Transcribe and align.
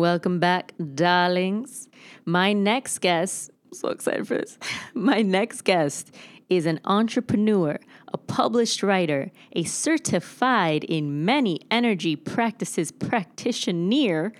Welcome 0.00 0.38
back, 0.38 0.72
darlings. 0.94 1.86
My 2.24 2.54
next 2.54 3.00
guest, 3.00 3.50
I'm 3.66 3.74
so 3.74 3.88
excited 3.90 4.26
for 4.26 4.38
this. 4.38 4.56
My 4.94 5.20
next 5.20 5.60
guest 5.60 6.14
is 6.48 6.64
an 6.64 6.80
entrepreneur, 6.86 7.78
a 8.10 8.16
published 8.16 8.82
writer, 8.82 9.30
a 9.52 9.64
certified 9.64 10.84
in 10.84 11.26
many 11.26 11.60
energy 11.70 12.16
practices 12.16 12.90
practitioner, 12.90 14.32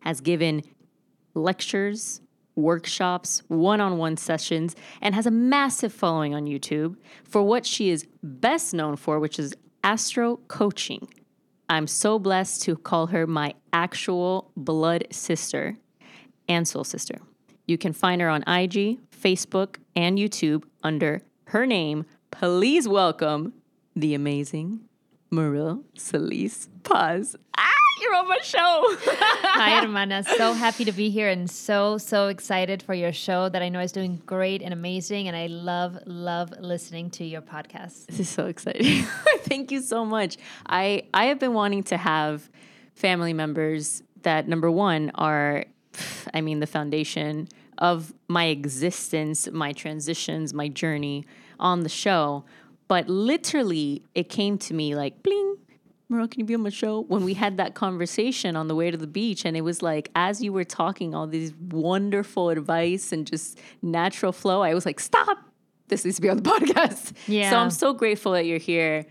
has 0.00 0.20
given 0.20 0.64
lectures, 1.34 2.20
workshops, 2.56 3.44
one 3.46 3.80
on 3.80 3.98
one 3.98 4.16
sessions, 4.16 4.74
and 5.00 5.14
has 5.14 5.24
a 5.24 5.30
massive 5.30 5.92
following 5.92 6.34
on 6.34 6.46
YouTube 6.46 6.96
for 7.22 7.44
what 7.44 7.64
she 7.64 7.90
is 7.90 8.08
best 8.24 8.74
known 8.74 8.96
for, 8.96 9.20
which 9.20 9.38
is 9.38 9.54
astro 9.84 10.38
coaching. 10.48 11.06
I'm 11.68 11.86
so 11.86 12.18
blessed 12.18 12.62
to 12.62 12.76
call 12.76 13.08
her 13.08 13.26
my 13.26 13.54
actual 13.72 14.50
blood 14.56 15.06
sister 15.10 15.76
and 16.48 16.66
soul 16.66 16.84
sister. 16.84 17.18
You 17.66 17.76
can 17.76 17.92
find 17.92 18.20
her 18.20 18.28
on 18.28 18.42
IG, 18.42 18.98
Facebook, 19.10 19.76
and 19.96 20.18
YouTube 20.18 20.62
under 20.84 21.22
her 21.46 21.66
name. 21.66 22.06
Please 22.30 22.86
welcome 22.86 23.52
the 23.96 24.14
amazing 24.14 24.80
Maril 25.32 25.82
Celise 25.98 26.68
Paz. 26.84 27.34
Ah, 27.58 27.75
you're 28.00 28.14
on 28.14 28.28
my 28.28 28.38
show. 28.42 28.58
Hi, 29.00 29.80
Hermana. 29.80 30.22
So 30.22 30.52
happy 30.52 30.84
to 30.84 30.92
be 30.92 31.10
here 31.10 31.28
and 31.28 31.50
so, 31.50 31.98
so 31.98 32.28
excited 32.28 32.82
for 32.82 32.94
your 32.94 33.12
show 33.12 33.48
that 33.48 33.62
I 33.62 33.68
know 33.68 33.80
is 33.80 33.92
doing 33.92 34.20
great 34.26 34.62
and 34.62 34.72
amazing. 34.72 35.28
And 35.28 35.36
I 35.36 35.46
love, 35.46 35.98
love 36.06 36.52
listening 36.60 37.10
to 37.10 37.24
your 37.24 37.40
podcast. 37.40 38.06
This 38.06 38.20
is 38.20 38.28
so 38.28 38.46
exciting. 38.46 39.04
Thank 39.40 39.70
you 39.70 39.80
so 39.80 40.04
much. 40.04 40.36
I, 40.66 41.04
I 41.14 41.26
have 41.26 41.38
been 41.38 41.54
wanting 41.54 41.82
to 41.84 41.96
have 41.96 42.50
family 42.94 43.32
members 43.32 44.02
that, 44.22 44.46
number 44.48 44.70
one, 44.70 45.10
are, 45.14 45.64
I 46.34 46.40
mean, 46.40 46.60
the 46.60 46.66
foundation 46.66 47.48
of 47.78 48.12
my 48.28 48.46
existence, 48.46 49.48
my 49.50 49.72
transitions, 49.72 50.52
my 50.52 50.68
journey 50.68 51.26
on 51.58 51.82
the 51.82 51.88
show. 51.88 52.44
But 52.88 53.08
literally, 53.08 54.02
it 54.14 54.28
came 54.28 54.58
to 54.58 54.74
me 54.74 54.94
like, 54.94 55.22
bling, 55.22 55.56
Merle, 56.08 56.28
can 56.28 56.40
you 56.40 56.46
be 56.46 56.54
on 56.54 56.60
my 56.60 56.70
show? 56.70 57.00
When 57.02 57.24
we 57.24 57.34
had 57.34 57.56
that 57.56 57.74
conversation 57.74 58.54
on 58.54 58.68
the 58.68 58.76
way 58.76 58.90
to 58.90 58.96
the 58.96 59.08
beach, 59.08 59.44
and 59.44 59.56
it 59.56 59.62
was 59.62 59.82
like, 59.82 60.10
as 60.14 60.40
you 60.40 60.52
were 60.52 60.64
talking 60.64 61.14
all 61.14 61.26
these 61.26 61.52
wonderful 61.54 62.50
advice 62.50 63.12
and 63.12 63.26
just 63.26 63.58
natural 63.82 64.32
flow, 64.32 64.62
I 64.62 64.72
was 64.74 64.86
like, 64.86 65.00
stop. 65.00 65.38
This 65.88 66.04
needs 66.04 66.16
to 66.16 66.22
be 66.22 66.28
on 66.28 66.36
the 66.36 66.42
podcast. 66.50 67.12
Yeah. 67.26 67.50
So 67.50 67.56
I'm 67.56 67.70
so 67.70 67.92
grateful 67.92 68.32
that 68.32 68.46
you're 68.46 68.58
here. 68.58 69.06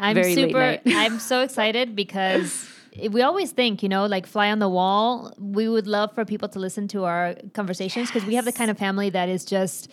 I'm 0.00 0.14
Very 0.14 0.34
super. 0.34 0.78
I'm 0.86 1.20
so 1.20 1.42
excited 1.42 1.94
because 1.94 2.68
we 3.10 3.22
always 3.22 3.52
think, 3.52 3.82
you 3.82 3.88
know, 3.88 4.06
like 4.06 4.26
fly 4.26 4.50
on 4.50 4.58
the 4.58 4.68
wall. 4.68 5.32
We 5.38 5.68
would 5.68 5.86
love 5.86 6.14
for 6.14 6.24
people 6.24 6.48
to 6.50 6.58
listen 6.58 6.88
to 6.88 7.04
our 7.04 7.36
conversations 7.52 8.08
because 8.08 8.24
we 8.24 8.34
have 8.34 8.44
the 8.44 8.52
kind 8.52 8.70
of 8.70 8.78
family 8.78 9.10
that 9.10 9.28
is 9.28 9.44
just, 9.44 9.90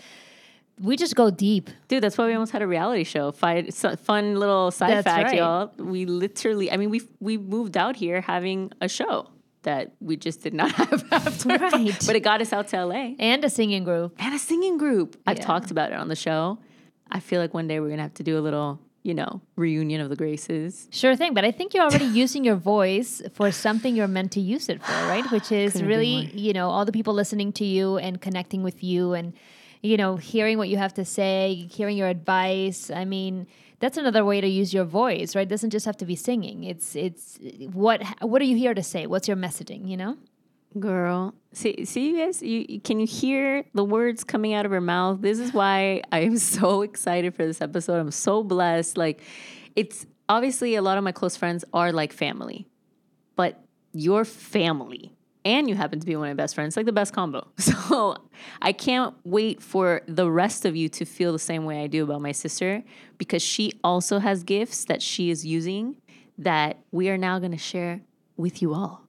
we 0.82 0.98
just 0.98 1.16
go 1.16 1.30
deep. 1.30 1.70
Dude, 1.88 2.04
that's 2.04 2.18
why 2.18 2.26
we 2.26 2.34
almost 2.34 2.52
had 2.52 2.62
a 2.62 2.68
reality 2.68 3.04
show. 3.04 3.32
So- 3.70 3.96
Fun 3.96 4.36
little 4.36 4.72
side 4.72 4.92
That's 4.92 5.04
fact, 5.06 5.28
right. 5.30 5.38
y'all. 5.38 5.72
We 5.78 6.06
literally, 6.06 6.72
I 6.72 6.78
mean, 6.78 6.90
we 6.90 7.02
we 7.20 7.38
moved 7.38 7.78
out 7.78 7.96
here 7.96 8.22
having 8.22 8.72
a 8.82 8.88
show 8.90 9.28
that 9.64 9.94
we 10.00 10.18
just 10.18 10.42
did 10.42 10.54
not 10.54 10.72
have 10.82 11.06
after. 11.12 11.50
Right. 11.50 11.96
But 12.08 12.16
it 12.16 12.22
got 12.22 12.42
us 12.42 12.52
out 12.52 12.68
to 12.70 12.86
LA. 12.86 13.14
And 13.20 13.46
a 13.46 13.50
singing 13.50 13.84
group. 13.84 14.16
and 14.20 14.34
a 14.34 14.40
singing 14.40 14.78
group. 14.78 15.18
I've 15.28 15.40
talked 15.40 15.70
about 15.72 15.92
it 15.92 15.98
on 15.98 16.08
the 16.08 16.16
show. 16.16 16.58
I 17.12 17.20
feel 17.20 17.40
like 17.42 17.54
one 17.54 17.68
day 17.68 17.80
we're 17.80 17.90
gonna 17.90 18.02
have 18.02 18.14
to 18.16 18.24
do 18.24 18.38
a 18.40 18.44
little, 18.48 18.80
you 19.04 19.14
know, 19.14 19.42
reunion 19.58 20.02
of 20.02 20.10
the 20.10 20.16
Graces. 20.16 20.88
Sure 20.92 21.16
thing, 21.16 21.34
but 21.34 21.44
I 21.46 21.52
think 21.52 21.74
you're 21.74 21.84
already 21.84 22.06
using 22.06 22.44
your 22.44 22.56
voice 22.56 23.22
for 23.34 23.52
something 23.52 23.96
you're 23.96 24.08
meant 24.08 24.32
to 24.32 24.40
use 24.40 24.70
it 24.70 24.82
for, 24.82 24.94
right? 25.08 25.30
Which 25.32 25.52
is 25.52 25.74
Couldn't 25.74 25.88
really, 25.90 26.32
you 26.34 26.54
know, 26.54 26.70
all 26.70 26.86
the 26.86 26.92
people 26.94 27.14
listening 27.14 27.52
to 27.54 27.66
you 27.66 27.98
and 27.98 28.20
connecting 28.20 28.64
with 28.64 28.84
you 28.84 29.14
and, 29.14 29.34
you 29.82 29.98
know, 29.98 30.16
hearing 30.16 30.58
what 30.58 30.70
you 30.70 30.78
have 30.78 30.94
to 30.96 31.06
say, 31.06 31.68
hearing 31.72 31.98
your 31.98 32.08
advice. 32.08 32.92
I 32.92 33.06
mean, 33.06 33.48
that's 33.80 33.98
another 33.98 34.24
way 34.24 34.40
to 34.40 34.48
use 34.48 34.74
your 34.74 34.86
voice, 34.86 35.36
right? 35.36 35.44
It 35.44 35.50
doesn't 35.50 35.72
just 35.72 35.86
have 35.86 35.98
to 35.98 36.06
be 36.06 36.16
singing. 36.16 36.64
It's 36.64 36.96
it's 36.96 37.40
what 37.72 38.04
what 38.22 38.42
are 38.42 38.46
you 38.46 38.56
here 38.56 38.74
to 38.74 38.84
say? 38.84 39.08
What's 39.08 39.28
your 39.28 39.38
messaging, 39.38 39.88
you 39.88 39.98
know? 39.98 40.18
Girl, 40.80 41.34
see, 41.52 41.84
see, 41.84 42.12
you 42.12 42.18
guys, 42.18 42.42
you, 42.42 42.80
can 42.80 42.98
you 42.98 43.06
hear 43.06 43.66
the 43.74 43.84
words 43.84 44.24
coming 44.24 44.54
out 44.54 44.66
of 44.66 44.72
her 44.72 44.80
mouth? 44.80 45.22
This 45.22 45.38
is 45.38 45.54
why 45.54 46.02
I 46.14 46.20
am 46.20 46.38
so 46.58 46.82
excited 46.82 47.36
for 47.36 47.46
this 47.46 47.60
episode. 47.60 48.00
I'm 48.00 48.12
so 48.12 48.42
blessed. 48.42 48.96
Like, 48.96 49.22
it's 49.76 50.06
obviously 50.30 50.76
a 50.76 50.82
lot 50.82 50.98
of 50.98 51.04
my 51.04 51.12
close 51.12 51.36
friends 51.36 51.66
are 51.74 51.92
like 51.92 52.14
family, 52.14 52.70
but 53.36 53.62
your 53.92 54.24
family 54.24 55.12
and 55.44 55.68
you 55.70 55.76
happen 55.76 56.00
to 56.00 56.06
be 56.06 56.16
one 56.16 56.30
of 56.30 56.38
my 56.38 56.42
best 56.42 56.56
friends, 56.56 56.78
like 56.78 56.86
the 56.86 56.92
best 56.92 57.14
combo. 57.14 57.48
So 57.58 58.16
I 58.62 58.72
can't 58.72 59.14
wait 59.24 59.62
for 59.62 60.02
the 60.08 60.30
rest 60.32 60.66
of 60.66 60.76
you 60.76 60.88
to 60.90 61.06
feel 61.06 61.34
the 61.34 61.40
same 61.40 61.66
way 61.66 61.84
I 61.84 61.88
do 61.88 62.04
about 62.04 62.22
my 62.22 62.32
sister 62.32 62.84
because 63.18 63.42
she 63.42 63.74
also 63.84 64.20
has 64.20 64.44
gifts 64.44 64.86
that 64.86 65.02
she 65.02 65.30
is 65.30 65.46
using 65.46 65.98
that 66.38 66.80
we 66.92 67.10
are 67.10 67.18
now 67.18 67.38
going 67.40 67.52
to 67.52 67.58
share 67.58 68.02
with 68.38 68.62
you 68.62 68.74
all. 68.74 69.08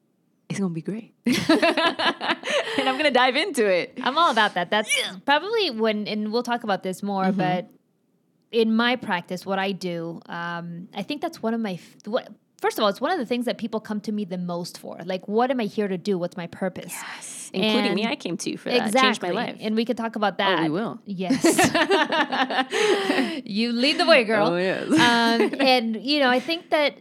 It's 0.48 0.59
going 0.59 0.71
to 0.71 0.75
be 0.75 0.82
great. 0.82 1.15
and 1.26 2.88
I'm 2.88 2.98
going 2.98 3.04
to 3.04 3.10
dive 3.10 3.37
into 3.37 3.66
it. 3.66 3.98
I'm 4.03 4.19
all 4.19 4.31
about 4.31 4.54
that. 4.54 4.71
That's 4.71 4.92
probably 5.25 5.71
when, 5.71 6.06
and 6.09 6.32
we'll 6.32 6.42
talk 6.42 6.65
about 6.65 6.82
this 6.82 7.03
more, 7.03 7.31
but 7.32 7.71
in 8.50 8.75
my 8.75 8.97
practice, 8.97 9.47
what 9.47 9.59
I 9.59 9.72
do, 9.72 10.21
um, 10.26 10.88
I 10.94 11.03
think 11.03 11.22
that's 11.22 11.42
one 11.42 11.54
of 11.54 11.60
my, 11.60 11.75
f- 11.75 11.97
what, 12.04 12.28
first 12.62 12.78
of 12.78 12.84
all, 12.84 12.88
it's 12.88 13.00
one 13.00 13.10
of 13.10 13.18
the 13.18 13.26
things 13.26 13.44
that 13.44 13.58
people 13.58 13.80
come 13.80 14.00
to 14.00 14.12
me 14.12 14.24
the 14.24 14.38
most 14.38 14.78
for. 14.78 14.98
Like, 15.04 15.26
what 15.26 15.50
am 15.50 15.60
I 15.60 15.64
here 15.64 15.88
to 15.88 15.98
do? 15.98 16.16
What's 16.16 16.36
my 16.36 16.46
purpose? 16.46 16.92
Yes. 16.92 17.50
Including 17.52 17.96
me, 17.96 18.06
I 18.06 18.16
came 18.16 18.38
to 18.38 18.50
you 18.50 18.56
for 18.56 18.70
that. 18.70 18.86
Exactly. 18.86 19.00
Changed 19.00 19.22
my 19.22 19.30
life. 19.30 19.56
And 19.60 19.76
we 19.76 19.84
could 19.84 19.98
talk 19.98 20.16
about 20.16 20.38
that. 20.38 20.62
we 20.62 20.70
will. 20.70 20.98
Yes. 21.04 21.44
you 23.44 23.72
lead 23.72 23.98
the 23.98 24.06
way, 24.06 24.24
girl. 24.24 24.46
Oh, 24.46 24.56
yes. 24.56 24.88
um, 24.88 25.60
and, 25.60 26.02
you 26.02 26.20
know, 26.20 26.30
I 26.30 26.40
think 26.40 26.70
that 26.70 26.96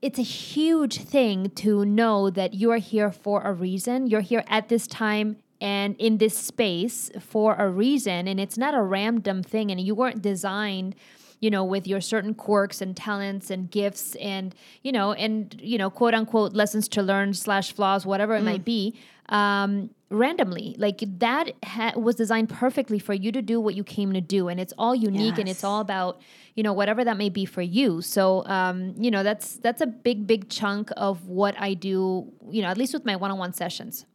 it's 0.00 0.18
a 0.18 0.22
huge 0.22 0.98
thing 0.98 1.50
to 1.50 1.84
know 1.84 2.30
that 2.30 2.54
you 2.54 2.72
are 2.72 2.78
here 2.78 3.12
for 3.12 3.42
a 3.42 3.52
reason. 3.52 4.08
You're 4.08 4.22
here 4.22 4.42
at 4.48 4.68
this 4.68 4.88
time 4.88 5.36
and 5.60 5.94
in 5.98 6.18
this 6.18 6.36
space 6.36 7.12
for 7.20 7.54
a 7.54 7.70
reason. 7.70 8.26
And 8.26 8.40
it's 8.40 8.58
not 8.58 8.74
a 8.74 8.82
random 8.82 9.44
thing. 9.44 9.70
And 9.70 9.80
you 9.80 9.94
weren't 9.94 10.20
designed 10.20 10.96
you 11.42 11.50
know 11.50 11.64
with 11.64 11.86
your 11.86 12.00
certain 12.00 12.32
quirks 12.32 12.80
and 12.80 12.96
talents 12.96 13.50
and 13.50 13.70
gifts 13.70 14.14
and 14.16 14.54
you 14.82 14.92
know 14.92 15.12
and 15.12 15.60
you 15.60 15.76
know 15.76 15.90
quote 15.90 16.14
unquote 16.14 16.54
lessons 16.54 16.88
to 16.88 17.02
learn 17.02 17.34
slash 17.34 17.72
flaws 17.74 18.06
whatever 18.06 18.34
it 18.36 18.42
might 18.42 18.64
be 18.64 18.94
um 19.28 19.90
randomly. 20.12 20.76
Like 20.78 21.02
that 21.20 21.52
ha- 21.64 21.94
was 21.96 22.16
designed 22.16 22.50
perfectly 22.50 22.98
for 22.98 23.14
you 23.14 23.32
to 23.32 23.40
do 23.40 23.58
what 23.60 23.74
you 23.74 23.82
came 23.82 24.12
to 24.12 24.20
do 24.20 24.48
and 24.48 24.60
it's 24.60 24.74
all 24.76 24.94
unique 24.94 25.38
and 25.38 25.48
it's 25.48 25.64
all 25.64 25.80
about 25.80 26.20
you 26.54 26.62
know 26.62 26.74
whatever 26.74 27.02
that 27.04 27.16
may 27.16 27.30
be 27.30 27.44
for 27.46 27.62
you. 27.62 28.02
So 28.02 28.44
um 28.46 28.94
you 28.98 29.10
know 29.10 29.22
that's 29.22 29.56
that's 29.56 29.80
a 29.80 29.86
big 29.86 30.26
big 30.26 30.48
chunk 30.48 30.90
of 30.96 31.26
what 31.26 31.54
i 31.58 31.74
do 31.74 32.30
you 32.50 32.62
know 32.62 32.68
at 32.68 32.76
least 32.76 32.92
with 32.92 33.04
my 33.04 33.16
one-on-one 33.16 33.52
sessions. 33.54 34.06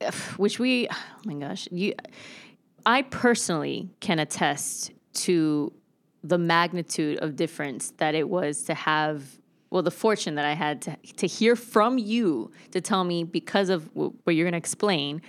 Which 0.36 0.58
we 0.58 0.88
oh 0.92 0.96
my 1.24 1.34
gosh 1.34 1.68
you 1.70 1.94
i 2.84 3.02
personally 3.02 3.90
can 4.00 4.18
attest 4.18 4.92
to 5.14 5.72
the 6.22 6.38
magnitude 6.38 7.18
of 7.18 7.36
difference 7.36 7.92
that 7.98 8.14
it 8.14 8.28
was 8.28 8.62
to 8.62 8.74
have 8.74 9.38
well 9.70 9.82
the 9.82 9.90
fortune 9.90 10.34
that 10.34 10.44
i 10.44 10.54
had 10.54 10.82
to, 10.82 10.96
to 11.16 11.26
hear 11.26 11.54
from 11.54 11.98
you 11.98 12.50
to 12.70 12.80
tell 12.80 13.04
me 13.04 13.24
because 13.24 13.68
of 13.68 13.88
what 13.94 14.34
you're 14.34 14.44
going 14.44 14.52
to 14.52 14.58
explain 14.58 15.22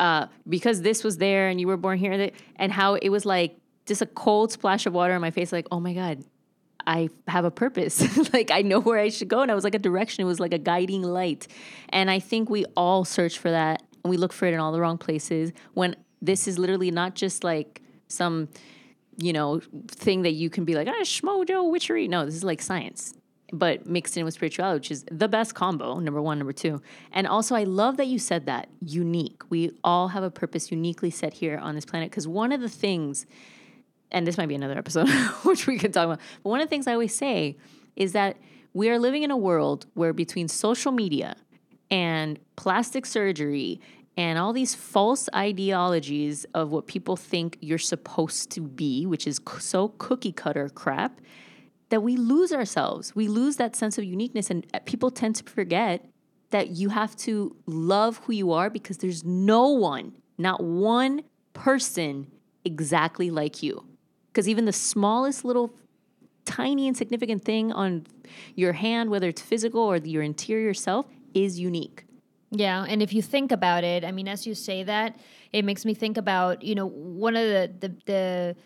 uh, 0.00 0.26
because 0.48 0.82
this 0.82 1.04
was 1.04 1.18
there 1.18 1.48
and 1.48 1.60
you 1.60 1.68
were 1.68 1.76
born 1.76 1.96
here 1.96 2.30
and 2.56 2.72
how 2.72 2.94
it 2.94 3.10
was 3.10 3.24
like 3.24 3.56
just 3.86 4.02
a 4.02 4.06
cold 4.06 4.50
splash 4.50 4.86
of 4.86 4.92
water 4.92 5.14
on 5.14 5.20
my 5.20 5.30
face 5.30 5.52
like 5.52 5.66
oh 5.70 5.78
my 5.78 5.92
god 5.92 6.24
I 6.86 7.08
have 7.28 7.44
a 7.44 7.50
purpose. 7.50 8.32
like 8.32 8.50
I 8.50 8.62
know 8.62 8.80
where 8.80 8.98
I 8.98 9.08
should 9.08 9.28
go. 9.28 9.40
And 9.40 9.50
I 9.50 9.54
was 9.54 9.64
like 9.64 9.74
a 9.74 9.78
direction. 9.78 10.22
It 10.22 10.26
was 10.26 10.40
like 10.40 10.52
a 10.52 10.58
guiding 10.58 11.02
light. 11.02 11.46
And 11.88 12.10
I 12.10 12.18
think 12.18 12.50
we 12.50 12.64
all 12.76 13.04
search 13.04 13.38
for 13.38 13.50
that 13.50 13.82
and 14.02 14.10
we 14.10 14.16
look 14.16 14.32
for 14.32 14.46
it 14.46 14.54
in 14.54 14.60
all 14.60 14.72
the 14.72 14.80
wrong 14.80 14.98
places 14.98 15.52
when 15.72 15.96
this 16.20 16.46
is 16.46 16.58
literally 16.58 16.90
not 16.90 17.14
just 17.14 17.44
like 17.44 17.82
some, 18.08 18.48
you 19.16 19.32
know, 19.32 19.60
thing 19.88 20.22
that 20.22 20.32
you 20.32 20.50
can 20.50 20.64
be 20.64 20.74
like, 20.74 20.88
ah, 20.88 21.02
schmojo 21.02 21.70
witchery. 21.70 22.08
No, 22.08 22.24
this 22.24 22.34
is 22.34 22.44
like 22.44 22.62
science. 22.62 23.14
But 23.52 23.86
mixed 23.86 24.16
in 24.16 24.24
with 24.24 24.34
spirituality, 24.34 24.78
which 24.78 24.90
is 24.90 25.04
the 25.10 25.28
best 25.28 25.54
combo, 25.54 26.00
number 26.00 26.20
one, 26.20 26.38
number 26.38 26.52
two. 26.52 26.82
And 27.12 27.26
also, 27.26 27.54
I 27.54 27.64
love 27.64 27.98
that 27.98 28.06
you 28.08 28.18
said 28.18 28.46
that 28.46 28.68
unique. 28.80 29.42
We 29.50 29.72
all 29.84 30.08
have 30.08 30.24
a 30.24 30.30
purpose 30.30 30.70
uniquely 30.72 31.10
set 31.10 31.34
here 31.34 31.58
on 31.58 31.74
this 31.74 31.84
planet. 31.84 32.10
Because 32.10 32.26
one 32.26 32.52
of 32.52 32.60
the 32.60 32.68
things 32.68 33.26
and 34.14 34.26
this 34.26 34.38
might 34.38 34.46
be 34.46 34.54
another 34.54 34.78
episode, 34.78 35.08
which 35.42 35.66
we 35.66 35.76
could 35.76 35.92
talk 35.92 36.06
about. 36.06 36.20
But 36.42 36.48
one 36.48 36.60
of 36.60 36.66
the 36.66 36.70
things 36.70 36.86
I 36.86 36.92
always 36.92 37.14
say 37.14 37.58
is 37.96 38.12
that 38.12 38.36
we 38.72 38.88
are 38.88 38.98
living 38.98 39.24
in 39.24 39.30
a 39.30 39.36
world 39.36 39.86
where 39.94 40.12
between 40.12 40.48
social 40.48 40.92
media 40.92 41.36
and 41.90 42.38
plastic 42.56 43.06
surgery 43.06 43.80
and 44.16 44.38
all 44.38 44.52
these 44.52 44.74
false 44.74 45.28
ideologies 45.34 46.46
of 46.54 46.70
what 46.70 46.86
people 46.86 47.16
think 47.16 47.58
you're 47.60 47.78
supposed 47.78 48.50
to 48.50 48.60
be, 48.60 49.06
which 49.06 49.26
is 49.26 49.40
so 49.58 49.88
cookie 49.88 50.32
cutter 50.32 50.68
crap, 50.68 51.20
that 51.88 52.02
we 52.02 52.16
lose 52.16 52.52
ourselves. 52.52 53.14
We 53.14 53.28
lose 53.28 53.56
that 53.56 53.74
sense 53.74 53.98
of 53.98 54.04
uniqueness, 54.04 54.50
and 54.50 54.66
uh, 54.72 54.80
people 54.84 55.10
tend 55.10 55.36
to 55.36 55.44
forget 55.44 56.04
that 56.50 56.70
you 56.70 56.90
have 56.90 57.16
to 57.16 57.56
love 57.66 58.18
who 58.18 58.32
you 58.32 58.52
are 58.52 58.70
because 58.70 58.98
there's 58.98 59.24
no 59.24 59.68
one, 59.68 60.12
not 60.38 60.62
one 60.62 61.22
person 61.52 62.28
exactly 62.64 63.30
like 63.30 63.62
you. 63.62 63.84
Because 64.28 64.48
even 64.48 64.64
the 64.64 64.72
smallest 64.72 65.44
little 65.44 65.74
tiny 66.44 66.86
insignificant 66.86 67.44
thing 67.44 67.72
on 67.72 68.06
your 68.54 68.72
hand, 68.72 69.10
whether 69.10 69.28
it's 69.28 69.42
physical 69.42 69.80
or 69.80 69.96
your 69.96 70.22
interior 70.22 70.74
self, 70.74 71.06
is 71.34 71.58
unique. 71.58 72.04
Yeah, 72.56 72.84
and 72.88 73.02
if 73.02 73.12
you 73.12 73.20
think 73.22 73.50
about 73.52 73.82
it, 73.84 74.04
I 74.04 74.12
mean, 74.12 74.28
as 74.28 74.46
you 74.46 74.54
say 74.54 74.84
that, 74.84 75.16
it 75.52 75.64
makes 75.64 75.84
me 75.84 75.92
think 75.94 76.16
about 76.16 76.62
you 76.62 76.74
know 76.74 76.86
one 76.86 77.34
of 77.36 77.46
the 77.46 77.70
the, 77.82 77.94
the 78.06 78.56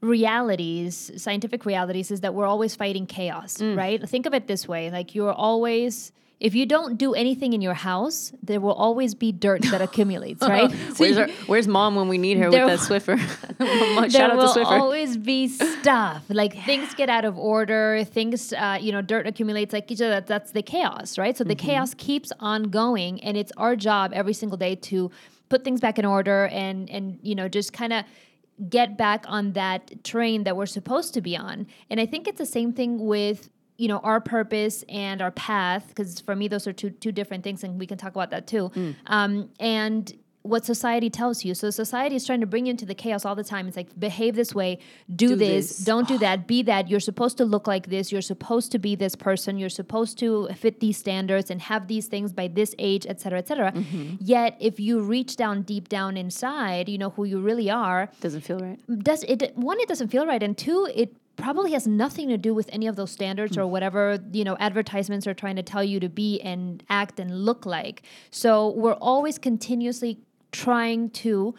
realities, 0.00 1.10
scientific 1.16 1.64
realities, 1.64 2.10
is 2.10 2.20
that 2.20 2.34
we're 2.34 2.46
always 2.46 2.76
fighting 2.76 3.06
chaos, 3.06 3.56
Mm. 3.58 3.76
right? 3.76 4.08
Think 4.08 4.26
of 4.26 4.34
it 4.34 4.46
this 4.46 4.68
way: 4.68 4.90
like 4.90 5.14
you're 5.14 5.32
always. 5.32 6.12
If 6.38 6.54
you 6.54 6.66
don't 6.66 6.98
do 6.98 7.14
anything 7.14 7.54
in 7.54 7.62
your 7.62 7.72
house, 7.74 8.30
there 8.42 8.60
will 8.60 8.74
always 8.74 9.14
be 9.14 9.32
dirt 9.32 9.62
that 9.70 9.80
accumulates, 9.88 10.42
right? 10.42 10.70
So 10.70 10.76
Where's, 10.98 11.16
our, 11.16 11.28
where's 11.46 11.66
mom 11.66 11.96
when 11.96 12.08
we 12.08 12.18
need 12.18 12.36
her 12.36 12.50
There 12.50 12.66
with 12.66 12.78
that 12.86 12.86
Swiffer? 13.02 13.16
there 13.58 14.10
Shout 14.10 14.30
out 14.32 14.36
will 14.36 14.52
to 14.52 14.60
Swiffer. 14.60 14.66
always 14.80 15.16
be 15.16 15.48
stuff 15.48 16.24
like 16.28 16.54
things 16.64 16.92
get 16.94 17.08
out 17.08 17.24
of 17.24 17.38
order 17.38 18.04
things 18.04 18.52
uh, 18.52 18.76
you 18.80 18.92
know 18.92 19.00
dirt 19.00 19.26
accumulates 19.26 19.72
like 19.72 19.90
each 19.90 20.02
other 20.02 20.20
that's 20.20 20.52
the 20.52 20.62
chaos 20.62 21.16
right 21.16 21.36
so 21.38 21.42
the 21.44 21.54
Mm-hmm. 21.56 21.66
chaos 21.68 21.94
keeps 21.94 22.32
on 22.40 22.64
going 22.64 23.22
and 23.24 23.36
it's 23.38 23.52
our 23.56 23.74
job 23.76 24.12
every 24.12 24.34
single 24.34 24.58
day 24.58 24.74
to 24.74 25.10
put 25.48 25.64
things 25.64 25.80
back 25.80 25.98
in 25.98 26.04
order 26.04 26.46
and 26.48 26.90
and 26.90 27.18
you 27.22 27.34
know 27.34 27.48
just 27.48 27.72
kind 27.72 27.92
of 27.94 28.04
get 28.68 28.98
back 28.98 29.24
on 29.28 29.52
that 29.52 30.04
train 30.04 30.44
that 30.44 30.54
we're 30.56 30.66
supposed 30.66 31.14
to 31.14 31.20
be 31.22 31.34
on 31.36 31.66
and 31.88 31.98
i 32.00 32.04
think 32.06 32.26
it's 32.28 32.38
the 32.38 32.44
same 32.46 32.72
thing 32.74 33.06
with 33.06 33.48
you 33.78 33.88
know 33.88 33.98
our 33.98 34.20
purpose 34.20 34.84
and 34.88 35.20
our 35.20 35.30
path 35.32 35.84
because 35.88 36.20
for 36.20 36.34
me 36.34 36.48
those 36.48 36.66
are 36.66 36.72
two 36.72 36.90
two 36.90 37.12
different 37.12 37.44
things 37.44 37.62
and 37.64 37.78
we 37.78 37.86
can 37.86 37.98
talk 37.98 38.12
about 38.14 38.30
that 38.30 38.46
too 38.46 38.70
Mm. 38.74 38.94
um, 39.06 39.50
and 39.60 40.12
what 40.42 40.64
society 40.64 41.10
tells 41.10 41.44
you. 41.44 41.54
So 41.56 41.70
society 41.70 42.14
is 42.14 42.24
trying 42.24 42.38
to 42.38 42.46
bring 42.46 42.66
you 42.66 42.70
into 42.70 42.86
the 42.86 42.94
chaos 42.94 43.24
all 43.24 43.34
the 43.34 43.42
time. 43.42 43.66
It's 43.66 43.76
like 43.76 43.98
behave 43.98 44.36
this 44.36 44.54
way, 44.54 44.78
do, 45.12 45.30
Do 45.30 45.34
this, 45.34 45.68
this. 45.78 45.78
don't 45.84 46.06
do 46.06 46.18
that, 46.18 46.46
be 46.54 46.62
that. 46.62 46.88
You're 46.88 47.00
supposed 47.00 47.36
to 47.38 47.44
look 47.44 47.66
like 47.66 47.88
this. 47.88 48.12
You're 48.12 48.22
supposed 48.22 48.70
to 48.70 48.78
be 48.78 48.94
this 48.94 49.16
person. 49.16 49.58
You're 49.58 49.68
supposed 49.68 50.20
to 50.20 50.46
fit 50.54 50.78
these 50.78 50.98
standards 50.98 51.50
and 51.50 51.60
have 51.62 51.88
these 51.88 52.06
things 52.06 52.32
by 52.32 52.46
this 52.46 52.76
age, 52.78 53.06
et 53.08 53.20
cetera, 53.20 53.40
et 53.40 53.48
cetera. 53.48 53.72
Mm-hmm. 53.72 54.18
Yet 54.20 54.56
if 54.60 54.78
you 54.78 55.00
reach 55.00 55.34
down 55.34 55.62
deep 55.62 55.88
down 55.88 56.16
inside, 56.16 56.88
you 56.88 56.96
know 56.96 57.10
who 57.10 57.24
you 57.24 57.40
really 57.40 57.68
are. 57.68 58.08
Doesn't 58.20 58.42
feel 58.42 58.60
right. 58.60 58.78
Does 59.02 59.24
it? 59.24 59.56
One, 59.56 59.80
it 59.80 59.88
doesn't 59.88 60.10
feel 60.14 60.26
right, 60.28 60.44
and 60.44 60.56
two, 60.56 60.88
it 60.94 61.12
probably 61.36 61.72
has 61.72 61.86
nothing 61.86 62.28
to 62.28 62.38
do 62.38 62.54
with 62.54 62.68
any 62.72 62.86
of 62.86 62.96
those 62.96 63.10
standards 63.10 63.56
or 63.56 63.64
hmm. 63.64 63.70
whatever 63.70 64.18
you 64.32 64.44
know 64.44 64.56
advertisements 64.58 65.26
are 65.26 65.34
trying 65.34 65.56
to 65.56 65.62
tell 65.62 65.84
you 65.84 66.00
to 66.00 66.08
be 66.08 66.40
and 66.40 66.82
act 66.88 67.20
and 67.20 67.44
look 67.44 67.66
like. 67.66 68.02
So 68.30 68.70
we're 68.70 68.94
always 68.94 69.38
continuously 69.38 70.18
trying 70.52 71.10
to 71.10 71.54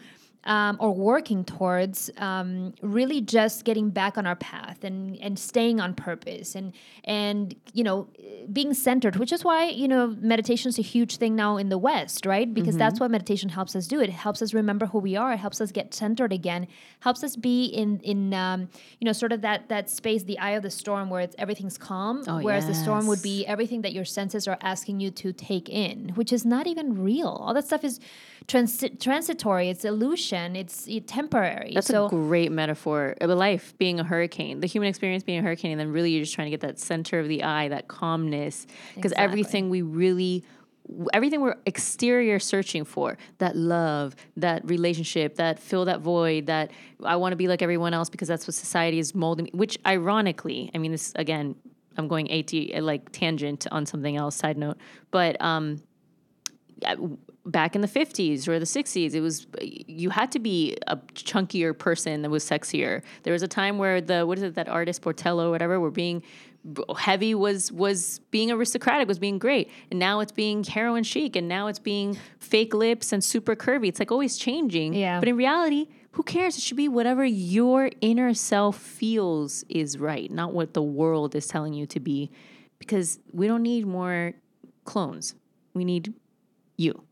um, 0.48 0.76
or 0.80 0.92
working 0.92 1.44
towards 1.44 2.10
um, 2.16 2.74
really 2.82 3.20
just 3.20 3.64
getting 3.64 3.90
back 3.90 4.18
on 4.18 4.26
our 4.26 4.36
path 4.36 4.82
and 4.82 5.16
and 5.18 5.38
staying 5.38 5.78
on 5.80 5.94
purpose 5.94 6.54
and 6.56 6.72
and 7.04 7.54
you 7.74 7.84
know 7.84 8.08
being 8.52 8.72
centered 8.72 9.16
which 9.16 9.30
is 9.30 9.44
why 9.44 9.66
you 9.66 9.86
know 9.86 10.16
meditation 10.20 10.70
is 10.70 10.78
a 10.78 10.82
huge 10.82 11.18
thing 11.18 11.36
now 11.36 11.56
in 11.58 11.68
the 11.68 11.78
west 11.78 12.24
right? 12.24 12.52
Because 12.52 12.76
that's 12.78 12.98
what 13.00 13.10
meditation 13.10 13.50
helps 13.50 13.76
us 13.76 13.86
do. 13.86 14.00
It 14.00 14.10
helps 14.10 14.40
us 14.40 14.54
remember 14.54 14.86
who 14.86 14.98
we 14.98 15.16
are. 15.16 15.32
It 15.34 15.40
helps 15.46 15.60
us 15.60 15.70
get 15.70 15.92
centered 15.92 16.32
again. 16.32 16.66
Helps 17.00 17.22
us 17.22 17.36
be 17.36 17.66
in 17.66 18.00
in 18.00 18.32
um, 18.32 18.68
you 18.98 19.04
know 19.04 19.12
sort 19.12 19.32
of 19.32 19.42
that 19.42 19.68
that 19.68 19.90
space 19.90 20.22
the 20.24 20.38
eye 20.38 20.54
of 20.58 20.62
the 20.62 20.70
storm 20.70 21.10
where 21.10 21.20
it's 21.20 21.36
everything's 21.38 21.76
calm 21.76 22.22
Oh, 22.26 22.40
whereas 22.40 22.66
the 22.66 22.74
storm 22.74 23.06
would 23.06 23.22
be 23.22 23.44
everything 23.54 23.82
that 23.82 23.92
your 23.92 24.04
senses 24.18 24.48
are 24.48 24.58
asking 24.62 25.00
you 25.00 25.10
to 25.22 25.32
take 25.50 25.68
in 25.68 25.96
which 26.14 26.32
is 26.32 26.44
not 26.54 26.66
even 26.66 26.86
real. 27.10 27.32
All 27.42 27.52
that 27.54 27.66
stuff 27.66 27.84
is 27.84 28.00
transi- 28.46 28.98
transitory. 29.06 29.68
It's 29.68 29.84
illusion 29.84 30.37
it's 30.56 30.88
uh, 30.88 31.00
temporary 31.06 31.72
That's 31.74 31.86
so 31.86 32.06
a 32.06 32.08
great 32.08 32.52
metaphor 32.52 33.16
of 33.20 33.30
life 33.30 33.76
being 33.78 34.00
a 34.00 34.04
hurricane, 34.04 34.60
the 34.60 34.66
human 34.66 34.88
experience 34.88 35.22
being 35.24 35.38
a 35.38 35.42
hurricane, 35.42 35.70
and 35.72 35.80
then 35.80 35.92
really 35.92 36.10
you're 36.12 36.22
just 36.22 36.34
trying 36.34 36.46
to 36.46 36.50
get 36.50 36.60
that 36.60 36.78
center 36.78 37.18
of 37.18 37.28
the 37.28 37.42
eye, 37.42 37.68
that 37.68 37.88
calmness, 37.88 38.66
because 38.94 39.12
Exactly. 39.12 39.24
everything 39.24 39.70
we 39.70 39.82
really. 39.82 40.44
Everything 41.12 41.42
we're 41.42 41.56
exterior 41.66 42.38
searching 42.38 42.82
for, 42.82 43.18
that 43.36 43.54
love, 43.54 44.16
that 44.38 44.66
relationship, 44.66 45.34
that 45.36 45.58
fill 45.58 45.84
that 45.84 46.00
void, 46.00 46.46
that 46.46 46.70
I 47.04 47.16
want 47.16 47.32
to 47.32 47.36
be 47.36 47.46
like 47.46 47.60
everyone 47.60 47.92
else 47.92 48.08
because 48.08 48.26
that's 48.26 48.46
what 48.46 48.54
society 48.54 48.98
is 48.98 49.14
molding 49.14 49.44
me. 49.44 49.50
Which, 49.52 49.78
ironically, 49.84 50.70
I 50.74 50.78
mean, 50.78 50.92
this 50.92 51.12
again, 51.14 51.56
I'm 51.98 52.08
going 52.08 52.30
at 52.30 52.82
like 52.82 53.12
tangent 53.12 53.66
on 53.70 53.84
something 53.84 54.16
else. 54.16 54.36
Side 54.36 54.56
note, 54.56 54.78
but 55.10 55.38
um, 55.42 55.82
back 57.48 57.74
in 57.74 57.80
the 57.80 57.88
50s 57.88 58.46
or 58.46 58.58
the 58.58 58.66
60s 58.66 59.14
it 59.14 59.20
was 59.20 59.46
you 59.62 60.10
had 60.10 60.30
to 60.30 60.38
be 60.38 60.76
a 60.86 60.96
chunkier 61.14 61.76
person 61.76 62.20
that 62.22 62.30
was 62.30 62.44
sexier. 62.44 63.02
There 63.22 63.32
was 63.32 63.42
a 63.42 63.48
time 63.48 63.78
where 63.78 64.00
the 64.00 64.26
what 64.26 64.36
is 64.38 64.44
it 64.44 64.54
that 64.54 64.68
artist 64.68 65.02
Botero 65.02 65.46
or 65.46 65.50
whatever 65.50 65.80
were 65.80 65.90
being 65.90 66.22
heavy 66.98 67.34
was 67.34 67.72
was 67.72 68.20
being 68.30 68.50
aristocratic 68.50 69.08
was 69.08 69.18
being 69.18 69.38
great. 69.38 69.70
And 69.90 69.98
now 69.98 70.20
it's 70.20 70.32
being 70.32 70.62
heroin 70.62 71.04
chic 71.04 71.36
and 71.36 71.48
now 71.48 71.68
it's 71.68 71.78
being 71.78 72.18
fake 72.38 72.74
lips 72.74 73.12
and 73.12 73.24
super 73.24 73.56
curvy. 73.56 73.88
It's 73.88 73.98
like 73.98 74.12
always 74.12 74.36
changing. 74.36 74.92
Yeah. 74.92 75.18
but 75.18 75.28
in 75.28 75.36
reality 75.36 75.88
who 76.12 76.22
cares? 76.22 76.56
It 76.56 76.62
should 76.62 76.76
be 76.76 76.88
whatever 76.88 77.24
your 77.24 77.90
inner 78.00 78.34
self 78.34 78.76
feels 78.76 79.64
is 79.68 79.98
right 79.98 80.30
not 80.30 80.52
what 80.52 80.74
the 80.74 80.82
world 80.82 81.34
is 81.34 81.46
telling 81.46 81.72
you 81.72 81.86
to 81.86 82.00
be. 82.00 82.30
Because 82.78 83.18
we 83.32 83.46
don't 83.46 83.62
need 83.62 83.86
more 83.86 84.34
clones. 84.84 85.34
We 85.74 85.84
need 85.84 86.14
you, 86.76 87.02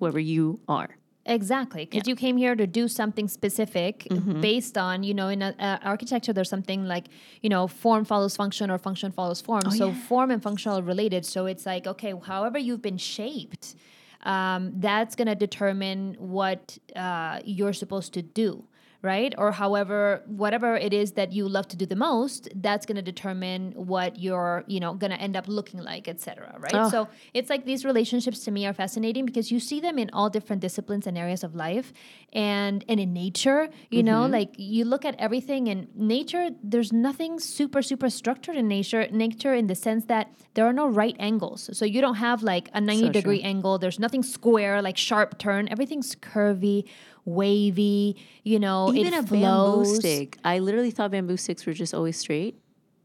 whoever 0.00 0.18
you 0.18 0.58
are. 0.66 0.96
Exactly, 1.26 1.84
because 1.84 2.08
you 2.08 2.16
came 2.16 2.36
here 2.38 2.56
to 2.56 2.66
do 2.66 2.88
something 2.88 3.28
specific 3.28 4.06
Mm-hmm. 4.10 4.40
based 4.40 4.76
on, 4.76 5.02
you 5.04 5.14
know, 5.14 5.28
in 5.28 5.42
a, 5.42 5.54
uh, 5.58 5.78
architecture, 5.82 6.32
there's 6.32 6.48
something 6.48 6.86
like, 6.86 7.06
you 7.42 7.50
know, 7.50 7.68
form 7.68 8.04
follows 8.04 8.34
function 8.34 8.70
or 8.70 8.78
function 8.78 9.12
follows 9.12 9.40
form. 9.40 9.62
Oh, 9.66 9.70
so 9.70 9.92
form 9.92 10.30
and 10.30 10.42
function 10.42 10.72
are 10.72 10.82
related. 10.82 11.24
So 11.26 11.46
it's 11.46 11.66
like, 11.66 11.86
okay, 11.86 12.14
however 12.26 12.58
you've 12.58 12.82
been 12.82 12.96
shaped, 12.96 13.76
um, 14.22 14.72
that's 14.76 15.14
going 15.14 15.28
to 15.28 15.34
determine 15.34 16.16
what 16.18 16.78
uh, 16.96 17.40
you're 17.44 17.74
supposed 17.74 18.12
to 18.14 18.22
do. 18.22 18.64
Right, 19.02 19.32
or 19.38 19.50
however, 19.52 20.22
whatever 20.26 20.76
it 20.76 20.92
is 20.92 21.12
that 21.12 21.32
you 21.32 21.48
love 21.48 21.66
to 21.68 21.76
do 21.76 21.86
the 21.86 21.96
most, 21.96 22.50
that's 22.56 22.84
going 22.84 22.96
to 22.96 23.02
determine 23.02 23.72
what 23.72 24.18
you're, 24.18 24.62
you 24.66 24.78
know, 24.78 24.92
going 24.92 25.10
to 25.10 25.16
end 25.18 25.36
up 25.36 25.48
looking 25.48 25.80
like, 25.80 26.06
etc. 26.06 26.54
Right. 26.58 26.74
Oh. 26.74 26.90
So 26.90 27.08
it's 27.32 27.48
like 27.48 27.64
these 27.64 27.86
relationships 27.86 28.40
to 28.44 28.50
me 28.50 28.66
are 28.66 28.74
fascinating 28.74 29.24
because 29.24 29.50
you 29.50 29.58
see 29.58 29.80
them 29.80 29.98
in 29.98 30.10
all 30.12 30.28
different 30.28 30.60
disciplines 30.60 31.06
and 31.06 31.16
areas 31.16 31.42
of 31.42 31.54
life 31.54 31.94
and 32.32 32.84
and 32.88 33.00
in 33.00 33.12
nature 33.12 33.68
you 33.90 34.02
know 34.02 34.20
Mm-hmm. 34.20 34.32
like 34.32 34.50
you 34.58 34.84
look 34.84 35.04
at 35.04 35.14
everything 35.18 35.66
in 35.66 35.88
nature 35.94 36.50
there's 36.62 36.92
nothing 36.92 37.40
super 37.40 37.80
super 37.82 38.10
structured 38.10 38.56
in 38.56 38.68
nature 38.68 39.08
nature 39.10 39.54
in 39.54 39.66
the 39.66 39.74
sense 39.74 40.04
that 40.06 40.32
there 40.54 40.66
are 40.66 40.72
no 40.72 40.86
right 40.88 41.16
angles 41.18 41.70
so 41.72 41.84
you 41.84 42.00
don't 42.00 42.16
have 42.16 42.42
like 42.42 42.68
a 42.74 42.80
90 42.80 43.06
So 43.06 43.12
degree 43.12 43.40
true. 43.40 43.48
angle 43.48 43.78
there's 43.78 43.98
nothing 43.98 44.22
square 44.22 44.82
like 44.82 44.96
sharp 44.96 45.38
turn 45.38 45.68
everything's 45.70 46.14
curvy 46.14 46.84
wavy 47.24 48.16
you 48.44 48.58
know 48.58 48.92
Even 48.94 49.14
a 49.14 49.22
flows. 49.22 49.86
bamboo 49.88 49.94
stick. 50.00 50.38
I 50.44 50.58
literally 50.58 50.90
thought 50.90 51.10
bamboo 51.10 51.36
sticks 51.36 51.66
were 51.66 51.72
just 51.72 51.94
always 51.94 52.16
straight. 52.18 52.58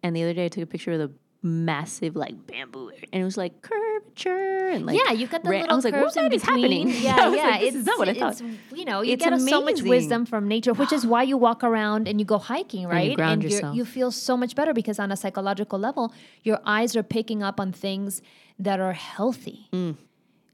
And 0.03 0.15
the 0.15 0.23
other 0.23 0.33
day 0.33 0.45
I 0.45 0.49
took 0.49 0.63
a 0.63 0.67
picture 0.67 0.91
of 0.93 0.99
the 0.99 1.11
massive 1.41 2.15
like 2.15 2.47
bamboo 2.47 2.89
and 3.13 3.21
it 3.21 3.23
was 3.23 3.37
like 3.37 3.61
curvature 3.61 4.69
and 4.69 4.85
like 4.87 4.97
yeah, 4.97 5.11
you've 5.11 5.29
got 5.29 5.43
the 5.43 5.49
ra- 5.51 5.57
little 5.59 5.73
I 5.73 5.75
was 5.75 5.85
like, 5.85 5.93
curves 5.93 6.15
what 6.15 6.25
in 6.25 6.29
between. 6.31 6.57
happening? 6.57 6.87
Yeah, 6.89 7.33
yeah. 7.35 7.47
like, 7.49 7.61
is 7.61 7.85
not 7.85 7.99
what 7.99 8.09
I 8.09 8.13
thought. 8.15 8.31
it's, 8.41 8.41
You 8.73 8.85
know, 8.85 9.01
you 9.01 9.13
It's 9.13 9.23
get 9.23 9.39
so 9.41 9.61
much 9.61 9.81
wisdom 9.83 10.25
from 10.25 10.47
nature, 10.47 10.73
which 10.73 10.91
is 10.91 11.05
why 11.05 11.21
you 11.23 11.37
walk 11.37 11.63
around 11.63 12.07
and 12.07 12.19
you 12.19 12.25
go 12.25 12.39
hiking, 12.39 12.87
right? 12.87 13.17
and 13.19 13.43
you're- 13.43 13.53
yourself. 13.53 13.75
you 13.75 13.85
feel 13.85 14.11
so 14.11 14.35
much 14.35 14.55
better 14.55 14.73
because 14.73 14.97
on 14.99 15.11
a 15.11 15.15
psychological 15.17 15.77
level, 15.77 16.11
your 16.43 16.59
eyes 16.65 16.95
are 16.95 17.03
picking 17.03 17.43
up 17.43 17.59
on 17.59 17.71
things 17.71 18.21
that 18.57 18.79
are 18.79 18.93
healthy. 18.93 19.67
Mm. 19.71 19.97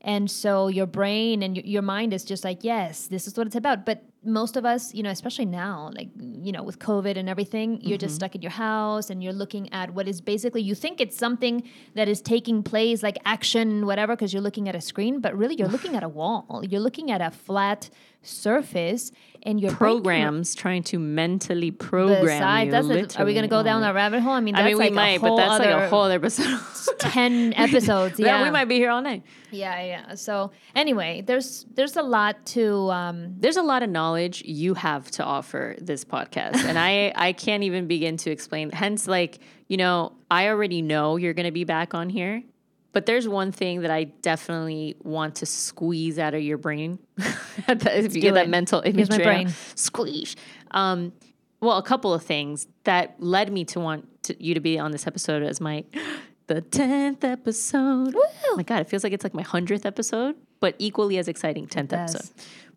And 0.03 0.29
so 0.29 0.67
your 0.67 0.87
brain 0.87 1.43
and 1.43 1.57
your, 1.57 1.83
mind 1.83 2.13
is 2.13 2.23
just 2.23 2.43
like, 2.43 2.63
yes, 2.63 3.07
this 3.07 3.27
is 3.27 3.37
what 3.37 3.45
it's 3.47 3.55
about. 3.55 3.85
But 3.85 4.03
most 4.23 4.57
of 4.57 4.65
us, 4.65 4.93
you 4.93 5.03
know, 5.03 5.09
especially 5.09 5.45
now, 5.45 5.91
like, 5.93 6.09
you 6.19 6.51
know, 6.51 6.63
with 6.63 6.79
COVID 6.79 7.17
and 7.17 7.29
everything, 7.29 7.79
you're 7.81 7.97
Mm-hmm. 7.97 7.99
just 7.99 8.15
stuck 8.15 8.35
in 8.35 8.41
your 8.41 8.51
house 8.51 9.09
and 9.09 9.23
you're 9.23 9.33
looking 9.33 9.71
at 9.73 9.93
what 9.93 10.07
is 10.07 10.21
basically, 10.21 10.61
you 10.61 10.75
think 10.75 11.01
it's 11.01 11.17
something 11.17 11.63
that 11.93 12.07
is 12.07 12.21
taking 12.21 12.63
place, 12.63 13.03
like 13.03 13.17
action, 13.25 13.85
whatever, 13.85 14.15
because 14.15 14.33
you're 14.33 14.41
looking 14.41 14.67
at 14.67 14.75
a 14.75 14.81
screen, 14.81 15.21
but 15.21 15.37
really 15.37 15.55
you're 15.55 15.67
looking 15.67 15.95
at 15.95 16.03
a 16.03 16.09
wall. 16.09 16.63
You're 16.67 16.81
looking 16.81 17.11
at 17.11 17.21
a 17.21 17.31
flat 17.31 17.89
surface 18.21 19.11
and 19.43 19.59
your 19.59 19.71
can 19.71 19.77
programs 19.77 20.53
trying 20.53 20.83
to 20.83 20.99
mentally 20.99 21.71
program 21.71 22.21
Besides, 22.23 22.65
you. 22.67 22.71
that's 22.99 23.15
a, 23.15 23.21
are 23.21 23.25
we 23.25 23.33
going 23.33 23.43
to 23.43 23.49
go 23.49 23.63
down 23.63 23.81
that 23.81 23.95
rabbit 23.95 24.21
hole? 24.21 24.33
I 24.33 24.39
mean, 24.39 24.53
that's 24.53 24.63
I 24.63 24.67
mean, 24.67 24.77
we 24.77 24.83
like 24.85 24.93
might, 24.93 25.17
a 25.17 25.19
but 25.21 25.35
that's 25.37 25.59
like 25.59 25.69
a 25.69 25.89
whole 25.89 26.03
other 26.03 26.15
episode. 26.15 26.59
10 26.99 27.53
episodes. 27.57 28.19
yeah, 28.19 28.27
Yeah. 28.39 28.43
we 28.43 28.51
might 28.51 28.65
be 28.65 28.75
here 28.75 28.91
all 28.91 29.01
night. 29.01 29.23
Yeah, 29.49 29.81
yeah. 29.83 30.15
So 30.15 30.51
anyway, 30.75 31.23
there's 31.25 31.65
there's 31.73 31.97
a 31.97 32.03
lot 32.03 32.45
to 32.47 32.91
um 32.91 33.35
There's 33.39 33.57
a 33.57 33.63
lot 33.63 33.81
of 33.83 33.89
knowledge 33.89 34.43
you 34.43 34.75
have 34.75 35.09
to 35.11 35.23
offer 35.23 35.75
this 35.81 36.05
podcast, 36.05 36.63
and 36.63 36.77
I 36.77 37.11
I 37.27 37.33
can't 37.33 37.63
even 37.63 37.87
begin 37.87 38.17
to 38.17 38.31
explain. 38.31 38.69
Hence, 38.71 39.07
like 39.07 39.39
you 39.67 39.77
know, 39.77 40.13
I 40.29 40.47
already 40.49 40.81
know 40.81 41.15
you're 41.17 41.33
going 41.33 41.45
to 41.47 41.51
be 41.51 41.63
back 41.63 41.93
on 41.95 42.09
here, 42.09 42.43
but 42.93 43.05
there's 43.05 43.27
one 43.27 43.51
thing 43.51 43.81
that 43.81 43.91
I 43.91 44.05
definitely 44.05 44.95
want 45.01 45.35
to 45.35 45.45
squeeze 45.45 46.19
out 46.19 46.33
of 46.33 46.41
your 46.41 46.57
brain. 46.57 46.99
if 47.67 48.15
you 48.15 48.21
get 48.21 48.33
that 48.33 48.49
mental 48.49 48.81
image, 48.81 48.95
Here's 48.95 49.09
my 49.09 49.17
brain. 49.17 49.53
squeeze. 49.75 50.35
Um, 50.71 51.13
well, 51.61 51.77
a 51.77 51.83
couple 51.83 52.13
of 52.13 52.23
things 52.23 52.67
that 52.83 53.15
led 53.19 53.51
me 53.51 53.65
to 53.65 53.79
want 53.79 54.23
to, 54.23 54.43
you 54.43 54.53
to 54.55 54.59
be 54.59 54.77
on 54.79 54.91
this 54.91 55.07
episode 55.07 55.43
as 55.43 55.61
my 55.61 55.83
the 56.47 56.61
tenth 56.61 57.23
episode. 57.23 58.13
Oh 58.15 58.53
my 58.57 58.63
god, 58.63 58.81
it 58.81 58.89
feels 58.89 59.03
like 59.03 59.13
it's 59.13 59.23
like 59.23 59.33
my 59.33 59.43
hundredth 59.43 59.85
episode, 59.85 60.35
but 60.59 60.75
equally 60.79 61.17
as 61.17 61.27
exciting 61.27 61.67
tenth 61.67 61.89
does. 61.91 62.15
episode. 62.15 62.31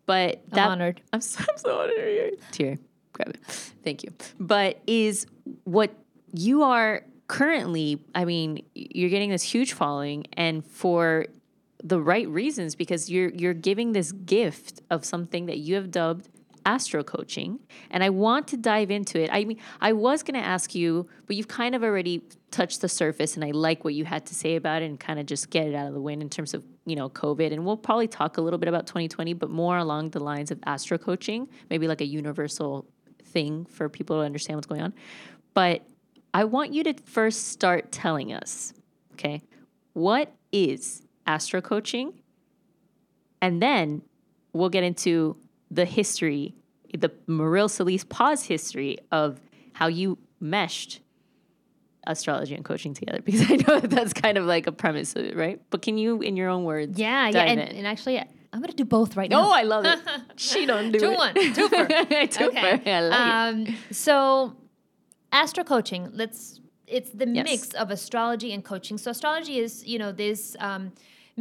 But 0.05 0.43
that, 0.51 0.69
honored. 0.69 1.01
I'm 1.13 1.21
so, 1.21 1.43
I'm 1.49 1.57
so 1.57 1.79
honored. 1.79 2.39
Tear, 2.51 2.77
grab 3.11 3.29
it. 3.29 3.37
Thank 3.83 4.03
you. 4.03 4.13
But 4.39 4.79
is 4.87 5.25
what 5.63 5.91
you 6.31 6.63
are 6.63 7.03
currently? 7.27 8.01
I 8.13 8.25
mean, 8.25 8.65
you're 8.73 9.09
getting 9.09 9.29
this 9.29 9.43
huge 9.43 9.73
following, 9.73 10.25
and 10.33 10.65
for 10.65 11.27
the 11.83 12.01
right 12.01 12.27
reasons 12.27 12.75
because 12.75 13.09
you're 13.09 13.29
you're 13.29 13.53
giving 13.53 13.91
this 13.91 14.11
gift 14.11 14.81
of 14.89 15.05
something 15.05 15.45
that 15.45 15.59
you 15.59 15.75
have 15.75 15.91
dubbed 15.91 16.29
astro 16.65 17.03
coaching 17.03 17.59
and 17.91 18.03
i 18.03 18.09
want 18.09 18.47
to 18.47 18.57
dive 18.57 18.89
into 18.89 19.21
it 19.21 19.29
i 19.31 19.43
mean 19.43 19.59
i 19.81 19.93
was 19.93 20.23
going 20.23 20.33
to 20.33 20.45
ask 20.45 20.73
you 20.73 21.07
but 21.27 21.35
you've 21.35 21.47
kind 21.47 21.75
of 21.75 21.83
already 21.83 22.23
touched 22.49 22.81
the 22.81 22.89
surface 22.89 23.35
and 23.35 23.45
i 23.45 23.51
like 23.51 23.83
what 23.83 23.93
you 23.93 24.03
had 24.03 24.25
to 24.25 24.33
say 24.33 24.55
about 24.55 24.81
it 24.81 24.85
and 24.85 24.99
kind 24.99 25.19
of 25.19 25.27
just 25.27 25.51
get 25.51 25.67
it 25.67 25.75
out 25.75 25.87
of 25.87 25.93
the 25.93 26.01
wind 26.01 26.23
in 26.23 26.29
terms 26.29 26.55
of 26.55 26.63
you 26.87 26.95
know 26.95 27.07
covid 27.07 27.53
and 27.53 27.63
we'll 27.63 27.77
probably 27.77 28.07
talk 28.07 28.37
a 28.37 28.41
little 28.41 28.57
bit 28.57 28.67
about 28.67 28.87
2020 28.87 29.33
but 29.33 29.51
more 29.51 29.77
along 29.77 30.09
the 30.09 30.19
lines 30.19 30.49
of 30.49 30.57
astro 30.65 30.97
coaching 30.97 31.47
maybe 31.69 31.87
like 31.87 32.01
a 32.01 32.05
universal 32.05 32.83
thing 33.25 33.63
for 33.65 33.87
people 33.89 34.17
to 34.17 34.23
understand 34.23 34.57
what's 34.57 34.67
going 34.67 34.81
on 34.81 34.91
but 35.53 35.85
i 36.35 36.43
want 36.43 36.73
you 36.73 36.83
to 36.83 36.93
first 37.05 37.39
start 37.55 37.91
telling 37.91 38.29
us 38.31 38.73
okay 39.13 39.41
what 39.93 40.27
is 40.51 41.01
astro 41.25 41.61
coaching 41.61 42.07
and 43.41 43.61
then 43.61 44.01
we'll 44.53 44.69
get 44.69 44.83
into 44.83 45.35
the 45.69 45.85
history, 45.85 46.55
the 46.97 47.11
Maril 47.27 47.69
Solis 47.69 48.05
Paz 48.07 48.43
history 48.43 48.97
of 49.11 49.39
how 49.73 49.87
you 49.87 50.17
meshed 50.39 51.01
astrology 52.07 52.55
and 52.55 52.63
coaching 52.63 52.93
together. 52.93 53.19
Because 53.25 53.41
I 53.51 53.55
know 53.55 53.79
that 53.79 53.89
that's 53.89 54.13
kind 54.13 54.37
of 54.37 54.45
like 54.45 54.65
a 54.67 54.71
premise 54.71 55.15
of 55.15 55.25
it, 55.25 55.35
right? 55.35 55.59
But 55.69 55.81
can 55.81 55.97
you, 55.97 56.21
in 56.21 56.37
your 56.37 56.49
own 56.49 56.63
words, 56.63 56.97
Yeah, 56.97 57.27
yeah, 57.29 57.43
and, 57.43 57.59
and 57.59 57.85
actually, 57.85 58.17
I'm 58.19 58.61
gonna 58.61 58.73
do 58.73 58.85
both 58.85 59.17
right 59.17 59.31
Oh, 59.33 59.41
now. 59.41 59.51
I 59.51 59.63
love 59.63 59.85
it. 59.85 59.99
she 60.37 60.65
don't 60.65 60.91
do 60.91 60.99
Two 60.99 61.11
it. 61.11 61.17
one, 61.17 61.35
twofer. 61.35 61.87
Twofer. 62.37 62.87
I 62.87 62.99
like 63.01 63.67
it. 63.67 63.69
Um, 63.69 63.77
so, 63.91 64.55
astro 65.43 65.63
coaching. 65.63 66.09
Let's. 66.13 66.59
It's 66.87 67.09
the 67.21 67.27
Yes. 67.27 67.45
mix 67.49 67.61
of 67.81 67.89
astrology 67.89 68.49
and 68.53 68.63
coaching. 68.63 68.97
So, 68.97 69.09
astrology 69.11 69.55
is 69.65 69.73
you 69.91 69.97
know 70.01 70.11
this 70.11 70.55
um, 70.59 70.83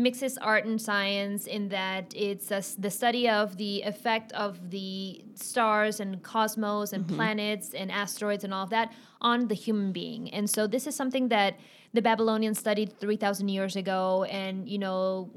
mixes 0.06 0.38
art 0.38 0.64
and 0.64 0.80
science 0.80 1.46
in 1.56 1.68
that 1.68 2.04
it's 2.16 2.48
a 2.50 2.62
the 2.80 2.90
study 2.90 3.28
of 3.28 3.46
the 3.58 3.82
effect 3.92 4.32
of 4.32 4.70
the 4.70 5.22
stars 5.34 6.00
and 6.00 6.22
cosmos 6.22 6.92
and 6.94 7.04
Mm-hmm. 7.04 7.16
planets 7.16 7.74
and 7.80 7.92
asteroids 7.92 8.42
and 8.44 8.52
all 8.54 8.64
of 8.64 8.70
that 8.70 8.88
on 9.20 9.48
the 9.48 9.54
human 9.54 9.92
being. 9.92 10.22
And 10.36 10.46
so, 10.48 10.66
this 10.66 10.86
is 10.86 10.94
something 10.96 11.28
that 11.28 11.52
the 11.92 12.02
Babylonians 12.02 12.58
studied 12.58 12.88
three 13.02 13.16
thousand 13.24 13.48
years 13.50 13.76
ago, 13.76 14.24
and 14.24 14.66
you 14.68 14.78
know 14.78 15.30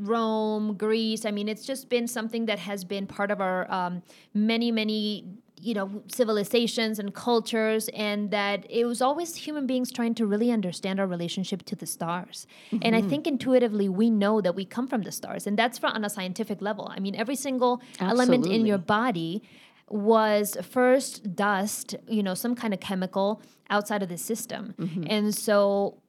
Rome, 0.00 0.74
Greece. 0.76 1.24
I 1.26 1.30
mean, 1.30 1.48
it's 1.48 1.66
just 1.66 1.88
been 1.88 2.08
something 2.08 2.46
that 2.46 2.58
has 2.58 2.84
been 2.84 3.06
part 3.06 3.30
of 3.30 3.40
our 3.40 3.70
um, 3.70 4.02
many, 4.34 4.72
many, 4.72 5.26
you 5.62 5.74
know, 5.74 6.02
civilizations 6.08 6.98
and 6.98 7.14
cultures, 7.14 7.88
and 7.94 8.30
that 8.32 8.66
it 8.68 8.84
was 8.84 9.00
always 9.00 9.36
human 9.36 9.66
beings 9.66 9.92
trying 9.92 10.14
to 10.16 10.26
really 10.26 10.50
understand 10.50 10.98
our 10.98 11.06
relationship 11.06 11.62
to 11.66 11.76
the 11.76 11.86
stars. 11.86 12.46
And 12.70 12.96
I 12.96 13.00
mm-hmm. 13.00 13.08
think 13.08 13.26
intuitively 13.26 13.88
we 13.88 14.10
know 14.10 14.40
that 14.40 14.54
we 14.56 14.64
come 14.64 14.88
from 14.88 15.02
the 15.02 15.12
stars, 15.12 15.46
and 15.46 15.56
that's 15.56 15.78
for, 15.78 15.86
on 15.86 16.04
a 16.04 16.10
scientific 16.10 16.60
level. 16.60 16.90
I 16.96 16.98
mean, 16.98 17.14
every 17.14 17.36
single 17.36 17.80
element 18.00 18.46
in 18.46 18.66
your 18.66 18.78
body 18.78 19.42
was 19.88 20.56
first 20.68 21.36
dust, 21.36 21.94
you 22.08 22.22
know, 22.22 22.34
some 22.34 22.54
kind 22.54 22.74
of 22.74 22.80
chemical 22.80 23.40
outside 23.70 24.02
of 24.02 24.08
the 24.08 24.18
system. 24.18 24.74
Mm-hmm. 24.78 25.04
And 25.06 25.34
so 25.34 26.01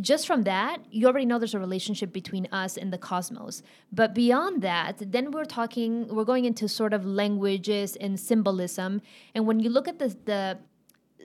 just 0.00 0.26
from 0.26 0.42
that, 0.42 0.78
you 0.90 1.06
already 1.06 1.26
know 1.26 1.38
there's 1.38 1.54
a 1.54 1.58
relationship 1.58 2.12
between 2.12 2.46
us 2.52 2.76
and 2.76 2.92
the 2.92 2.98
cosmos. 2.98 3.62
But 3.92 4.14
beyond 4.14 4.62
that, 4.62 4.96
then 5.12 5.30
we're 5.30 5.44
talking, 5.44 6.08
we're 6.08 6.24
going 6.24 6.44
into 6.44 6.68
sort 6.68 6.92
of 6.92 7.04
languages 7.04 7.96
and 7.96 8.18
symbolism. 8.18 9.02
And 9.34 9.46
when 9.46 9.60
you 9.60 9.70
look 9.70 9.88
at 9.88 9.98
the, 9.98 10.16
the 10.24 10.58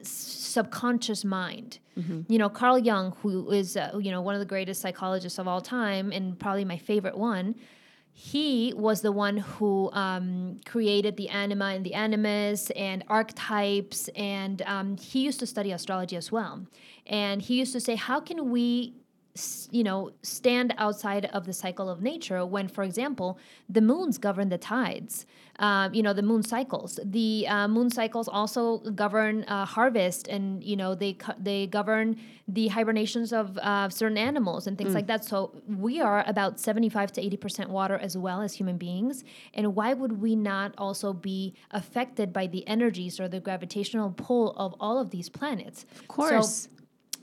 subconscious 0.02 1.24
mind, 1.24 1.80
you 2.28 2.38
know, 2.38 2.50
Carl 2.50 2.80
Jung, 2.80 3.16
who 3.22 3.52
is, 3.52 3.78
uh, 3.78 3.98
you 4.02 4.12
know, 4.12 4.22
one 4.22 4.36
of 4.36 4.40
the 4.40 4.46
greatest 4.46 4.82
psychologists 4.82 5.40
of 5.40 5.48
all 5.48 5.62
time 5.62 6.12
and 6.12 6.38
probably 6.40 6.66
my 6.66 6.78
favorite 6.78 7.18
one, 7.18 7.56
he 8.16 8.74
was 8.78 9.02
the 9.02 9.12
one 9.12 9.38
who 9.38 9.90
um, 9.92 10.60
created 10.66 11.18
the 11.18 11.30
anima 11.30 11.66
and 11.66 11.84
the 11.84 11.96
animus 11.96 12.70
and 12.72 13.04
archetypes 13.08 14.08
and 14.16 14.62
um, 14.62 14.98
he 14.98 15.24
used 15.24 15.40
to 15.40 15.48
study 15.48 15.72
astrology 15.72 16.16
as 16.16 16.32
well. 16.32 16.64
And 17.08 17.42
he 17.42 17.56
used 17.56 17.74
to 17.74 17.80
say 17.80 17.96
how 17.96 18.20
can 18.20 18.52
we 18.52 18.94
you 19.72 19.84
know 19.84 20.12
stand 20.22 20.76
outside 20.78 21.26
of 21.34 21.48
the 21.48 21.54
cycle 21.54 21.90
of 21.90 22.04
nature 22.04 22.46
when 22.46 22.68
for 22.68 22.84
example 22.84 23.40
the 23.68 23.82
moons 23.82 24.20
govern 24.20 24.50
the 24.50 24.60
tides 24.60 25.26
um, 25.60 25.94
you 25.94 26.02
know 26.02 26.14
the 26.14 26.22
moon 26.22 26.44
cycles. 26.44 27.00
The 27.04 27.48
uh, 27.48 27.68
moon 27.68 27.90
cycles 27.90 28.28
also 28.28 28.80
govern 28.80 29.44
uh, 29.44 29.66
harvest 29.66 30.28
and 30.28 30.64
you 30.64 30.76
know 30.76 30.96
they 30.96 31.14
co- 31.14 31.36
they 31.38 31.68
govern 31.68 32.18
the 32.48 32.68
hibernations 32.68 33.32
of 33.32 33.58
uh, 33.60 33.90
certain 33.90 34.18
animals 34.18 34.68
and 34.68 34.78
things 34.78 34.94
like 34.96 35.08
that. 35.08 35.24
So 35.24 35.62
we 35.68 36.02
are 36.02 36.24
about 36.28 36.60
75 36.60 37.12
to 37.14 37.22
80 37.22 37.38
percent 37.38 37.70
water 37.70 37.98
as 37.98 38.18
well 38.18 38.42
as 38.42 38.54
human 38.54 38.78
beings. 38.78 39.24
And 39.54 39.76
why 39.76 39.94
would 39.94 40.22
we 40.22 40.36
not 40.36 40.74
also 40.78 41.14
be 41.14 41.54
affected 41.72 42.34
by 42.34 42.48
the 42.48 42.68
energies 42.68 43.20
or 43.20 43.28
the 43.28 43.40
gravitational 43.40 44.12
pull 44.12 44.52
of 44.58 44.76
all 44.80 45.00
of 45.00 45.12
these 45.12 45.30
planets? 45.30 45.86
Of 45.96 46.08
course. 46.08 46.70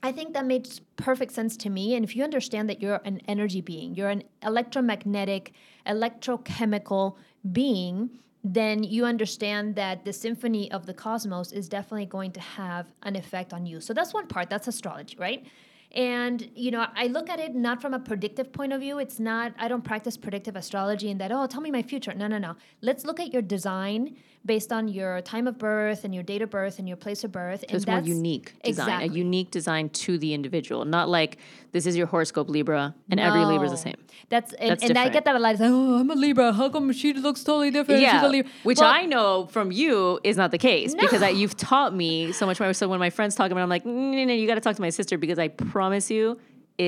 I 0.02 0.12
think 0.12 0.32
that 0.32 0.46
makes 0.46 0.80
perfect 0.96 1.32
sense 1.32 1.56
to 1.58 1.68
me. 1.68 1.94
And 1.94 2.04
if 2.04 2.16
you 2.16 2.25
understand 2.25 2.70
that 2.70 2.80
you're 2.80 3.00
an 3.04 3.20
energy 3.28 3.60
being, 3.60 3.94
you're 3.94 4.08
an 4.08 4.22
electromagnetic, 4.42 5.52
electrochemical 5.87 7.16
being, 7.52 8.11
then 8.42 8.82
you 8.82 9.04
understand 9.04 9.76
that 9.76 10.04
the 10.04 10.12
symphony 10.12 10.70
of 10.73 10.87
the 10.87 10.94
cosmos 10.94 11.52
is 11.52 11.68
definitely 11.68 12.06
going 12.06 12.32
to 12.32 12.40
have 12.40 12.87
an 13.02 13.16
effect 13.16 13.52
on 13.52 13.66
you. 13.66 13.80
So 13.80 13.92
that's 13.92 14.14
one 14.14 14.26
part, 14.26 14.49
that's 14.49 14.68
astrology, 14.68 15.16
right? 15.18 15.47
And, 15.92 16.49
you 16.54 16.70
know, 16.70 16.87
I 16.94 17.09
look 17.09 17.28
at 17.28 17.40
it 17.40 17.54
not 17.54 17.82
from 17.82 17.94
a 17.94 17.99
predictive 17.99 18.52
point 18.52 18.73
of 18.73 18.80
view. 18.80 18.99
It's 18.99 19.18
not, 19.18 19.52
I 19.59 19.66
don't 19.66 19.82
practice 19.82 20.16
predictive 20.16 20.54
astrology 20.54 21.11
and 21.11 21.20
that, 21.20 21.32
oh, 21.32 21.47
tell 21.47 21.61
me 21.61 21.70
my 21.70 21.82
future. 21.82 22.14
No, 22.14 22.28
no, 22.28 22.38
no. 22.38 22.54
Let's 22.80 23.04
look 23.04 23.18
at 23.18 23.32
your 23.32 23.42
design 23.42 24.16
based 24.44 24.73
on 24.73 24.88
your 24.88 25.20
time 25.20 25.47
of 25.47 25.59
birth 25.59 26.04
and 26.04 26.14
your 26.14 26.23
date 26.23 26.40
of 26.40 26.50
birth 26.50 26.78
and 26.78 26.88
your 26.88 26.97
place 26.97 27.25
of 27.25 27.32
birth. 27.32 27.61
So 27.68 27.76
it's 27.76 27.87
more 27.87 28.00
unique 28.00 28.54
design, 28.62 29.02
a 29.02 29.12
unique 29.12 29.50
design 29.50 29.90
to 29.90 30.16
the 30.16 30.32
individual, 30.32 30.85
not 30.85 31.09
like 31.09 31.38
this 31.73 31.87
is 31.87 31.97
your 31.97 32.06
horoscope 32.06 32.49
Libra 32.49 32.94
and 33.11 33.20
every 33.20 33.44
Libra 33.44 33.66
is 33.66 33.73
the 33.73 33.76
same. 33.76 33.97
That's 34.28 34.52
and, 34.54 34.70
That's 34.70 34.85
and 34.85 34.99
I 34.99 35.09
get 35.09 35.25
that 35.25 35.37
a 35.37 35.38
lot. 35.38 35.52
It's 35.52 35.61
like, 35.61 35.70
oh, 35.70 35.99
I'm 35.99 36.11
a 36.11 36.14
Libra. 36.14 36.52
How 36.52 36.68
come 36.68 36.92
she 36.92 37.12
looks 37.12 37.44
totally 37.44 37.70
different? 37.70 38.00
She's 38.00 38.06
Yeah, 38.06 38.26
a 38.26 38.28
Libra. 38.28 38.50
which 38.62 38.78
Well, 38.78 38.90
I 38.90 39.04
know 39.04 39.47
from 39.47 39.73
you 39.73 40.20
is 40.25 40.37
not 40.37 40.52
the 40.52 40.59
case 40.59 40.94
because 40.94 41.23
I, 41.23 41.30
you've 41.30 41.56
taught 41.56 41.94
me 41.94 42.32
so 42.32 42.47
much 42.47 42.61
more. 42.61 42.73
So 42.73 42.88
when 42.88 43.00
my 43.00 43.11
friends 43.11 43.35
talk 43.35 43.50
about, 43.50 43.61
it, 43.61 43.64
I'm 43.64 43.68
like, 43.68 43.85
no, 43.85 43.92
no, 43.92 44.25
no, 44.25 44.35
you 44.35 44.47
got 44.47 44.54
to 44.54 44.61
talk 44.61 44.76
to 44.76 44.82
my 44.82 44.90
sister 44.90 45.18
because 45.18 45.38
I 45.38 45.49
promise 45.49 46.11
you, 46.11 46.38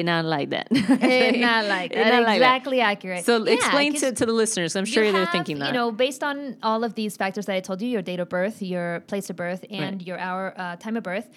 it 0.01 0.05
not 0.05 0.25
like 0.25 0.51
that. 0.51 0.69
Eh, 0.73 1.31
it's 1.31 1.39
not 1.39 1.65
like 1.67 1.93
It 1.93 1.97
that. 1.97 2.11
not 2.15 2.23
like 2.23 2.27
that. 2.41 2.57
exactly 2.57 2.81
accurate. 2.81 3.25
So 3.25 3.45
Yeah, 3.45 3.55
explain 3.55 3.95
to, 4.01 4.13
to 4.13 4.25
the 4.27 4.33
listeners. 4.33 4.75
I'm 4.77 4.85
sure 4.85 5.11
they're 5.13 5.27
thinking 5.27 5.59
that. 5.61 5.67
You 5.69 5.73
know, 5.75 5.93
based 5.93 6.23
on 6.25 6.57
all 6.63 6.85
of 6.85 6.95
these 6.95 7.17
factors 7.17 7.47
that 7.47 7.55
I 7.57 7.61
told 7.61 7.81
you, 7.83 7.89
your 7.89 8.03
date 8.03 8.21
of 8.21 8.29
birth, 8.29 8.63
your 8.63 9.01
place 9.11 9.31
of 9.31 9.37
birth, 9.37 9.65
and 9.71 9.97
Right. 9.99 10.07
your 10.07 10.19
hour 10.19 10.55
uh, 10.57 10.77
time 10.77 10.97
of 10.97 11.03
birth. 11.03 11.29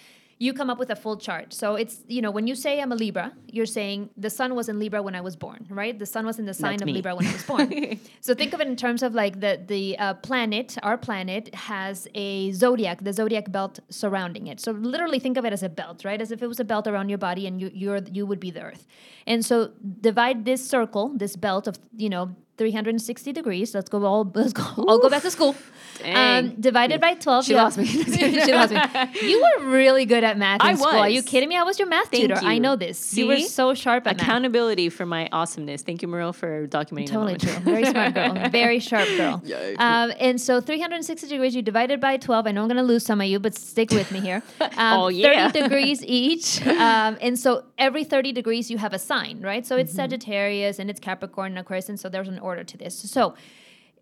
You 0.45 0.53
come 0.53 0.69
up 0.73 0.79
with 0.83 0.91
a 0.97 0.99
full 1.03 1.17
chart. 1.17 1.53
So 1.53 1.67
it's, 1.81 1.95
you 2.15 2.21
know, 2.21 2.31
when 2.37 2.45
you 2.49 2.55
say 2.55 2.71
I'm 2.81 2.91
a 2.91 2.99
Libra, 3.03 3.27
you're 3.55 3.71
saying 3.79 4.09
the 4.25 4.29
sun 4.29 4.55
was 4.59 4.69
in 4.69 4.79
Libra 4.83 5.01
when 5.07 5.15
I 5.19 5.21
was 5.21 5.35
born, 5.45 5.61
right? 5.69 5.97
The 5.97 6.05
sun 6.05 6.23
was 6.25 6.37
in 6.41 6.45
the 6.45 6.53
sign 6.53 6.73
That's 6.73 6.83
of 6.83 6.85
me. 6.87 6.93
Libra 6.93 7.15
when 7.15 7.27
I 7.27 7.33
was 7.33 7.43
born. 7.43 7.99
so 8.21 8.35
think 8.41 8.53
of 8.53 8.59
it 8.61 8.67
in 8.67 8.77
terms 8.85 9.01
of 9.07 9.13
like 9.13 9.39
the 9.45 9.53
the 9.73 9.97
uh, 9.97 10.13
planet, 10.29 10.77
our 10.83 10.97
planet 11.07 11.43
has 11.71 12.07
a 12.27 12.51
zodiac, 12.51 12.97
the 13.09 13.13
zodiac 13.21 13.51
belt 13.51 13.79
surrounding 13.89 14.45
it. 14.47 14.57
So 14.59 14.71
literally 14.71 15.19
think 15.19 15.37
of 15.37 15.45
it 15.45 15.53
as 15.53 15.63
a 15.63 15.69
belt, 15.81 16.05
right? 16.05 16.21
As 16.21 16.31
if 16.31 16.43
it 16.43 16.47
was 16.47 16.59
a 16.59 16.67
belt 16.73 16.85
around 16.87 17.09
your 17.09 17.21
body 17.29 17.43
and 17.47 17.59
you 17.61 17.71
you're 17.73 18.01
you 18.17 18.23
would 18.29 18.41
be 18.47 18.51
the 18.51 18.63
earth. 18.69 18.83
And 19.27 19.43
so 19.43 19.71
divide 20.01 20.45
this 20.45 20.61
circle, 20.75 21.05
this 21.23 21.35
belt 21.35 21.67
of, 21.67 21.79
you 21.95 22.09
know, 22.09 22.35
360 22.57 23.33
degrees. 23.33 23.74
Let's 23.75 23.89
go 23.89 24.03
all 24.05 24.29
let's 24.35 24.53
go 24.53 24.63
all 24.88 25.00
go 25.00 25.09
back 25.09 25.21
to 25.24 25.31
school. 25.31 25.55
Um, 26.03 26.55
divided 26.59 27.00
by 27.00 27.13
12. 27.13 27.45
She 27.45 27.51
you 27.51 27.57
lost 27.57 27.77
me. 27.77 27.85
she 27.85 28.53
lost 28.53 28.74
me. 28.74 28.79
You 29.21 29.41
were 29.41 29.67
really 29.69 30.05
good 30.05 30.24
at 30.24 30.38
math 30.38 30.62
in 30.62 30.67
I 30.67 30.75
school. 30.75 30.88
Are 30.88 31.09
you 31.09 31.24
kidding 31.24 31.47
me? 31.50 31.57
I 31.57 31.63
was 31.63 31.79
your 31.79 31.88
math 31.88 32.09
Thank 32.09 32.24
tutor. 32.29 32.35
I 32.43 32.57
know 32.59 32.75
this. 32.75 33.15
You 33.17 33.27
were 33.27 33.39
so 33.39 33.74
sharp 33.74 34.05
at 34.05 34.17
math. 34.17 34.25
Accountability 34.25 34.89
for 34.89 35.05
my 35.05 35.29
awesomeness. 35.31 35.83
Thank 35.83 36.01
you, 36.01 36.07
Muriel, 36.09 36.33
for 36.33 36.67
documenting 36.67 37.07
Totally 37.07 37.38
true. 37.38 37.53
Very 37.59 37.85
smart 37.85 38.13
girl. 38.13 38.50
Very 38.50 38.79
sharp 38.79 39.07
girl. 39.17 39.41
Um, 39.79 40.12
and 40.19 40.39
so 40.39 40.59
360 40.59 41.27
degrees, 41.27 41.55
you 41.55 41.62
divided 41.62 42.00
by 42.01 42.17
12. 42.17 42.47
I 42.47 42.51
know 42.51 42.62
I'm 42.62 42.67
going 42.67 42.77
to 42.77 42.83
lose 42.83 43.05
some 43.05 43.21
of 43.21 43.27
you, 43.27 43.39
but 43.39 43.55
stick 43.55 43.91
with 43.91 44.12
me 44.12 44.19
here. 44.19 44.43
Um, 44.59 45.00
Oh, 45.00 45.07
yeah. 45.07 45.50
30 45.50 45.62
degrees 45.63 46.03
each. 46.05 46.65
Um, 46.67 47.17
and 47.21 47.39
so 47.39 47.63
every 47.77 48.03
30 48.03 48.31
degrees, 48.33 48.69
you 48.69 48.77
have 48.77 48.93
a 48.93 49.00
sign, 49.00 49.41
right? 49.41 49.65
So 49.65 49.77
it's 49.77 49.91
Mm-hmm. 49.91 50.01
Sagittarius 50.01 50.79
and 50.79 50.89
it's 50.89 51.00
Capricorn 51.00 51.53
and 51.53 51.59
Aquarius. 51.59 51.88
And 51.89 51.97
so 52.00 52.09
there's 52.09 52.27
an 52.27 52.39
order 52.49 52.63
to 52.71 52.75
this. 52.77 52.93
So 53.15 53.23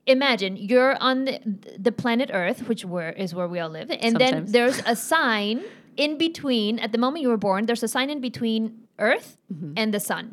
imagine 0.06 0.52
you're 0.72 0.96
on 1.10 1.26
the, 1.28 1.40
the 1.88 1.92
planet 1.92 2.30
Earth, 2.34 2.60
which 2.70 2.84
where, 2.94 3.12
is 3.24 3.34
where 3.34 3.48
we 3.48 3.58
all 3.64 3.70
live. 3.80 3.90
And 4.06 4.14
then 4.24 4.46
there's 4.48 4.80
a 4.86 4.96
sign 5.14 5.56
in 5.96 6.18
between, 6.18 6.80
at 6.80 6.92
the 6.92 6.98
moment 6.98 7.22
you 7.24 7.30
were 7.30 7.44
born, 7.50 7.66
there's 7.68 7.84
a 7.84 7.88
sign 7.88 8.10
in 8.10 8.20
between 8.30 8.62
Earth 9.00 9.38
Mm-hmm. 9.54 9.74
and 9.78 9.94
the 9.94 10.00
sun 10.00 10.26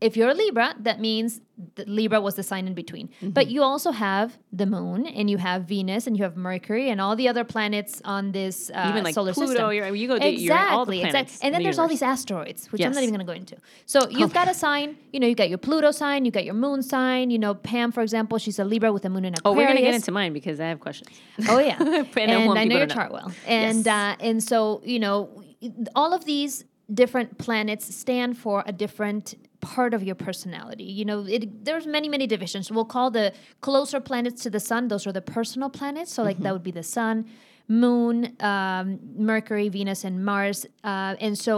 if 0.00 0.16
you're 0.16 0.28
a 0.28 0.34
Libra, 0.34 0.74
that 0.80 1.00
means 1.00 1.40
that 1.74 1.88
Libra 1.88 2.20
was 2.20 2.36
the 2.36 2.42
sign 2.44 2.68
in 2.68 2.74
between. 2.74 3.08
Mm-hmm. 3.08 3.30
But 3.30 3.48
you 3.48 3.62
also 3.64 3.90
have 3.90 4.38
the 4.52 4.64
moon, 4.66 5.06
and 5.06 5.28
you 5.28 5.38
have 5.38 5.64
Venus, 5.64 6.06
and 6.06 6.16
you 6.16 6.22
have 6.22 6.36
Mercury, 6.36 6.88
and 6.88 7.00
all 7.00 7.16
the 7.16 7.26
other 7.26 7.42
planets 7.42 8.00
on 8.04 8.30
this 8.30 8.70
uh, 8.72 8.86
Even 8.90 9.02
like 9.02 9.14
solar 9.14 9.32
Pluto, 9.32 9.48
system. 9.52 9.72
you're, 9.72 9.94
you 9.96 10.06
go, 10.06 10.14
exactly, 10.14 10.42
you're 10.44 10.56
all 10.56 10.84
the 10.86 11.00
planets. 11.00 11.32
exactly. 11.32 11.46
And 11.46 11.54
then 11.54 11.62
the 11.62 11.64
there's 11.64 11.78
all 11.80 11.88
these 11.88 12.02
asteroids, 12.02 12.70
which 12.70 12.80
I'm 12.84 12.92
not 12.92 13.02
even 13.02 13.14
going 13.14 13.26
to 13.26 13.32
go 13.32 13.36
into. 13.36 13.56
So 13.86 14.08
you've 14.08 14.32
got 14.32 14.46
a 14.48 14.54
sign, 14.54 14.96
you 15.12 15.18
know, 15.18 15.26
you 15.26 15.34
got 15.34 15.48
your 15.48 15.58
Pluto 15.58 15.90
sign, 15.90 16.24
you 16.24 16.30
got 16.30 16.44
your 16.44 16.54
moon 16.54 16.80
sign. 16.82 17.30
You 17.30 17.38
know, 17.40 17.54
Pam, 17.54 17.90
for 17.90 18.02
example, 18.02 18.38
she's 18.38 18.60
a 18.60 18.64
Libra 18.64 18.92
with 18.92 19.04
a 19.04 19.10
moon 19.10 19.24
in 19.24 19.34
Aquarius. 19.34 19.42
Oh, 19.44 19.58
we're 19.60 19.66
gonna 19.66 19.80
get 19.80 19.94
into 19.94 20.12
mine 20.12 20.32
because 20.32 20.60
I 20.60 20.66
have 20.68 20.78
questions. 20.78 21.10
Oh 21.48 21.58
yeah, 21.58 21.76
And 21.80 22.30
I 22.30 22.34
and 22.42 22.58
I 22.58 22.64
know 22.64 22.76
your 22.78 22.86
chart 22.86 23.10
well, 23.10 23.32
and 23.46 23.84
Yes. 23.84 23.86
uh, 23.86 24.16
and 24.24 24.40
so 24.42 24.80
you 24.84 25.00
know 25.00 25.42
all 25.96 26.12
of 26.12 26.24
these 26.24 26.64
different 26.94 27.36
planets 27.38 27.92
stand 27.94 28.38
for 28.38 28.62
a 28.64 28.72
different 28.72 29.34
part 29.74 29.92
of 29.96 30.02
your 30.08 30.18
personality. 30.28 30.88
You 30.98 31.04
know, 31.10 31.18
it, 31.36 31.42
there's 31.66 31.86
many 31.96 32.08
many 32.16 32.26
divisions. 32.34 32.64
We'll 32.76 32.92
call 32.96 33.08
the 33.20 33.26
closer 33.66 34.00
planets 34.08 34.38
to 34.44 34.50
the 34.56 34.60
sun; 34.70 34.80
those 34.92 35.04
are 35.08 35.14
the 35.20 35.26
personal 35.38 35.70
planets. 35.78 36.10
So 36.14 36.20
like 36.22 36.36
Mm-hmm. 36.36 36.44
that 36.44 36.52
would 36.56 36.68
be 36.72 36.76
the 36.82 36.88
sun. 36.98 37.16
Moon, 37.70 38.16
um, 38.40 38.98
Mercury, 39.30 39.68
Venus, 39.68 40.00
and 40.08 40.24
Mars. 40.24 40.58
Uh, 40.82 41.16
and 41.26 41.34
so 41.46 41.52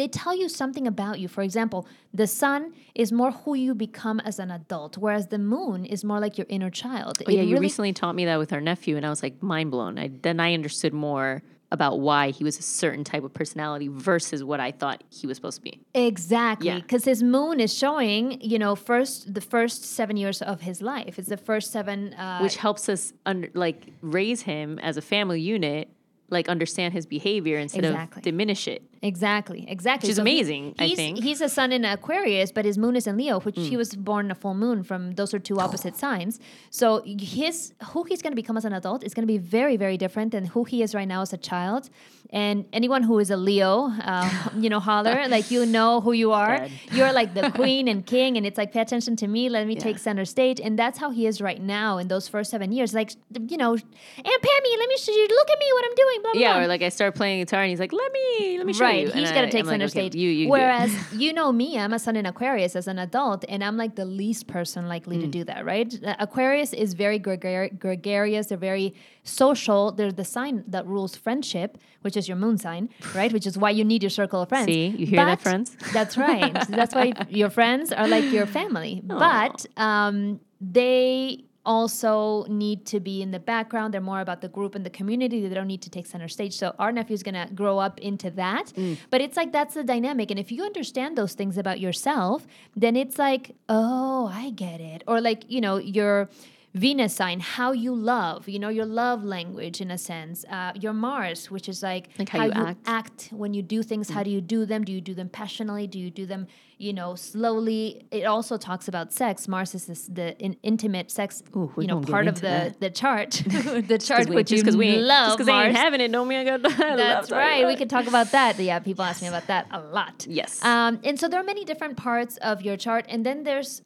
they 0.00 0.08
tell 0.08 0.34
you 0.42 0.48
something 0.48 0.86
about 0.94 1.20
you. 1.20 1.28
For 1.36 1.42
example, 1.48 1.80
the 2.12 2.26
sun 2.26 2.60
is 3.02 3.08
more 3.20 3.30
who 3.40 3.52
you 3.54 3.72
become 3.88 4.18
as 4.30 4.36
an 4.44 4.50
adult, 4.50 4.92
whereas 4.98 5.24
the 5.28 5.38
moon 5.54 5.84
is 5.94 6.00
more 6.10 6.18
like 6.24 6.34
your 6.36 6.48
inner 6.56 6.68
child. 6.82 7.12
Oh, 7.28 7.30
yeah, 7.30 7.42
you 7.50 7.56
recently 7.68 7.92
taught 7.92 8.16
me 8.20 8.24
that 8.30 8.38
with 8.42 8.52
our 8.52 8.60
nephew, 8.60 8.96
and 8.96 9.06
I 9.06 9.10
was 9.14 9.22
like 9.22 9.36
mind 9.40 9.70
blown. 9.70 10.00
I, 10.02 10.10
then 10.26 10.40
I 10.40 10.48
understood 10.58 10.92
more 11.08 11.28
about 11.72 11.98
why 11.98 12.30
he 12.30 12.44
was 12.44 12.58
a 12.58 12.62
certain 12.62 13.02
type 13.02 13.24
of 13.24 13.32
personality 13.34 13.88
versus 13.88 14.44
what 14.44 14.60
I 14.60 14.70
thought 14.70 15.02
he 15.10 15.26
was 15.26 15.36
supposed 15.38 15.56
to 15.56 15.62
be. 15.62 15.80
Exactly, 15.94 16.68
Yeah. 16.68 16.76
because 16.80 17.04
his 17.04 17.22
moon 17.22 17.58
is 17.60 17.72
showing, 17.76 18.40
you 18.42 18.58
know, 18.58 18.76
first 18.76 19.32
the 19.32 19.40
first 19.40 19.82
seven 19.84 20.16
years 20.16 20.42
of 20.42 20.60
his 20.60 20.82
life. 20.82 21.18
It's 21.18 21.28
the 21.28 21.36
first 21.38 21.72
seven. 21.72 22.12
Uh, 22.14 22.40
which 22.40 22.56
helps 22.56 22.88
us 22.88 23.12
under, 23.26 23.48
like 23.54 23.86
raise 24.02 24.42
him 24.42 24.78
as 24.80 24.96
a 24.96 25.02
family 25.02 25.40
unit 25.40 25.88
like 26.30 26.48
understand 26.48 26.94
his 26.94 27.04
behavior 27.06 27.58
instead 27.58 27.84
Exactly. 27.84 28.20
of 28.20 28.24
diminish 28.24 28.68
it 28.68 28.82
exactly, 29.02 29.64
exactly. 29.68 30.06
Which 30.06 30.12
is 30.12 30.16
he- 30.16 30.22
amazing, 30.22 30.74
I 30.78 30.86
he's, 30.86 30.96
think. 30.96 31.18
Mm. 31.18 31.22
he's 31.22 31.40
a 31.40 31.48
sun 31.48 31.72
in 31.72 31.84
Aquarius, 31.84 32.52
but 32.52 32.64
his 32.64 32.78
moon 32.78 32.96
is 32.96 33.06
in 33.06 33.16
Leo, 33.16 33.40
which 33.40 33.56
he 33.56 33.76
was 33.76 33.94
born 33.94 34.30
a 34.30 34.34
full 34.34 34.54
moon. 34.54 34.82
From 34.82 35.12
those 35.12 35.34
are 35.34 35.38
two 35.38 35.58
opposite 35.58 35.96
signs. 35.96 36.38
So 36.70 37.02
his 37.04 37.74
who 37.90 38.04
he's 38.04 38.22
going 38.22 38.32
to 38.32 38.36
become 38.36 38.56
as 38.56 38.64
an 38.64 38.72
adult 38.72 39.04
is 39.04 39.12
going 39.14 39.26
to 39.26 39.32
be 39.32 39.38
very, 39.38 39.76
very 39.76 39.96
different 39.96 40.32
than 40.32 40.44
who 40.46 40.64
he 40.64 40.82
is 40.82 40.94
right 40.94 41.08
now 41.08 41.22
as 41.22 41.32
a 41.32 41.38
child. 41.38 41.90
And 42.30 42.64
anyone 42.72 43.02
who 43.02 43.18
is 43.18 43.28
a 43.30 43.36
Leo, 43.36 43.92
um, 44.02 44.30
you 44.58 44.70
know, 44.70 44.80
holler 44.80 45.28
like 45.28 45.50
you 45.50 45.66
know 45.66 46.00
who 46.00 46.12
you 46.12 46.32
are. 46.32 46.58
Dead. 46.58 46.70
You're 46.92 47.12
like 47.12 47.34
the 47.34 47.50
queen 47.60 47.88
and 47.88 48.06
king, 48.06 48.36
and 48.38 48.46
it's 48.46 48.56
like 48.56 48.72
pay 48.72 48.80
attention 48.80 49.16
to 49.16 49.26
me. 49.28 49.48
Let 49.50 49.66
me 49.66 49.76
take 49.76 49.98
center 49.98 50.24
stage, 50.24 50.58
and 50.60 50.78
that's 50.78 50.98
how 50.98 51.10
he 51.10 51.26
is 51.26 51.42
right 51.42 51.60
now 51.60 51.98
in 51.98 52.08
those 52.08 52.28
first 52.28 52.50
seven 52.50 52.72
years. 52.72 52.94
Like 52.94 53.10
you 53.48 53.58
know, 53.58 53.72
Aunt 53.72 54.42
Pammy, 54.46 54.72
let 54.78 54.88
me 54.88 54.96
show 54.96 55.12
you. 55.12 55.26
Look 55.28 55.50
at 55.50 55.58
me, 55.58 55.66
what 55.74 55.84
I'm 55.84 55.94
doing. 55.94 56.22
Blah 56.22 56.32
blah. 56.32 56.40
yeah 56.40 56.52
blah. 56.54 56.62
or 56.62 56.66
like 56.68 56.82
i 56.82 56.88
start 56.88 57.14
playing 57.14 57.40
guitar 57.40 57.62
and 57.62 57.70
he's 57.70 57.80
like 57.80 57.92
let 57.92 58.12
me 58.12 58.58
let 58.58 58.66
me 58.66 58.72
show 58.72 58.84
Right, 58.84 58.91
you 58.92 59.10
he's 59.10 59.30
got 59.32 59.42
to 59.42 59.50
take 59.50 59.60
I'm 59.60 59.66
like, 59.66 59.72
center 59.74 59.84
okay, 59.86 60.08
stage. 60.08 60.14
you, 60.14 60.28
you. 60.30 60.48
Whereas 60.48 60.90
you 61.12 61.32
know 61.32 61.52
me, 61.52 61.78
I'm 61.78 61.92
a 61.92 61.98
sun 61.98 62.16
in 62.16 62.26
Aquarius 62.26 62.74
as 62.76 62.86
an 62.86 62.98
adult, 62.98 63.44
and 63.48 63.62
I'm 63.64 63.76
like 63.76 63.94
the 63.96 64.04
least 64.04 64.46
person 64.46 64.88
likely 64.88 65.16
Mm. 65.18 65.20
to 65.22 65.26
do 65.26 65.44
that. 65.44 65.64
Right? 65.64 65.92
Aquarius 66.18 66.72
is 66.72 66.94
very 66.94 67.18
gregar- 67.20 67.78
gregarious. 67.78 68.46
They're 68.48 68.58
very 68.58 68.94
social. 69.24 69.92
They're 69.92 70.12
the 70.12 70.24
sign 70.24 70.64
that 70.68 70.86
rules 70.86 71.16
friendship, 71.16 71.78
which 72.02 72.16
is 72.16 72.28
your 72.28 72.36
moon 72.36 72.58
sign, 72.58 72.88
right? 73.14 73.32
Which 73.32 73.46
is 73.46 73.56
why 73.58 73.70
you 73.70 73.84
need 73.84 74.02
your 74.02 74.10
circle 74.10 74.40
of 74.42 74.48
friends. 74.48 74.66
See? 74.66 74.86
You 74.88 75.06
hear 75.06 75.24
that, 75.24 75.40
friends? 75.40 75.76
That's 75.92 76.16
right. 76.16 76.52
that's 76.68 76.94
why 76.94 77.12
your 77.28 77.50
friends 77.50 77.92
are 77.92 78.08
like 78.08 78.24
your 78.32 78.46
family. 78.46 79.00
But 79.04 79.66
um, 79.76 80.40
they 80.60 81.44
also 81.64 82.44
need 82.48 82.84
to 82.86 83.00
be 83.00 83.22
in 83.22 83.30
the 83.30 83.38
background. 83.38 83.94
They're 83.94 84.00
more 84.00 84.20
about 84.20 84.40
the 84.40 84.48
group 84.48 84.74
and 84.74 84.84
the 84.84 84.90
community. 84.90 85.46
They 85.46 85.54
don't 85.54 85.66
need 85.66 85.82
to 85.82 85.90
take 85.90 86.06
center 86.06 86.28
stage. 86.28 86.56
So 86.56 86.74
our 86.78 86.92
nephew's 86.92 87.22
gonna 87.22 87.48
grow 87.54 87.78
up 87.78 88.00
into 88.00 88.30
that. 88.32 88.72
Mm. 88.76 88.98
But 89.10 89.20
it's 89.20 89.36
like 89.36 89.52
that's 89.52 89.74
the 89.74 89.84
dynamic. 89.84 90.30
And 90.30 90.40
if 90.40 90.50
you 90.50 90.64
understand 90.64 91.16
those 91.16 91.34
things 91.34 91.56
about 91.58 91.80
yourself, 91.80 92.46
then 92.76 92.96
it's 92.96 93.18
like, 93.18 93.54
oh, 93.68 94.30
I 94.32 94.50
get 94.50 94.80
it. 94.80 95.04
Or 95.06 95.20
like, 95.20 95.44
you 95.48 95.60
know, 95.60 95.76
your 95.76 96.28
Venus 96.74 97.14
sign, 97.14 97.40
how 97.40 97.72
you 97.72 97.94
love, 97.94 98.48
you 98.48 98.58
know, 98.58 98.70
your 98.70 98.86
love 98.86 99.22
language 99.24 99.82
in 99.82 99.90
a 99.90 99.98
sense. 99.98 100.44
Uh, 100.50 100.72
your 100.74 100.94
Mars, 100.94 101.50
which 101.50 101.68
is 101.68 101.82
like, 101.82 102.08
Like 102.18 102.30
how 102.30 102.44
you 102.46 102.52
act. 102.52 102.80
act 102.86 103.28
when 103.30 103.52
you 103.52 103.60
do 103.62 103.82
things 103.82 104.08
how 104.08 104.22
do 104.22 104.30
you 104.30 104.40
do 104.40 104.64
them? 104.64 104.82
Do 104.82 104.90
you 104.92 105.02
do 105.02 105.12
them 105.14 105.28
passionately? 105.28 105.86
Do 105.86 105.98
you 105.98 106.10
do 106.10 106.24
them 106.24 106.46
you 106.78 106.94
know 106.94 107.14
slowly? 107.14 108.06
It 108.10 108.24
also 108.24 108.56
talks 108.56 108.88
about 108.88 109.12
sex. 109.12 109.46
Mars 109.48 109.74
is 109.74 109.84
this, 109.86 110.06
the 110.06 110.36
in, 110.38 110.56
intimate 110.62 111.10
sex 111.10 111.42
Ooh, 111.54 111.70
you 111.76 111.86
know 111.86 112.00
part 112.00 112.26
of 112.26 112.36
the 112.36 112.40
that. 112.40 112.80
the 112.80 112.88
chart. 112.90 113.42
The 113.92 113.98
chart 113.98 114.28
we, 114.30 114.36
which 114.36 114.48
just 114.48 114.58
you 114.58 114.62
because 114.64 114.76
we 114.76 114.96
love 114.96 115.26
just 115.28 115.38
'cause 115.38 115.46
they 115.46 115.52
ain't 115.52 115.76
having 115.76 116.00
it 116.00 116.10
don't 116.10 116.26
mean 116.26 116.40
I 116.40 116.44
got 116.56 116.62
that's 116.78 117.30
right. 117.30 117.66
We 117.66 117.76
could 117.76 117.90
talk 117.90 118.06
about 118.06 118.30
that 118.32 118.58
yeah 118.58 118.78
people 118.78 119.04
ask 119.04 119.20
me 119.20 119.28
about 119.28 119.46
that 119.48 119.66
a 119.70 119.80
lot. 119.80 120.26
Yes. 120.26 120.64
um, 120.64 121.00
and 121.04 121.20
so 121.20 121.28
there 121.28 121.38
are 121.40 121.44
many 121.44 121.64
different 121.66 121.96
parts 121.98 122.38
of 122.38 122.62
your 122.62 122.76
chart 122.78 123.04
and 123.10 123.26
then 123.26 123.44
there's 123.44 123.82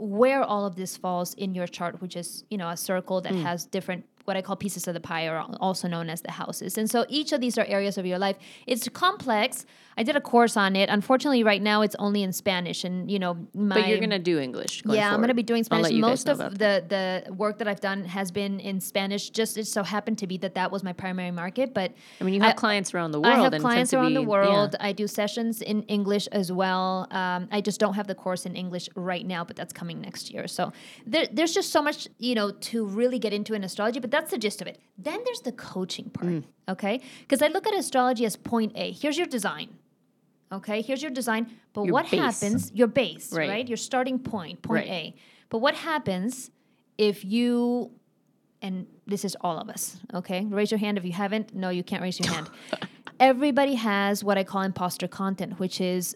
where 0.00 0.42
all 0.42 0.64
of 0.66 0.74
this 0.76 0.96
falls 0.96 1.34
in 1.34 1.54
your 1.54 1.66
chart, 1.66 2.00
which 2.00 2.16
is 2.16 2.44
you 2.50 2.56
know 2.58 2.68
a 2.70 2.76
circle 2.76 3.20
Mm. 3.20 3.24
that 3.24 3.34
has 3.34 3.66
different 3.66 4.04
what 4.24 4.36
I 4.36 4.42
call 4.42 4.56
pieces 4.56 4.86
of 4.88 4.94
the 4.94 5.00
pie, 5.00 5.26
or 5.26 5.44
also 5.60 5.88
known 5.88 6.08
as 6.10 6.20
the 6.22 6.32
houses. 6.32 6.78
And 6.78 6.90
so 6.90 7.04
each 7.08 7.32
of 7.32 7.40
these 7.40 7.58
are 7.58 7.64
areas 7.64 7.98
of 7.98 8.06
your 8.06 8.18
life. 8.18 8.36
It's 8.66 8.88
complex. 8.88 9.66
I 9.96 10.02
did 10.02 10.16
a 10.16 10.20
course 10.20 10.56
on 10.56 10.76
it. 10.76 10.88
Unfortunately, 10.88 11.42
right 11.42 11.60
now 11.60 11.82
it's 11.82 11.96
only 11.98 12.22
in 12.22 12.32
Spanish, 12.32 12.84
and 12.84 13.10
you 13.10 13.18
know 13.18 13.36
my. 13.54 13.74
but 13.74 13.88
you're 13.88 13.98
gonna 13.98 14.18
do 14.18 14.38
English 14.38 14.82
yeah, 14.86 15.12
I'm 15.12 15.20
gonna 15.20 15.34
be 15.34 15.42
doing 15.42 15.64
Spanish. 15.64 15.84
let 15.84 15.94
you 15.94 16.02
guys 16.02 16.24
Most 16.24 16.28
of 16.28 16.58
the 16.58 16.84
the 16.88 17.32
work 17.34 17.58
that 17.58 17.68
I've 17.68 17.80
done 17.80 18.04
has 18.04 18.30
been 18.30 18.60
in 18.60 18.80
Spanish. 18.80 19.30
Just 19.30 19.58
it 19.58 19.66
so 19.66 19.82
happened 19.82 20.18
to 20.18 20.26
be 20.26 20.38
that 20.38 20.54
that 20.54 20.70
was 20.70 20.82
my 20.82 20.92
primary 20.92 21.30
market, 21.30 21.74
but 21.74 21.92
I 22.20 22.24
mean 22.24 22.34
you 22.34 22.40
have 22.40 22.50
I- 22.50 22.54
clients 22.54 22.94
around 22.94 23.12
the 23.12 23.20
world 23.20 23.34
I 23.34 23.42
have 23.42 23.52
and 23.52 23.62
clients 23.62 23.92
around 23.92 24.14
the 24.14 24.22
world. 24.22 24.76
yeah. 24.78 24.86
I 24.86 24.92
do 24.92 25.06
sessions 25.06 25.60
in 25.62 25.82
English 25.82 26.26
as 26.28 26.50
well. 26.52 27.06
Um, 27.10 27.48
I 27.50 27.60
just 27.60 27.80
don't 27.80 27.94
have 27.94 28.06
the 28.06 28.14
course 28.14 28.46
in 28.46 28.54
English 28.56 28.88
right 28.94 29.26
now, 29.26 29.44
but 29.44 29.56
that's 29.56 29.72
coming 29.72 30.00
next 30.00 30.30
year. 30.30 30.46
So 30.48 30.72
there, 31.06 31.26
there's 31.32 31.52
just 31.52 31.70
so 31.70 31.82
much, 31.82 32.08
you 32.18 32.34
know, 32.34 32.50
to 32.50 32.86
really 32.86 33.18
get 33.18 33.32
into 33.32 33.54
in 33.54 33.64
astrology. 33.64 34.00
But 34.00 34.09
that's 34.10 34.30
the 34.30 34.38
gist 34.38 34.60
of 34.60 34.66
it. 34.68 34.78
Then 34.98 35.20
there's 35.24 35.40
the 35.40 35.52
coaching 35.52 36.10
part, 36.10 36.26
Mm. 36.26 36.44
okay? 36.68 37.00
Because 37.20 37.42
I 37.42 37.48
look 37.48 37.66
at 37.66 37.74
astrology 37.74 38.24
as 38.24 38.36
point 38.36 38.72
A. 38.74 38.92
Here's 38.92 39.16
your 39.18 39.26
design. 39.26 39.68
Okay, 40.52 40.82
here's 40.82 41.00
your 41.00 41.12
design. 41.12 41.46
But 41.72 41.82
Your 41.84 41.92
what 41.92 42.10
base. 42.10 42.20
happens? 42.20 42.72
Your 42.74 42.88
base, 42.88 43.32
Right. 43.32 43.48
right? 43.48 43.68
Your 43.68 43.76
starting 43.76 44.18
point, 44.18 44.62
point 44.62 44.88
Right. 44.88 44.90
A. 44.90 45.14
But 45.48 45.58
what 45.58 45.74
happens 45.76 46.50
if 46.98 47.24
you 47.24 47.92
and 48.62 48.86
this 49.06 49.24
is 49.24 49.34
all 49.40 49.56
of 49.58 49.70
us, 49.70 49.98
okay? 50.12 50.44
Raise 50.44 50.70
your 50.70 50.76
hand 50.76 50.98
if 50.98 51.04
you 51.06 51.12
haven't. 51.12 51.54
No, 51.54 51.70
you 51.70 51.82
can't 51.82 52.02
raise 52.02 52.20
your 52.20 52.30
hand. 52.30 52.50
Everybody 53.20 53.74
has 53.76 54.22
what 54.22 54.36
I 54.36 54.44
call 54.44 54.60
imposter 54.62 55.08
content, 55.08 55.58
which 55.58 55.80
is 55.80 56.14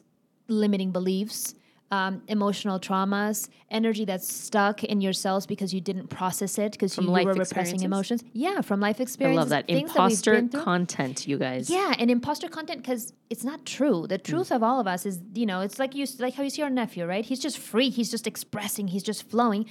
limiting 0.48 0.90
beliefs, 0.90 1.54
um, 1.94 2.22
emotional 2.26 2.80
traumas, 2.80 3.48
energy 3.70 4.04
that's 4.04 4.30
stuck 4.33 4.83
in 4.83 5.00
your 5.00 5.12
cells 5.12 5.46
because 5.46 5.72
you 5.72 5.80
didn't 5.80 6.09
process 6.09 6.59
it 6.59 6.72
because 6.72 6.96
you, 6.98 7.04
you 7.04 7.11
were 7.11 7.35
repressing 7.35 7.83
emotions. 7.83 8.24
Yeah, 8.33 8.62
from 8.62 8.80
life 8.80 9.00
I 9.00 9.26
love 9.33 9.50
that 9.50 9.66
things 9.66 9.92
that 9.92 10.11
imposter 10.11 10.48
content 10.48 11.28
you 11.28 11.38
guys 11.38 11.70
Yeah, 11.70 11.94
and 11.98 12.11
imposter 12.11 12.48
content 12.48 12.83
because 12.83 13.12
it's 13.30 13.44
not 13.44 13.64
true. 13.64 14.02
Mm. 14.02 14.09
The 14.09 14.18
truth 14.18 14.50
of 14.50 14.62
all 14.62 14.80
of 14.80 14.88
us 14.88 15.07
is, 15.07 15.20
you 15.35 15.46
know, 15.46 15.61
it's 15.61 15.78
like 15.78 15.94
you 15.94 16.07
like 16.18 16.35
how 16.35 16.42
you 16.42 16.50
see 16.50 16.62
our 16.62 16.70
nephew, 16.70 17.07
right? 17.07 17.24
He's 17.24 17.40
just 17.40 17.59
free. 17.59 17.90
He's 17.90 18.11
just 18.11 18.26
expressing. 18.26 18.88
He's 18.88 19.04
just 19.04 19.28
flowing. 19.30 19.66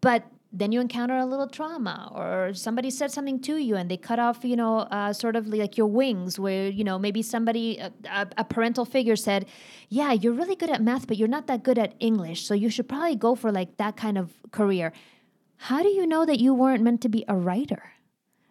But 0.00 0.24
then 0.52 0.72
you 0.72 0.80
encounter 0.80 1.16
a 1.16 1.24
little 1.24 1.46
trauma 1.46 2.10
or 2.14 2.52
somebody 2.54 2.90
said 2.90 3.10
something 3.10 3.40
to 3.40 3.56
you 3.56 3.76
and 3.76 3.90
they 3.90 3.96
cut 3.96 4.18
off 4.18 4.44
you 4.44 4.56
know 4.56 4.78
uh, 4.78 5.12
sort 5.12 5.36
of 5.36 5.46
like 5.46 5.76
your 5.76 5.86
wings 5.86 6.38
where 6.38 6.68
you 6.68 6.82
know 6.82 6.98
maybe 6.98 7.22
somebody 7.22 7.78
a, 7.78 7.92
a 8.36 8.44
parental 8.44 8.84
figure 8.84 9.16
said 9.16 9.46
yeah 9.88 10.12
you're 10.12 10.32
really 10.32 10.56
good 10.56 10.70
at 10.70 10.82
math 10.82 11.06
but 11.06 11.16
you're 11.16 11.28
not 11.28 11.46
that 11.46 11.62
good 11.62 11.78
at 11.78 11.94
english 12.00 12.44
so 12.44 12.54
you 12.54 12.68
should 12.68 12.88
probably 12.88 13.14
go 13.14 13.34
for 13.34 13.52
like 13.52 13.76
that 13.76 13.96
kind 13.96 14.18
of 14.18 14.32
career. 14.50 14.92
How 15.64 15.82
do 15.82 15.88
you 15.88 16.06
know 16.06 16.24
that 16.24 16.40
you 16.40 16.54
weren't 16.54 16.82
meant 16.82 17.02
to 17.02 17.08
be 17.08 17.24
a 17.28 17.36
writer 17.36 17.92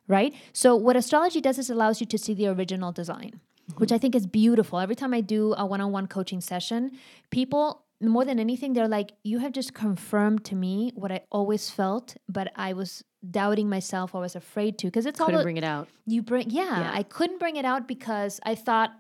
right? 0.08 0.34
So 0.54 0.76
what 0.76 0.96
astrology 0.96 1.40
does 1.40 1.60
is 1.60 1.70
it 1.70 1.74
allows 1.74 2.02
you 2.02 2.08
to 2.08 2.18
see 2.18 2.34
the 2.34 2.48
original 2.48 2.92
design 2.92 3.42
which 3.78 3.92
i 3.92 4.00
think 4.00 4.16
is 4.16 4.26
beautiful. 4.26 4.80
Every 4.80 4.96
time 4.96 5.14
i 5.14 5.22
do 5.22 5.54
a 5.58 5.66
one-on-one 5.66 6.08
coaching 6.08 6.42
session 6.42 6.92
people 7.30 7.84
more 8.02 8.24
than 8.24 8.40
anything, 8.40 8.74
they're 8.74 8.88
like, 8.88 9.12
you 9.24 9.40
have 9.40 9.52
just 9.52 9.74
confirmed 9.74 10.46
to 10.46 10.56
me 10.56 10.92
what 10.96 11.12
I 11.12 11.22
always 11.32 11.70
felt, 11.70 12.16
but 12.30 12.52
I 12.56 12.74
was 12.74 13.04
doubting 13.30 13.70
myself. 13.70 14.16
I 14.16 14.20
was 14.20 14.36
afraid 14.36 14.78
to 14.80 14.88
because 14.88 15.06
it's 15.06 15.20
Couldn't 15.20 15.36
all 15.36 15.44
bring 15.44 15.58
it 15.58 15.64
out. 15.64 15.90
You 16.06 16.22
bring, 16.22 16.50
yeah, 16.50 16.80
Yeah. 16.80 16.92
I 16.94 17.04
couldn't 17.04 17.40
bring 17.40 17.58
it 17.58 17.66
out 17.66 17.88
because 17.88 18.40
I 18.44 18.56
thought, 18.56 18.92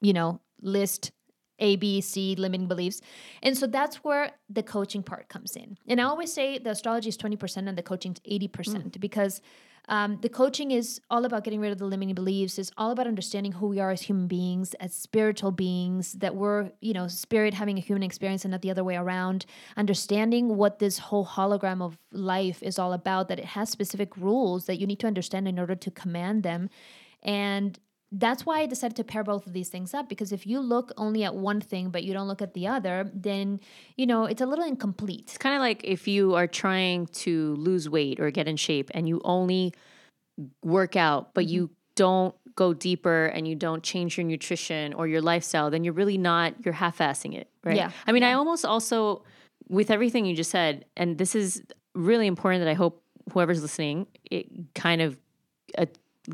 you 0.00 0.12
know, 0.12 0.40
list 0.62 1.10
A, 1.58 1.74
B, 1.74 2.00
C, 2.00 2.36
limiting 2.36 2.68
beliefs, 2.68 3.00
and 3.42 3.58
so 3.58 3.66
that's 3.66 3.96
where 4.04 4.30
the 4.48 4.62
coaching 4.62 5.02
part 5.02 5.28
comes 5.28 5.56
in. 5.56 5.76
And 5.88 6.00
I 6.00 6.04
always 6.04 6.32
say 6.32 6.58
the 6.58 6.70
astrology 6.70 7.08
is 7.08 7.16
twenty 7.16 7.36
percent 7.36 7.68
and 7.68 7.76
the 7.76 7.82
coaching 7.82 8.12
is 8.12 8.20
eighty 8.24 8.48
percent 8.48 8.92
mm. 8.92 9.00
because. 9.00 9.40
Um, 9.88 10.18
the 10.20 10.28
coaching 10.28 10.70
is 10.70 11.00
all 11.10 11.24
about 11.24 11.44
getting 11.44 11.60
rid 11.60 11.72
of 11.72 11.78
the 11.78 11.86
limiting 11.86 12.14
beliefs. 12.14 12.58
It's 12.58 12.70
all 12.76 12.90
about 12.90 13.06
understanding 13.06 13.52
who 13.52 13.68
we 13.68 13.80
are 13.80 13.90
as 13.90 14.02
human 14.02 14.26
beings, 14.26 14.74
as 14.74 14.94
spiritual 14.94 15.50
beings, 15.50 16.12
that 16.14 16.36
we're, 16.36 16.70
you 16.80 16.92
know, 16.92 17.08
spirit 17.08 17.54
having 17.54 17.78
a 17.78 17.80
human 17.80 18.02
experience 18.02 18.44
and 18.44 18.52
not 18.52 18.62
the 18.62 18.70
other 18.70 18.84
way 18.84 18.96
around. 18.96 19.46
Understanding 19.76 20.56
what 20.56 20.78
this 20.78 20.98
whole 20.98 21.26
hologram 21.26 21.82
of 21.82 21.98
life 22.12 22.62
is 22.62 22.78
all 22.78 22.92
about, 22.92 23.28
that 23.28 23.38
it 23.38 23.46
has 23.46 23.70
specific 23.70 24.16
rules 24.16 24.66
that 24.66 24.78
you 24.78 24.86
need 24.86 25.00
to 25.00 25.06
understand 25.06 25.48
in 25.48 25.58
order 25.58 25.74
to 25.74 25.90
command 25.90 26.42
them. 26.42 26.68
And 27.22 27.78
that's 28.10 28.46
why 28.46 28.60
I 28.60 28.66
decided 28.66 28.96
to 28.96 29.04
pair 29.04 29.22
both 29.22 29.46
of 29.46 29.52
these 29.52 29.68
things 29.68 29.92
up 29.92 30.08
because 30.08 30.32
if 30.32 30.46
you 30.46 30.60
look 30.60 30.92
only 30.96 31.24
at 31.24 31.34
one 31.34 31.60
thing 31.60 31.90
but 31.90 32.04
you 32.04 32.14
don't 32.14 32.26
look 32.26 32.40
at 32.40 32.54
the 32.54 32.66
other, 32.66 33.10
then, 33.12 33.60
you 33.96 34.06
know, 34.06 34.24
it's 34.24 34.40
a 34.40 34.46
little 34.46 34.64
incomplete. 34.64 35.24
It's 35.26 35.38
kind 35.38 35.54
of 35.54 35.60
like 35.60 35.82
if 35.84 36.08
you 36.08 36.34
are 36.34 36.46
trying 36.46 37.06
to 37.06 37.54
lose 37.56 37.88
weight 37.88 38.18
or 38.18 38.30
get 38.30 38.48
in 38.48 38.56
shape 38.56 38.90
and 38.94 39.06
you 39.08 39.20
only 39.24 39.74
work 40.64 40.96
out, 40.96 41.34
but 41.34 41.46
you 41.46 41.70
don't 41.96 42.34
go 42.54 42.72
deeper 42.72 43.26
and 43.26 43.46
you 43.46 43.54
don't 43.54 43.82
change 43.82 44.16
your 44.16 44.24
nutrition 44.24 44.94
or 44.94 45.06
your 45.06 45.20
lifestyle, 45.20 45.70
then 45.70 45.84
you're 45.84 45.92
really 45.92 46.18
not, 46.18 46.54
you're 46.64 46.74
half 46.74 46.98
assing 46.98 47.34
it, 47.34 47.50
right? 47.62 47.76
Yeah. 47.76 47.90
I 48.06 48.12
mean, 48.12 48.22
I 48.22 48.32
almost 48.32 48.64
also, 48.64 49.22
with 49.68 49.90
everything 49.90 50.24
you 50.24 50.34
just 50.34 50.50
said, 50.50 50.86
and 50.96 51.18
this 51.18 51.34
is 51.34 51.62
really 51.94 52.26
important 52.26 52.64
that 52.64 52.70
I 52.70 52.74
hope 52.74 53.02
whoever's 53.32 53.60
listening, 53.60 54.06
it 54.30 54.46
kind 54.74 55.02
of 55.02 55.18
uh, 55.76 55.86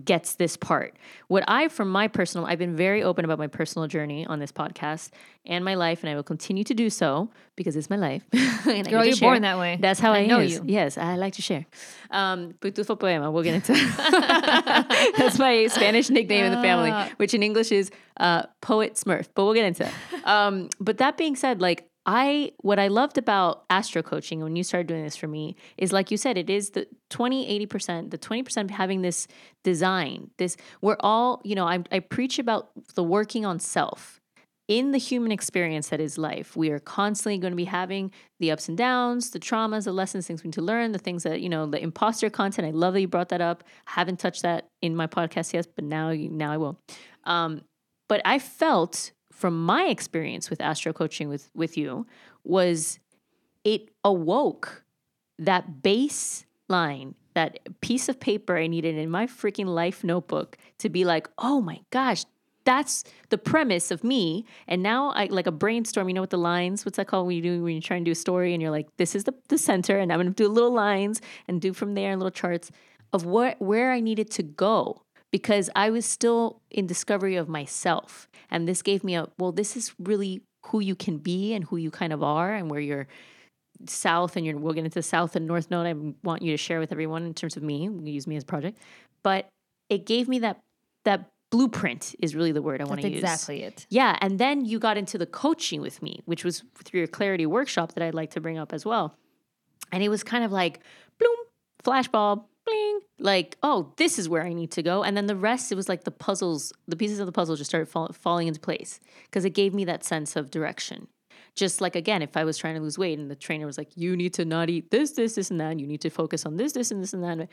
gets 0.05 0.35
this 0.37 0.57
part. 0.57 0.97
What 1.29 1.45
I, 1.47 1.69
from 1.69 1.91
my 1.91 2.09
personal, 2.09 2.47
I've 2.47 2.59
been 2.59 2.75
very 2.75 3.03
open 3.03 3.25
about 3.25 3.39
my 3.39 3.47
personal 3.47 3.87
journey 3.89 4.27
on 4.27 4.39
this 4.39 4.51
podcast 4.53 5.11
and 5.47 5.65
my 5.65 5.75
life, 5.75 6.03
and 6.03 6.11
I 6.11 6.15
will 6.15 6.23
continue 6.23 6.65
to 6.65 6.75
do 6.75 6.89
so 6.91 7.31
because 7.57 7.77
it's 7.77 7.91
my 7.91 7.97
life. 7.97 8.25
and 8.33 8.89
Girl, 8.89 9.05
you're 9.05 9.15
share. 9.15 9.31
born 9.31 9.43
that 9.43 9.59
way. 9.59 9.79
That's 9.81 10.01
how 10.01 10.13
I, 10.13 10.21
I 10.21 10.27
know 10.27 10.41
is. 10.41 10.55
you. 10.55 10.63
Yes, 10.67 10.97
I 10.99 11.17
like 11.17 11.35
to 11.35 11.43
share. 11.43 11.67
Um, 12.11 12.55
Pitufo 12.61 12.99
Poema, 12.99 13.31
we'll 13.31 13.43
get 13.45 13.55
into 13.55 13.73
That's 15.19 15.39
my 15.39 15.67
Spanish 15.69 16.11
nickname 16.11 16.45
in 16.47 16.53
the 16.53 16.63
family, 16.63 16.91
Ah. 16.93 17.11
which 17.17 17.35
in 17.35 17.43
English 17.43 17.73
is 17.73 17.91
uh, 18.19 18.45
Poet 18.61 18.95
Smurf, 18.95 19.29
but 19.35 19.45
we'll 19.45 19.55
get 19.55 19.65
into 19.67 19.85
it. 19.87 19.93
Um, 20.27 20.69
but 20.81 20.99
that 20.99 21.17
being 21.17 21.37
said, 21.37 21.61
like, 21.61 21.89
I 22.07 22.53
what 22.59 22.79
I 22.79 22.89
loved 22.89 23.17
about 23.17 23.65
astro 23.71 24.03
coaching 24.03 24.43
when 24.43 24.57
you 24.57 24.63
started 24.63 24.87
doing 24.87 25.05
this 25.05 25.17
for 25.17 25.27
me 25.27 25.57
is 25.79 25.93
like 25.93 26.11
you 26.11 26.17
said 26.17 26.37
it 26.37 26.51
is 26.51 26.71
the 26.71 26.87
20 27.11 27.67
80% 27.67 28.11
the 28.11 28.19
20% 28.19 28.71
having 28.71 29.03
this 29.03 29.27
design 29.63 30.31
this 30.37 30.57
we're 30.83 30.97
all 31.01 31.41
you 31.45 31.55
know 31.55 31.67
I, 31.67 31.83
I 31.91 32.01
preach 32.01 32.39
about 32.39 32.71
the 32.95 33.05
working 33.05 33.47
on 33.47 33.59
self. 33.59 34.21
In 34.67 34.93
the 34.93 34.99
human 34.99 35.31
experience 35.31 35.89
that 35.89 36.01
is 36.01 36.17
life 36.17 36.57
we 36.57 36.71
are 36.71 36.79
constantly 36.79 37.39
going 37.39 37.53
to 37.53 37.57
be 37.57 37.67
having 37.67 38.11
the 38.41 38.51
ups 38.51 38.69
and 38.69 38.79
downs 38.79 39.31
the 39.31 39.39
traumas 39.39 39.85
the 39.85 39.93
lessons 39.93 40.27
things 40.27 40.43
we 40.43 40.49
need 40.49 40.55
to 40.55 40.63
learn 40.63 40.93
the 40.93 40.99
things 40.99 41.23
that 41.23 41.41
you 41.43 41.51
know 41.51 41.67
the 41.67 41.83
imposter 41.83 42.31
content. 42.31 42.67
I 42.67 42.71
love 42.71 42.95
that 42.95 43.03
you 43.03 43.09
brought 43.09 43.29
that 43.29 43.43
up. 43.43 43.63
Haven't 43.87 44.21
touched 44.21 44.43
that 44.43 44.69
in 44.81 44.97
my 44.97 45.07
podcast 45.07 45.53
yet 45.53 45.69
but 45.75 45.85
now 45.85 46.13
now 46.13 46.51
i 46.51 46.57
will. 46.57 46.79
Um, 47.25 47.63
but 48.09 48.23
i 48.25 48.39
felt 48.39 49.13
from 49.35 49.65
my 49.65 49.85
experience 49.85 50.49
with 50.49 50.61
astro 50.61 50.93
coaching 50.93 51.29
with 51.29 51.51
with 51.55 51.77
you 51.77 52.07
was 52.45 52.99
it 53.65 53.91
awoke 54.05 54.85
that 55.39 55.83
baseline 55.83 57.15
that 57.35 57.59
piece 57.81 58.09
of 58.09 58.19
paper 58.21 58.57
i 58.57 58.67
needed 58.67 58.97
in 58.97 59.11
my 59.11 59.27
freaking 59.27 59.67
life 59.67 60.05
notebook 60.05 60.57
to 60.79 60.89
be 60.89 61.05
like 61.05 61.29
oh 61.39 61.61
my 61.61 61.81
gosh 61.91 62.25
that's 62.65 63.05
the 63.29 63.39
premise 63.39 63.91
of 63.91 64.03
me. 64.03 64.45
And 64.69 64.83
now 64.83 65.11
i 65.11 65.27
like 65.27 65.47
a 65.47 65.53
brainstorm 65.53 66.09
you 66.09 66.15
know 66.15 66.23
what 66.23 66.31
the 66.31 66.39
lines 66.39 66.85
what's 66.85 66.97
that 66.97 67.07
called 67.07 67.27
when 67.27 67.37
you 67.37 67.43
do 67.43 67.63
when 67.63 67.75
you're 67.75 67.83
trying 67.83 68.05
to 68.05 68.09
do 68.09 68.13
a 68.13 68.17
story 68.17 68.53
and 68.53 68.63
you're 68.63 68.71
like 68.71 68.89
this 68.97 69.15
is 69.15 69.25
the, 69.25 69.35
the 69.49 69.59
center 69.59 69.99
and 69.99 70.13
i'm 70.13 70.23
to 70.23 70.31
do 70.31 70.49
little 70.49 70.73
lines 70.73 71.21
and 71.47 71.61
do 71.61 71.73
from 71.73 71.95
there 71.95 72.17
little 72.17 72.31
charts 72.31 72.71
of 73.13 73.25
what 73.25 73.61
where 73.61 73.93
i 73.93 74.01
needed 74.01 74.31
to 74.31 74.43
go 74.43 75.04
because 75.35 75.69
i 75.75 75.91
was 75.91 76.07
still 76.07 76.63
in 76.71 76.87
discovery 76.87 77.35
of 77.35 77.49
myself. 77.49 78.29
And 78.53 78.69
this 78.69 78.83
gave 78.83 79.03
me 79.03 79.17
a 79.17 79.27
well 79.37 79.51
this 79.51 79.77
is 79.77 79.93
really 79.99 80.43
who 80.67 80.79
you 80.79 80.95
can 80.95 81.19
be 81.19 81.55
and 81.55 81.65
who 81.65 81.77
you 81.77 81.91
kind 81.91 82.13
of 82.13 82.23
are 82.23 82.55
and 82.55 82.71
where 82.71 82.79
you're 82.79 83.09
south 83.87 84.37
and 84.37 84.47
you're 84.47 84.57
we'll 84.57 84.75
get 84.75 84.85
into 84.85 84.95
the 84.95 85.03
south 85.03 85.35
and 85.35 85.45
north 85.49 85.73
node 85.73 85.87
i 85.89 85.95
want 86.23 86.41
you 86.43 86.53
to 86.53 86.57
share 86.57 86.79
with 86.79 86.93
everyone 86.93 87.25
in 87.25 87.35
terms 87.35 87.57
of 87.57 87.65
me 87.65 87.91
use 88.05 88.29
me 88.29 88.37
as 88.37 88.45
a 88.45 88.47
project. 88.47 88.79
But 89.25 89.49
it 89.89 90.07
gave 90.07 90.29
me 90.29 90.39
that 90.39 90.61
that 91.03 91.33
blueprint 91.51 92.15
is 92.21 92.37
really 92.37 92.53
the 92.53 92.63
word 92.63 92.81
i 92.81 92.85
want 92.85 93.01
to 93.01 93.09
use. 93.09 93.23
exactly 93.25 93.65
it. 93.65 93.87
yeah 93.91 94.17
and 94.21 94.39
then 94.39 94.65
you 94.65 94.79
got 94.79 94.97
into 94.97 95.19
the 95.19 95.27
coaching 95.27 95.81
with 95.81 96.01
me 96.01 96.23
which 96.27 96.45
was 96.45 96.63
through 96.85 97.01
your 97.01 97.09
clarity 97.09 97.47
workshop 97.47 97.95
that 97.95 98.05
i'd 98.05 98.15
like 98.15 98.31
to 98.31 98.41
bring 98.41 98.57
up 98.57 98.73
as 98.73 98.87
well. 98.87 99.17
And 99.91 100.01
it 100.01 100.11
was 100.11 100.23
kind 100.23 100.45
of 100.45 100.53
like 100.53 100.79
bloom 101.19 101.39
flashbulb 101.83 102.45
bling 102.65 103.01
like 103.19 103.57
oh 103.63 103.93
this 103.97 104.19
is 104.19 104.29
where 104.29 104.45
i 104.45 104.53
need 104.53 104.71
to 104.73 104.83
go. 104.83 105.03
And 105.03 105.17
then 105.17 105.27
the 105.27 105.37
rest 105.37 105.73
it 105.73 105.75
was 105.75 105.89
like 105.89 106.05
the 106.05 106.11
puzzles 106.11 106.73
the 106.89 106.97
pieces 106.97 107.19
of 107.19 107.27
the 107.27 107.33
puzzle 107.33 107.57
just 107.57 107.71
started 107.71 107.89
fall, 107.89 108.13
falling 108.13 108.49
into 108.49 108.61
place 108.61 109.01
because 109.25 109.45
it 109.45 109.51
gave 109.51 109.75
me 109.75 109.85
that 109.85 110.05
sense 110.05 110.37
of 110.37 110.51
direction. 110.51 111.09
Just 111.55 111.81
like 111.81 111.97
again 111.97 112.23
if 112.23 112.37
i 112.37 112.45
was 112.45 112.59
trying 112.59 112.75
to 112.75 112.81
lose 112.81 112.99
weight 112.99 113.19
and 113.19 113.31
the 113.31 113.37
trainer 113.37 113.67
was 113.67 113.79
like 113.79 113.97
you 113.97 114.17
need 114.17 114.35
to 114.35 114.45
not 114.45 114.69
eat 114.71 114.91
this 114.91 115.13
this 115.13 115.35
this 115.35 115.51
and 115.51 115.61
that. 115.61 115.73
And 115.73 115.81
you 115.81 115.87
need 115.87 116.01
to 116.03 116.11
focus 116.11 116.45
on 116.47 116.57
this 116.57 116.73
this 116.73 116.91
and 116.91 117.03
this 117.03 117.13
and 117.13 117.23
that. 117.25 117.49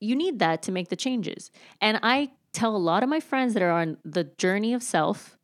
You 0.00 0.14
need 0.14 0.40
that 0.40 0.62
to 0.62 0.72
make 0.72 0.88
the 0.88 0.96
changes. 0.96 1.50
And 1.80 1.98
i 2.02 2.30
tell 2.52 2.74
a 2.74 2.78
lot 2.78 3.02
of 3.02 3.08
my 3.08 3.20
friends 3.20 3.54
that 3.54 3.62
are 3.62 3.70
on 3.70 3.98
the 4.04 4.24
journey 4.24 4.72
of 4.72 4.82
self 4.82 5.36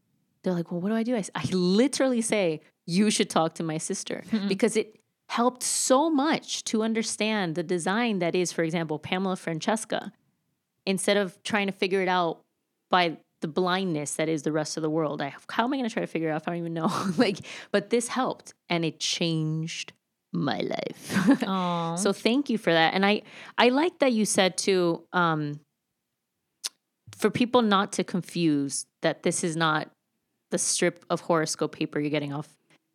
they're 0.42 0.54
like 0.54 0.72
well 0.72 0.80
what 0.80 0.88
do 0.88 0.94
i 0.94 1.02
do? 1.02 1.14
I, 1.14 1.24
I 1.34 1.44
literally 1.52 2.22
say 2.22 2.62
you 2.86 3.10
should 3.10 3.30
talk 3.30 3.54
to 3.54 3.62
my 3.62 3.78
sister. 3.78 4.24
Because 4.48 4.76
it 4.76 4.98
helped 5.32 5.62
so 5.62 6.10
much 6.10 6.62
to 6.64 6.82
understand 6.82 7.54
the 7.54 7.62
design 7.62 8.18
that 8.18 8.34
is 8.34 8.52
for 8.52 8.62
example 8.62 8.98
pamela 8.98 9.36
francesca 9.36 10.12
instead 10.86 11.16
of 11.16 11.42
trying 11.42 11.66
to 11.66 11.72
figure 11.72 12.02
it 12.02 12.08
out 12.08 12.42
by 12.90 13.16
the 13.40 13.48
blindness 13.48 14.14
that 14.14 14.28
is 14.28 14.42
the 14.42 14.52
rest 14.52 14.76
of 14.78 14.82
the 14.82 14.90
world. 14.90 15.20
I, 15.20 15.34
how 15.50 15.64
am 15.64 15.72
I 15.72 15.76
going 15.76 15.88
to 15.88 15.92
try 15.92 16.02
to 16.02 16.06
figure 16.06 16.28
it 16.28 16.32
out? 16.32 16.42
if 16.42 16.48
I 16.48 16.52
don't 16.52 16.60
even 16.60 16.74
know. 16.74 16.90
like, 17.18 17.38
but 17.70 17.90
this 17.90 18.08
helped 18.08 18.54
and 18.70 18.84
it 18.84 18.98
changed 18.98 19.92
my 20.32 20.60
life. 20.60 21.42
So 21.98 22.12
thank 22.12 22.48
you 22.48 22.56
for 22.56 22.72
that. 22.72 22.94
And 22.94 23.04
I, 23.04 23.22
I 23.58 23.68
like 23.68 23.98
that 23.98 24.12
you 24.12 24.24
said 24.24 24.56
too, 24.56 25.02
um, 25.12 25.60
for 27.14 27.30
people 27.30 27.60
not 27.62 27.92
to 27.92 28.04
confuse 28.04 28.86
that 29.02 29.22
this 29.24 29.44
is 29.44 29.56
not 29.56 29.90
the 30.50 30.58
strip 30.58 31.04
of 31.10 31.20
horoscope 31.20 31.72
paper 31.72 32.00
you're 32.00 32.10
getting 32.10 32.32
off 32.32 32.48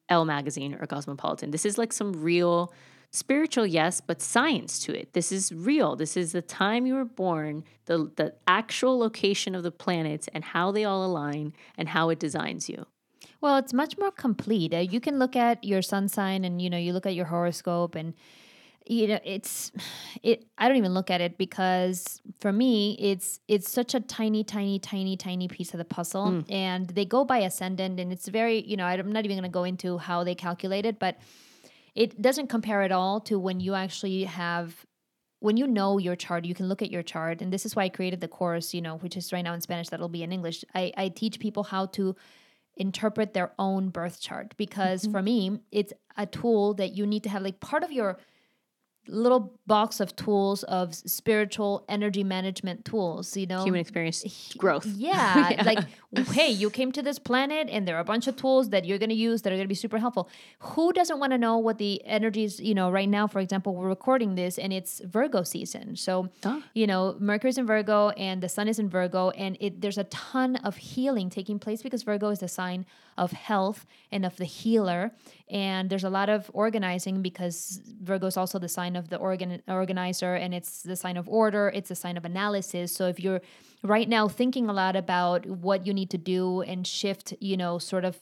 Elle 0.10 0.26
magazine 0.26 0.76
or 0.80 0.88
Cosmopolitan. 0.88 1.52
This 1.52 1.66
is 1.66 1.78
like 1.78 1.92
some 1.92 2.14
real 2.14 2.74
spiritual, 3.12 3.66
yes, 3.66 4.02
but 4.02 4.22
science 4.22 4.80
to 4.80 4.98
it. 4.98 5.14
This 5.14 5.32
is 5.32 5.52
real. 5.52 5.96
This 5.96 6.18
is 6.18 6.32
the 6.32 6.42
time 6.42 6.86
you 6.86 6.96
were 6.96 7.06
born, 7.06 7.64
the 7.86 8.12
the 8.16 8.34
actual 8.48 8.98
location 9.00 9.56
of 9.56 9.64
the 9.64 9.72
planets 9.72 10.28
and 10.34 10.44
how 10.44 10.72
they 10.72 10.86
all 10.86 11.06
align 11.06 11.54
and 11.78 11.90
how 11.90 12.10
it 12.10 12.20
designs 12.20 12.70
you. 12.70 12.86
Well, 13.40 13.58
it's 13.58 13.74
much 13.74 13.98
more 13.98 14.12
complete. 14.12 14.74
Uh, 14.74 14.80
you 14.80 15.00
can 15.00 15.20
look 15.20 15.36
at 15.36 15.64
your 15.64 15.82
sun 15.82 16.08
sign 16.08 16.44
and 16.44 16.62
you 16.62 16.70
know, 16.70 16.78
you 16.78 16.94
look 16.94 17.06
at 17.06 17.16
your 17.16 17.26
horoscope 17.26 17.96
and 17.96 18.14
you 18.90 19.08
know, 19.08 19.20
it's 19.24 19.72
it 20.24 20.46
I 20.58 20.68
don't 20.68 20.78
even 20.78 20.94
look 20.94 21.10
at 21.12 21.22
it 21.22 21.38
because 21.38 22.22
for 22.40 22.52
me 22.52 22.98
it's 23.00 23.40
it's 23.48 23.70
such 23.70 23.94
a 23.94 24.00
tiny 24.00 24.44
tiny 24.44 24.80
tiny 24.80 25.18
tiny 25.18 25.48
piece 25.48 25.74
of 25.74 25.78
the 25.78 25.86
puzzle 25.86 26.28
mm. 26.28 26.52
and 26.52 26.88
they 26.88 27.06
go 27.06 27.26
by 27.26 27.40
ascendant 27.40 28.00
and 28.00 28.12
it's 28.12 28.28
very, 28.28 28.62
you 28.62 28.78
know, 28.78 28.86
I'm 28.86 29.12
not 29.12 29.26
even 29.26 29.38
going 29.38 29.50
to 29.50 29.54
go 29.54 29.64
into 29.64 29.98
how 29.98 30.24
they 30.24 30.36
calculate 30.36 30.86
it, 30.86 31.00
but 31.00 31.18
it 31.96 32.22
doesn't 32.22 32.48
compare 32.48 32.84
at 32.84 32.92
all 32.92 33.20
to 33.22 33.40
when 33.40 33.60
you 33.60 33.74
actually 33.74 34.24
have 34.26 34.86
when 35.40 35.58
you 35.58 35.68
know 35.68 35.98
your 35.98 36.16
chart 36.16 36.46
you 36.46 36.56
can 36.56 36.68
look 36.68 36.82
at 36.82 36.92
your 36.92 37.04
chart 37.04 37.42
and 37.42 37.54
this 37.54 37.66
is 37.66 37.76
why 37.76 37.84
i 37.84 37.90
created 37.90 38.22
the 38.22 38.28
course 38.28 38.74
you 38.74 38.82
know 38.82 38.98
which 38.98 39.16
is 39.16 39.32
right 39.32 39.44
now 39.44 39.54
in 39.54 39.62
spanish 39.62 39.90
that'll 39.90 40.10
be 40.10 40.24
in 40.24 40.32
english. 40.32 40.64
I, 40.74 40.92
I 40.98 41.10
teach 41.10 41.40
people 41.40 41.64
how 41.64 41.88
to 41.88 42.16
interpret 42.76 43.34
their 43.34 43.52
own 43.58 43.90
birth 43.90 44.20
chart 44.22 44.54
because 44.58 45.04
mm-hmm. 45.04 45.12
for 45.12 45.22
me 45.22 45.60
it's 45.72 45.94
a 46.16 46.26
tool 46.26 46.74
that 46.76 46.96
you 46.96 47.06
need 47.06 47.24
to 47.24 47.30
have 47.30 47.42
like 47.42 47.60
part 47.60 47.84
of 47.84 47.92
your 47.92 48.18
little 49.10 49.54
box 49.68 50.00
of 50.00 50.16
tools 50.16 50.64
of 50.64 50.96
spiritual 50.96 51.84
energy 51.90 52.24
management 52.24 52.86
tools, 52.86 53.36
you 53.36 53.46
know. 53.48 53.64
Human 53.64 53.82
experience 53.82 54.54
growth. 54.58 54.86
Yeah, 54.86 55.50
Yeah. 55.52 55.64
like 55.64 55.80
hey, 56.30 56.50
you 56.50 56.70
came 56.70 56.92
to 56.94 57.02
this 57.02 57.20
planet 57.20 57.68
and 57.70 57.88
there 57.88 57.96
are 57.98 58.00
a 58.00 58.04
bunch 58.06 58.28
of 58.28 58.36
tools 58.38 58.70
that 58.70 58.86
you're 58.86 58.98
going 58.98 59.10
to 59.10 59.16
use 59.16 59.42
that 59.42 59.52
are 59.52 59.56
going 59.58 59.66
to 59.66 59.70
be 59.70 59.76
super 59.76 59.98
helpful. 60.00 60.30
Who 60.60 60.94
doesn't 60.94 61.20
want 61.20 61.32
to 61.32 61.38
know 61.38 61.58
what 61.58 61.78
the 61.78 62.04
energies, 62.06 62.60
you 62.60 62.74
know, 62.74 62.90
right 62.90 63.10
now 63.10 63.28
for 63.28 63.40
example, 63.40 63.76
we're 63.76 63.88
recording 63.90 64.36
this 64.36 64.58
and 64.58 64.72
it's 64.72 65.00
Virgo 65.02 65.44
season. 65.44 65.96
So, 65.96 66.30
Ah. 66.46 66.64
you 66.74 66.88
know, 66.88 67.16
Mercury's 67.20 67.58
in 67.58 67.68
Virgo 67.68 68.10
and 68.12 68.42
the 68.42 68.50
sun 68.50 68.68
is 68.68 68.80
in 68.80 68.90
Virgo 68.90 69.32
and 69.32 69.58
it 69.60 69.82
there's 69.82 69.98
a 69.98 70.06
ton 70.06 70.56
of 70.58 70.78
healing 70.78 71.30
taking 71.30 71.60
place 71.60 71.82
because 71.82 72.04
Virgo 72.04 72.30
is 72.30 72.40
the 72.40 72.48
sign 72.48 72.86
of 73.18 73.32
health 73.32 73.86
and 74.12 74.26
of 74.26 74.38
the 74.38 74.46
healer 74.46 75.12
and 75.50 75.90
there's 75.90 76.04
a 76.04 76.10
lot 76.10 76.30
of 76.30 76.52
organizing 76.54 77.22
because 77.22 77.80
Virgo 78.02 78.28
is 78.28 78.36
also 78.36 78.60
the 78.60 78.68
sign 78.68 78.96
of 78.96 79.10
the 79.10 79.18
organ 79.18 79.62
organizer 79.68 80.36
and 80.36 80.54
it's 80.54 80.84
the 80.84 80.96
sign 80.96 81.16
of 81.16 81.28
order, 81.30 81.72
it's 81.74 81.90
a 81.90 81.96
sign 81.96 82.18
of 82.18 82.26
analysis. 82.26 82.94
So 82.94 83.08
if 83.08 83.20
you're 83.20 83.42
right 83.84 84.10
now 84.10 84.28
thinking 84.28 84.70
a 84.70 84.74
lot 84.74 84.96
about 84.96 85.46
what 85.46 85.86
you 85.86 85.94
need 85.94 86.10
to 86.10 86.18
do 86.18 86.62
and 86.62 86.86
shift, 86.86 87.34
you 87.40 87.56
know, 87.56 87.78
sort 87.78 88.06
of 88.06 88.20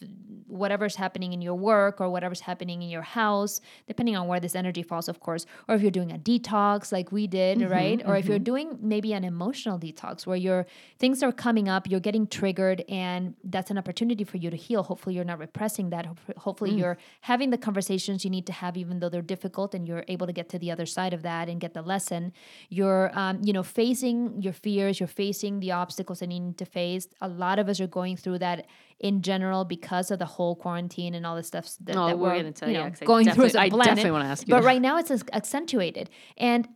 whatever's 0.48 0.96
happening 0.96 1.34
in 1.34 1.42
your 1.42 1.56
work 1.56 2.00
or 2.00 2.10
whatever's 2.10 2.42
happening 2.42 2.82
in 2.82 2.90
your 2.90 3.02
house, 3.02 3.62
depending 3.88 4.16
on 4.16 4.28
where 4.28 4.40
this 4.40 4.56
energy 4.56 4.84
falls, 4.84 5.10
of 5.10 5.20
course, 5.20 5.46
or 5.68 5.76
if 5.76 5.82
you're 5.82 5.92
doing 5.92 6.12
a 6.12 6.18
detox 6.18 6.92
like 6.92 7.12
we 7.12 7.28
did, 7.28 7.58
mm-hmm, 7.58 7.72
right? 7.72 8.02
Or 8.06 8.16
if 8.16 8.26
you're 8.26 8.38
mm-hmm. 8.38 8.44
doing 8.44 8.80
maybe 8.82 9.14
an 9.14 9.24
emotional 9.24 9.80
detox 9.80 10.26
where 10.26 10.38
your 10.38 10.66
things 11.00 11.24
are 11.24 11.32
coming 11.32 11.68
up, 11.68 11.90
you're 11.90 12.00
getting 12.00 12.28
triggered, 12.28 12.84
and 12.90 13.36
that's 13.44 13.72
an 13.72 13.78
opportunity 13.78 14.24
for 14.24 14.38
you 14.38 14.50
to 14.50 14.58
heal. 14.58 14.84
Hopefully, 14.84 15.16
you're 15.16 15.26
not 15.26 15.40
repressing 15.40 15.90
that. 15.90 16.06
Hope- 16.06 16.38
Hopefully, 16.38 16.72
mm. 16.72 16.80
you're 16.80 16.98
having 17.22 17.50
the 17.50 17.58
conversations 17.58 18.24
you 18.24 18.30
need 18.30 18.46
to 18.46 18.54
have, 18.54 18.78
even 18.78 19.00
though 19.00 19.10
they're 19.10 19.22
difficult, 19.22 19.74
and 19.74 19.88
you're 19.88 20.06
able 20.08 20.28
to 20.28 20.34
get 20.34 20.50
to 20.50 20.60
the 20.60 20.72
other 20.72 20.86
side 20.86 21.14
of 21.14 21.22
that 21.24 21.50
and 21.50 21.60
get 21.60 21.74
the 21.74 21.82
lesson. 21.82 22.32
You're, 22.70 23.12
um, 23.18 23.42
you 23.44 23.54
know, 23.54 23.64
facing 23.64 24.42
your 24.42 24.54
fears, 24.54 25.00
you're 25.00 25.08
facing 25.08 25.55
the 25.60 25.72
obstacles 25.72 26.20
that 26.20 26.32
you 26.32 26.40
need 26.40 26.58
to 26.58 26.66
face. 26.66 27.08
A 27.22 27.28
lot 27.28 27.60
of 27.60 27.70
us 27.70 27.80
are 27.80 27.88
going 27.88 28.18
through 28.18 28.40
that 28.40 28.66
in 29.00 29.22
general 29.22 29.66
because 29.66 30.12
of 30.12 30.20
the 30.20 30.26
whole 30.26 30.56
quarantine 30.56 31.14
and 31.16 31.26
all 31.26 31.36
the 31.36 31.44
stuff 31.44 31.70
that, 31.82 31.96
Oh, 31.96 32.08
that 32.08 32.18
we're 32.20 32.30
we're 32.30 32.36
gonna 32.38 32.52
tell 32.52 32.70
you 32.70 32.76
know, 32.78 32.92
going 33.06 33.30
through 33.30 33.46
as 33.46 33.56
a 33.56 33.58
definitely- 33.58 33.82
I 33.82 33.86
definitely 33.86 34.12
wanna 34.12 34.26
ask 34.26 34.48
you 34.48 34.52
But 34.52 34.64
right 34.64 34.82
now 34.82 34.98
it's 34.98 35.12
accentuated. 35.34 36.10
And 36.38 36.68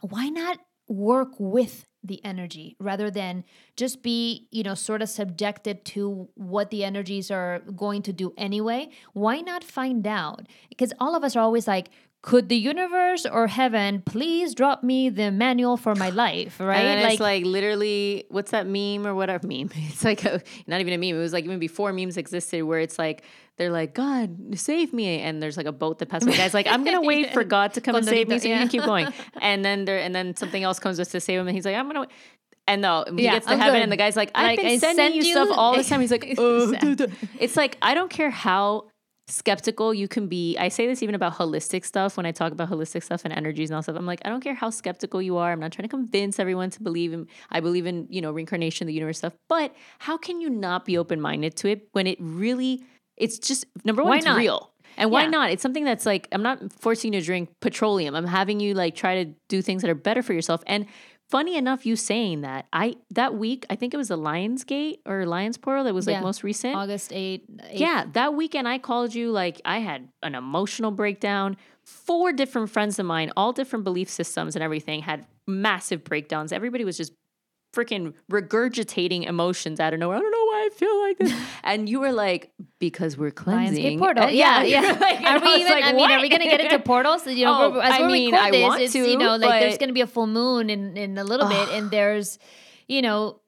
why 0.00 0.28
not 0.28 0.58
work 0.88 1.30
with 1.38 1.86
the 2.04 2.22
energy 2.24 2.76
rather 2.80 3.10
than 3.10 3.44
just 3.76 4.02
be 4.02 4.48
you 4.50 4.64
know 4.64 4.74
sort 4.74 5.00
of 5.02 5.08
subjected 5.08 5.84
to 5.84 6.28
what 6.34 6.70
the 6.70 6.82
energies 6.82 7.30
are 7.30 7.60
going 7.76 8.02
to 8.02 8.12
do 8.12 8.34
anyway 8.36 8.88
why 9.12 9.40
not 9.40 9.62
find 9.62 10.04
out 10.04 10.48
because 10.68 10.92
all 10.98 11.14
of 11.14 11.22
us 11.22 11.36
are 11.36 11.40
always 11.40 11.68
like 11.68 11.90
could 12.22 12.48
the 12.48 12.56
universe 12.56 13.26
or 13.26 13.48
heaven 13.48 14.00
please 14.06 14.54
drop 14.54 14.84
me 14.84 15.08
the 15.10 15.32
manual 15.32 15.76
for 15.76 15.94
my 15.96 16.08
life 16.10 16.60
right 16.60 16.78
And 16.78 16.86
then 17.00 17.10
it's 17.10 17.20
like 17.20 17.44
literally, 17.44 18.24
what's 18.30 18.52
that 18.52 18.66
meme 18.66 19.04
or 19.06 19.14
whatever 19.14 19.44
meme? 19.52 19.70
It's 19.74 20.04
like 20.04 20.24
a, 20.24 20.40
not 20.68 20.80
even 20.80 20.92
a 20.92 20.98
meme. 20.98 21.16
It 21.16 21.20
was 21.20 21.32
like 21.32 21.44
even 21.44 21.58
before 21.58 21.92
memes 21.92 22.16
existed, 22.16 22.62
where 22.62 22.78
it's 22.78 22.96
like 22.98 23.24
they're 23.58 23.70
like, 23.72 23.92
God 23.92 24.56
save 24.58 24.92
me, 24.92 25.20
and 25.20 25.42
there's 25.42 25.56
like 25.56 25.66
a 25.66 25.72
boat 25.72 25.98
that 25.98 26.08
passes. 26.08 26.26
by. 26.26 26.32
The 26.32 26.38
guy's 26.38 26.54
like, 26.54 26.66
I'm 26.68 26.84
gonna 26.84 27.00
wait 27.12 27.32
for 27.32 27.44
God 27.44 27.74
to 27.74 27.80
come 27.80 27.96
and 27.96 28.06
save 28.06 28.28
me, 28.28 28.38
so 28.38 28.48
you 28.48 28.54
can 28.56 28.68
keep 28.68 28.84
going. 28.84 29.08
And 29.42 29.64
then 29.64 29.84
there, 29.84 29.98
and 29.98 30.14
then 30.14 30.36
something 30.36 30.62
else 30.62 30.78
comes 30.78 30.96
just 30.98 31.10
to 31.12 31.20
save 31.20 31.40
him, 31.40 31.48
and 31.48 31.54
he's 31.56 31.64
like, 31.66 31.76
I'm 31.76 31.86
gonna. 31.88 32.00
Wait. 32.02 32.10
And 32.68 32.80
no, 32.80 33.04
he 33.16 33.24
Yeah, 33.24 33.32
gets 33.32 33.46
to 33.46 33.52
I'm 33.54 33.58
heaven, 33.58 33.74
good. 33.80 33.82
and 33.82 33.92
the 33.92 33.96
guy's 33.96 34.14
like, 34.16 34.30
I've 34.36 34.44
Like, 34.44 34.58
been 34.60 34.66
I 34.66 34.78
sending 34.78 34.96
send 34.96 35.14
you 35.16 35.22
you- 35.24 35.32
stuff 35.32 35.48
all 35.50 35.74
this 35.74 35.88
time. 35.88 36.00
He's 36.00 36.12
like, 36.12 36.34
oh, 36.38 36.72
duh. 36.94 37.08
it's 37.40 37.56
like 37.56 37.76
I 37.82 37.94
don't 37.94 38.08
care 38.08 38.30
how 38.30 38.84
skeptical 39.28 39.94
you 39.94 40.08
can 40.08 40.26
be. 40.26 40.56
I 40.58 40.68
say 40.68 40.86
this 40.86 41.02
even 41.02 41.14
about 41.14 41.34
holistic 41.34 41.84
stuff 41.84 42.16
when 42.16 42.26
I 42.26 42.32
talk 42.32 42.52
about 42.52 42.68
holistic 42.70 43.02
stuff 43.02 43.22
and 43.24 43.32
energies 43.32 43.70
and 43.70 43.76
all 43.76 43.82
stuff. 43.82 43.96
I'm 43.96 44.06
like, 44.06 44.20
I 44.24 44.28
don't 44.28 44.40
care 44.42 44.54
how 44.54 44.70
skeptical 44.70 45.22
you 45.22 45.36
are. 45.36 45.52
I'm 45.52 45.60
not 45.60 45.72
trying 45.72 45.84
to 45.84 45.88
convince 45.88 46.38
everyone 46.38 46.70
to 46.70 46.82
believe 46.82 47.12
in 47.12 47.28
I 47.50 47.60
believe 47.60 47.86
in, 47.86 48.06
you 48.10 48.20
know, 48.20 48.32
reincarnation, 48.32 48.86
the 48.86 48.92
universe 48.92 49.18
stuff. 49.18 49.34
But 49.48 49.74
how 50.00 50.16
can 50.16 50.40
you 50.40 50.50
not 50.50 50.84
be 50.84 50.98
open 50.98 51.20
minded 51.20 51.56
to 51.56 51.68
it 51.68 51.88
when 51.92 52.06
it 52.06 52.18
really 52.20 52.82
it's 53.16 53.38
just 53.38 53.66
number 53.84 54.02
one, 54.02 54.10
Why 54.10 54.16
it's 54.18 54.26
not? 54.26 54.38
real. 54.38 54.70
And 54.98 55.10
why 55.10 55.22
Yeah. 55.22 55.28
not? 55.30 55.50
It's 55.50 55.62
something 55.62 55.84
that's 55.84 56.04
like 56.04 56.28
I'm 56.32 56.42
not 56.42 56.72
forcing 56.72 57.12
you 57.14 57.20
to 57.20 57.24
drink 57.24 57.48
petroleum. 57.60 58.14
I'm 58.14 58.26
having 58.26 58.60
you 58.60 58.74
like 58.74 58.94
try 58.94 59.24
to 59.24 59.30
do 59.48 59.62
things 59.62 59.82
that 59.82 59.90
are 59.90 59.94
better 59.94 60.22
for 60.22 60.32
yourself. 60.34 60.62
And 60.66 60.86
funny 61.32 61.56
enough, 61.56 61.86
you 61.86 61.96
saying 61.96 62.42
that 62.42 62.66
I 62.72 62.96
that 63.10 63.34
week 63.34 63.64
I 63.70 63.74
think 63.76 63.94
it 63.94 63.96
was 63.96 64.08
the 64.08 64.16
Lion's 64.18 64.62
Gate 64.64 65.00
or 65.06 65.24
Lions 65.26 65.56
Portal 65.56 65.84
that 65.84 65.94
was 65.94 66.06
like 66.06 66.14
Yeah. 66.16 66.20
most 66.30 66.44
recent. 66.44 66.76
august 66.76 67.10
8, 67.12 67.44
8 67.70 67.80
Yeah, 67.80 68.04
that 68.12 68.34
weekend 68.34 68.68
I 68.68 68.78
called 68.78 69.14
you 69.14 69.30
like 69.32 69.60
I 69.64 69.78
had 69.78 70.08
an 70.22 70.34
emotional 70.34 70.90
breakdown. 70.90 71.56
Four 71.84 72.32
different 72.32 72.70
friends 72.70 72.98
of 73.00 73.06
mine, 73.06 73.32
all 73.36 73.52
different 73.52 73.82
belief 73.84 74.08
systems 74.08 74.54
and 74.54 74.62
everything, 74.62 75.00
had 75.02 75.26
massive 75.48 76.04
breakdowns. 76.04 76.52
Everybody 76.52 76.84
was 76.84 76.96
just 76.96 77.12
freaking 77.72 78.12
regurgitating 78.30 79.26
emotions 79.26 79.80
out 79.80 79.94
of 79.94 80.00
nowhere. 80.00 80.18
I 80.18 80.20
don't 80.20 80.30
know 80.30 80.44
why 80.44 80.68
I 80.70 80.74
feel 80.76 81.00
like 81.00 81.18
this. 81.18 81.32
and 81.64 81.88
you 81.88 82.00
were 82.00 82.12
like, 82.12 82.52
because 82.78 83.16
we're 83.16 83.30
cleansing. 83.30 83.98
Portal. 83.98 84.24
Uh, 84.24 84.28
Yeah, 84.28 84.62
you're 84.62 84.82
yeah. 84.82 84.92
like- 85.00 85.22
are 85.22 85.40
we 85.40 85.54
even? 85.54 85.72
like, 85.72 85.84
I 85.84 85.92
mean, 85.92 86.10
are 86.10 86.20
we 86.20 86.28
gonna 86.28 86.44
get 86.44 86.60
into 86.60 86.78
portals? 86.78 87.26
You 87.26 87.44
know, 87.46 87.74
Oh, 87.76 87.80
as 87.80 87.92
I 88.00 88.06
we 88.06 88.12
mean, 88.12 88.32
record 88.32 88.46
I 88.46 88.50
this, 88.50 88.62
want 88.62 88.82
it's 88.82 88.92
to, 88.92 88.98
you 89.10 89.16
know, 89.16 89.36
like 89.36 89.60
there's 89.62 89.78
gonna 89.78 89.92
be 89.92 90.00
a 90.02 90.06
full 90.06 90.26
moon 90.26 90.70
in 90.70 90.96
in 90.96 91.18
a 91.18 91.24
little 91.24 91.48
bit, 91.48 91.68
and 91.70 91.90
there's, 91.90 92.38
you 92.88 93.02
know. 93.02 93.38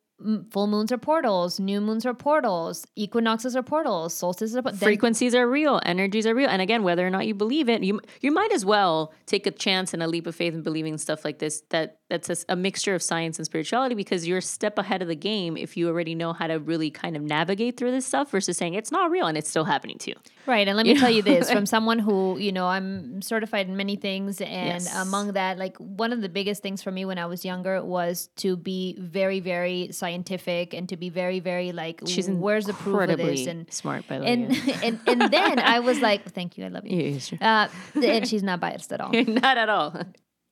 Full 0.50 0.68
moons 0.68 0.92
are 0.92 0.98
portals, 0.98 1.58
new 1.58 1.80
moons 1.80 2.06
are 2.06 2.14
portals, 2.14 2.86
equinoxes 2.94 3.56
are 3.56 3.62
portals, 3.64 4.14
solstices 4.14 4.56
are 4.56 4.62
portals. 4.62 4.82
frequencies 4.82 5.34
are 5.34 5.48
real, 5.48 5.80
energies 5.84 6.24
are 6.24 6.34
real, 6.34 6.48
and 6.48 6.62
again, 6.62 6.84
whether 6.84 7.04
or 7.04 7.10
not 7.10 7.26
you 7.26 7.34
believe 7.34 7.68
it, 7.68 7.82
you 7.82 8.00
you 8.20 8.30
might 8.30 8.52
as 8.52 8.64
well 8.64 9.12
take 9.26 9.46
a 9.46 9.50
chance 9.50 9.92
and 9.92 10.02
a 10.02 10.06
leap 10.06 10.26
of 10.26 10.34
faith 10.36 10.54
in 10.54 10.62
believing 10.62 10.98
stuff 10.98 11.24
like 11.24 11.40
this. 11.40 11.62
That 11.70 11.98
that's 12.08 12.44
a 12.48 12.54
mixture 12.54 12.94
of 12.94 13.02
science 13.02 13.38
and 13.38 13.46
spirituality 13.46 13.96
because 13.96 14.26
you're 14.26 14.38
a 14.38 14.42
step 14.42 14.78
ahead 14.78 15.02
of 15.02 15.08
the 15.08 15.16
game 15.16 15.56
if 15.56 15.76
you 15.76 15.88
already 15.88 16.14
know 16.14 16.32
how 16.32 16.46
to 16.46 16.60
really 16.60 16.90
kind 16.90 17.16
of 17.16 17.22
navigate 17.22 17.76
through 17.76 17.90
this 17.90 18.06
stuff 18.06 18.30
versus 18.30 18.56
saying 18.56 18.74
it's 18.74 18.92
not 18.92 19.10
real 19.10 19.26
and 19.26 19.36
it's 19.36 19.50
still 19.50 19.64
happening 19.64 19.98
to 19.98 20.10
you. 20.10 20.16
Right. 20.46 20.68
And 20.68 20.76
let 20.76 20.86
me 20.86 20.96
tell 20.96 21.10
you 21.10 21.22
this 21.22 21.50
from 21.56 21.66
someone 21.66 21.98
who, 21.98 22.38
you 22.38 22.52
know, 22.52 22.66
I'm 22.68 23.20
certified 23.22 23.68
in 23.68 23.76
many 23.76 23.96
things. 23.96 24.40
And 24.40 24.82
Yes. 24.84 24.94
among 24.94 25.32
that, 25.32 25.58
like 25.58 25.76
one 25.78 26.12
of 26.12 26.20
the 26.20 26.28
biggest 26.28 26.62
things 26.62 26.82
for 26.82 26.92
me 26.92 27.04
when 27.04 27.18
I 27.18 27.26
was 27.26 27.44
younger 27.44 27.82
was 27.82 28.28
to 28.36 28.56
be 28.56 28.96
very, 29.00 29.40
very 29.40 29.90
scientific 30.04 30.74
and 30.76 30.84
to 30.92 30.96
be 31.04 31.08
very, 31.22 31.40
very 31.40 31.70
like, 31.72 31.96
She's 32.06 32.28
where's 32.28 32.66
the 32.66 32.74
proof 32.84 33.08
of 33.08 33.18
this? 33.18 33.46
And, 33.52 33.60
smart, 33.72 34.02
by 34.08 34.18
the 34.18 34.24
way. 34.24 34.32
and, 34.32 34.42
and, 34.86 34.94
and 35.06 35.20
then 35.36 35.58
I 35.58 35.80
was 35.88 35.98
like, 36.08 36.20
thank 36.38 36.50
you. 36.56 36.62
I 36.68 36.70
love 36.76 36.86
you. 36.86 36.94
Yeah. 37.40 37.68
Uh, 37.96 38.00
and 38.12 38.28
she's 38.30 38.42
not 38.50 38.58
biased 38.60 38.90
at 38.92 39.00
all. 39.02 39.12
not 39.46 39.56
at 39.64 39.68
all. 39.76 39.90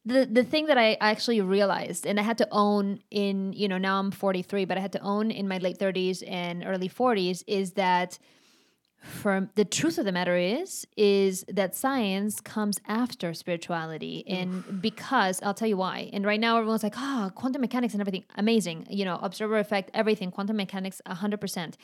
the 0.05 0.21
the 0.39 0.45
thing 0.53 0.65
that 0.71 0.79
I 0.87 0.89
actually 1.01 1.41
realized 1.57 2.03
and 2.09 2.17
I 2.23 2.25
had 2.31 2.39
to 2.43 2.49
own 2.51 2.85
in 3.23 3.37
you 3.61 3.69
know 3.71 3.79
now 3.89 3.97
I'm 4.01 4.11
43 4.11 4.65
but 4.71 4.77
I 4.79 4.81
had 4.87 4.95
to 4.99 5.03
own 5.15 5.31
in 5.31 5.47
my 5.53 5.59
late 5.67 5.79
30s 5.85 6.19
and 6.27 6.65
early 6.73 6.89
40s 6.89 7.39
is 7.47 7.67
that 7.83 8.11
for 9.03 9.49
the 9.55 9.65
truth 9.65 9.99
of 9.99 10.05
the 10.05 10.13
matter 10.13 10.37
is 10.37 10.87
is 10.97 11.45
that 11.49 11.75
science 11.75 12.41
comes 12.41 12.81
after 12.87 13.35
spirituality. 13.35 14.25
And 14.27 14.81
because 14.81 15.43
I'll 15.43 15.55
tell 15.55 15.69
you 15.69 15.77
why. 15.77 16.11
And 16.13 16.25
right 16.25 16.41
now 16.41 16.57
everyone's 16.57 16.83
like 16.83 16.97
ah 16.97 17.31
quantum 17.35 17.61
mechanics 17.61 17.95
and 17.95 18.01
everything. 18.01 18.25
Amazing. 18.37 18.87
You 18.91 19.05
know 19.05 19.19
observer 19.23 19.59
effect 19.59 19.91
everything 19.95 20.31
quantum 20.31 20.57
mechanics 20.57 21.01
100% 21.07 21.75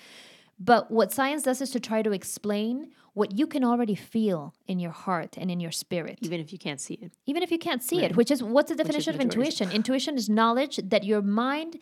but 0.59 0.91
what 0.91 1.13
science 1.13 1.43
does 1.45 1.61
is 1.61 1.71
to 1.71 1.81
try 1.81 2.03
to 2.03 2.13
explain 2.13 2.91
what 3.15 3.37
you 3.39 3.47
can 3.47 3.65
already 3.65 3.95
feel 3.95 4.55
in 4.67 4.79
your 4.79 4.91
heart 4.91 5.37
and 5.37 5.51
in 5.51 5.61
your 5.61 5.71
spirit. 5.71 6.19
Even 6.21 6.41
if 6.41 6.53
you 6.53 6.59
can't 6.59 6.81
see 6.81 6.95
it. 6.95 7.13
even 7.27 7.43
if 7.43 7.51
you 7.51 7.59
can't 7.59 7.83
see 7.83 8.05
it, 8.05 8.17
which 8.17 8.31
is 8.31 8.43
what's 8.43 8.69
the 8.69 8.77
definition 8.77 9.15
of 9.15 9.21
intuition? 9.21 9.71
Intuition 9.71 10.17
is 10.17 10.29
knowledge 10.29 10.81
that 10.83 11.05
your 11.05 11.23
mind 11.23 11.79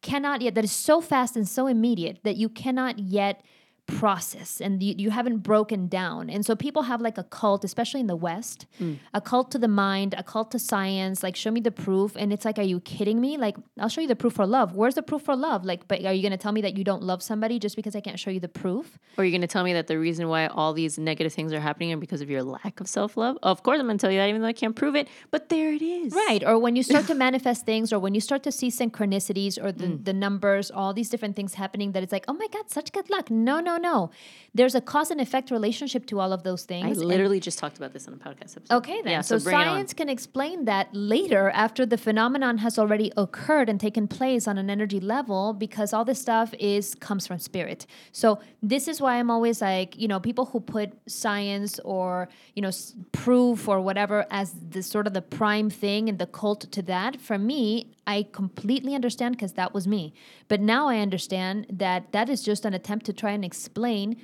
cannot 0.00 0.40
yet, 0.40 0.54
that 0.54 0.64
is 0.64 0.72
so 0.72 1.00
fast 1.00 1.36
and 1.36 1.48
so 1.48 1.66
immediate 1.66 2.20
that 2.22 2.36
you 2.36 2.48
cannot 2.48 2.98
yet 2.98 3.42
process 3.86 4.60
and 4.60 4.82
you, 4.82 4.94
you 4.96 5.10
haven't 5.10 5.38
broken 5.38 5.88
down. 5.88 6.30
And 6.30 6.44
so 6.46 6.54
people 6.54 6.82
have 6.82 7.00
like 7.00 7.18
a 7.18 7.24
cult, 7.24 7.64
especially 7.64 8.00
in 8.00 8.06
the 8.06 8.16
West, 8.16 8.66
mm. 8.80 8.98
a 9.12 9.20
cult 9.20 9.50
to 9.52 9.58
the 9.58 9.68
mind, 9.68 10.14
a 10.16 10.22
cult 10.22 10.50
to 10.52 10.58
science, 10.58 11.22
like 11.22 11.36
show 11.36 11.50
me 11.50 11.60
the 11.60 11.70
proof. 11.70 12.16
And 12.16 12.32
it's 12.32 12.44
like, 12.44 12.58
are 12.58 12.62
you 12.62 12.80
kidding 12.80 13.20
me? 13.20 13.36
Like, 13.36 13.56
I'll 13.78 13.88
show 13.88 14.00
you 14.00 14.08
the 14.08 14.16
proof 14.16 14.34
for 14.34 14.46
love. 14.46 14.74
Where's 14.74 14.94
the 14.94 15.02
proof 15.02 15.22
for 15.22 15.36
love? 15.36 15.64
Like, 15.64 15.88
but 15.88 16.04
are 16.04 16.12
you 16.12 16.22
going 16.22 16.32
to 16.32 16.38
tell 16.38 16.52
me 16.52 16.62
that 16.62 16.76
you 16.76 16.84
don't 16.84 17.02
love 17.02 17.22
somebody 17.22 17.58
just 17.58 17.76
because 17.76 17.96
I 17.96 18.00
can't 18.00 18.18
show 18.18 18.30
you 18.30 18.40
the 18.40 18.48
proof? 18.48 18.98
Or 19.18 19.24
you're 19.24 19.32
going 19.32 19.42
to 19.42 19.46
tell 19.46 19.64
me 19.64 19.72
that 19.72 19.88
the 19.88 19.98
reason 19.98 20.28
why 20.28 20.46
all 20.46 20.72
these 20.72 20.98
negative 20.98 21.32
things 21.32 21.52
are 21.52 21.60
happening 21.60 21.92
are 21.92 21.96
because 21.96 22.20
of 22.20 22.30
your 22.30 22.42
lack 22.42 22.80
of 22.80 22.88
self 22.88 23.16
love? 23.16 23.36
Of 23.42 23.62
course, 23.62 23.80
I'm 23.80 23.86
going 23.86 23.98
to 23.98 24.02
tell 24.02 24.12
you 24.12 24.18
that, 24.18 24.28
even 24.28 24.42
though 24.42 24.48
I 24.48 24.52
can't 24.52 24.76
prove 24.76 24.94
it. 24.94 25.08
But 25.30 25.48
there 25.48 25.72
it 25.72 25.82
is. 25.82 26.12
Right. 26.12 26.42
Or 26.44 26.58
when 26.58 26.76
you 26.76 26.82
start 26.82 27.06
to 27.08 27.14
manifest 27.26 27.66
things, 27.66 27.92
or 27.92 27.98
when 27.98 28.14
you 28.14 28.20
start 28.20 28.42
to 28.44 28.52
see 28.52 28.68
synchronicities 28.68 29.62
or 29.62 29.72
the, 29.72 29.86
mm. 29.86 30.04
the 30.04 30.12
numbers, 30.12 30.70
all 30.70 30.92
these 30.92 31.08
different 31.08 31.36
things 31.36 31.54
happening, 31.54 31.92
that 31.92 32.02
it's 32.02 32.12
like, 32.12 32.24
oh 32.28 32.34
my 32.34 32.46
God, 32.52 32.70
such 32.70 32.92
good 32.92 33.10
luck. 33.10 33.30
No, 33.30 33.60
no, 33.60 33.71
no, 33.76 33.90
no. 33.92 34.10
There's 34.54 34.74
a 34.74 34.80
cause 34.82 35.10
and 35.10 35.20
effect 35.20 35.50
relationship 35.50 36.04
to 36.06 36.20
all 36.20 36.30
of 36.32 36.42
those 36.42 36.64
I 36.64 36.66
things. 36.66 36.98
and- 36.98 37.06
literally 37.08 37.40
just 37.40 37.58
talked 37.58 37.78
about 37.78 37.92
this 37.94 38.06
on 38.06 38.12
a 38.14 38.16
podcast 38.18 38.56
episode. 38.56 38.70
Okay, 38.78 39.00
then. 39.02 39.12
Yeah, 39.12 39.20
so, 39.22 39.38
so, 39.38 39.44
bring 39.44 39.56
it 39.58 39.60
on. 39.60 39.76
science 39.76 39.94
can 39.94 40.08
explain 40.10 40.66
that 40.66 40.88
later 40.94 41.50
after 41.50 41.86
the 41.86 41.96
phenomenon 41.96 42.58
has 42.58 42.78
already 42.78 43.10
occurred 43.16 43.68
and 43.70 43.80
taken 43.80 44.06
place 44.06 44.46
on 44.46 44.58
an 44.58 44.68
energy 44.68 45.00
level 45.00 45.54
because 45.54 45.92
all 45.94 46.04
this 46.04 46.20
stuff 46.20 46.52
is 46.58 46.94
comes 46.94 47.26
from 47.26 47.38
spirit. 47.38 47.86
So 48.12 48.40
this 48.62 48.88
is 48.88 49.00
why 49.00 49.16
I'm 49.18 49.30
always 49.30 49.62
like, 49.62 49.98
you 49.98 50.06
know, 50.08 50.20
people 50.20 50.44
who 50.46 50.60
put 50.60 50.92
science 51.06 51.78
or, 51.80 52.28
you 52.54 52.60
know, 52.62 52.68
s- 52.68 52.94
proof 53.12 53.68
or 53.68 53.80
whatever 53.80 54.26
as 54.30 54.54
the 54.70 54.82
sort 54.82 55.06
of 55.06 55.14
the 55.14 55.22
prime 55.22 55.70
thing 55.70 56.08
and 56.10 56.18
the 56.18 56.26
cult 56.26 56.60
to 56.72 56.82
that, 56.82 57.20
for 57.20 57.38
me, 57.38 57.92
I 58.06 58.26
completely 58.32 58.94
understand 58.94 59.36
because 59.36 59.52
that 59.52 59.72
was 59.72 59.86
me. 59.86 60.12
But 60.48 60.60
now 60.60 60.88
I 60.88 60.98
understand 60.98 61.66
that 61.70 62.12
that 62.12 62.28
is 62.28 62.42
just 62.42 62.64
an 62.64 62.74
attempt 62.74 63.06
to 63.06 63.12
try 63.12 63.30
and 63.30 63.44
explain 63.44 64.16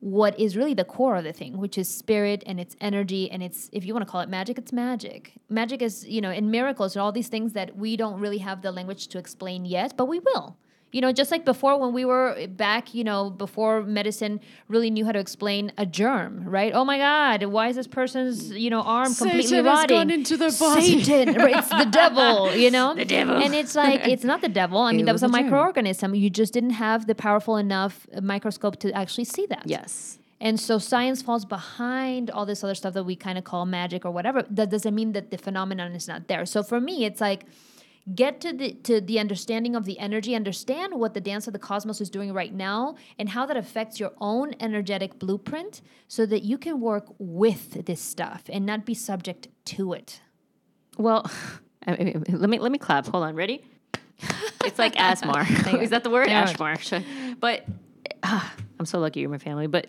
what 0.00 0.38
is 0.38 0.56
really 0.56 0.74
the 0.74 0.84
core 0.84 1.14
of 1.16 1.24
the 1.24 1.32
thing, 1.32 1.58
which 1.58 1.78
is 1.78 1.88
spirit 1.88 2.42
and 2.44 2.58
its 2.58 2.74
energy 2.80 3.30
and 3.30 3.40
it's 3.40 3.70
if 3.72 3.84
you 3.84 3.94
want 3.94 4.04
to 4.04 4.10
call 4.10 4.20
it 4.20 4.28
magic, 4.28 4.58
it's 4.58 4.72
magic. 4.72 5.34
Magic 5.48 5.80
is, 5.80 6.04
you 6.06 6.20
know, 6.20 6.30
in 6.30 6.50
miracles 6.50 6.96
and 6.96 7.02
all 7.02 7.12
these 7.12 7.28
things 7.28 7.52
that 7.52 7.76
we 7.76 7.96
don't 7.96 8.18
really 8.18 8.38
have 8.38 8.62
the 8.62 8.72
language 8.72 9.06
to 9.08 9.18
explain 9.18 9.64
yet, 9.64 9.96
but 9.96 10.06
we 10.06 10.18
will. 10.18 10.56
You 10.92 11.00
know, 11.00 11.10
just 11.10 11.30
like 11.30 11.44
before 11.46 11.78
when 11.80 11.94
we 11.94 12.04
were 12.04 12.46
back, 12.48 12.94
you 12.94 13.02
know, 13.02 13.30
before 13.30 13.82
medicine 13.82 14.40
really 14.68 14.90
knew 14.90 15.06
how 15.06 15.12
to 15.12 15.18
explain 15.18 15.72
a 15.78 15.86
germ, 15.86 16.44
right? 16.44 16.72
Oh 16.74 16.84
my 16.84 16.98
God, 16.98 17.44
why 17.44 17.68
is 17.68 17.76
this 17.76 17.86
person's, 17.86 18.50
you 18.52 18.68
know, 18.68 18.82
arm 18.82 19.14
completely 19.14 19.42
Satan 19.44 19.64
has 19.64 19.78
rotting? 19.78 19.96
gone 19.96 20.10
into 20.10 20.36
their 20.36 20.52
body. 20.52 21.02
Satan, 21.02 21.34
right, 21.34 21.56
it's 21.56 21.70
the 21.70 21.86
devil, 21.90 22.54
you 22.54 22.70
know? 22.70 22.94
The 23.02 23.06
devil. 23.06 23.36
And 23.42 23.54
it's 23.54 23.74
like, 23.74 24.06
it's 24.06 24.22
not 24.22 24.42
the 24.42 24.50
devil. 24.50 24.78
I 24.80 24.92
mean, 24.96 25.06
that 25.06 25.12
was 25.12 25.22
was 25.22 25.32
a 25.32 25.34
a 25.34 25.40
germ. 25.42 25.50
microorganism. 25.50 26.18
You 26.18 26.28
just 26.28 26.52
didn't 26.52 26.70
have 26.70 27.06
the 27.06 27.14
powerful 27.14 27.56
enough 27.56 28.06
uh, 28.14 28.20
microscope 28.20 28.78
to 28.80 28.92
actually 28.92 29.24
see 29.24 29.46
that. 29.46 29.62
Yes. 29.64 30.18
And 30.40 30.58
so 30.60 30.78
science 30.78 31.22
falls 31.22 31.44
behind 31.44 32.30
all 32.30 32.44
this 32.44 32.62
other 32.64 32.74
stuff 32.74 32.94
that 32.94 33.04
we 33.04 33.16
kind 33.16 33.38
of 33.38 33.44
call 33.44 33.64
magic 33.64 34.04
or 34.04 34.10
whatever. 34.10 34.42
That 34.50 34.70
doesn't 34.70 34.94
mean 34.94 35.12
that 35.12 35.30
the 35.30 35.38
phenomenon 35.38 35.92
is 35.94 36.06
not 36.08 36.28
there. 36.28 36.44
So 36.44 36.62
for 36.62 36.80
me, 36.80 37.04
it's 37.04 37.20
like 37.20 37.44
get 38.14 38.40
to 38.40 38.52
the 38.52 38.72
to 38.74 39.00
the 39.00 39.18
understanding 39.18 39.76
of 39.76 39.84
the 39.84 39.98
energy, 39.98 40.34
understand 40.34 40.94
what 40.94 41.14
the 41.14 41.20
dance 41.20 41.46
of 41.46 41.52
the 41.52 41.58
cosmos 41.58 42.00
is 42.00 42.10
doing 42.10 42.32
right 42.32 42.52
now 42.52 42.96
and 43.18 43.28
how 43.28 43.46
that 43.46 43.56
affects 43.56 44.00
your 44.00 44.12
own 44.20 44.54
energetic 44.60 45.18
blueprint 45.18 45.82
so 46.08 46.26
that 46.26 46.42
you 46.42 46.58
can 46.58 46.80
work 46.80 47.06
with 47.18 47.86
this 47.86 48.00
stuff 48.00 48.42
and 48.48 48.66
not 48.66 48.84
be 48.84 48.94
subject 48.94 49.48
to 49.64 49.92
it. 49.92 50.20
Well, 50.98 51.30
I 51.86 51.96
mean, 51.96 52.24
let 52.28 52.50
me 52.50 52.58
let 52.58 52.72
me 52.72 52.78
clap. 52.78 53.06
Hold 53.06 53.24
on. 53.24 53.34
Ready? 53.34 53.64
It's 54.64 54.78
like 54.78 54.94
Asmar. 54.96 55.82
Is 55.82 55.90
that 55.90 56.04
the 56.04 56.10
word? 56.10 56.28
Yeah. 56.28 56.44
Ashmar. 56.44 56.76
But 57.38 57.64
ah, 58.22 58.52
I'm 58.78 58.86
so 58.86 58.98
lucky 58.98 59.20
you're 59.20 59.30
my 59.30 59.38
family. 59.38 59.66
But 59.66 59.86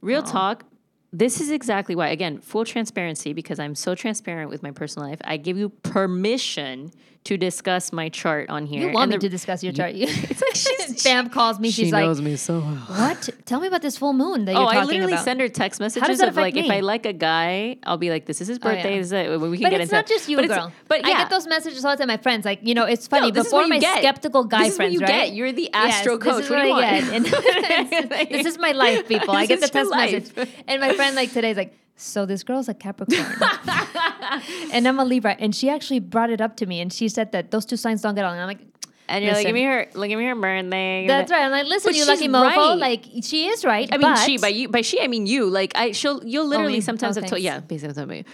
real 0.00 0.22
talk, 0.22 0.64
this 1.12 1.40
is 1.40 1.50
exactly 1.50 1.94
why. 1.94 2.08
Again, 2.08 2.40
full 2.40 2.64
transparency 2.64 3.32
because 3.34 3.58
I'm 3.58 3.74
so 3.74 3.94
transparent 3.94 4.50
with 4.50 4.62
my 4.62 4.70
personal 4.70 5.08
life. 5.08 5.20
I 5.24 5.36
give 5.36 5.58
you 5.58 5.68
permission 5.68 6.90
to 7.24 7.36
discuss 7.36 7.92
my 7.92 8.08
chart 8.08 8.50
on 8.50 8.66
here. 8.66 8.80
You 8.88 8.92
want 8.92 9.04
And 9.04 9.10
me 9.12 9.16
the- 9.16 9.20
to 9.20 9.28
discuss 9.28 9.62
your 9.62 9.72
chart. 9.72 9.94
You, 10.00 10.06
It's 10.08 10.40
like 10.42 10.54
she's 10.88 11.04
Bam 11.04 11.28
calls 11.30 11.60
me. 11.60 11.70
She's 11.70 11.92
like, 11.92 12.16
me 12.18 12.34
so 12.36 12.58
well. 12.58 12.74
"What? 12.74 13.28
Tell 13.46 13.60
me 13.60 13.68
about 13.68 13.80
this 13.82 13.96
full 13.96 14.12
moon 14.12 14.44
that 14.46 14.56
Oh, 14.56 14.60
you're 14.62 14.66
talking 14.66 14.78
about. 14.78 14.78
Oh, 14.78 14.80
I 14.80 14.84
literally 14.92 15.12
about." 15.12 15.24
send 15.24 15.40
her 15.40 15.48
text 15.48 15.78
messages 15.78 16.18
that 16.18 16.28
of 16.30 16.36
like 16.36 16.54
affect 16.54 16.66
if? 16.66 16.72
I 16.72 16.80
like 16.80 17.06
a 17.06 17.12
guy, 17.12 17.76
I'll 17.84 17.96
be 17.96 18.10
like, 18.10 18.26
"This 18.26 18.40
is 18.40 18.48
his 18.48 18.58
Oh, 18.62 18.68
yeah. 18.68 18.74
birthday. 18.74 18.98
This 18.98 19.06
is 19.06 19.12
it. 19.12 19.40
We 19.40 19.56
can 19.58 19.62
But 19.62 19.70
get 19.70 19.80
it's 19.80 19.82
into 19.84 19.94
not 19.94 20.04
it." 20.10 20.14
just 20.14 20.28
you, 20.28 20.36
but 20.36 20.46
it's- 20.46 20.58
girl. 20.58 20.72
But 20.88 21.04
I 21.06 21.10
get 21.10 21.30
those 21.30 21.46
messages 21.46 21.84
all 21.84 21.92
the 21.92 21.98
time. 21.98 22.08
My 22.08 22.16
friends, 22.16 22.44
like, 22.44 22.58
you 22.62 22.74
know, 22.74 22.84
it's 22.86 23.06
funny. 23.06 23.28
No, 23.28 23.30
this 23.34 23.46
is 23.46 23.52
Before 23.52 23.60
what 23.60 23.66
you 23.66 23.74
my 23.74 23.78
get. 23.78 23.98
skeptical 23.98 24.44
guy 24.44 24.64
This 24.64 24.72
is 24.72 24.72
what 24.72 24.76
friends, 24.78 24.94
you 24.94 25.00
right? 25.00 25.08
get. 25.26 25.32
You're 25.32 25.52
the 25.52 25.70
Yes, 25.72 25.94
astro 25.94 26.16
this 26.18 26.24
coach. 26.26 26.44
is 26.44 26.50
What 26.50 26.60
do 26.62 26.66
you 26.68 26.74
I 26.74 27.00
get. 27.20 28.28
This 28.30 28.46
is 28.46 28.58
my 28.58 28.72
life, 28.72 29.06
people. 29.06 29.30
I 29.34 29.46
get 29.46 29.60
the 29.60 29.66
is 29.66 29.70
text 29.70 29.90
life. 29.90 30.36
message, 30.36 30.48
and 30.66 30.80
my 30.80 30.92
friend 30.94 31.14
like 31.14 31.32
today 31.32 31.50
is 31.52 31.56
like, 31.56 31.74
"So 31.96 32.26
this 32.26 32.42
girl's 32.42 32.68
a 32.68 32.74
Capricorn, 32.74 33.24
and 34.72 34.86
I'm 34.86 34.98
a 34.98 35.04
Libra," 35.04 35.36
and 35.38 35.54
she 35.54 35.68
actually 35.68 36.00
brought 36.00 36.30
it 36.30 36.40
up 36.40 36.56
to 36.56 36.66
me, 36.66 36.80
and 36.80 36.92
she 36.92 37.08
said 37.08 37.32
that 37.32 37.50
those 37.50 37.66
two 37.66 37.76
signs 37.76 38.02
don't 38.02 38.14
get 38.14 38.24
along. 38.24 38.34
And 38.34 38.42
I'm 38.42 38.48
like. 38.48 38.66
And 39.08 39.22
you're 39.22 39.34
like, 39.34 39.44
give 39.44 39.54
me 39.54 39.64
her, 39.64 39.88
like, 39.92 40.08
give 40.08 40.18
me 40.18 40.24
her 40.24 40.34
birthday. 40.34 41.06
That's 41.06 41.30
right. 41.30 41.42
I'm 41.42 41.50
like, 41.50 41.66
listen, 41.66 41.90
But 41.90 41.96
you 41.96 42.06
lucky 42.06 42.28
mofo. 42.28 42.56
right. 42.56 42.78
Like, 42.78 43.04
she 43.22 43.48
is 43.48 43.62
right. 43.62 43.86
I 43.92 43.98
mean, 43.98 44.16
she 44.16 44.38
by 44.38 44.48
you 44.48 44.68
by 44.68 44.80
she 44.80 45.02
I 45.02 45.06
mean 45.06 45.26
you. 45.26 45.50
Like 45.50 45.72
I, 45.74 45.92
she'll 45.92 46.24
you'll 46.24 46.46
oh, 46.46 46.48
literally 46.48 46.74
me. 46.74 46.80
sometimes 46.80 47.18
Oh, 47.18 47.20
have 47.20 47.28
told 47.28 47.42
yeah, 47.42 47.60
basically 47.60 47.94
tell 47.94 48.06
me. 48.06 48.24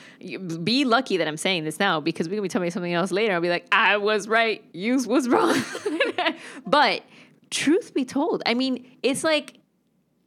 Be 0.62 0.84
lucky 0.84 1.16
that 1.16 1.26
I'm 1.26 1.38
saying 1.38 1.64
this 1.64 1.80
now 1.80 1.98
because 2.00 2.28
we 2.28 2.36
can 2.36 2.42
be 2.42 2.48
telling 2.48 2.66
me 2.66 2.70
something 2.70 2.92
else 2.92 3.10
later. 3.10 3.32
I'll 3.32 3.40
be 3.40 3.48
like, 3.48 3.66
I 3.72 3.96
was 3.96 4.28
right, 4.28 4.62
you 4.72 5.02
was 5.04 5.28
wrong. 5.28 5.60
but 6.66 7.02
truth 7.50 7.94
be 7.94 8.04
told, 8.04 8.42
I 8.46 8.54
mean, 8.54 8.86
it's 9.02 9.24
like 9.24 9.58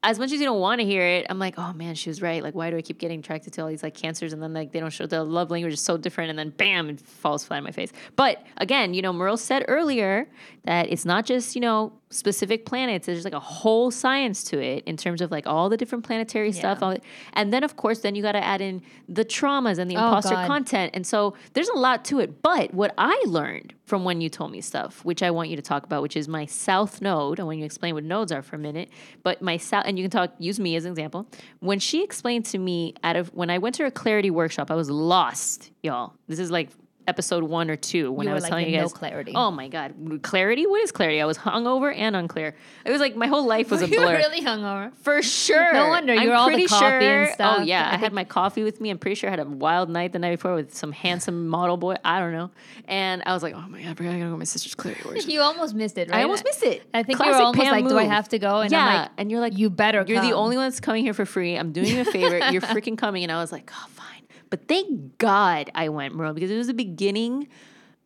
as 0.03 0.17
much 0.17 0.31
as 0.31 0.39
you 0.39 0.45
don't 0.45 0.59
want 0.59 0.79
to 0.81 0.85
hear 0.85 1.05
it, 1.05 1.27
I'm 1.29 1.37
like, 1.37 1.55
oh 1.57 1.73
man, 1.73 1.93
she 1.93 2.09
was 2.09 2.21
right. 2.21 2.41
Like, 2.41 2.55
why 2.55 2.71
do 2.71 2.77
I 2.77 2.81
keep 2.81 2.97
getting 2.97 3.19
attracted 3.19 3.53
to 3.53 3.61
all 3.61 3.67
these 3.67 3.83
like 3.83 3.93
cancers 3.93 4.33
and 4.33 4.41
then 4.41 4.53
like 4.53 4.71
they 4.71 4.79
don't 4.79 4.89
show 4.89 5.05
the 5.05 5.23
love 5.23 5.51
language 5.51 5.73
is 5.73 5.81
so 5.81 5.95
different 5.95 6.31
and 6.31 6.39
then 6.39 6.49
bam, 6.49 6.89
it 6.89 6.99
falls 7.01 7.45
flat 7.45 7.57
in 7.57 7.63
my 7.63 7.71
face. 7.71 7.91
But 8.15 8.43
again, 8.57 8.93
you 8.93 9.01
know, 9.01 9.13
Merle 9.13 9.37
said 9.37 9.63
earlier 9.67 10.27
that 10.63 10.91
it's 10.91 11.05
not 11.05 11.25
just 11.25 11.55
you 11.55 11.61
know 11.61 11.93
specific 12.11 12.65
planets. 12.65 13.05
There's 13.07 13.23
like 13.23 13.33
a 13.33 13.39
whole 13.39 13.89
science 13.91 14.43
to 14.45 14.61
it 14.61 14.83
in 14.85 14.97
terms 14.97 15.21
of 15.21 15.31
like 15.31 15.47
all 15.47 15.69
the 15.69 15.77
different 15.77 16.03
planetary 16.05 16.51
stuff. 16.51 16.79
Yeah. 16.81 16.87
All, 16.87 16.97
and 17.33 17.51
then 17.51 17.63
of 17.63 17.75
course, 17.77 17.99
then 17.99 18.15
you 18.15 18.21
got 18.21 18.33
to 18.33 18.43
add 18.43 18.61
in 18.61 18.81
the 19.09 19.25
traumas 19.25 19.77
and 19.79 19.89
the 19.89 19.95
Oh, 19.95 20.05
imposter 20.07 20.35
God. 20.35 20.47
content. 20.47 20.91
And 20.93 21.05
so 21.07 21.35
there's 21.53 21.69
a 21.69 21.77
lot 21.77 22.05
to 22.05 22.19
it. 22.19 22.41
But 22.41 22.73
what 22.73 22.93
I 22.97 23.21
learned 23.25 23.73
from 23.85 24.03
when 24.05 24.21
you 24.21 24.29
told 24.29 24.51
me 24.51 24.61
stuff, 24.61 25.03
which 25.03 25.21
I 25.21 25.31
want 25.31 25.49
you 25.49 25.55
to 25.57 25.61
talk 25.61 25.83
about, 25.83 26.01
which 26.01 26.15
is 26.15 26.27
my 26.27 26.45
south 26.45 27.01
node. 27.01 27.39
I 27.39 27.43
want 27.43 27.57
you 27.57 27.63
to 27.63 27.65
explain 27.65 27.93
what 27.93 28.05
nodes 28.05 28.31
are 28.31 28.41
for 28.41 28.55
a 28.55 28.59
minute. 28.59 28.89
But 29.23 29.41
my 29.41 29.57
south, 29.57 29.83
and 29.85 29.97
you 29.97 30.03
can 30.05 30.11
talk, 30.11 30.33
use 30.39 30.59
me 30.61 30.75
as 30.77 30.85
an 30.85 30.91
example. 30.91 31.27
When 31.59 31.79
she 31.79 32.01
explained 32.03 32.45
to 32.45 32.57
me 32.57 32.93
out 33.03 33.15
of 33.17 33.33
when 33.33 33.49
I 33.49 33.57
went 33.57 33.75
to 33.75 33.83
her 33.83 33.91
clarity 33.91 34.31
workshop, 34.31 34.71
I 34.71 34.75
was 34.75 34.89
lost, 34.89 35.71
y'all. 35.83 36.13
This 36.27 36.39
is 36.39 36.51
like 36.51 36.69
episode 37.07 37.43
one 37.43 37.69
or 37.69 37.75
two 37.75 38.11
when 38.11 38.27
You 38.27 38.31
I 38.31 38.33
was 38.33 38.43
like, 38.43 38.49
telling 38.49 38.65
in 38.67 38.71
you 38.73 38.77
no 38.77 38.83
guys. 38.83 38.93
clarity. 38.93 39.33
Oh 39.35 39.51
my 39.51 39.67
god, 39.67 40.19
clarity! 40.21 40.65
What 40.65 40.81
is 40.81 40.91
clarity? 40.91 41.21
I 41.21 41.25
was 41.25 41.37
hungover 41.37 41.95
and 41.95 42.15
unclear. 42.15 42.55
It 42.85 42.91
was 42.91 43.01
like 43.01 43.15
my 43.15 43.27
whole 43.27 43.45
life 43.45 43.71
was 43.71 43.81
a 43.81 43.87
blur. 43.89 44.17
really 44.17 44.41
hungover. 44.41 44.91
For 45.01 45.21
sure. 45.21 45.73
No 45.73 45.89
wonder, 45.89 46.13
you're 46.13 46.33
all 46.33 46.47
the 46.47 46.53
pretty 46.53 46.67
coffee 46.67 46.85
and 46.85 47.01
sure, 47.03 47.29
oh, 47.29 47.33
stuff. 47.33 47.57
Oh 47.59 47.63
yeah, 47.63 47.89
I 47.89 47.93
I, 47.95 47.97
had 47.97 48.13
my 48.13 48.23
coffee 48.23 48.63
with 48.63 48.79
me. 48.81 48.89
I'm 48.89 48.97
pretty 48.97 49.15
sure 49.15 49.29
I 49.29 49.31
had 49.31 49.39
a 49.39 49.45
wild 49.45 49.89
night 49.89 50.13
the 50.13 50.19
night 50.19 50.31
before 50.31 50.55
with 50.55 50.75
some 50.75 50.91
handsome 50.91 51.47
model 51.47 51.77
boy. 51.77 51.95
I 52.05 52.19
don't 52.19 52.33
know. 52.33 52.51
And 52.87 53.23
I 53.25 53.33
was 53.33 53.43
like, 53.43 53.55
oh 53.55 53.67
my 53.67 53.81
god, 53.81 53.89
I 53.99 54.03
gotta 54.03 54.19
go 54.19 54.31
to 54.31 54.37
my 54.37 54.43
sister's 54.43 54.75
clarity 54.75 55.01
workshop. 55.07 55.27
You 55.31 55.41
almost 55.41 55.75
missed 55.75 55.97
it, 55.97 56.09
right? 56.09 56.19
I 56.19 56.23
almost 56.23 56.43
missed 56.43 56.63
it. 56.63 56.83
I 56.93 57.03
think 57.03 57.19
you 57.19 57.25
were 57.25 57.31
Classic 57.31 57.45
almost 57.45 57.61
Pam 57.63 57.71
like, 57.71 57.87
do 57.87 57.97
I 57.97 58.03
move. 58.03 58.11
have 58.11 58.29
to 58.29 58.39
go? 58.39 58.59
And 58.61 58.71
yeah, 58.71 58.85
I'm 58.85 59.01
like, 59.01 59.09
and 59.17 59.31
you're 59.31 59.39
like, 59.39 59.57
you 59.57 59.69
better 59.69 60.03
You're 60.07 60.21
the 60.21 60.33
only 60.33 60.57
one 60.57 60.65
that's 60.65 60.79
coming 60.79 61.03
here 61.03 61.13
for 61.13 61.25
free. 61.25 61.55
I'm 61.57 61.71
doing 61.71 61.87
you 61.87 62.01
a 62.01 62.05
favor. 62.05 62.37
you're 62.51 62.61
freaking 62.73 62.97
coming. 62.97 63.23
And 63.23 63.31
I 63.31 63.39
was 63.39 63.51
like, 63.51 63.71
oh 63.73 63.85
fine. 63.89 64.10
But 64.51 64.67
thank 64.67 65.17
God 65.17 65.71
I 65.73 65.89
went, 65.89 66.13
Merle, 66.13 66.33
because 66.33 66.51
it 66.51 66.57
was 66.57 66.67
the 66.67 66.75
beginning 66.75 67.47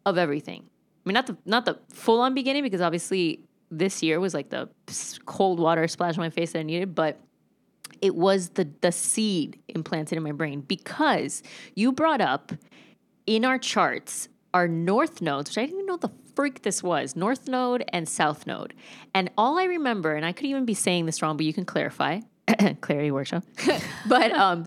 of 0.06 0.18
everything. 0.18 0.62
I 0.62 1.10
mean, 1.10 1.14
not 1.16 1.28
the 1.28 1.38
not 1.46 1.66
the 1.66 1.78
full 1.90 2.22
on 2.22 2.34
beginning, 2.34 2.64
because 2.64 2.80
obviously 2.80 3.42
this 3.70 4.02
year 4.02 4.22
was 4.22 4.34
like 4.34 4.50
the 4.50 4.70
cold 5.26 5.60
water 5.60 5.88
splash 5.90 6.18
on 6.18 6.24
my 6.24 6.30
face 6.30 6.54
that 6.54 6.60
I 6.60 6.64
needed, 6.64 6.96
but 6.96 7.20
it 8.02 8.16
was 8.16 8.50
the 8.50 8.70
the 8.80 8.94
seed 8.94 9.60
implanted 9.68 10.18
in 10.18 10.24
my 10.24 10.32
brain 10.32 10.62
because 10.62 11.44
you 11.76 11.92
brought 11.92 12.22
up 12.22 12.54
in 13.28 13.44
our 13.44 13.58
charts 13.58 14.30
our 14.56 14.70
north 14.70 15.22
nodes, 15.22 15.50
which 15.50 15.58
I 15.58 15.62
didn't 15.66 15.80
even 15.80 15.86
know 15.86 15.98
the 15.98 16.12
freak 16.34 16.62
this 16.62 16.82
was, 16.82 17.14
north 17.16 17.50
node 17.50 17.84
and 17.90 18.08
south 18.08 18.48
node. 18.48 18.74
And 19.14 19.30
all 19.38 19.60
I 19.60 19.66
remember, 19.66 20.16
and 20.16 20.26
I 20.26 20.32
could 20.32 20.46
even 20.46 20.64
be 20.64 20.74
saying 20.74 21.08
this 21.08 21.22
wrong, 21.22 21.36
but 21.36 21.46
you 21.46 21.54
can 21.54 21.66
clarify, 21.66 22.22
clarity 22.82 23.12
workshop. 23.12 23.44
but 24.08 24.32
um, 24.32 24.66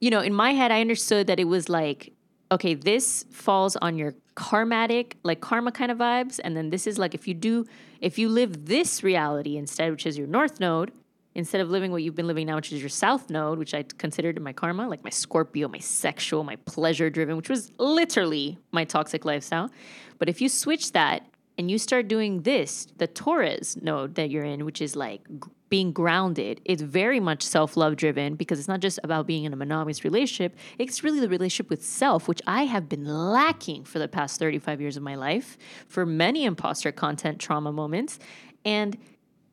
you 0.00 0.10
know, 0.10 0.20
in 0.20 0.34
my 0.34 0.52
head, 0.52 0.72
I 0.72 0.80
understood 0.80 1.26
that 1.26 1.38
it 1.38 1.44
was 1.44 1.68
like, 1.68 2.12
okay, 2.52 2.74
this 2.74 3.24
falls 3.30 3.76
on 3.76 3.96
your 3.96 4.14
karmatic, 4.34 5.12
like 5.22 5.40
karma 5.40 5.70
kind 5.70 5.92
of 5.92 5.98
vibes, 5.98 6.40
and 6.42 6.56
then 6.56 6.70
this 6.70 6.86
is 6.86 6.98
like 6.98 7.14
if 7.14 7.28
you 7.28 7.34
do, 7.34 7.66
if 8.00 8.18
you 8.18 8.28
live 8.28 8.66
this 8.66 9.02
reality 9.02 9.56
instead, 9.56 9.90
which 9.90 10.06
is 10.06 10.18
your 10.18 10.26
north 10.26 10.58
node, 10.58 10.90
instead 11.34 11.60
of 11.60 11.70
living 11.70 11.92
what 11.92 12.02
you've 12.02 12.16
been 12.16 12.26
living 12.26 12.46
now, 12.46 12.56
which 12.56 12.72
is 12.72 12.80
your 12.80 12.88
south 12.88 13.30
node, 13.30 13.58
which 13.58 13.74
I 13.74 13.84
considered 13.98 14.40
my 14.40 14.52
karma, 14.52 14.88
like 14.88 15.04
my 15.04 15.10
Scorpio, 15.10 15.68
my 15.68 15.78
sexual, 15.78 16.42
my 16.42 16.56
pleasure 16.56 17.08
driven, 17.08 17.36
which 17.36 17.48
was 17.48 17.70
literally 17.78 18.58
my 18.72 18.84
toxic 18.84 19.24
lifestyle. 19.24 19.70
But 20.18 20.28
if 20.28 20.40
you 20.40 20.48
switch 20.48 20.92
that 20.92 21.26
and 21.58 21.70
you 21.70 21.78
start 21.78 22.08
doing 22.08 22.42
this, 22.42 22.86
the 22.96 23.06
Taurus 23.06 23.76
node 23.76 24.14
that 24.14 24.30
you're 24.30 24.44
in, 24.44 24.64
which 24.64 24.80
is 24.80 24.96
like 24.96 25.20
being 25.68 25.92
grounded, 25.92 26.60
it's 26.64 26.82
very 26.82 27.20
much 27.20 27.42
self 27.42 27.76
love 27.76 27.96
driven 27.96 28.34
because 28.34 28.58
it's 28.58 28.66
not 28.68 28.80
just 28.80 28.98
about 29.04 29.26
being 29.26 29.44
in 29.44 29.52
a 29.52 29.56
monogamous 29.56 30.02
relationship. 30.04 30.56
It's 30.78 31.04
really 31.04 31.20
the 31.20 31.28
relationship 31.28 31.70
with 31.70 31.84
self, 31.84 32.26
which 32.28 32.40
I 32.46 32.64
have 32.64 32.88
been 32.88 33.04
lacking 33.04 33.84
for 33.84 33.98
the 33.98 34.08
past 34.08 34.38
35 34.40 34.80
years 34.80 34.96
of 34.96 35.02
my 35.02 35.14
life 35.14 35.56
for 35.86 36.04
many 36.06 36.44
imposter 36.44 36.90
content 36.92 37.38
trauma 37.38 37.70
moments. 37.72 38.18
And 38.64 38.96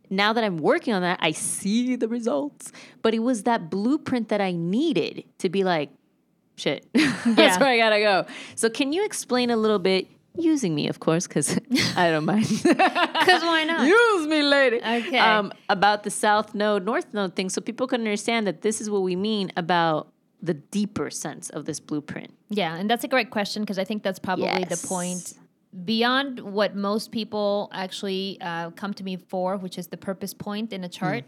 now 0.09 0.33
that 0.33 0.43
I'm 0.43 0.57
working 0.57 0.93
on 0.93 1.01
that, 1.01 1.19
I 1.21 1.31
see 1.31 1.95
the 1.97 2.07
results. 2.07 2.71
But 3.01 3.13
it 3.13 3.19
was 3.19 3.43
that 3.43 3.69
blueprint 3.69 4.29
that 4.29 4.41
I 4.41 4.53
needed 4.53 5.25
to 5.39 5.49
be 5.49 5.63
like, 5.63 5.91
shit, 6.55 6.87
that's 6.93 7.37
Yeah. 7.37 7.59
where 7.59 7.69
I 7.69 7.77
gotta 7.77 7.99
go. 7.99 8.25
So, 8.55 8.69
can 8.69 8.91
you 8.91 9.05
explain 9.05 9.51
a 9.51 9.57
little 9.57 9.79
bit, 9.79 10.07
using 10.37 10.73
me, 10.75 10.87
of 10.87 10.99
course, 10.99 11.27
because 11.27 11.57
I 11.97 12.09
don't 12.11 12.25
mind. 12.25 12.47
Because 12.47 13.41
why 13.43 13.63
not? 13.65 13.85
Use 13.99 14.27
me, 14.27 14.43
lady. 14.43 14.77
Okay. 14.77 15.17
Um, 15.19 15.51
about 15.69 16.03
the 16.03 16.09
south 16.09 16.53
node, 16.53 16.85
north 16.85 17.13
node 17.13 17.35
thing, 17.35 17.49
so 17.49 17.61
people 17.61 17.87
can 17.87 18.01
understand 18.01 18.47
that 18.47 18.61
this 18.61 18.81
is 18.81 18.89
what 18.89 19.01
we 19.01 19.15
mean 19.15 19.51
about 19.57 20.11
the 20.41 20.53
deeper 20.53 21.09
sense 21.09 21.49
of 21.49 21.65
this 21.65 21.79
blueprint. 21.79 22.31
Yeah, 22.49 22.75
and 22.75 22.89
that's 22.89 23.03
a 23.03 23.07
great 23.07 23.31
question 23.31 23.63
because 23.63 23.79
I 23.79 23.83
think 23.83 24.03
that's 24.03 24.19
probably 24.19 24.45
Yes. 24.45 24.81
the 24.81 24.87
point 24.87 25.33
beyond 25.85 26.39
what 26.39 26.75
most 26.75 27.11
people 27.11 27.69
actually 27.73 28.37
uh, 28.41 28.69
come 28.71 28.93
to 28.93 29.03
me 29.03 29.17
for, 29.17 29.57
which 29.57 29.77
is 29.77 29.87
the 29.87 29.97
purpose 29.97 30.33
point 30.33 30.71
in 30.73 30.83
a 30.83 30.89
chart. 30.89 31.25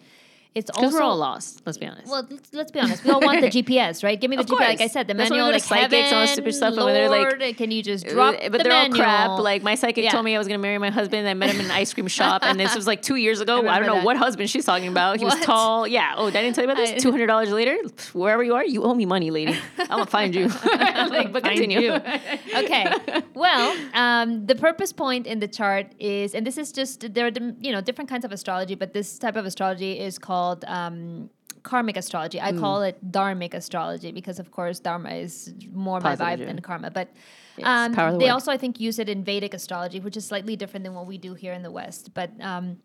It's 0.55 0.71
also 0.71 0.97
we're 0.97 1.03
all 1.03 1.15
lost. 1.15 1.61
Let's 1.65 1.77
be 1.77 1.85
honest. 1.85 2.07
well. 2.07 2.25
Let's, 2.27 2.53
let's 2.53 2.71
be 2.71 2.79
honest. 2.79 3.03
We 3.03 3.11
all 3.11 3.21
want 3.21 3.41
the 3.41 3.47
GPS, 3.63 4.03
right? 4.03 4.19
Give 4.19 4.31
me 4.31 4.35
the 4.35 4.43
GPS. 4.43 4.59
Like 4.59 4.81
I 4.81 4.87
said, 4.87 5.07
the 5.07 5.13
That's 5.13 5.29
manual, 5.29 5.51
like 5.51 5.61
psychics 5.61 6.11
all 6.11 6.21
this 6.21 6.31
stupid 6.31 6.55
stuff, 6.55 6.75
when 6.75 6.87
they're 6.87 7.07
like, 7.07 7.55
can 7.55 7.69
you 7.69 7.83
just 7.83 8.07
drop 8.07 8.33
Uh, 8.33 8.49
but 8.49 8.53
the 8.57 8.63
they're 8.63 8.73
all 8.73 8.89
crap. 8.89 9.39
Like 9.39 9.61
my 9.61 9.75
psychic 9.75 10.03
Yeah. 10.03 10.09
told 10.11 10.25
me 10.25 10.33
I 10.35 10.39
was 10.39 10.47
going 10.47 10.57
to 10.59 10.61
marry 10.61 10.79
my 10.79 10.89
husband. 10.89 11.27
I 11.27 11.35
met 11.35 11.51
him 11.51 11.59
in 11.59 11.65
an 11.67 11.71
ice 11.71 11.93
cream 11.93 12.07
shop, 12.19 12.41
and 12.43 12.59
this 12.59 12.75
was 12.75 12.87
like 12.87 13.03
two 13.03 13.15
years 13.15 13.41
ago. 13.41 13.67
I, 13.67 13.77
don't 13.77 13.87
know 13.87 13.95
that. 13.97 14.05
what 14.05 14.17
husband 14.17 14.49
she's 14.49 14.65
talking 14.65 14.87
about. 14.87 15.19
He 15.19 15.25
was 15.25 15.39
tall. 15.41 15.87
Yeah. 15.87 16.15
Oh, 16.17 16.27
I 16.27 16.31
didn't 16.31 16.55
tell 16.55 16.63
you 16.65 16.71
about 16.71 16.83
this. 16.83 17.01
Two 17.01 17.11
hundred 17.11 17.27
dollars 17.27 17.51
later, 17.51 17.77
wherever 18.13 18.41
you 18.43 18.55
are, 18.55 18.65
you 18.65 18.83
owe 18.83 18.95
me 18.95 19.05
money, 19.05 19.29
lady. 19.29 19.55
I'm 19.77 19.87
gonna 19.87 20.05
find 20.07 20.33
you. 20.33 20.47
like, 20.47 21.31
but 21.31 21.43
continue. 21.43 21.91
okay. 21.93 22.91
Well, 23.35 23.77
um, 23.93 24.47
the 24.47 24.55
purpose 24.55 24.91
point 24.93 25.27
in 25.27 25.39
the 25.39 25.47
chart 25.47 25.93
is, 25.99 26.33
and 26.33 26.45
this 26.45 26.57
is 26.57 26.71
just 26.71 27.13
there 27.13 27.27
are 27.27 27.31
you 27.61 27.71
know 27.71 27.81
different 27.81 28.09
kinds 28.09 28.25
of 28.25 28.31
astrology, 28.31 28.73
but 28.73 28.93
this 28.93 29.19
type 29.19 29.35
of 29.35 29.45
astrology 29.45 29.99
is 29.99 30.17
called 30.17 30.38
um, 30.67 31.29
karmic 31.63 31.97
astrology. 31.97 32.39
I 32.41 32.51
call 32.53 32.81
it 32.89 32.95
dharmic 33.11 33.53
astrology 33.53 34.11
because, 34.11 34.39
of 34.39 34.51
course, 34.51 34.79
dharma 34.79 35.11
is 35.25 35.53
more 35.73 35.99
my 35.99 36.15
vibe 36.15 36.45
than 36.45 36.59
karma. 36.61 36.89
But 36.91 37.07
um, 37.63 37.93
they 37.93 38.25
word. 38.25 38.29
also, 38.29 38.51
I 38.51 38.57
think, 38.57 38.79
use 38.79 38.99
it 38.99 39.09
in 39.09 39.23
Vedic 39.23 39.53
astrology, 39.53 39.99
which 39.99 40.17
is 40.17 40.25
slightly 40.25 40.55
different 40.55 40.83
than 40.85 40.93
what 40.93 41.07
we 41.07 41.17
do 41.17 41.33
here 41.33 41.53
in 41.53 41.63
the 41.63 41.71
West. 41.71 42.13
But 42.13 42.29
um, 42.39 42.77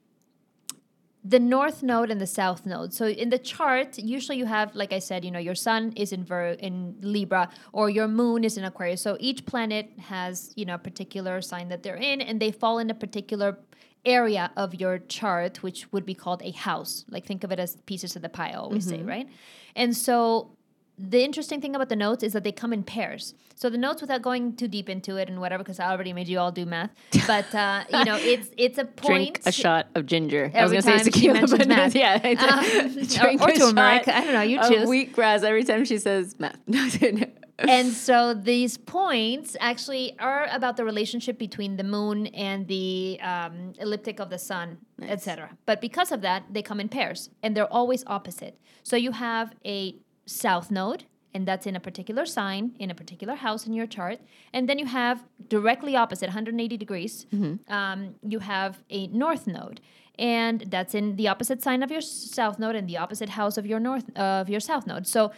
the 1.24 1.40
north 1.40 1.82
node 1.82 2.10
and 2.10 2.20
the 2.20 2.26
south 2.26 2.66
node. 2.66 2.92
So 2.92 3.06
in 3.06 3.30
the 3.30 3.38
chart, 3.38 3.98
usually 3.98 4.36
you 4.36 4.44
have, 4.44 4.74
like 4.74 4.92
I 4.92 4.98
said, 4.98 5.24
you 5.24 5.30
know, 5.30 5.38
your 5.38 5.54
sun 5.54 5.92
is 5.96 6.12
in 6.12 6.22
Vir- 6.22 6.58
in 6.68 6.96
Libra 7.00 7.48
or 7.72 7.88
your 7.88 8.08
moon 8.08 8.44
is 8.44 8.58
in 8.58 8.64
Aquarius. 8.64 9.00
So 9.00 9.16
each 9.20 9.46
planet 9.46 9.88
has, 9.98 10.52
you 10.54 10.66
know, 10.66 10.74
a 10.74 10.78
particular 10.78 11.40
sign 11.40 11.68
that 11.68 11.82
they're 11.82 12.02
in, 12.12 12.20
and 12.20 12.40
they 12.42 12.50
fall 12.50 12.78
in 12.78 12.90
a 12.90 12.94
particular 12.94 13.58
area 14.06 14.50
of 14.56 14.74
your 14.74 14.98
chart, 14.98 15.62
which 15.62 15.90
would 15.92 16.04
be 16.06 16.14
called 16.14 16.42
a 16.42 16.50
house. 16.52 17.04
Like 17.08 17.24
think 17.26 17.44
of 17.44 17.50
it 17.52 17.58
as 17.58 17.76
pieces 17.86 18.16
of 18.16 18.22
the 18.22 18.28
pie, 18.28 18.50
I 18.50 18.54
always 18.54 18.86
say, 18.86 19.02
right? 19.02 19.28
And 19.76 19.96
so 19.96 20.50
the 20.96 21.24
interesting 21.24 21.60
thing 21.60 21.74
about 21.74 21.88
the 21.88 21.96
nodes 21.96 22.22
is 22.22 22.34
that 22.34 22.44
they 22.44 22.52
come 22.52 22.72
in 22.72 22.84
pairs. 22.84 23.34
So 23.56 23.68
the 23.70 23.78
nodes, 23.78 24.00
without 24.00 24.22
going 24.22 24.54
too 24.56 24.68
deep 24.68 24.88
into 24.88 25.16
it 25.16 25.28
and 25.28 25.40
whatever, 25.40 25.62
because 25.64 25.80
I 25.80 25.90
already 25.90 26.12
made 26.12 26.28
you 26.28 26.38
all 26.38 26.52
do 26.52 26.66
math, 26.66 26.90
but 27.26 27.52
uh, 27.54 27.84
you 27.92 28.04
know, 28.04 28.16
it's 28.16 28.50
it's 28.56 28.78
a 28.78 28.84
point. 28.84 29.06
Drink 29.34 29.40
a 29.46 29.52
shot 29.52 29.86
of 29.94 30.06
ginger. 30.06 30.50
I 30.54 30.62
was 30.62 30.72
gonna 30.72 30.82
say 30.82 30.96
time 30.96 31.04
she 31.04 31.10
tequila, 31.10 31.46
but 31.48 31.66
math. 31.68 31.94
yeah, 31.94 32.20
I 32.22 32.32
Um, 32.34 32.92
did. 32.94 33.02
or- 33.18 33.22
Drink 33.24 33.40
or 33.42 33.48
a 33.50 33.54
turmeric. 33.56 34.08
I 34.08 34.20
don't 34.24 34.32
know, 34.34 34.42
you 34.42 34.58
choose. 34.68 34.88
Wheatgrass 34.88 35.42
every 35.44 35.64
time 35.64 35.84
she 35.84 35.98
says 35.98 36.36
math. 36.38 36.58
and 37.58 37.92
so 38.08 38.34
these 38.34 38.76
points 38.76 39.56
actually 39.60 40.16
are 40.18 40.46
about 40.50 40.76
the 40.76 40.84
relationship 40.84 41.38
between 41.38 41.76
the 41.76 41.84
moon 41.84 42.26
and 42.28 42.66
the 42.68 43.18
um, 43.22 43.72
ecliptic 43.78 44.20
of 44.20 44.30
the 44.30 44.38
sun, 44.38 44.78
etc. 45.02 45.56
But 45.66 45.80
because 45.80 46.12
of 46.12 46.20
that, 46.22 46.44
they 46.50 46.62
come 46.62 46.80
in 46.80 46.88
pairs 46.88 47.30
and 47.42 47.56
they're 47.56 47.72
always 47.72 48.04
opposite. 48.06 48.58
So 48.82 48.96
you 48.96 49.12
have 49.12 49.54
a 49.64 49.96
south 50.26 50.70
node, 50.70 51.04
and 51.32 51.46
that's 51.46 51.66
in 51.66 51.74
a 51.74 51.80
particular 51.80 52.26
sign 52.26 52.74
in 52.78 52.90
a 52.90 52.94
particular 52.94 53.34
house 53.34 53.66
in 53.66 53.72
your 53.72 53.86
chart, 53.86 54.20
and 54.52 54.68
then 54.68 54.78
you 54.78 54.86
have 54.86 55.24
directly 55.48 55.96
opposite, 55.96 56.26
180 56.26 56.76
degrees. 56.76 57.26
Um, 57.68 58.14
you 58.22 58.38
have 58.38 58.82
a 58.90 59.08
north 59.08 59.46
node. 59.46 59.80
And 60.16 60.60
that's 60.68 60.94
in 60.94 61.16
the 61.16 61.26
opposite 61.26 61.60
sign 61.60 61.82
of 61.82 61.90
your 61.90 62.00
south 62.00 62.60
node 62.60 62.76
and 62.76 62.88
the 62.88 62.98
opposite 62.98 63.30
house 63.30 63.58
of 63.58 63.66
your 63.66 63.80
north 63.80 64.16
of 64.16 64.48
your 64.48 64.60
south 64.60 64.86
node. 64.86 65.08
So 65.08 65.32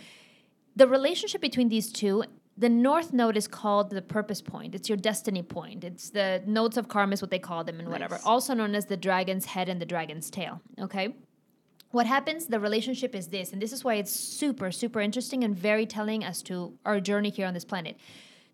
the 0.77 0.87
relationship 0.87 1.41
between 1.41 1.68
these 1.68 1.91
two 1.91 2.24
the 2.59 2.68
north 2.70 3.12
node 3.12 3.37
is 3.37 3.47
called 3.47 3.91
the 3.91 4.01
purpose 4.01 4.41
point. 4.41 4.74
It's 4.74 4.89
your 4.89 4.97
destiny 4.97 5.43
point. 5.43 5.85
It's 5.85 6.09
the 6.09 6.43
nodes 6.47 6.79
of 6.79 6.89
karma 6.89 7.12
is 7.12 7.20
what 7.20 7.31
they 7.31 7.39
call 7.39 7.64
them 7.64 7.81
and 7.81 7.91
whatever. 7.91 8.14
Nice. 8.14 8.24
also 8.24 8.55
known 8.55 8.74
as 8.74 8.87
the 8.87 8.97
dragon's 8.97 9.45
head 9.45 9.68
and 9.68 9.79
the 9.81 9.87
dragon's 9.87 10.31
tail 10.31 10.62
okay? 10.81 11.14
What 11.91 12.07
happens 12.07 12.47
the 12.47 12.61
relationship 12.61 13.14
is 13.14 13.29
this 13.29 13.53
and 13.53 13.61
this 13.61 13.72
is 13.72 13.85
why 13.85 13.95
it's 13.95 14.12
super 14.12 14.70
super 14.70 15.01
interesting 15.01 15.45
and 15.45 15.57
very 15.57 15.87
telling 15.87 16.24
as 16.24 16.43
to 16.43 16.79
our 16.85 17.01
journey 17.01 17.31
here 17.31 17.47
on 17.47 17.55
this 17.55 17.64
planet 17.64 17.97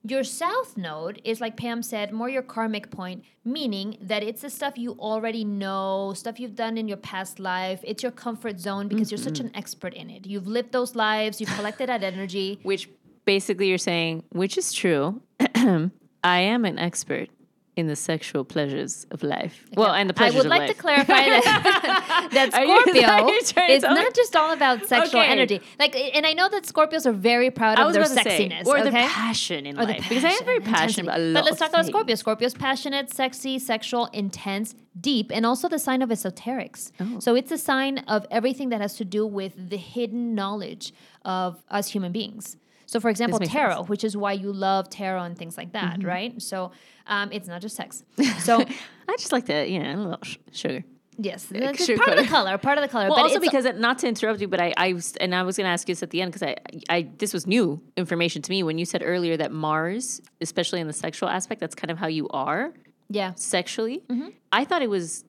your 0.05 0.25
south 0.25 0.77
node 0.77 1.21
is 1.25 1.41
like 1.41 1.57
pam 1.57 1.83
said 1.83 2.13
more 2.13 2.29
your 2.29 2.43
karmic 2.43 2.91
point 2.91 3.23
meaning 3.45 3.97
that 4.01 4.23
it's 4.23 4.43
the 4.43 4.51
stuff 4.51 4.79
you 4.79 4.93
already 4.99 5.45
know 5.45 6.13
stuff 6.15 6.39
you've 6.39 6.55
done 6.55 6.79
in 6.79 6.89
your 6.89 6.97
past 6.97 7.39
life. 7.39 7.81
It's 7.83 8.03
your 8.03 8.13
comfort 8.13 8.61
zone 8.61 8.89
because 8.89 9.11
you're 9.11 9.19
such 9.19 9.35
mm-hmm. 9.35 9.49
an 9.49 9.57
expert 9.57 9.95
in 9.95 10.11
it. 10.11 10.27
You've 10.27 10.47
lived 10.47 10.73
those 10.73 10.95
lives 10.95 11.41
you've 11.41 11.51
collected 11.51 11.89
that 11.89 12.03
energy. 12.03 12.61
Which 12.63 12.89
basically 13.25 13.69
you're 13.69 13.79
saying, 13.79 14.25
which 14.31 14.59
is 14.59 14.73
true. 14.73 15.21
I 15.55 15.91
am 16.25 16.65
an 16.65 16.79
expert 16.79 17.29
in 17.75 17.87
the 17.87 17.97
sexual 17.97 18.45
pleasures 18.45 19.07
of 19.11 19.23
life. 19.23 19.65
Well, 19.77 19.93
and 19.95 20.09
the 20.09 20.13
pleasures. 20.15 20.35
I 20.35 20.39
would 20.41 20.51
like 20.51 20.61
life. 20.61 20.71
to 20.71 20.77
clarify 20.77 21.25
that, 21.25 22.29
that 22.33 22.53
Are 22.55 22.65
you- 22.65 22.73
are 22.73 22.83
Scorpio 22.83 23.29
you 23.29 23.75
is 23.75 23.83
not 23.83 24.15
just 24.15 24.37
all 24.37 24.53
about 24.53 24.85
sexual 24.87 25.21
Okay. 25.21 25.31
energy. 25.31 25.61
Like, 25.79 25.97
and 25.97 26.27
I 26.27 26.35
know 26.35 26.51
that 26.51 26.65
Scorpios 26.65 27.07
are 27.07 27.13
very 27.13 27.51
proud 27.51 27.79
of 27.79 27.93
their 27.95 28.03
to 28.03 28.09
say, 28.11 28.49
sexiness, 28.49 28.67
or 28.67 28.79
okay? 28.79 28.91
the 28.91 28.97
passion 29.09 29.65
in 29.65 29.79
Or 29.79 29.85
life, 29.85 30.07
because 30.07 30.25
I 30.25 30.31
am 30.31 30.45
very 30.45 30.61
passion, 30.61 30.73
passionate 30.75 31.09
about 31.09 31.21
a 31.21 31.23
lot. 31.23 31.35
But 31.35 31.45
let's 31.47 31.59
talk 31.59 31.71
about. 31.71 31.87
Scorpio. 31.87 32.15
Scorpio's 32.17 32.55
passionate, 32.55 33.11
sexy, 33.11 33.59
sexual, 33.59 34.07
intense, 34.13 34.75
deep, 35.01 35.31
and 35.33 35.47
also 35.47 35.67
the 35.69 35.79
sign 35.79 36.03
of 36.03 36.11
esoterics. 36.11 36.93
Oh. 37.01 37.21
So 37.21 37.35
it's 37.35 37.51
a 37.53 37.59
sign 37.59 37.99
of 38.01 38.27
everything 38.31 38.69
that 38.69 38.83
has 38.83 38.97
to 38.97 39.05
do 39.07 39.27
with 39.27 39.71
the 39.71 39.79
hidden 39.79 40.35
knowledge 40.35 40.93
of 41.25 41.63
us 41.71 41.89
human 41.89 42.13
beings. 42.13 42.57
So, 42.93 43.01
for 43.01 43.09
example, 43.09 43.39
tarot, 43.39 43.71
sense. 43.71 43.81
Mm-hmm. 43.81 43.91
which 43.91 44.05
is 44.05 44.19
why 44.19 44.35
you 44.35 44.53
love 44.53 44.91
tarot 44.91 45.23
and 45.23 45.39
things 45.39 45.57
like 45.57 45.73
that, 45.73 46.05
right? 46.05 46.41
So, 46.43 46.73
um, 47.07 47.33
it's 47.33 47.49
not 47.49 47.63
just 47.63 47.75
sex. 47.75 48.05
So, 48.41 48.61
I 48.61 49.17
just 49.17 49.33
like 49.33 49.47
to, 49.47 49.67
you 49.67 49.83
know, 49.83 49.95
a 49.95 49.97
little 49.97 50.19
sh- 50.23 50.37
sugar. 50.53 50.85
yes, 51.17 51.47
sugar 51.49 51.97
part 51.97 52.19
of 52.19 52.25
the 52.25 52.31
color. 52.31 52.59
Part 52.59 52.77
of 52.77 52.83
the 52.83 52.89
color. 52.89 53.07
Well, 53.07 53.17
but 53.17 53.23
also 53.23 53.41
because 53.41 53.65
it, 53.65 53.79
not 53.79 53.97
to 54.01 54.09
interrupt 54.09 54.43
you, 54.43 54.49
but 54.49 54.61
I, 54.61 54.75
I 54.77 54.93
was, 54.93 55.17
and 55.17 55.35
I 55.35 55.43
was 55.43 55.57
going 55.57 55.65
to 55.65 55.71
ask 55.71 55.89
you 55.89 55.95
this 55.95 56.03
at 56.03 56.11
the 56.11 56.21
end 56.21 56.33
because 56.35 56.47
I, 56.47 56.57
I, 56.91 57.09
this 57.17 57.33
was 57.33 57.47
new 57.47 57.81
information 57.97 58.43
to 58.43 58.51
me 58.51 58.63
when 58.63 58.77
you 58.77 58.85
said 58.85 59.03
earlier 59.03 59.39
that 59.39 59.53
Mars, 59.53 60.21
especially 60.43 60.81
in 60.81 60.87
the 60.87 60.93
sexual 60.93 61.31
aspect, 61.31 61.63
that's 61.63 61.75
kind 61.75 61.91
of 61.91 61.97
how 61.97 62.09
you 62.09 62.29
are 62.29 62.75
yeah, 63.09 63.33
sexually. 63.37 64.03
Mm-hmm. 64.09 64.29
I 64.53 64.67
thought 64.67 64.83
it 64.83 64.91
was, 64.91 65.25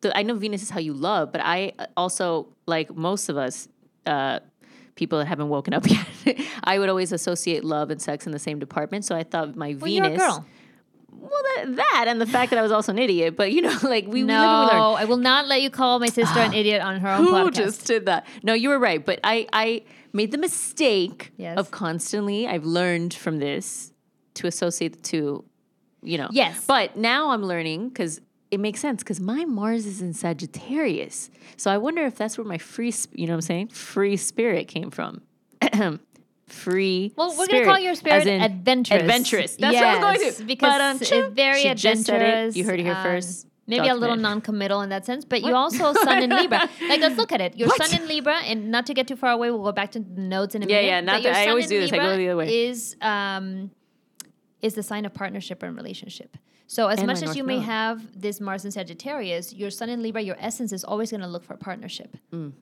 the, 0.00 0.16
I 0.16 0.22
know 0.22 0.36
Venus 0.36 0.62
is 0.62 0.70
how 0.70 0.80
you 0.80 0.94
love, 0.94 1.32
but 1.32 1.42
I 1.44 1.72
also 1.98 2.48
like 2.64 2.96
most 2.96 3.28
of 3.28 3.36
us. 3.36 3.68
Uh, 4.06 4.40
People 4.96 5.18
that 5.18 5.26
haven't 5.26 5.48
woken 5.48 5.74
up 5.74 5.84
yet, 6.26 6.38
I 6.62 6.78
would 6.78 6.88
always 6.88 7.10
associate 7.12 7.64
love 7.64 7.90
and 7.90 8.00
sex 8.00 8.26
in 8.26 8.32
the 8.32 8.38
same 8.38 8.58
department. 8.58 9.04
So 9.04 9.16
I 9.16 9.24
thought 9.24 9.56
my 9.56 9.74
well, 9.80 9.90
you're 9.90 10.04
Venus, 10.04 10.18
girl. 10.20 10.46
well, 11.10 11.30
that, 11.56 11.76
that 11.76 12.04
and 12.06 12.20
the 12.20 12.26
fact 12.26 12.50
that 12.50 12.58
I 12.58 12.62
was 12.62 12.70
also 12.70 12.92
an 12.92 12.98
idiot. 12.98 13.36
But 13.36 13.50
you 13.52 13.62
know, 13.62 13.76
like 13.82 14.06
we, 14.06 14.22
no, 14.22 14.68
we. 14.94 15.00
I 15.00 15.04
will 15.04 15.16
not 15.16 15.46
let 15.48 15.62
you 15.62 15.70
call 15.70 15.98
my 15.98 16.06
sister 16.06 16.38
an 16.38 16.52
idiot 16.60 16.80
on 16.82 17.00
her 17.00 17.08
own 17.08 17.24
Who 17.24 17.32
podcast. 17.32 17.54
just 17.54 17.86
did 17.86 18.06
that? 18.06 18.26
No, 18.44 18.54
you 18.54 18.68
were 18.68 18.78
right. 18.78 19.04
But 19.04 19.18
I, 19.24 19.48
I 19.52 19.82
made 20.12 20.30
the 20.30 20.38
mistake 20.38 21.32
Yes. 21.36 21.58
of 21.58 21.70
constantly, 21.72 22.46
I've 22.46 22.64
learned 22.64 23.14
from 23.14 23.38
this 23.40 23.92
to 24.34 24.46
associate 24.46 24.92
the 24.94 25.02
two, 25.02 25.44
you 26.02 26.18
know. 26.18 26.28
Yes. 26.30 26.64
But 26.66 26.96
now 26.96 27.30
I'm 27.30 27.42
learning 27.42 27.88
because 27.88 28.20
it 28.50 28.60
makes 28.60 28.80
sense 28.80 29.02
because 29.02 29.20
my 29.20 29.44
Mars 29.44 29.86
is 29.86 30.00
in 30.02 30.12
Sagittarius. 30.14 31.30
So 31.56 31.70
I 31.70 31.78
wonder 31.78 32.04
if 32.06 32.16
that's 32.16 32.38
where 32.38 32.44
my 32.46 32.58
free, 32.58 32.90
sp- 32.94 33.12
you 33.14 33.26
know 33.26 33.32
what 33.32 33.38
I'm 33.38 33.40
saying? 33.42 33.68
Free 33.68 34.16
spirit 34.16 34.68
came 34.68 34.90
from. 34.90 35.22
free 36.46 37.12
Well, 37.16 37.34
we're 37.38 37.46
gonna 37.46 37.64
call 37.64 37.78
your 37.78 37.94
spirit 37.94 38.26
adventurous. 38.26 39.00
Adventurous. 39.00 39.56
That's 39.56 39.74
what 39.74 39.84
I 39.84 39.94
was 39.96 40.00
going 40.04 40.18
Yes, 40.20 40.36
to. 40.36 40.44
because 40.44 40.72
Ba-dum, 40.74 40.98
it's 41.00 41.34
very 41.34 41.62
She 41.62 41.68
adventurous. 41.68 42.54
it. 42.54 42.58
You 42.58 42.64
heard 42.64 42.80
it 42.80 42.84
here 42.84 42.94
um, 42.94 43.02
first. 43.02 43.46
Maybe 43.66 43.88
a 43.88 43.94
little 43.94 44.16
non-committal 44.16 44.82
in 44.82 44.90
that 44.90 45.06
sense, 45.06 45.24
but 45.24 45.40
you 45.42 45.54
also 45.54 45.94
sun 46.04 46.22
in 46.22 46.28
Libra. 46.28 46.68
Like, 46.86 47.00
let's 47.00 47.16
look 47.16 47.32
at 47.32 47.40
it. 47.40 47.56
Your 47.56 47.68
What? 47.68 47.82
sun 47.82 47.98
in 48.02 48.06
Libra, 48.08 48.36
and 48.42 48.70
not 48.70 48.84
to 48.86 48.94
get 48.94 49.08
too 49.08 49.16
far 49.16 49.30
away, 49.30 49.50
we'll 49.50 49.62
go 49.64 49.72
back 49.72 49.90
to 49.92 50.00
the 50.00 50.20
nodes 50.20 50.54
in 50.54 50.62
a 50.62 50.66
Yeah, 50.66 50.76
minute. 50.76 50.86
yeah, 50.86 50.94
yeah. 50.96 51.00
not 51.00 51.22
that- 51.22 51.34
I 51.34 51.48
always 51.48 51.66
do 51.68 51.80
this. 51.80 51.90
I 51.90 51.96
go 51.96 52.14
the 52.14 52.28
other 52.28 52.36
way. 52.36 52.66
Is 52.66 52.94
um, 53.00 53.70
is 54.60 54.74
the 54.74 54.82
sign 54.82 55.06
of 55.06 55.14
partnership 55.14 55.62
and 55.62 55.74
relationship. 55.74 56.36
So 56.66 56.88
as 56.88 56.98
And 56.98 57.06
much 57.06 57.22
as 57.22 57.36
you 57.36 57.42
North 57.42 57.58
may 57.58 57.64
have 57.64 58.20
this 58.20 58.40
Mars 58.40 58.64
in 58.64 58.70
Sagittarius, 58.70 59.52
your 59.52 59.70
Sun 59.70 59.90
in 59.90 60.02
Libra, 60.02 60.22
your 60.22 60.36
essence 60.38 60.72
is 60.72 60.82
always 60.84 61.10
going 61.10 61.20
to 61.20 61.26
look 61.26 61.44
for 61.44 61.56
partnership. 61.56 62.16
Mm. 62.32 62.52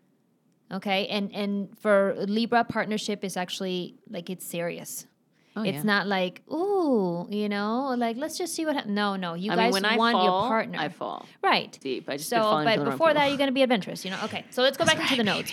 Okay, 0.72 1.06
and 1.08 1.32
and 1.34 1.78
for 1.78 2.14
Libra, 2.16 2.64
partnership 2.64 3.24
is 3.24 3.36
actually 3.36 3.96
like 4.08 4.30
it's 4.30 4.46
serious. 4.46 5.06
Oh, 5.54 5.62
it's 5.62 5.76
yeah. 5.76 5.82
not 5.82 6.06
like 6.06 6.40
ooh, 6.50 7.28
you 7.30 7.48
know, 7.48 7.94
like 7.96 8.16
let's 8.16 8.38
just 8.38 8.54
see 8.54 8.64
what. 8.64 8.74
hap 8.76 8.86
No, 8.86 9.16
no, 9.16 9.34
you 9.34 9.52
I 9.52 9.56
guys 9.56 9.74
mean, 9.74 9.96
want 9.98 10.14
fall, 10.14 10.24
your 10.24 10.48
partner, 10.48 10.78
I 10.78 10.88
fall 10.88 11.26
right? 11.42 11.78
deep. 11.82 12.08
I 12.08 12.16
just 12.16 12.30
So, 12.30 12.40
but 12.64 12.84
before 12.84 13.12
that, 13.12 13.28
you're 13.28 13.36
going 13.36 13.48
to 13.48 13.54
be 13.54 13.62
adventurous, 13.62 14.04
you 14.04 14.10
know. 14.10 14.18
Okay, 14.24 14.44
so 14.50 14.62
let's 14.62 14.78
go 14.78 14.86
back 14.86 14.98
into 14.98 15.16
the 15.16 15.24
nodes. 15.24 15.52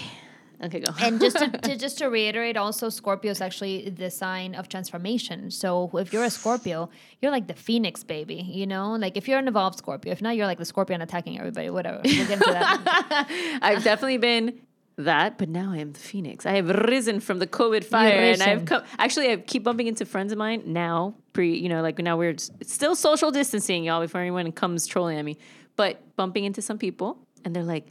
Okay, 0.61 0.81
go. 0.81 0.91
and 0.99 1.21
just 1.21 1.37
to, 1.37 1.49
to 1.49 1.75
just 1.85 1.99
to 1.99 2.07
reiterate, 2.07 2.57
also 2.57 2.89
Scorpio 2.89 3.31
is 3.31 3.39
actually 3.39 3.89
the 3.89 4.11
sign 4.11 4.55
of 4.55 4.67
transformation. 4.67 5.51
So 5.51 5.89
if 5.93 6.11
you're 6.11 6.25
a 6.25 6.29
Scorpio, 6.29 6.89
you're 7.21 7.31
like 7.31 7.47
the 7.47 7.53
phoenix 7.53 8.03
baby, 8.03 8.35
you 8.35 8.67
know. 8.67 8.91
Like 8.91 9.15
if 9.15 9.27
you're 9.27 9.39
an 9.39 9.47
evolved 9.47 9.77
Scorpio, 9.77 10.11
if 10.11 10.21
not, 10.21 10.35
you're 10.35 10.47
like 10.47 10.57
the 10.57 10.65
scorpion 10.65 11.01
attacking 11.01 11.39
everybody. 11.39 11.69
Whatever. 11.69 12.01
We'll 12.03 12.27
get 12.27 12.31
into 12.31 12.51
that. 12.51 13.59
I've 13.61 13.83
definitely 13.83 14.17
been 14.17 14.59
that, 14.97 15.37
but 15.37 15.47
now 15.47 15.71
I 15.71 15.77
am 15.77 15.93
the 15.93 15.99
phoenix. 15.99 16.45
I 16.45 16.53
have 16.53 16.69
risen 16.69 17.21
from 17.21 17.39
the 17.39 17.47
COVID 17.47 17.85
fire, 17.85 18.11
and 18.11 18.41
I've 18.41 18.65
come. 18.65 18.83
Actually, 18.97 19.31
I 19.31 19.37
keep 19.37 19.63
bumping 19.63 19.87
into 19.87 20.05
friends 20.05 20.31
of 20.31 20.37
mine 20.37 20.63
now. 20.65 21.15
Pre, 21.31 21.57
you 21.57 21.69
know, 21.69 21.81
like 21.81 21.97
now 21.99 22.17
we're 22.17 22.35
still 22.63 22.95
social 22.95 23.31
distancing, 23.31 23.85
y'all. 23.85 24.01
Before 24.01 24.19
anyone 24.21 24.51
comes 24.51 24.85
trolling 24.87 25.17
at 25.17 25.23
me, 25.23 25.37
but 25.77 26.15
bumping 26.17 26.43
into 26.43 26.61
some 26.61 26.77
people, 26.77 27.17
and 27.45 27.55
they're 27.55 27.63
like. 27.63 27.87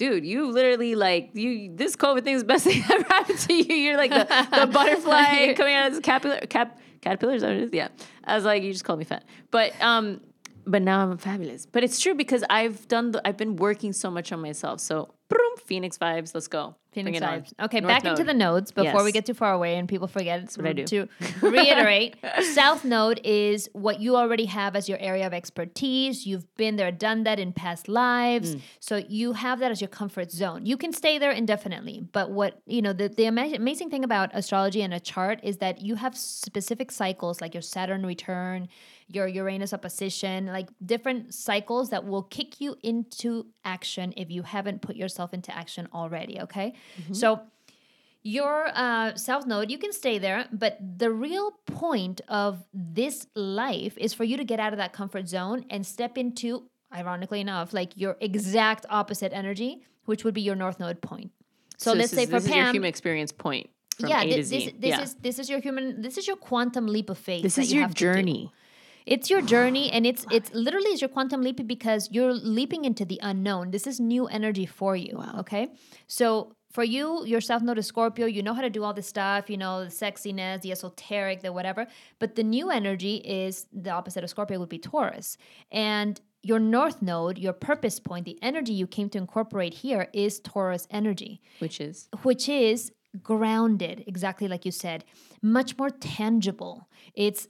Dude, 0.00 0.24
you 0.24 0.50
literally 0.50 0.94
like 0.94 1.28
you. 1.34 1.76
This 1.76 1.94
COVID 1.94 2.24
thing 2.24 2.34
is 2.34 2.40
the 2.40 2.46
best 2.46 2.64
thing 2.68 2.80
that 2.88 2.90
ever 2.90 3.04
happened 3.06 3.38
to 3.40 3.52
you. 3.52 3.74
You're 3.74 3.98
like 3.98 4.10
the, 4.10 4.24
the 4.50 4.66
butterfly 4.72 5.52
coming 5.52 5.74
out 5.74 5.88
of 5.88 5.92
this 5.92 6.00
caterpillar. 6.00 6.40
Cap, 6.46 6.80
caterpillar 7.02 7.34
is 7.34 7.42
that 7.42 7.48
what 7.48 7.56
it 7.58 7.62
is? 7.64 7.70
Yeah. 7.74 7.88
I 8.24 8.34
was 8.34 8.46
like, 8.46 8.62
you 8.62 8.72
just 8.72 8.82
called 8.82 8.98
me 8.98 9.04
fat, 9.04 9.24
but 9.50 9.78
um, 9.82 10.22
but 10.66 10.80
now 10.80 11.00
I'm 11.00 11.18
fabulous. 11.18 11.66
But 11.66 11.84
it's 11.84 12.00
true 12.00 12.14
because 12.14 12.42
I've 12.48 12.88
done 12.88 13.10
the, 13.10 13.28
I've 13.28 13.36
been 13.36 13.56
working 13.56 13.92
so 13.92 14.10
much 14.10 14.32
on 14.32 14.40
myself. 14.40 14.80
So, 14.80 15.12
boom, 15.28 15.56
Phoenix 15.66 15.98
vibes. 15.98 16.34
Let's 16.34 16.48
go. 16.48 16.76
Phoenix 16.92 17.18
it 17.18 17.22
on. 17.22 17.40
vibes. 17.40 17.52
Okay, 17.60 17.80
North 17.80 17.94
back 17.94 18.04
into 18.04 18.24
the 18.24 18.34
nodes 18.34 18.72
before 18.72 19.04
we 19.04 19.12
get 19.12 19.26
too 19.26 19.34
far 19.34 19.52
away 19.52 19.76
and 19.76 19.88
people 19.88 20.08
forget. 20.08 20.42
It's 20.42 20.56
what 20.56 20.66
I 20.66 20.72
do. 20.72 20.84
To 20.84 21.08
reiterate, 21.40 22.16
South 22.54 22.84
Node 22.84 23.20
is 23.22 23.68
what 23.72 24.00
you 24.00 24.16
already 24.16 24.46
have 24.46 24.74
as 24.74 24.88
your 24.88 24.98
area 24.98 25.26
of 25.26 25.32
expertise. 25.32 26.26
You've 26.26 26.52
been 26.56 26.76
there, 26.76 26.90
done 26.90 27.24
that 27.24 27.38
in 27.38 27.52
past 27.52 27.88
lives. 27.88 28.56
Mm. 28.56 28.60
So 28.80 28.96
you 29.08 29.32
have 29.34 29.60
that 29.60 29.70
as 29.70 29.80
your 29.80 29.88
comfort 29.88 30.32
zone. 30.32 30.66
You 30.66 30.76
can 30.76 30.92
stay 30.92 31.18
there 31.18 31.30
indefinitely. 31.30 32.08
But 32.12 32.30
what, 32.30 32.60
you 32.66 32.82
know, 32.82 32.92
the, 32.92 33.08
the 33.08 33.26
ama- 33.26 33.54
amazing 33.54 33.90
thing 33.90 34.02
about 34.02 34.30
astrology 34.32 34.82
and 34.82 34.92
a 34.92 35.00
chart 35.00 35.40
is 35.42 35.58
that 35.58 35.80
you 35.80 35.94
have 35.94 36.16
specific 36.16 36.90
cycles 36.90 37.40
like 37.40 37.54
your 37.54 37.62
Saturn 37.62 38.04
return, 38.04 38.68
your 39.08 39.26
Uranus 39.26 39.72
opposition, 39.72 40.46
like 40.46 40.68
different 40.84 41.34
cycles 41.34 41.90
that 41.90 42.04
will 42.04 42.22
kick 42.22 42.60
you 42.60 42.76
into 42.82 43.46
action 43.64 44.12
if 44.16 44.30
you 44.30 44.42
haven't 44.42 44.82
put 44.82 44.96
yourself 44.96 45.34
into 45.34 45.54
action 45.54 45.88
already. 45.92 46.40
Okay. 46.40 46.74
So, 47.12 47.40
your 48.22 48.68
uh, 48.74 49.14
south 49.14 49.46
node, 49.46 49.70
you 49.70 49.78
can 49.78 49.92
stay 49.92 50.18
there, 50.18 50.46
but 50.52 50.78
the 50.98 51.10
real 51.10 51.52
point 51.66 52.20
of 52.28 52.62
this 52.74 53.26
life 53.34 53.96
is 53.96 54.12
for 54.12 54.24
you 54.24 54.36
to 54.36 54.44
get 54.44 54.60
out 54.60 54.72
of 54.72 54.76
that 54.76 54.92
comfort 54.92 55.26
zone 55.26 55.64
and 55.70 55.86
step 55.86 56.18
into, 56.18 56.68
ironically 56.94 57.40
enough, 57.40 57.72
like 57.72 57.96
your 57.96 58.16
exact 58.20 58.84
opposite 58.90 59.32
energy, 59.32 59.82
which 60.04 60.22
would 60.24 60.34
be 60.34 60.42
your 60.42 60.54
north 60.54 60.78
node 60.78 61.00
point. 61.00 61.30
So, 61.78 61.92
let's 61.92 62.10
this 62.10 62.18
say 62.18 62.22
is, 62.24 62.28
for 62.28 62.36
this 62.36 62.44
is 62.44 62.50
your 62.50 62.64
Pam, 62.64 62.74
human 62.74 62.88
experience 62.88 63.32
point 63.32 63.70
from 63.98 64.10
yeah, 64.10 64.20
A 64.20 64.24
thi- 64.24 64.30
to 64.30 64.36
this, 64.36 64.48
Z. 64.48 64.74
this 64.78 64.90
yeah. 64.90 65.00
is 65.02 65.14
this 65.14 65.38
is 65.38 65.48
your 65.48 65.60
human, 65.60 66.02
this 66.02 66.18
is 66.18 66.26
your 66.26 66.36
quantum 66.36 66.86
leap 66.86 67.08
of 67.10 67.18
faith. 67.18 67.42
this 67.42 67.58
is 67.58 67.72
you 67.72 67.80
your 67.80 67.88
journey. 67.88 68.52
It's 69.06 69.30
your 69.30 69.40
journey, 69.40 69.90
and 69.90 70.06
it's 70.06 70.26
it's 70.30 70.52
literally 70.52 70.90
is 70.90 71.00
your 71.00 71.08
quantum 71.08 71.42
leap 71.42 71.66
because 71.66 72.10
you're 72.12 72.34
leaping 72.34 72.84
into 72.84 73.04
the 73.04 73.18
unknown. 73.22 73.70
This 73.70 73.86
is 73.86 73.98
new 73.98 74.26
energy 74.26 74.66
for 74.66 74.94
you. 74.94 75.22
Okay, 75.38 75.68
so 76.06 76.52
for 76.70 76.84
you, 76.84 77.24
yourself 77.26 77.60
South 77.60 77.66
Node 77.66 77.84
Scorpio. 77.84 78.26
You 78.26 78.42
know 78.42 78.54
how 78.54 78.62
to 78.62 78.70
do 78.70 78.84
all 78.84 78.94
this 78.94 79.06
stuff. 79.06 79.50
You 79.50 79.56
know 79.56 79.84
the 79.84 79.90
sexiness, 79.90 80.62
the 80.62 80.72
esoteric, 80.72 81.42
the 81.42 81.52
whatever. 81.52 81.86
But 82.18 82.36
the 82.36 82.44
new 82.44 82.70
energy 82.70 83.16
is 83.16 83.66
the 83.72 83.90
opposite 83.90 84.24
of 84.24 84.30
Scorpio 84.30 84.58
would 84.60 84.68
be 84.68 84.78
Taurus, 84.78 85.36
and 85.70 86.20
your 86.42 86.58
North 86.58 87.02
Node, 87.02 87.36
your 87.36 87.52
purpose 87.52 88.00
point, 88.00 88.24
the 88.24 88.38
energy 88.40 88.72
you 88.72 88.86
came 88.86 89.10
to 89.10 89.18
incorporate 89.18 89.74
here 89.74 90.08
is 90.14 90.40
Taurus 90.40 90.86
energy 90.90 91.42
Which 91.58 91.80
is 91.80 92.08
which 92.22 92.48
is 92.48 92.92
grounded, 93.22 94.04
exactly 94.06 94.48
like 94.48 94.64
you 94.64 94.70
said, 94.70 95.04
much 95.42 95.76
more 95.76 95.90
tangible. 95.90 96.88
It's 97.14 97.48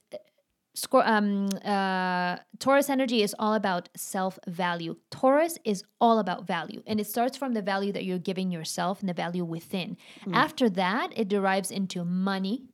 um, 0.92 1.48
uh, 1.64 2.36
Taurus 2.58 2.88
energy 2.90 3.22
is 3.22 3.34
all 3.38 3.54
about 3.54 3.88
self 3.96 4.38
value. 4.46 4.96
Taurus 5.10 5.58
is 5.64 5.84
all 6.00 6.18
about 6.18 6.46
value, 6.46 6.82
and 6.86 7.00
it 7.00 7.06
starts 7.06 7.36
from 7.36 7.54
the 7.54 7.62
value 7.62 7.92
that 7.92 8.04
you're 8.04 8.18
giving 8.18 8.50
yourself 8.50 9.00
and 9.00 9.08
the 9.08 9.14
value 9.14 9.44
within. 9.44 9.96
After 10.32 10.68
that, 10.70 11.12
it 11.16 11.28
derives 11.28 11.70
into 11.70 12.04
money. 12.04 12.64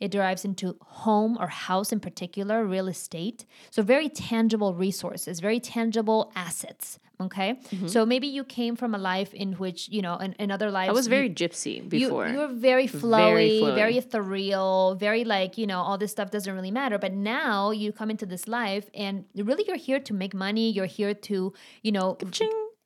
It 0.00 0.10
derives 0.10 0.44
into 0.44 0.76
home 0.82 1.36
or 1.40 1.48
house 1.48 1.92
in 1.92 2.00
particular, 2.00 2.64
real 2.64 2.88
estate. 2.88 3.44
So, 3.70 3.82
very 3.82 4.08
tangible 4.08 4.74
resources, 4.74 5.40
very 5.40 5.60
tangible 5.60 6.32
assets. 6.36 6.98
Okay. 7.20 7.54
Mm-hmm. 7.54 7.86
So, 7.86 8.04
maybe 8.04 8.26
you 8.26 8.42
came 8.44 8.74
from 8.74 8.94
a 8.94 8.98
life 8.98 9.32
in 9.32 9.52
which, 9.52 9.88
you 9.88 10.02
know, 10.02 10.16
in, 10.16 10.32
in 10.34 10.50
other 10.50 10.70
lives, 10.70 10.90
I 10.90 10.92
was 10.92 11.06
you- 11.06 11.10
very 11.10 11.30
gypsy 11.30 11.88
before. 11.88 12.26
you, 12.26 12.32
you 12.32 12.38
were 12.38 12.48
very 12.48 12.88
flowy, 12.88 13.60
flowy. 13.60 13.74
very, 13.74 13.98
ethereal, 13.98 14.96
very 14.96 15.24
like, 15.24 15.56
you 15.56 15.66
know, 15.66 15.80
all 15.80 15.96
this 15.96 16.10
stuff 16.10 16.30
doesn't 16.30 16.52
really 16.52 16.72
matter. 16.72 16.98
But 16.98 17.12
now 17.12 17.70
you 17.70 17.92
come 17.92 18.10
into 18.10 18.26
this 18.26 18.48
life 18.48 18.90
and 18.94 19.24
really 19.36 19.64
you're 19.66 19.76
here 19.76 20.00
to 20.00 20.12
make 20.14 20.34
money. 20.34 20.70
You're 20.70 20.86
here 20.86 21.14
to, 21.14 21.52
you 21.82 21.92
know, 21.92 22.18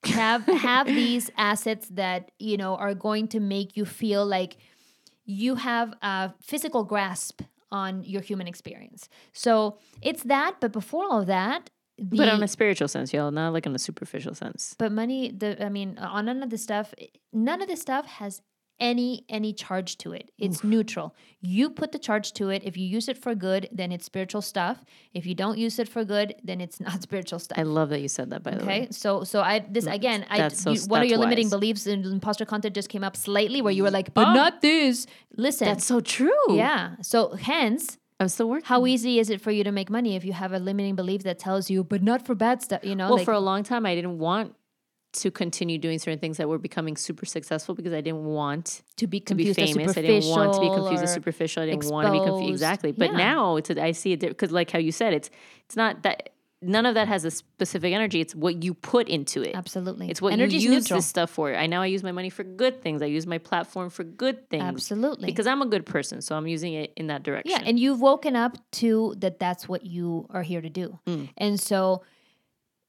have 0.04 0.44
have 0.44 0.86
these 1.02 1.30
assets 1.36 1.88
that, 1.92 2.30
you 2.38 2.56
know, 2.56 2.76
are 2.76 2.94
going 2.94 3.28
to 3.28 3.40
make 3.40 3.76
you 3.76 3.84
feel 3.84 4.24
like 4.26 4.56
you 5.28 5.56
have 5.56 5.94
a 6.00 6.32
physical 6.40 6.84
grasp 6.84 7.42
on 7.70 8.02
your 8.02 8.22
human 8.22 8.48
experience. 8.48 9.10
So 9.34 9.76
it's 10.00 10.22
that, 10.22 10.56
but 10.58 10.72
before 10.72 11.04
all 11.04 11.20
of 11.20 11.26
that, 11.26 11.68
the, 11.98 12.16
but 12.16 12.28
on 12.28 12.42
a 12.42 12.48
spiritual 12.48 12.88
sense, 12.88 13.12
y'all, 13.12 13.30
not 13.30 13.52
like 13.52 13.66
on 13.66 13.74
a 13.74 13.78
superficial 13.78 14.34
sense. 14.34 14.74
but 14.78 14.90
money, 14.90 15.30
the 15.30 15.62
I 15.62 15.68
mean, 15.68 15.98
on 15.98 16.26
none 16.26 16.42
of 16.42 16.50
the 16.50 16.56
stuff, 16.56 16.94
none 17.32 17.60
of 17.60 17.68
this 17.68 17.80
stuff 17.80 18.06
has 18.06 18.40
any 18.80 19.24
any 19.28 19.52
charge 19.52 19.98
to 19.98 20.12
it. 20.12 20.30
It's 20.38 20.62
neutral. 20.62 21.14
You 21.40 21.70
put 21.70 21.92
the 21.92 21.98
charge 21.98 22.32
to 22.34 22.50
it. 22.50 22.62
If 22.64 22.76
you 22.76 22.86
use 22.86 23.08
it 23.08 23.18
for 23.18 23.34
good, 23.34 23.68
then 23.72 23.92
it's 23.92 24.04
spiritual 24.04 24.42
stuff. 24.42 24.84
If 25.12 25.26
you 25.26 25.34
don't 25.34 25.58
use 25.58 25.78
it 25.78 25.88
for 25.88 26.04
good, 26.04 26.34
then 26.44 26.60
it's 26.60 26.80
not 26.88 27.02
spiritual 27.02 27.38
stuff. 27.38 27.58
I 27.58 27.62
love 27.62 27.90
that 27.90 28.00
you 28.00 28.08
said 28.08 28.30
that. 28.30 28.42
By 28.42 28.52
the 28.52 28.64
way, 28.64 28.82
Okay, 28.82 28.88
so 28.90 29.24
so 29.24 29.40
I 29.40 29.60
this 29.60 29.86
mm, 29.86 29.94
again, 29.94 30.26
I 30.30 30.48
so- 30.48 30.70
you, 30.70 30.80
one 30.86 31.02
of 31.02 31.08
your 31.08 31.18
limiting 31.18 31.46
wise. 31.46 31.50
beliefs 31.50 31.86
in 31.86 32.04
imposter 32.04 32.44
content 32.44 32.74
just 32.74 32.88
came 32.88 33.04
up 33.04 33.16
slightly 33.16 33.62
where 33.62 33.72
you 33.72 33.82
were 33.82 33.90
mm. 33.90 33.94
like, 33.94 34.14
but 34.14 34.28
oh. 34.28 34.32
not 34.32 34.62
this. 34.62 35.06
Listen, 35.36 35.66
that's 35.66 35.84
so 35.84 36.00
true. 36.00 36.30
yeah. 36.50 36.96
So 37.02 37.30
hence, 37.30 37.98
I'm 38.20 38.28
still 38.28 38.48
working. 38.48 38.66
how 38.66 38.86
easy 38.86 39.18
is 39.18 39.30
it 39.30 39.40
for 39.40 39.50
you 39.50 39.64
to 39.64 39.72
make 39.72 39.90
money 39.90 40.16
if 40.16 40.24
you 40.24 40.32
have 40.32 40.52
a 40.52 40.58
limiting 40.58 40.96
belief 40.96 41.22
that 41.22 41.38
tells 41.38 41.70
you, 41.70 41.84
but 41.84 42.02
not 42.02 42.26
for 42.26 42.34
bad 42.34 42.62
stuff? 42.62 42.84
You 42.84 42.96
know, 42.96 43.08
well, 43.08 43.16
like, 43.16 43.24
for 43.24 43.32
a 43.32 43.40
long 43.40 43.62
time, 43.62 43.86
I 43.86 43.94
didn't 43.94 44.18
want 44.18 44.54
to 45.10 45.30
continue 45.30 45.78
doing 45.78 45.98
certain 45.98 46.18
things 46.18 46.36
that 46.36 46.48
were 46.48 46.58
becoming 46.58 46.96
super 46.96 47.24
successful 47.24 47.74
because 47.74 47.92
I 47.92 48.00
didn't 48.00 48.24
want 48.24 48.82
to 48.96 49.06
be 49.06 49.20
to 49.20 49.34
be 49.34 49.52
famous. 49.54 49.96
I 49.96 50.02
didn't 50.02 50.28
want 50.30 50.52
to 50.54 50.60
be 50.60 50.68
confused 50.68 51.02
as 51.02 51.14
superficial. 51.14 51.62
I 51.62 51.66
didn't 51.66 51.86
want 51.90 52.06
to 52.06 52.12
be 52.12 52.18
confused. 52.18 52.40
exposed. 52.40 52.52
Exactly. 52.52 52.92
But 52.92 53.12
Yeah. 53.12 53.16
now 53.16 53.56
it's 53.56 53.70
I 53.70 53.92
see 53.92 54.12
it 54.12 54.20
because, 54.20 54.50
like 54.52 54.70
how 54.70 54.78
you 54.78 54.92
said, 54.92 55.14
it's 55.14 55.30
it's 55.64 55.76
not 55.76 56.02
that 56.02 56.30
none 56.60 56.86
of 56.86 56.94
that 56.94 57.08
has 57.08 57.24
a 57.24 57.30
specific 57.30 57.94
energy. 57.94 58.20
It's 58.20 58.34
what 58.34 58.62
you 58.64 58.74
put 58.74 59.08
into 59.08 59.42
it. 59.42 59.54
Absolutely. 59.54 60.10
It's 60.10 60.20
what 60.20 60.32
Energy's 60.32 60.64
you 60.64 60.72
use 60.72 60.84
neutral. 60.84 60.98
this 60.98 61.06
stuff 61.06 61.30
for. 61.30 61.54
I 61.54 61.66
now 61.66 61.82
I 61.82 61.86
use 61.86 62.02
my 62.02 62.12
money 62.12 62.30
for 62.30 62.42
good 62.42 62.82
things. 62.82 63.00
I 63.00 63.06
use 63.06 63.26
my 63.26 63.38
platform 63.38 63.90
for 63.90 64.04
good 64.04 64.48
things. 64.50 64.64
Absolutely. 64.64 65.26
Because 65.26 65.46
I'm 65.46 65.62
a 65.62 65.66
good 65.66 65.86
person, 65.86 66.20
so 66.20 66.36
I'm 66.36 66.46
using 66.46 66.74
it 66.74 66.92
in 66.96 67.06
that 67.06 67.22
direction. 67.22 67.50
Yeah, 67.52 67.62
and 67.66 67.78
you've 67.78 68.00
woken 68.00 68.34
up 68.36 68.58
to 68.72 69.14
that 69.18 69.38
that's 69.38 69.68
what 69.68 69.86
you 69.86 70.26
are 70.30 70.42
here 70.42 70.60
to 70.60 70.68
do. 70.70 70.98
Mm. 71.06 71.28
And 71.38 71.60
so, 71.60 72.02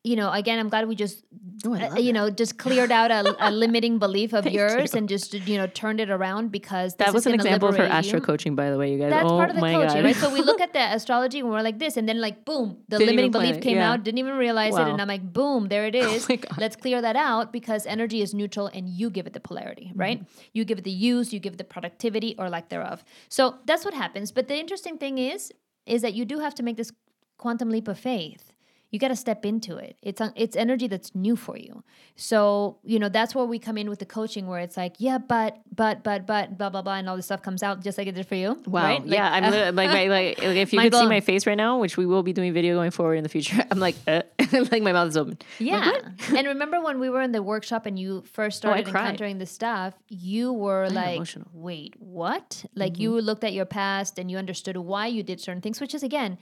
you 0.10 0.16
know, 0.20 0.30
again, 0.42 0.58
I'm 0.60 0.70
glad 0.74 0.88
we 0.88 0.96
just, 0.96 1.24
Oh, 1.66 1.74
uh, 1.76 1.80
love 1.80 2.00
you 2.00 2.14
know, 2.18 2.26
just 2.42 2.54
cleared 2.64 2.92
out 3.00 3.12
a, 3.12 3.22
a 3.48 3.50
limiting 3.64 4.00
belief 4.00 4.32
of 4.40 4.46
yours 4.58 4.94
you. 4.94 4.98
and 4.98 5.10
just, 5.10 5.34
you 5.50 5.58
know, 5.60 5.68
turned 5.82 6.00
it 6.00 6.10
around 6.18 6.54
because 6.54 6.94
this 6.96 7.06
that 7.08 7.14
was 7.14 7.24
is 7.24 7.26
an 7.28 7.32
gonna 7.34 7.44
example 7.50 7.68
of 7.70 7.76
her 7.76 7.84
liberate 7.84 7.98
astro 8.00 8.20
you. 8.20 8.26
coaching, 8.30 8.54
by 8.56 8.68
the 8.72 8.78
way, 8.82 8.88
you 8.94 8.98
guys. 9.02 9.12
That's 9.16 9.26
oh 9.30 9.38
part 9.42 9.50
of 9.50 9.56
the 9.58 9.62
coaching, 9.62 9.98
God. 10.02 10.06
right? 10.06 10.16
So 10.24 10.28
we 10.38 10.42
look 10.50 10.62
at 10.68 10.72
the 10.78 10.80
astrology 10.98 11.40
and 11.42 11.50
we're 11.50 11.62
like 11.70 11.78
this, 11.84 11.98
and 11.98 12.08
then 12.10 12.20
like 12.28 12.38
boom, 12.46 12.78
the 12.88 12.98
Didn't 12.98 13.10
limiting 13.12 13.32
belief 13.38 13.58
it, 13.58 13.62
came 13.68 13.76
yeah. 13.76 13.92
out. 13.92 14.04
Didn't 14.06 14.20
even 14.26 14.38
realize 14.38 14.76
it, 14.78 14.88
and 14.94 15.02
I'm 15.02 15.08
like, 15.16 15.26
boom, 15.40 15.68
there 15.68 15.86
it 15.86 15.96
is. 16.06 16.30
my 16.30 16.38
God. 16.38 16.58
Let's 16.58 16.78
clear 16.78 17.02
that 17.08 17.18
out 17.18 17.52
because 17.52 17.86
energy 17.86 18.22
is 18.22 18.34
neutral, 18.34 18.68
and 18.68 18.88
you 18.88 19.10
give 19.18 19.28
it 19.28 19.34
the 19.34 19.42
polarity, 19.50 19.88
Mm-hmm. 19.90 20.00
right? 20.06 20.20
You 20.54 20.64
give 20.64 20.78
it 20.78 20.86
the 20.86 20.92
use, 21.14 21.34
you 21.34 21.40
give 21.42 21.54
it 21.56 21.58
the 21.58 21.70
productivity 21.76 22.36
or 22.40 22.50
lack 22.50 22.70
thereof. 22.70 23.04
So 23.28 23.44
that's 23.66 23.84
what 23.84 23.94
happens. 23.94 24.32
But 24.32 24.48
the 24.48 24.56
interesting 24.58 24.98
thing 24.98 25.18
is, 25.18 25.52
is 25.86 26.02
that 26.04 26.14
you 26.14 26.24
do 26.24 26.40
have 26.40 26.56
to 26.56 26.64
make 26.64 26.78
this 26.78 26.92
quantum 27.38 27.70
leap 27.70 27.88
of 27.90 28.00
faith. 28.00 28.49
You 28.92 28.98
got 29.00 29.10
to 29.10 29.16
step 29.16 29.46
into 29.46 29.78
it. 29.78 29.98
It's 30.02 30.22
it's 30.36 30.56
energy 30.56 30.88
that's 30.88 31.14
new 31.14 31.36
for 31.36 31.56
you. 31.58 31.84
So 32.16 32.78
you 32.84 32.98
know 33.00 33.10
that's 33.10 33.36
where 33.36 33.46
we 33.46 33.60
come 33.60 33.78
in 33.78 33.90
with 33.90 34.00
the 34.00 34.06
coaching, 34.06 34.48
where 34.48 34.60
it's 34.60 34.78
like, 34.78 34.96
yeah, 34.98 35.18
but, 35.18 35.58
but, 35.76 36.04
but, 36.04 36.26
but, 36.26 36.58
blah, 36.58 36.70
blah, 36.70 36.82
blah, 36.82 36.96
and 36.96 37.08
all 37.08 37.16
this 37.16 37.26
stuff 37.26 37.42
comes 37.42 37.62
out 37.64 37.84
just 37.84 37.98
like 37.98 38.08
it 38.08 38.16
did 38.16 38.26
for 38.28 38.36
you. 38.36 38.60
Wow. 38.66 38.84
Right? 38.84 39.02
Like, 39.02 39.12
yeah. 39.14 39.32
I'm 39.32 39.44
uh, 39.44 39.72
like, 39.72 39.92
my, 39.92 40.08
like, 40.08 40.10
like, 40.10 40.58
if 40.58 40.74
you 40.74 40.80
could 40.80 40.94
see 40.94 41.06
my 41.08 41.22
face 41.22 41.46
right 41.46 41.56
now, 41.58 41.80
which 41.80 41.98
we 41.98 42.06
will 42.06 42.24
be 42.24 42.34
doing 42.34 42.52
video 42.54 42.76
going 42.76 42.92
forward 42.92 43.16
in 43.16 43.24
the 43.24 43.30
future, 43.30 43.64
I'm 43.72 43.80
like, 43.80 43.96
uh, 44.08 44.24
like 44.72 44.82
my 44.82 44.92
mouth 44.92 45.10
is 45.10 45.18
open. 45.18 45.38
I'm 45.60 45.68
like, 45.68 46.04
Yeah. 46.24 46.38
and 46.38 46.48
remember 46.48 46.82
when 46.82 47.00
we 47.00 47.10
were 47.10 47.22
in 47.22 47.32
the 47.32 47.44
workshop 47.44 47.86
and 47.86 47.98
you 48.00 48.24
first 48.32 48.58
Oh, 48.60 48.70
started 48.70 48.88
cried. 48.88 49.02
encountering 49.02 49.38
this 49.38 49.52
stuff, 49.52 49.94
you 50.08 50.52
were 50.52 50.90
like, 50.90 51.18
emotional. 51.18 51.46
Mm-hmm. 51.50 51.62
wait, 51.62 51.96
what? 52.00 52.66
Like 52.76 52.98
you 53.00 53.20
looked 53.22 53.44
at 53.44 53.54
your 53.54 53.66
past 53.66 54.18
and 54.18 54.32
you 54.32 54.38
understood 54.38 54.76
why 54.78 55.08
you 55.08 55.24
did 55.24 55.40
certain 55.40 55.62
things, 55.62 55.80
which 55.80 55.94
is 55.94 56.04
again, 56.04 56.38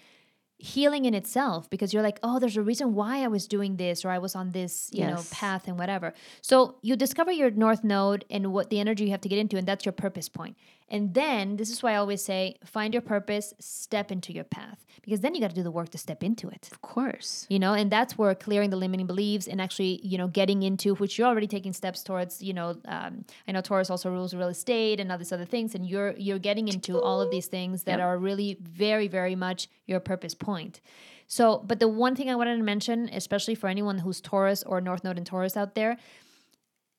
healing 0.60 1.06
in 1.06 1.14
itself 1.14 1.70
because 1.70 1.94
you're 1.94 2.02
like, 2.02 2.20
oh, 2.24 2.40
there's 2.40 2.58
a 2.58 2.62
reason 2.62 2.96
why 2.96 3.24
I 3.24 3.28
was 3.28 3.48
doing 3.48 3.76
this 3.78 4.04
or 4.04 4.10
I 4.10 4.18
was 4.18 4.36
on 4.36 4.52
this, 4.52 4.90
you 4.92 5.06
know, 5.06 5.22
path 5.30 5.68
and 5.68 5.78
whatever. 5.78 6.14
So 6.42 6.78
you 6.82 6.96
discover 6.96 7.32
your 7.32 7.52
north 7.52 7.84
node 7.84 8.26
and 8.32 8.52
what 8.52 8.70
the 8.72 8.80
energy 8.80 9.06
you 9.06 9.12
have 9.12 9.22
to 9.22 9.30
get 9.30 9.38
into, 9.38 9.58
and 9.58 9.68
that's 9.68 9.86
your 9.86 9.94
purpose 9.94 10.30
point. 10.30 10.58
And 10.90 11.14
then 11.14 11.58
this 11.58 11.70
is 11.70 11.84
why 11.84 11.94
I 11.94 11.96
always 11.98 12.24
say, 12.24 12.56
find 12.64 12.94
your 12.94 13.02
purpose, 13.02 13.54
step 13.60 14.12
into 14.12 14.32
your 14.32 14.46
path, 14.46 14.86
because 15.02 15.20
then 15.20 15.36
you 15.36 15.42
got 15.42 15.50
to 15.50 15.56
do 15.56 15.64
the 15.64 15.72
work 15.72 15.90
to 15.90 15.98
step 15.98 16.24
into 16.24 16.48
it. 16.48 16.70
Of 16.72 16.82
course. 16.82 17.46
You 17.50 17.60
know, 17.60 17.74
and 17.74 17.92
that's 17.92 18.18
where 18.18 18.34
clearing 18.34 18.70
the 18.70 18.78
limiting 18.78 19.06
beliefs 19.06 19.48
and 19.48 19.60
actually, 19.60 20.00
you 20.04 20.18
know, 20.18 20.28
getting 20.28 20.64
into 20.64 20.96
which 20.96 21.18
you're 21.18 21.28
already 21.28 21.48
taking 21.48 21.74
steps 21.74 22.04
towards. 22.04 22.42
You 22.42 22.54
know, 22.54 22.78
um, 22.86 23.26
I 23.48 23.52
know 23.52 23.62
Taurus 23.62 23.90
also 23.90 24.10
rules 24.10 24.34
real 24.34 24.48
estate 24.48 25.00
and 25.02 25.12
all 25.12 25.18
these 25.18 25.34
other 25.34 25.46
things, 25.46 25.76
and 25.76 25.86
you're 25.86 26.14
you're 26.18 26.40
getting 26.40 26.68
into 26.70 27.02
all 27.02 27.20
of 27.20 27.32
these 27.32 27.48
things 27.48 27.84
that 27.84 28.00
Yep. 28.00 28.08
are 28.08 28.18
really 28.18 28.58
very 28.62 29.08
very 29.08 29.36
much 29.36 29.68
your 29.88 30.00
purpose 30.00 30.34
point. 30.36 30.80
So, 31.28 31.58
but 31.68 31.80
the 31.80 31.90
one 31.90 32.16
thing 32.16 32.30
I 32.30 32.36
wanted 32.36 32.56
to 32.58 32.64
mention, 32.64 33.10
especially 33.12 33.56
for 33.56 33.68
anyone 33.68 33.98
who's 34.00 34.22
Taurus 34.22 34.64
or 34.64 34.80
North 34.80 35.04
Node 35.04 35.18
in 35.18 35.26
Taurus 35.26 35.58
out 35.58 35.76
there, 35.76 35.98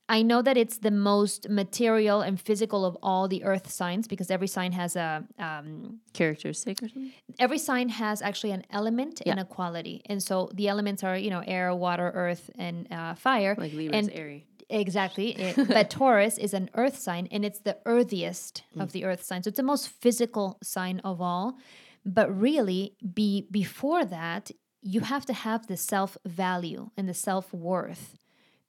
I 0.09 0.23
know 0.23 0.41
that 0.43 0.57
it's 0.57 0.79
the 0.79 0.91
most 0.91 1.49
material 1.51 2.23
and 2.23 2.41
physical 2.41 2.85
of 2.87 2.97
all 3.03 3.29
the 3.29 3.45
Earth 3.45 3.71
signs 3.71 4.09
because 4.09 4.31
every 4.31 4.49
sign 4.49 4.73
has 4.73 4.97
a 4.97 5.25
um, 5.39 6.01
Characteristic 6.15 6.83
or 6.83 6.89
something? 6.89 7.13
every 7.39 7.59
sign 7.59 7.89
has 7.91 8.23
actually 8.23 8.53
an 8.53 8.65
element 8.71 9.21
and 9.27 9.39
a 9.39 9.45
quality, 9.45 10.01
and 10.07 10.23
so 10.23 10.51
the 10.55 10.67
elements 10.69 11.05
are 11.05 11.17
you 11.17 11.31
know 11.31 11.43
air, 11.47 11.75
water, 11.75 12.11
earth, 12.15 12.51
and 12.59 12.91
uh, 12.93 13.15
fire. 13.15 13.55
Like 13.59 13.73
Libra's 13.75 14.09
and 14.09 14.11
airy. 14.17 14.47
Exactly. 14.71 15.29
It- 15.39 15.69
but 15.69 15.89
Taurus 15.91 16.37
is 16.39 16.53
an 16.55 16.69
earth 16.75 16.97
sign 16.99 17.27
and 17.31 17.45
it's 17.45 17.61
the 17.61 17.77
earthiest 17.87 18.63
of 18.79 18.93
the 18.93 19.05
earth 19.05 19.23
signs. 19.23 19.45
So 19.45 19.49
it's 19.49 19.57
the 19.57 19.63
most 19.63 19.89
physical 19.89 20.59
sign 20.63 21.01
of 21.05 21.21
all. 21.21 21.57
But 22.05 22.29
really, 22.39 22.95
be 23.15 23.47
before 23.51 24.05
that, 24.07 24.51
you 24.83 25.01
have 25.01 25.25
to 25.27 25.33
have 25.33 25.67
the 25.67 25.77
self 25.77 26.17
value 26.27 26.91
and 26.97 27.09
the 27.09 27.15
self 27.15 27.53
worth 27.53 28.17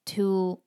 to 0.05 0.59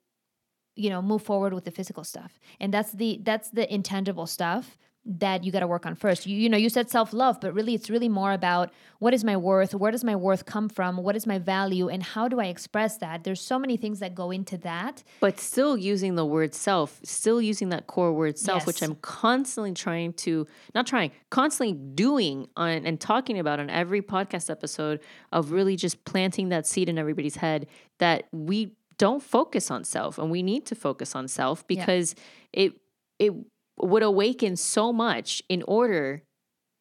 you 0.77 0.91
know 0.91 1.03
move 1.03 1.23
forward 1.23 1.53
with 1.53 1.65
the 1.65 1.71
physical 1.71 2.05
stuff. 2.05 2.39
And 2.61 2.73
that's 2.73 2.93
the 2.93 3.21
that's 3.23 3.51
the 3.51 3.73
intangible 3.73 4.27
stuff 4.27 4.77
that 5.05 5.43
you 5.43 5.51
got 5.51 5.61
to 5.61 5.67
work 5.67 5.85
on 5.85 5.97
first. 5.97 6.27
You, 6.27 6.37
you 6.37 6.49
know 6.49 6.57
you 6.57 6.69
said 6.69 6.89
self-love 6.89 7.41
but 7.41 7.53
really 7.55 7.75
it's 7.75 7.91
really 7.91 8.09
more 8.09 8.33
about 8.33 8.73
what 9.01 9.13
is 9.13 9.25
my 9.25 9.37
worth 9.37 9.75
where 9.75 9.91
does 9.91 10.05
my 10.05 10.15
worth 10.15 10.47
come 10.47 10.69
from 10.69 10.97
what 10.97 11.17
is 11.17 11.27
my 11.27 11.39
value 11.39 11.89
and 11.89 12.03
how 12.03 12.29
do 12.29 12.39
i 12.39 12.47
express 12.47 12.99
that? 12.99 13.25
There's 13.25 13.41
so 13.41 13.59
many 13.59 13.77
things 13.77 13.99
that 13.99 14.15
go 14.15 14.31
into 14.31 14.57
that. 14.59 15.03
But 15.21 15.41
still 15.41 15.77
using 15.77 16.15
the 16.15 16.25
word 16.25 16.55
self, 16.55 17.01
still 17.03 17.43
using 17.43 17.71
that 17.71 17.89
core 17.89 18.13
word 18.13 18.39
self, 18.39 18.67
which 18.67 18.83
I'm 18.83 18.95
constantly 18.97 19.73
trying 19.73 20.13
to, 20.15 20.47
not 20.75 20.87
trying, 20.87 21.11
constantly 21.31 21.75
doing 21.75 22.49
on 22.57 22.87
and 22.87 23.01
talking 23.01 23.39
about 23.39 23.59
on 23.59 23.71
every 23.71 24.03
podcast 24.03 24.51
episode 24.51 25.01
of 25.33 25.51
really 25.51 25.75
just 25.75 26.05
planting 26.05 26.51
that 26.51 26.67
seed 26.67 26.89
in 26.89 26.97
everybody's 26.97 27.37
head 27.37 27.67
that 27.99 28.29
we 28.33 28.73
don't 28.99 29.23
focus 29.23 29.71
on 29.71 29.85
self 29.85 30.19
and 30.19 30.31
we 30.31 30.43
need 30.43 30.67
to 30.67 30.75
focus 30.75 31.15
on 31.15 31.29
self 31.29 31.67
because 31.67 32.15
it 32.53 32.75
it 33.19 33.33
would 33.79 34.03
awaken 34.03 34.57
so 34.57 34.93
much 34.93 35.43
in 35.49 35.63
order 35.63 36.23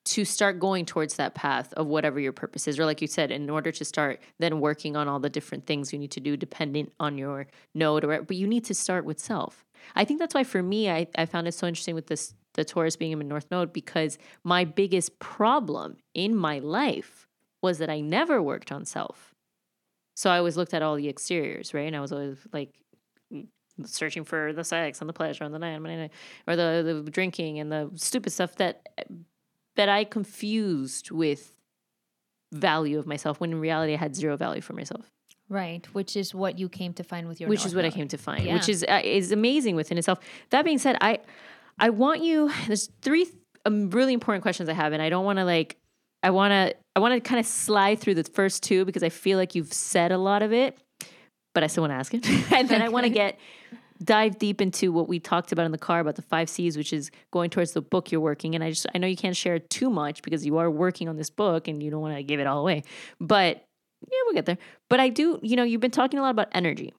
to 0.03 0.25
start 0.25 0.59
going 0.59 0.85
towards 0.85 1.15
that 1.15 1.35
path 1.35 1.71
of 1.73 1.85
whatever 1.85 2.19
your 2.19 2.31
purpose 2.31 2.67
is. 2.67 2.79
Or 2.79 2.85
like 2.85 3.01
you 3.01 3.07
said 3.07 3.29
in 3.31 3.49
order 3.49 3.71
to 3.71 3.85
start 3.85 4.19
then 4.39 4.59
working 4.59 4.95
on 4.95 5.07
all 5.07 5.19
the 5.19 5.29
different 5.29 5.67
things 5.67 5.93
you 5.93 5.99
need 5.99 6.11
to 6.11 6.19
do 6.19 6.35
dependent 6.35 6.91
on 6.99 7.17
your 7.17 7.47
node 7.75 8.03
or 8.03 8.23
but 8.23 8.35
you 8.35 8.47
need 8.47 8.65
to 8.65 8.73
start 8.73 9.05
with 9.05 9.19
self. 9.19 9.63
I 9.95 10.05
think 10.05 10.19
that's 10.19 10.33
why 10.33 10.43
for 10.43 10.61
me 10.61 10.89
i, 10.89 11.07
I 11.17 11.25
found 11.25 11.47
it 11.47 11.53
so 11.53 11.67
interesting 11.67 11.95
with 11.95 12.07
this 12.07 12.33
the 12.53 12.65
taurus 12.65 12.95
being 12.95 13.11
in 13.11 13.19
my 13.19 13.25
north 13.25 13.49
node 13.49 13.71
because 13.71 14.17
my 14.43 14.65
biggest 14.65 15.19
problem 15.19 15.97
in 16.13 16.35
my 16.35 16.59
life 16.59 17.27
was 17.61 17.77
that 17.77 17.89
i 17.89 17.99
never 17.99 18.41
worked 18.41 18.71
on 18.71 18.85
self 18.85 19.30
so 20.15 20.29
i 20.29 20.37
always 20.37 20.57
looked 20.57 20.73
at 20.73 20.81
all 20.81 20.95
the 20.95 21.09
exteriors 21.09 21.73
right 21.73 21.87
and 21.87 21.95
i 21.95 21.99
was 22.01 22.11
always 22.11 22.37
like 22.53 22.73
searching 23.85 24.23
for 24.23 24.53
the 24.53 24.63
sex 24.63 24.99
and 25.01 25.09
the 25.09 25.13
pleasure 25.13 25.43
and 25.43 25.53
the 25.53 25.59
night 25.59 26.11
or 26.47 26.55
the, 26.55 27.01
the 27.03 27.11
drinking 27.11 27.59
and 27.59 27.71
the 27.71 27.89
stupid 27.95 28.31
stuff 28.31 28.55
that 28.55 28.87
that 29.77 29.87
I 29.89 30.03
confused 30.03 31.11
with 31.11 31.55
value 32.51 32.99
of 32.99 33.07
myself 33.07 33.39
when 33.39 33.51
in 33.51 33.59
reality 33.59 33.93
I 33.93 33.97
had 33.97 34.15
zero 34.15 34.35
value 34.35 34.61
for 34.61 34.73
myself, 34.73 35.09
right 35.49 35.87
which 35.93 36.15
is 36.17 36.35
what 36.35 36.59
you 36.59 36.67
came 36.67 36.93
to 36.93 37.03
find 37.03 37.27
with 37.27 37.39
your 37.39 37.49
which 37.49 37.61
North 37.61 37.67
is 37.67 37.75
what 37.75 37.85
I 37.85 37.89
came 37.89 38.07
to 38.09 38.17
find, 38.17 38.43
Yeah. 38.43 38.53
which 38.53 38.67
is 38.69 38.83
uh, 38.87 39.01
is 39.03 39.31
amazing 39.31 39.75
within 39.75 39.97
itself. 39.97 40.19
That 40.49 40.65
being 40.65 40.77
said, 40.77 40.97
I 41.01 41.19
I 41.79 41.89
want 41.89 42.21
you. 42.21 42.51
There's 42.67 42.89
three 43.01 43.27
um, 43.65 43.89
really 43.89 44.13
important 44.13 44.41
questions 44.43 44.67
I 44.69 44.73
have, 44.73 44.91
and 44.93 45.01
I 45.01 45.09
don't 45.09 45.25
want 45.25 45.39
to 45.39 45.45
like. 45.45 45.77
I 46.23 46.29
want 46.29 46.51
to 46.51 46.75
I 46.95 46.99
want 46.99 47.13
to 47.13 47.19
kind 47.21 47.39
of 47.39 47.45
slide 47.45 47.99
through 47.99 48.15
the 48.15 48.23
first 48.23 48.63
two 48.63 48.85
because 48.85 49.03
I 49.03 49.09
feel 49.09 49.37
like 49.37 49.55
you've 49.55 49.73
said 49.73 50.11
a 50.11 50.17
lot 50.17 50.43
of 50.43 50.51
it, 50.53 50.77
but 51.53 51.63
I 51.63 51.67
still 51.67 51.81
want 51.83 51.91
to 51.91 51.95
ask 51.95 52.13
it, 52.13 52.27
and 52.51 52.67
then 52.67 52.81
I 52.81 52.89
want 52.89 53.05
to 53.05 53.09
get 53.09 53.39
dive 54.03 54.39
deep 54.39 54.61
into 54.61 54.91
what 54.91 55.07
we 55.07 55.19
talked 55.19 55.51
about 55.51 55.65
in 55.65 55.71
the 55.71 55.77
car 55.77 55.99
about 55.99 56.15
the 56.15 56.21
five 56.23 56.49
C's, 56.49 56.75
which 56.75 56.91
is 56.91 57.11
going 57.31 57.49
towards 57.49 57.73
the 57.73 57.81
book 57.81 58.11
you're 58.11 58.21
working. 58.21 58.55
And 58.55 58.63
I 58.63 58.69
just 58.69 58.87
I 58.93 58.97
know 58.97 59.07
you 59.07 59.15
can't 59.15 59.35
share 59.35 59.59
too 59.59 59.89
much 59.89 60.21
because 60.21 60.45
you 60.45 60.57
are 60.57 60.69
working 60.69 61.07
on 61.07 61.17
this 61.17 61.29
book 61.29 61.67
and 61.67 61.81
you 61.81 61.91
don't 61.91 62.01
want 62.01 62.15
to 62.15 62.23
give 62.23 62.39
it 62.39 62.47
all 62.47 62.59
away. 62.59 62.83
But 63.19 63.63
yeah, 64.01 64.17
we'll 64.25 64.33
get 64.33 64.45
there. 64.45 64.57
But 64.89 64.99
I 64.99 65.09
do, 65.09 65.39
you 65.43 65.55
know, 65.55 65.63
you've 65.63 65.81
been 65.81 65.91
talking 65.91 66.19
a 66.19 66.23
lot 66.23 66.31
about 66.31 66.47
energy. 66.53 66.93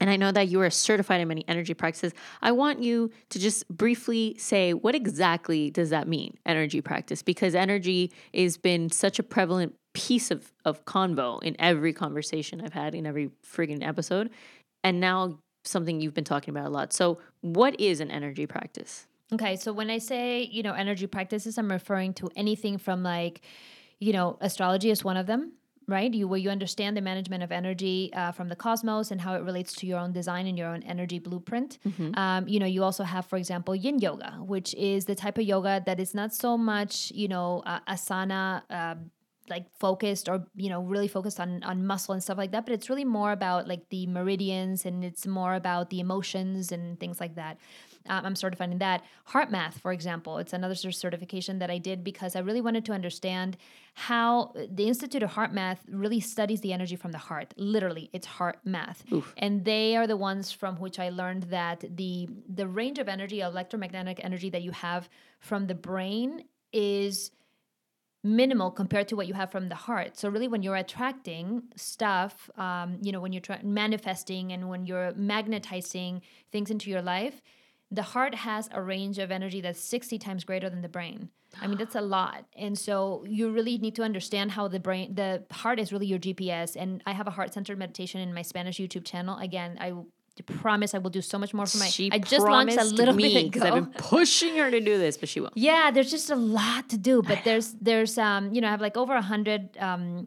And 0.00 0.10
I 0.10 0.16
know 0.16 0.32
that 0.32 0.48
you 0.48 0.60
are 0.60 0.70
certified 0.70 1.20
in 1.20 1.28
many 1.28 1.44
energy 1.46 1.72
practices. 1.72 2.12
I 2.42 2.52
want 2.52 2.82
you 2.82 3.10
to 3.30 3.38
just 3.38 3.68
briefly 3.68 4.36
say 4.38 4.74
what 4.74 4.94
exactly 4.94 5.70
does 5.70 5.90
that 5.90 6.08
mean, 6.08 6.36
energy 6.44 6.80
practice? 6.80 7.22
Because 7.22 7.54
energy 7.54 8.12
has 8.34 8.56
been 8.56 8.90
such 8.90 9.18
a 9.18 9.22
prevalent 9.22 9.74
piece 9.92 10.30
of, 10.30 10.52
of 10.64 10.84
convo 10.84 11.42
in 11.42 11.54
every 11.60 11.92
conversation 11.92 12.60
I've 12.60 12.72
had 12.72 12.94
in 12.94 13.06
every 13.06 13.30
friggin' 13.46 13.86
episode. 13.86 14.30
And 14.82 15.00
now 15.00 15.38
something 15.64 16.00
you've 16.00 16.14
been 16.14 16.24
talking 16.24 16.54
about 16.54 16.66
a 16.66 16.70
lot. 16.70 16.92
So, 16.92 17.18
what 17.40 17.78
is 17.80 18.00
an 18.00 18.10
energy 18.10 18.46
practice? 18.46 19.06
Okay, 19.32 19.56
so 19.56 19.72
when 19.72 19.90
I 19.90 19.98
say, 19.98 20.42
you 20.42 20.62
know, 20.62 20.74
energy 20.74 21.06
practices, 21.06 21.56
I'm 21.56 21.70
referring 21.70 22.12
to 22.14 22.28
anything 22.36 22.78
from 22.78 23.02
like, 23.02 23.40
you 23.98 24.12
know, 24.12 24.36
astrology 24.40 24.90
is 24.90 25.02
one 25.02 25.16
of 25.16 25.26
them, 25.26 25.52
right? 25.86 26.12
You 26.12 26.28
where 26.28 26.38
you 26.38 26.50
understand 26.50 26.96
the 26.96 27.00
management 27.00 27.42
of 27.42 27.52
energy 27.52 28.10
uh, 28.14 28.32
from 28.32 28.48
the 28.48 28.56
cosmos 28.56 29.10
and 29.10 29.20
how 29.20 29.34
it 29.34 29.42
relates 29.42 29.74
to 29.76 29.86
your 29.86 29.98
own 29.98 30.12
design 30.12 30.46
and 30.46 30.56
your 30.58 30.68
own 30.68 30.82
energy 30.82 31.18
blueprint. 31.18 31.78
Um, 32.14 32.48
you 32.48 32.58
know, 32.58 32.66
you 32.66 32.82
also 32.82 33.04
have, 33.04 33.26
for 33.26 33.36
example, 33.36 33.74
Yin 33.74 33.98
Yoga, 33.98 34.38
which 34.40 34.74
is 34.74 35.04
the 35.04 35.14
type 35.14 35.38
of 35.38 35.44
yoga 35.44 35.82
that 35.86 36.00
is 36.00 36.14
not 36.14 36.34
so 36.34 36.56
much, 36.58 37.10
you 37.14 37.28
know, 37.28 37.62
uh, 37.66 37.80
asana. 37.88 38.62
Uh, 38.70 38.94
like 39.50 39.66
focused 39.78 40.26
or 40.28 40.46
you 40.56 40.70
know 40.70 40.80
really 40.80 41.06
focused 41.06 41.38
on 41.38 41.62
on 41.64 41.86
muscle 41.86 42.14
and 42.14 42.22
stuff 42.22 42.38
like 42.38 42.50
that 42.52 42.64
but 42.64 42.72
it's 42.72 42.88
really 42.88 43.04
more 43.04 43.30
about 43.32 43.68
like 43.68 43.86
the 43.90 44.06
meridians 44.06 44.86
and 44.86 45.04
it's 45.04 45.26
more 45.26 45.54
about 45.54 45.90
the 45.90 46.00
emotions 46.00 46.72
and 46.72 46.98
things 46.98 47.20
like 47.20 47.34
that 47.34 47.58
um, 48.08 48.24
i'm 48.26 48.36
certified 48.36 48.70
in 48.70 48.78
that. 48.78 49.02
Heart 49.26 49.50
math 49.50 49.78
for 49.78 49.92
example 49.92 50.38
it's 50.38 50.52
another 50.52 50.74
cer- 50.74 50.92
certification 50.92 51.58
that 51.58 51.70
i 51.70 51.78
did 51.78 52.04
because 52.04 52.36
i 52.36 52.40
really 52.40 52.60
wanted 52.60 52.84
to 52.86 52.92
understand 52.92 53.56
how 53.94 54.52
the 54.70 54.86
institute 54.88 55.22
of 55.22 55.30
heart 55.30 55.52
math 55.52 55.80
really 55.88 56.20
studies 56.20 56.60
the 56.60 56.72
energy 56.72 56.96
from 56.96 57.12
the 57.12 57.18
heart 57.18 57.54
literally 57.56 58.10
it's 58.12 58.26
heart 58.26 58.58
math. 58.64 59.04
And 59.36 59.64
they 59.64 59.96
are 59.96 60.06
the 60.06 60.16
ones 60.16 60.52
from 60.52 60.76
which 60.76 60.98
i 60.98 61.08
learned 61.08 61.44
that 61.44 61.84
the 61.96 62.28
the 62.48 62.66
range 62.66 62.98
of 62.98 63.08
energy 63.08 63.40
electromagnetic 63.40 64.20
energy 64.22 64.50
that 64.50 64.62
you 64.62 64.72
have 64.72 65.08
from 65.38 65.66
the 65.66 65.74
brain 65.74 66.44
is 66.72 67.30
minimal 68.24 68.70
compared 68.70 69.06
to 69.08 69.16
what 69.16 69.28
you 69.28 69.34
have 69.34 69.50
from 69.52 69.68
the 69.68 69.74
heart. 69.74 70.18
So 70.18 70.28
really, 70.30 70.48
when 70.48 70.62
you're 70.62 70.76
attracting 70.76 71.62
stuff, 71.76 72.50
um, 72.56 72.98
you 73.02 73.12
know, 73.12 73.20
when 73.20 73.32
you're 73.32 73.42
try- 73.42 73.60
manifesting 73.62 74.52
and 74.52 74.68
when 74.68 74.86
you're 74.86 75.12
magnetizing 75.14 76.22
things 76.50 76.70
into 76.70 76.90
your 76.90 77.02
life, 77.02 77.42
the 77.94 78.02
heart 78.02 78.34
has 78.34 78.68
a 78.72 78.82
range 78.82 79.18
of 79.18 79.30
energy 79.30 79.60
that's 79.60 79.80
60 79.80 80.18
times 80.18 80.44
greater 80.44 80.68
than 80.68 80.82
the 80.82 80.88
brain. 80.88 81.30
I 81.60 81.68
mean, 81.68 81.78
that's 81.78 81.94
a 81.94 82.00
lot. 82.00 82.46
And 82.56 82.76
so 82.76 83.24
you 83.28 83.50
really 83.50 83.78
need 83.78 83.94
to 83.96 84.02
understand 84.02 84.50
how 84.50 84.66
the 84.68 84.80
brain, 84.80 85.14
the 85.14 85.44
heart 85.52 85.78
is 85.78 85.92
really 85.92 86.06
your 86.06 86.18
GPS. 86.18 86.74
And 86.76 87.02
I 87.06 87.12
have 87.12 87.26
a 87.26 87.30
heart 87.30 87.54
centered 87.54 87.78
meditation 87.78 88.20
in 88.20 88.34
my 88.34 88.42
Spanish 88.42 88.78
YouTube 88.78 89.04
channel. 89.04 89.38
Again, 89.38 89.78
I 89.80 89.92
promise 90.42 90.94
I 90.94 90.98
will 90.98 91.10
do 91.10 91.22
so 91.22 91.38
much 91.38 91.54
more 91.54 91.66
for 91.66 91.78
my. 91.78 91.86
She 91.86 92.10
I 92.10 92.18
just 92.18 92.44
launched 92.44 92.76
a 92.76 92.84
little 92.84 93.14
me 93.14 93.32
bit 93.32 93.56
ago. 93.56 93.66
I've 93.66 93.74
been 93.74 93.86
pushing 94.02 94.56
her 94.56 94.70
to 94.70 94.80
do 94.80 94.98
this, 94.98 95.16
but 95.16 95.28
she 95.28 95.40
won't. 95.40 95.56
Yeah, 95.56 95.90
there's 95.92 96.10
just 96.10 96.30
a 96.30 96.36
lot 96.36 96.88
to 96.88 96.98
do, 96.98 97.22
but 97.22 97.40
there's 97.44 97.72
there's 97.80 98.18
um 98.18 98.52
you 98.52 98.60
know 98.60 98.68
I 98.68 98.70
have 98.72 98.80
like 98.80 98.96
over 98.96 99.14
a 99.14 99.22
hundred 99.22 99.76
um 99.78 100.26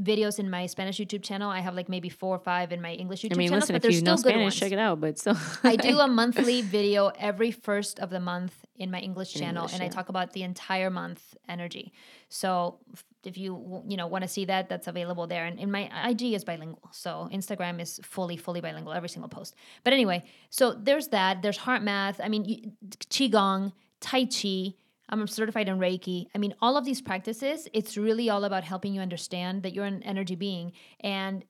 videos 0.00 0.38
in 0.38 0.50
my 0.50 0.66
Spanish 0.66 0.98
YouTube 0.98 1.22
channel. 1.22 1.50
I 1.50 1.60
have 1.60 1.74
like 1.74 1.88
maybe 1.88 2.08
four 2.08 2.34
or 2.36 2.38
five 2.38 2.72
in 2.72 2.80
my 2.80 2.92
English 2.92 3.22
YouTube 3.22 3.34
I 3.34 3.38
mean, 3.38 3.48
channel, 3.48 3.60
listen, 3.60 3.74
but 3.74 3.76
if 3.76 3.82
there's 3.82 3.94
you 3.94 4.00
still 4.00 4.16
know 4.16 4.22
good 4.22 4.30
Spanish, 4.30 4.42
ones. 4.44 4.56
check 4.56 4.72
it 4.72 4.78
out. 4.78 5.00
But 5.00 5.18
still, 5.18 5.36
I 5.64 5.76
do 5.76 5.98
a 5.98 6.06
monthly 6.20 6.62
video 6.62 7.08
every 7.18 7.50
first 7.50 7.98
of 8.00 8.10
the 8.10 8.20
month 8.20 8.54
in 8.76 8.90
my 8.90 9.00
English 9.00 9.32
channel, 9.34 9.64
English, 9.64 9.74
and 9.74 9.82
I 9.82 9.88
talk 9.88 10.08
about 10.08 10.32
the 10.32 10.42
entire 10.42 10.90
month 10.90 11.34
energy. 11.48 11.92
So 12.28 12.78
if 13.24 13.36
you 13.36 13.82
you 13.88 13.96
know 13.96 14.06
want 14.06 14.22
to 14.22 14.28
see 14.28 14.44
that, 14.46 14.68
that's 14.68 14.86
available 14.86 15.26
there. 15.26 15.46
And, 15.46 15.58
and 15.58 15.72
my 15.72 15.90
IG 16.08 16.34
is 16.34 16.44
bilingual, 16.44 16.88
so 16.92 17.28
Instagram 17.32 17.80
is 17.80 18.00
fully 18.04 18.36
fully 18.36 18.60
bilingual, 18.60 18.92
every 18.92 19.08
single 19.08 19.28
post. 19.28 19.54
But 19.84 19.92
anyway, 19.92 20.24
so 20.50 20.72
there's 20.72 21.08
that. 21.08 21.42
There's 21.42 21.56
heart 21.58 21.82
math. 21.82 22.20
I 22.22 22.28
mean, 22.28 22.44
you, 22.44 22.72
qigong, 23.10 23.72
tai 24.00 24.26
chi. 24.26 24.74
I'm 25.08 25.26
certified 25.26 25.68
in 25.68 25.78
Reiki. 25.78 26.26
I 26.34 26.38
mean, 26.38 26.54
all 26.60 26.76
of 26.76 26.84
these 26.84 27.00
practices, 27.00 27.68
it's 27.72 27.96
really 27.96 28.28
all 28.28 28.44
about 28.44 28.64
helping 28.64 28.92
you 28.94 29.00
understand 29.00 29.62
that 29.62 29.72
you're 29.72 29.84
an 29.84 30.02
energy 30.02 30.34
being. 30.34 30.72
And 31.00 31.44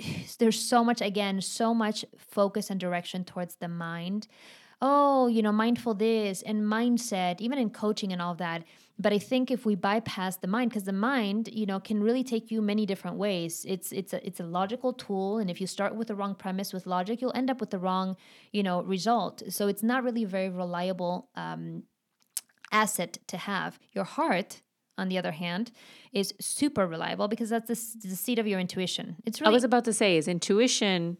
there's 0.38 0.58
so 0.58 0.84
much, 0.84 1.00
again, 1.00 1.40
so 1.40 1.74
much 1.74 2.04
focus 2.16 2.70
and 2.70 2.78
direction 2.78 3.24
towards 3.24 3.56
the 3.56 3.68
mind. 3.68 4.28
Oh, 4.84 5.28
you 5.28 5.42
know, 5.42 5.52
mindful 5.52 5.94
this 5.94 6.42
and 6.42 6.62
mindset, 6.62 7.40
even 7.40 7.58
in 7.58 7.70
coaching 7.70 8.12
and 8.12 8.20
all 8.20 8.32
of 8.32 8.38
that. 8.38 8.64
But 8.98 9.12
I 9.12 9.18
think 9.18 9.50
if 9.50 9.64
we 9.64 9.74
bypass 9.74 10.36
the 10.36 10.48
mind, 10.48 10.70
because 10.70 10.84
the 10.84 10.92
mind, 10.92 11.48
you 11.52 11.66
know, 11.66 11.80
can 11.80 12.02
really 12.02 12.24
take 12.24 12.50
you 12.50 12.60
many 12.60 12.84
different 12.84 13.16
ways. 13.16 13.64
It's 13.68 13.90
it's 13.92 14.12
a 14.12 14.24
it's 14.26 14.40
a 14.40 14.44
logical 14.44 14.92
tool, 14.92 15.38
and 15.38 15.50
if 15.50 15.60
you 15.60 15.66
start 15.66 15.94
with 15.94 16.08
the 16.08 16.14
wrong 16.14 16.34
premise 16.34 16.72
with 16.72 16.86
logic, 16.86 17.20
you'll 17.20 17.32
end 17.34 17.50
up 17.50 17.60
with 17.60 17.70
the 17.70 17.78
wrong, 17.78 18.16
you 18.52 18.62
know, 18.62 18.82
result. 18.82 19.42
So 19.48 19.68
it's 19.68 19.82
not 19.82 20.04
really 20.04 20.24
very 20.24 20.50
reliable 20.50 21.30
um, 21.36 21.84
asset 22.72 23.18
to 23.28 23.36
have. 23.36 23.78
Your 23.92 24.04
heart, 24.04 24.62
on 24.98 25.08
the 25.08 25.18
other 25.18 25.32
hand, 25.32 25.70
is 26.12 26.34
super 26.40 26.86
reliable 26.86 27.28
because 27.28 27.50
that's 27.50 27.68
the, 27.68 28.08
the 28.08 28.16
seat 28.16 28.38
of 28.38 28.46
your 28.46 28.58
intuition. 28.58 29.16
It's 29.24 29.40
really 29.40 29.50
I 29.50 29.52
was 29.52 29.64
about 29.64 29.84
to 29.84 29.92
say 29.92 30.16
is 30.16 30.28
intuition 30.28 31.18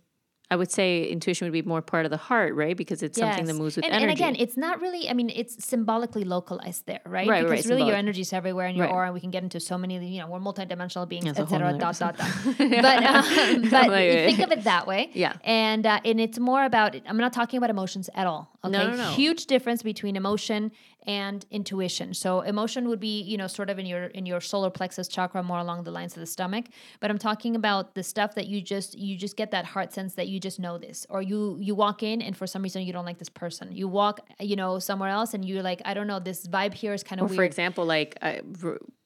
I 0.52 0.56
would 0.56 0.70
say 0.70 1.04
intuition 1.04 1.46
would 1.46 1.52
be 1.54 1.62
more 1.62 1.80
part 1.80 2.04
of 2.04 2.10
the 2.10 2.18
heart, 2.18 2.54
right? 2.54 2.76
Because 2.76 3.02
it's 3.02 3.18
something 3.18 3.46
that 3.46 3.54
moves 3.54 3.76
with 3.76 3.86
and, 3.86 3.94
energy. 3.94 4.22
And 4.22 4.34
again, 4.34 4.36
it's 4.38 4.54
not 4.58 4.82
really. 4.82 5.08
I 5.08 5.14
mean, 5.14 5.30
it's 5.34 5.64
symbolically 5.64 6.24
localized 6.24 6.84
there, 6.84 7.00
right? 7.06 7.26
Right, 7.26 7.42
because 7.42 7.50
right, 7.50 7.64
really 7.64 7.80
symbolic. 7.80 7.86
your 7.86 7.96
energy 7.96 8.20
is 8.20 8.34
everywhere 8.34 8.66
in 8.66 8.76
your 8.76 8.84
Right. 8.84 8.92
aura. 8.92 9.06
and 9.06 9.14
We 9.14 9.20
can 9.20 9.30
get 9.30 9.42
into 9.44 9.60
so 9.60 9.78
many. 9.78 9.94
You 10.06 10.20
know, 10.20 10.28
we're 10.28 10.40
multidimensional 10.40 11.08
beings, 11.08 11.24
That's 11.24 11.38
a 11.38 11.46
whole 11.46 11.56
etc. 11.56 11.78
Dot 11.78 11.98
dot 11.98 12.18
dot. 12.18 12.58
But 12.58 13.02
um, 13.02 13.62
but 13.70 13.88
Like, 13.88 14.12
you 14.12 14.36
think 14.36 14.40
of 14.40 14.52
it 14.52 14.64
that 14.64 14.86
way. 14.86 15.10
Yeah. 15.14 15.36
And 15.42 15.86
uh, 15.86 16.00
and 16.04 16.20
it's 16.20 16.38
more 16.38 16.64
about. 16.64 16.96
I'm 17.06 17.16
not 17.16 17.32
talking 17.32 17.56
about 17.56 17.70
emotions 17.70 18.10
at 18.14 18.26
all. 18.26 18.50
Okay. 18.62 18.76
No, 18.76 18.90
no, 18.90 18.96
no. 18.96 19.10
Huge 19.12 19.46
difference 19.46 19.82
between 19.82 20.16
emotion 20.16 20.70
and 21.06 21.44
intuition. 21.50 22.14
So 22.14 22.40
emotion 22.40 22.88
would 22.88 23.00
be 23.00 23.20
you 23.22 23.36
know 23.36 23.46
sort 23.46 23.70
of 23.70 23.78
in 23.78 23.86
your 23.86 24.04
in 24.04 24.26
your 24.26 24.40
solar 24.40 24.70
plexus 24.70 25.08
chakra, 25.08 25.42
more 25.42 25.58
along 25.58 25.84
the 25.84 25.90
lines 25.90 26.14
of 26.14 26.20
the 26.20 26.26
stomach. 26.26 26.66
But 27.00 27.10
I'm 27.10 27.18
talking 27.18 27.56
about 27.56 27.94
the 27.94 28.02
stuff 28.02 28.34
that 28.34 28.46
you 28.46 28.60
just 28.60 28.96
you 28.98 29.16
just 29.16 29.36
get 29.36 29.50
that 29.50 29.64
heart 29.64 29.92
sense 29.92 30.14
that 30.14 30.28
you 30.28 30.38
just 30.38 30.60
know 30.60 30.78
this, 30.78 31.06
or 31.10 31.22
you 31.22 31.58
you 31.60 31.74
walk 31.74 32.02
in 32.02 32.22
and 32.22 32.36
for 32.36 32.46
some 32.46 32.62
reason 32.62 32.82
you 32.82 32.92
don't 32.92 33.04
like 33.04 33.18
this 33.18 33.28
person. 33.28 33.72
You 33.72 33.88
walk 33.88 34.20
you 34.40 34.56
know 34.56 34.78
somewhere 34.78 35.10
else 35.10 35.34
and 35.34 35.44
you're 35.44 35.62
like 35.62 35.82
I 35.84 35.94
don't 35.94 36.06
know 36.06 36.18
this 36.18 36.46
vibe 36.46 36.74
here 36.74 36.92
is 36.92 37.02
kind 37.02 37.20
of 37.20 37.34
for 37.34 37.44
example, 37.44 37.84
like 37.84 38.16
I, 38.22 38.40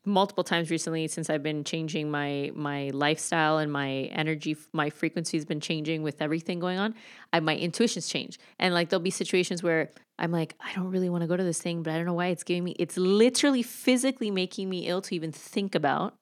multiple 0.04 0.44
times 0.44 0.70
recently, 0.70 1.08
since 1.08 1.28
I've 1.28 1.42
been 1.42 1.64
changing 1.64 2.10
my 2.10 2.50
my 2.54 2.90
lifestyle 2.94 3.58
and 3.58 3.70
my 3.70 3.90
energy, 4.12 4.56
my 4.72 4.90
frequency 4.90 5.36
has 5.36 5.44
been 5.44 5.60
changing 5.60 6.02
with 6.02 6.22
everything 6.22 6.60
going 6.60 6.78
on. 6.78 6.94
I, 7.32 7.40
my 7.40 7.56
intuitions 7.56 8.08
change, 8.08 8.38
and 8.58 8.72
like 8.72 8.88
there'll 8.88 9.02
be 9.02 9.10
situations 9.10 9.62
where 9.62 9.90
I'm 10.18 10.32
like, 10.32 10.54
I 10.60 10.72
don't 10.74 10.90
really 10.90 11.10
want 11.10 11.22
to 11.22 11.28
go 11.28 11.36
to 11.36 11.44
this 11.44 11.60
thing, 11.60 11.82
but 11.82 11.92
I 11.92 11.96
don't 11.96 12.06
know 12.06 12.14
why 12.14 12.28
it's 12.28 12.42
giving 12.42 12.64
me. 12.64 12.74
It's 12.78 12.96
literally 12.96 13.62
physically 13.62 14.30
making 14.30 14.70
me 14.70 14.86
ill 14.86 15.02
to 15.02 15.14
even 15.14 15.32
think 15.32 15.74
about. 15.74 16.14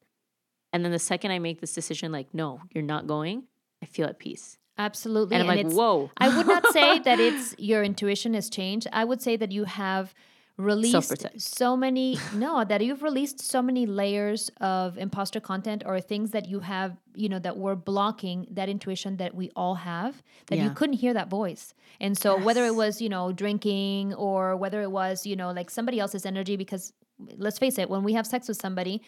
And 0.72 0.84
then 0.84 0.90
the 0.90 0.98
second 0.98 1.30
I 1.30 1.38
make 1.38 1.60
this 1.60 1.72
decision, 1.72 2.10
like, 2.10 2.34
no, 2.34 2.60
you're 2.72 2.82
not 2.82 3.06
going, 3.06 3.44
I 3.82 3.86
feel 3.86 4.08
at 4.08 4.18
peace, 4.18 4.58
Absolutely. 4.76 5.36
and 5.36 5.42
I'm 5.42 5.46
like, 5.48 5.66
it's, 5.66 5.74
whoa. 5.74 6.10
I 6.16 6.36
would 6.36 6.46
not 6.48 6.66
say 6.72 6.98
that 6.98 7.20
it's 7.20 7.54
your 7.58 7.84
intuition 7.84 8.34
has 8.34 8.50
changed. 8.50 8.88
I 8.92 9.04
would 9.04 9.22
say 9.22 9.36
that 9.36 9.52
you 9.52 9.64
have 9.64 10.12
released 10.56 11.26
so 11.36 11.76
many 11.76 12.16
no 12.32 12.64
that 12.64 12.80
you've 12.80 13.02
released 13.02 13.40
so 13.40 13.60
many 13.60 13.86
layers 13.86 14.50
of 14.60 14.96
imposter 14.98 15.40
content 15.40 15.82
or 15.84 16.00
things 16.00 16.30
that 16.30 16.48
you 16.48 16.60
have 16.60 16.96
you 17.16 17.28
know 17.28 17.40
that 17.40 17.56
were 17.56 17.74
blocking 17.74 18.46
that 18.50 18.68
intuition 18.68 19.16
that 19.16 19.34
we 19.34 19.50
all 19.56 19.74
have 19.74 20.22
that 20.46 20.58
you 20.58 20.70
couldn't 20.70 20.94
hear 20.94 21.12
that 21.12 21.28
voice. 21.28 21.74
And 22.00 22.16
so 22.16 22.38
whether 22.38 22.64
it 22.66 22.74
was 22.74 23.00
you 23.00 23.08
know 23.08 23.32
drinking 23.32 24.14
or 24.14 24.56
whether 24.56 24.80
it 24.82 24.90
was 24.90 25.26
you 25.26 25.34
know 25.34 25.50
like 25.50 25.70
somebody 25.70 25.98
else's 25.98 26.24
energy 26.24 26.56
because 26.56 26.92
let's 27.36 27.58
face 27.58 27.78
it 27.78 27.90
when 27.90 28.04
we 28.04 28.12
have 28.12 28.26
sex 28.26 28.46
with 28.48 28.56
somebody 28.56 29.02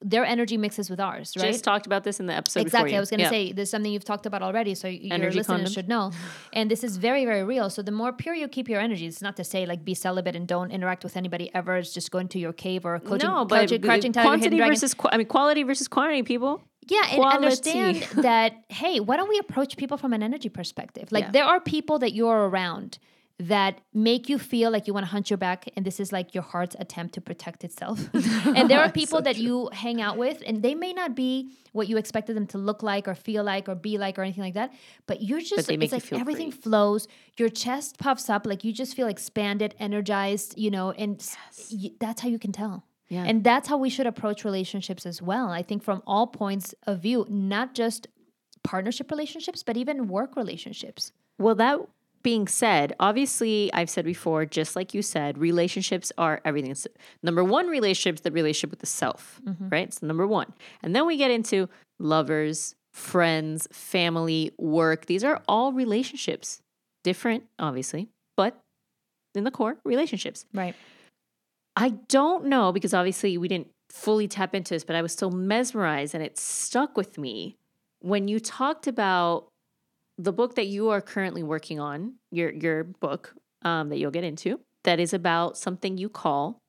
their 0.00 0.24
energy 0.24 0.56
mixes 0.56 0.88
with 0.90 1.00
ours 1.00 1.34
right 1.36 1.50
Just 1.52 1.64
talked 1.64 1.86
about 1.86 2.04
this 2.04 2.20
in 2.20 2.26
the 2.26 2.32
episode. 2.34 2.60
Exactly. 2.60 2.96
I 2.96 3.00
was 3.00 3.10
going 3.10 3.18
to 3.18 3.24
Yeah. 3.24 3.30
say 3.30 3.52
there's 3.52 3.70
something 3.70 3.90
you've 3.92 4.04
talked 4.04 4.26
about 4.26 4.42
already, 4.42 4.74
so 4.74 4.86
y- 4.88 4.98
your 5.02 5.14
Energy 5.14 5.38
listeners 5.38 5.70
condoms. 5.70 5.74
should 5.74 5.88
know. 5.88 6.12
And 6.52 6.70
this 6.70 6.84
is 6.84 6.96
very, 6.98 7.24
very 7.24 7.42
real. 7.42 7.68
So 7.70 7.82
the 7.82 7.90
more 7.90 8.12
pure 8.12 8.34
you 8.34 8.48
keep 8.48 8.68
your 8.68 8.80
energy, 8.80 9.06
it's 9.06 9.22
not 9.22 9.36
to 9.36 9.44
say 9.44 9.66
like 9.66 9.84
be 9.84 9.94
celibate 9.94 10.36
and 10.36 10.46
don't 10.46 10.70
interact 10.70 11.02
with 11.04 11.16
anybody 11.16 11.50
ever. 11.54 11.76
It's 11.76 11.92
just 11.92 12.10
go 12.10 12.18
into 12.18 12.38
your 12.38 12.52
cave 12.52 12.84
or 12.86 12.98
coaching, 13.00 13.28
no, 13.28 13.44
but 13.44 13.60
coaching, 13.68 13.82
hidden 13.82 14.12
quantity 14.12 14.58
versus 14.58 14.94
qu- 14.94 15.08
I 15.10 15.16
mean 15.16 15.26
quality 15.26 15.62
versus 15.64 15.88
quantity, 15.88 16.22
people. 16.22 16.62
Yeah, 16.90 17.02
and 17.10 17.16
Quality. 17.20 17.36
understand 17.44 17.96
that, 18.24 18.52
hey, 18.70 18.98
why 19.00 19.16
don't 19.18 19.28
we 19.28 19.38
approach 19.38 19.76
people 19.76 19.96
from 19.98 20.12
an 20.14 20.22
energy 20.22 20.48
perspective? 20.48 21.12
Like, 21.12 21.24
Yeah. 21.24 21.30
there 21.32 21.44
are 21.44 21.60
people 21.60 21.98
that 21.98 22.14
you're 22.14 22.48
around 22.48 22.98
that 23.40 23.80
make 23.94 24.28
you 24.28 24.36
feel 24.38 24.70
like 24.70 24.88
you 24.88 24.94
want 24.94 25.06
to 25.06 25.10
hunt 25.10 25.30
your 25.30 25.36
back, 25.36 25.68
and 25.76 25.86
this 25.86 26.00
is 26.00 26.10
like 26.12 26.34
your 26.34 26.42
heart's 26.42 26.74
attempt 26.80 27.14
to 27.14 27.20
protect 27.20 27.62
itself. 27.62 28.08
and 28.12 28.68
there 28.68 28.80
are 28.80 28.90
people 28.90 29.22
that 29.22 29.36
you 29.36 29.68
hang 29.72 30.00
out 30.00 30.16
with, 30.16 30.42
and 30.44 30.60
they 30.62 30.74
may 30.74 30.92
not 30.92 31.14
be 31.14 31.52
what 31.72 31.86
you 31.88 31.96
expected 31.98 32.34
them 32.36 32.46
to 32.48 32.58
look 32.58 32.82
like, 32.82 33.06
or 33.06 33.14
feel 33.14 33.44
like, 33.44 33.68
or 33.68 33.76
be 33.76 33.96
like, 33.96 34.18
or 34.18 34.22
anything 34.22 34.42
like 34.42 34.54
that. 34.54 34.72
But 35.06 35.22
you're 35.22 35.40
just, 35.40 35.68
make 35.68 35.82
it's 35.84 35.92
like 35.92 36.12
everything 36.20 36.50
great. 36.50 36.62
flows, 36.62 37.06
your 37.36 37.48
chest 37.48 37.98
puffs 37.98 38.28
up, 38.28 38.44
like 38.44 38.64
you 38.64 38.72
just 38.72 38.96
feel 38.96 39.06
expanded, 39.06 39.74
energized, 39.78 40.58
you 40.58 40.70
know, 40.70 40.90
and 40.90 41.20
s- 41.20 41.36
y- 41.72 41.92
that's 42.00 42.20
how 42.22 42.28
you 42.28 42.40
can 42.40 42.50
tell. 42.50 42.84
Yeah. 43.08 43.24
And 43.24 43.44
that's 43.44 43.68
how 43.68 43.78
we 43.78 43.88
should 43.88 44.06
approach 44.06 44.44
relationships 44.44 45.06
as 45.06 45.22
well. 45.22 45.48
I 45.50 45.62
think 45.62 45.82
from 45.82 46.02
all 46.06 46.26
points 46.26 46.74
of 46.86 47.00
view, 47.00 47.24
not 47.30 47.74
just 47.74 48.08
partnership 48.64 49.10
relationships, 49.10 49.62
but 49.62 49.76
even 49.76 50.08
work 50.08 50.36
relationships. 50.36 51.12
Well, 51.38 51.54
that 51.54 51.78
being 52.28 52.46
said, 52.46 52.92
obviously, 53.00 53.72
I've 53.72 53.88
said 53.88 54.04
before, 54.04 54.44
just 54.44 54.76
like 54.76 54.92
you 54.92 55.00
said, 55.00 55.38
relationships 55.38 56.12
are 56.18 56.42
everything. 56.44 56.72
It's, 56.72 56.86
number 57.22 57.42
one 57.42 57.68
relationship 57.68 58.16
is 58.16 58.20
the 58.20 58.30
relationship 58.30 58.68
with 58.68 58.80
the 58.80 58.86
self, 58.86 59.40
mm-hmm. 59.46 59.70
right? 59.70 59.88
It's 59.88 60.02
number 60.02 60.26
one. 60.26 60.52
And 60.82 60.94
then 60.94 61.06
we 61.06 61.16
get 61.16 61.30
into 61.30 61.70
lovers, 61.98 62.74
friends, 62.92 63.66
family, 63.72 64.52
work. 64.58 65.06
These 65.06 65.24
are 65.24 65.40
all 65.48 65.72
relationships. 65.72 66.60
Different, 67.02 67.44
obviously, 67.58 68.08
but 68.36 68.60
in 69.34 69.44
the 69.44 69.50
core, 69.50 69.78
relationships. 69.82 70.44
Right. 70.52 70.74
I 71.76 71.94
don't 72.08 72.44
know 72.44 72.72
because 72.72 72.92
obviously 72.92 73.38
we 73.38 73.48
didn't 73.48 73.68
fully 73.88 74.28
tap 74.28 74.54
into 74.54 74.74
this, 74.74 74.84
but 74.84 74.96
I 74.96 75.00
was 75.00 75.12
still 75.12 75.30
mesmerized 75.30 76.14
and 76.14 76.22
it 76.22 76.36
stuck 76.36 76.94
with 76.94 77.16
me 77.16 77.56
when 78.00 78.28
you 78.28 78.38
talked 78.38 78.86
about 78.86 79.48
the 80.18 80.32
book 80.32 80.56
that 80.56 80.66
you 80.66 80.90
are 80.90 81.00
currently 81.00 81.42
working 81.42 81.80
on, 81.80 82.14
your 82.30 82.52
your 82.52 82.84
book 82.84 83.34
um, 83.62 83.88
that 83.88 83.98
you'll 83.98 84.10
get 84.10 84.24
into, 84.24 84.60
that 84.84 85.00
is 85.00 85.14
about 85.14 85.56
something 85.56 85.96
you 85.96 86.08
call 86.08 86.60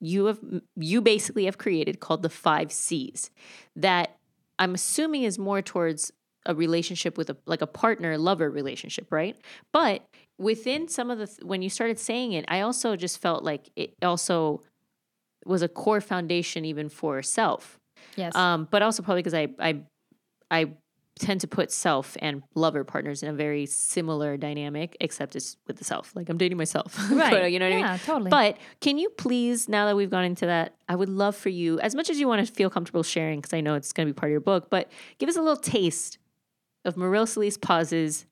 you 0.00 0.26
have 0.26 0.38
you 0.76 1.00
basically 1.00 1.46
have 1.46 1.58
created 1.58 2.00
called 2.00 2.22
the 2.22 2.28
five 2.28 2.70
C's 2.70 3.30
that 3.76 4.16
I'm 4.58 4.74
assuming 4.74 5.24
is 5.24 5.38
more 5.38 5.62
towards 5.62 6.12
a 6.46 6.54
relationship 6.54 7.18
with 7.18 7.30
a 7.30 7.36
like 7.46 7.62
a 7.62 7.66
partner 7.66 8.16
lover 8.16 8.50
relationship, 8.50 9.10
right? 9.10 9.36
But 9.72 10.02
within 10.38 10.88
some 10.88 11.10
of 11.10 11.18
the 11.18 11.46
when 11.46 11.62
you 11.62 11.70
started 11.70 11.98
saying 11.98 12.32
it, 12.32 12.44
I 12.48 12.60
also 12.60 12.96
just 12.96 13.18
felt 13.18 13.42
like 13.42 13.70
it 13.76 13.94
also 14.02 14.62
was 15.44 15.62
a 15.62 15.68
core 15.68 16.00
foundation 16.00 16.64
even 16.64 16.88
for 16.88 17.22
self. 17.22 17.78
Yes. 18.16 18.34
Um, 18.34 18.68
but 18.70 18.82
also 18.82 19.02
probably 19.02 19.22
because 19.22 19.34
I 19.34 19.48
I 19.58 19.82
I 20.50 20.72
tend 21.18 21.40
to 21.42 21.48
put 21.48 21.70
self 21.70 22.16
and 22.20 22.42
lover 22.54 22.84
partners 22.84 23.22
in 23.22 23.28
a 23.28 23.32
very 23.32 23.66
similar 23.66 24.36
dynamic, 24.36 24.96
except 25.00 25.36
it's 25.36 25.56
with 25.66 25.76
the 25.76 25.84
self. 25.84 26.14
Like 26.14 26.28
I'm 26.28 26.38
dating 26.38 26.58
myself. 26.58 26.96
right. 27.10 27.52
you 27.52 27.58
know 27.58 27.66
what 27.66 27.72
I 27.72 27.76
mean? 27.76 27.84
Yeah, 27.84 27.98
totally. 28.04 28.30
But 28.30 28.56
can 28.80 28.98
you 28.98 29.10
please, 29.10 29.68
now 29.68 29.86
that 29.86 29.96
we've 29.96 30.10
gone 30.10 30.24
into 30.24 30.46
that, 30.46 30.74
I 30.88 30.96
would 30.96 31.08
love 31.08 31.36
for 31.36 31.48
you, 31.48 31.78
as 31.80 31.94
much 31.94 32.10
as 32.10 32.18
you 32.18 32.28
want 32.28 32.46
to 32.46 32.52
feel 32.52 32.70
comfortable 32.70 33.02
sharing, 33.02 33.40
because 33.40 33.52
I 33.52 33.60
know 33.60 33.74
it's 33.74 33.92
going 33.92 34.06
to 34.08 34.14
be 34.14 34.18
part 34.18 34.30
of 34.30 34.32
your 34.32 34.40
book, 34.40 34.70
but 34.70 34.90
give 35.18 35.28
us 35.28 35.36
a 35.36 35.42
little 35.42 35.56
taste 35.56 36.18
of 36.84 36.96
Maril 36.96 37.26
Solis 37.26 37.58
Paz's 37.58 38.26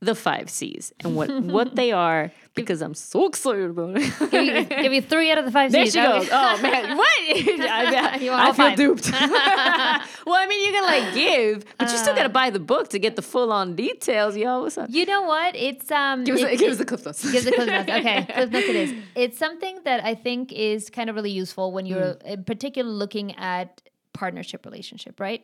The 0.00 0.14
Five 0.14 0.50
C's 0.50 0.92
and 1.00 1.16
what, 1.16 1.30
what 1.42 1.74
they 1.74 1.90
are, 1.90 2.30
because 2.54 2.82
I'm 2.82 2.92
so 2.92 3.26
excited 3.26 3.70
about 3.70 3.96
it. 3.96 4.30
give, 4.30 4.44
you, 4.44 4.64
give 4.64 4.92
you 4.92 5.00
three 5.00 5.30
out 5.32 5.38
of 5.38 5.46
the 5.46 5.50
five 5.50 5.72
There 5.72 5.84
C's. 5.86 5.94
she 5.94 6.00
goes. 6.00 6.28
Oh 6.30 6.60
man, 6.60 6.96
what? 6.98 7.08
I, 7.18 8.18
want 8.30 8.40
I 8.42 8.46
feel 8.52 8.52
five. 8.54 8.76
duped. 8.76 9.10
well, 9.10 10.34
I 10.34 10.46
mean, 10.48 10.66
you 10.66 10.72
can 10.72 10.84
like 10.84 11.14
give, 11.14 11.64
but 11.78 11.90
you 11.90 11.96
still 11.96 12.12
Uh. 12.12 12.16
got 12.16 12.22
to 12.24 12.28
buy 12.28 12.50
the 12.50 12.60
book 12.60 12.88
to 12.90 12.98
get 12.98 13.16
the 13.16 13.22
full 13.22 13.50
on 13.52 13.74
details, 13.74 14.36
yo. 14.36 14.60
What's 14.62 14.76
up? 14.76 14.90
You 14.90 15.06
know 15.06 15.22
what? 15.22 15.56
It's 15.56 15.90
um. 15.90 16.24
Give 16.24 16.36
us, 16.36 16.42
it- 16.42 16.58
give 16.58 16.72
us 16.72 16.78
the 16.78 16.84
clip 16.84 17.04
notes. 17.04 17.30
Gives 17.32 17.46
the 17.46 17.52
cliff 17.52 17.66
notes. 17.66 17.90
Okay, 17.90 18.26
cliff 18.34 18.50
notes 18.50 18.68
it 18.68 18.76
is. 18.76 18.94
It's 19.14 19.38
something 19.38 19.80
that 19.84 20.04
I 20.04 20.14
think 20.14 20.52
is 20.52 20.90
kind 20.90 21.08
of 21.08 21.16
really 21.16 21.30
useful 21.32 21.72
when 21.72 21.86
you're 21.86 21.96
Mm. 22.16 22.22
in 22.24 22.44
particular 22.44 22.90
looking 22.90 23.34
at 23.36 23.80
partnership 24.12 24.64
relationship, 24.64 25.20
right? 25.20 25.42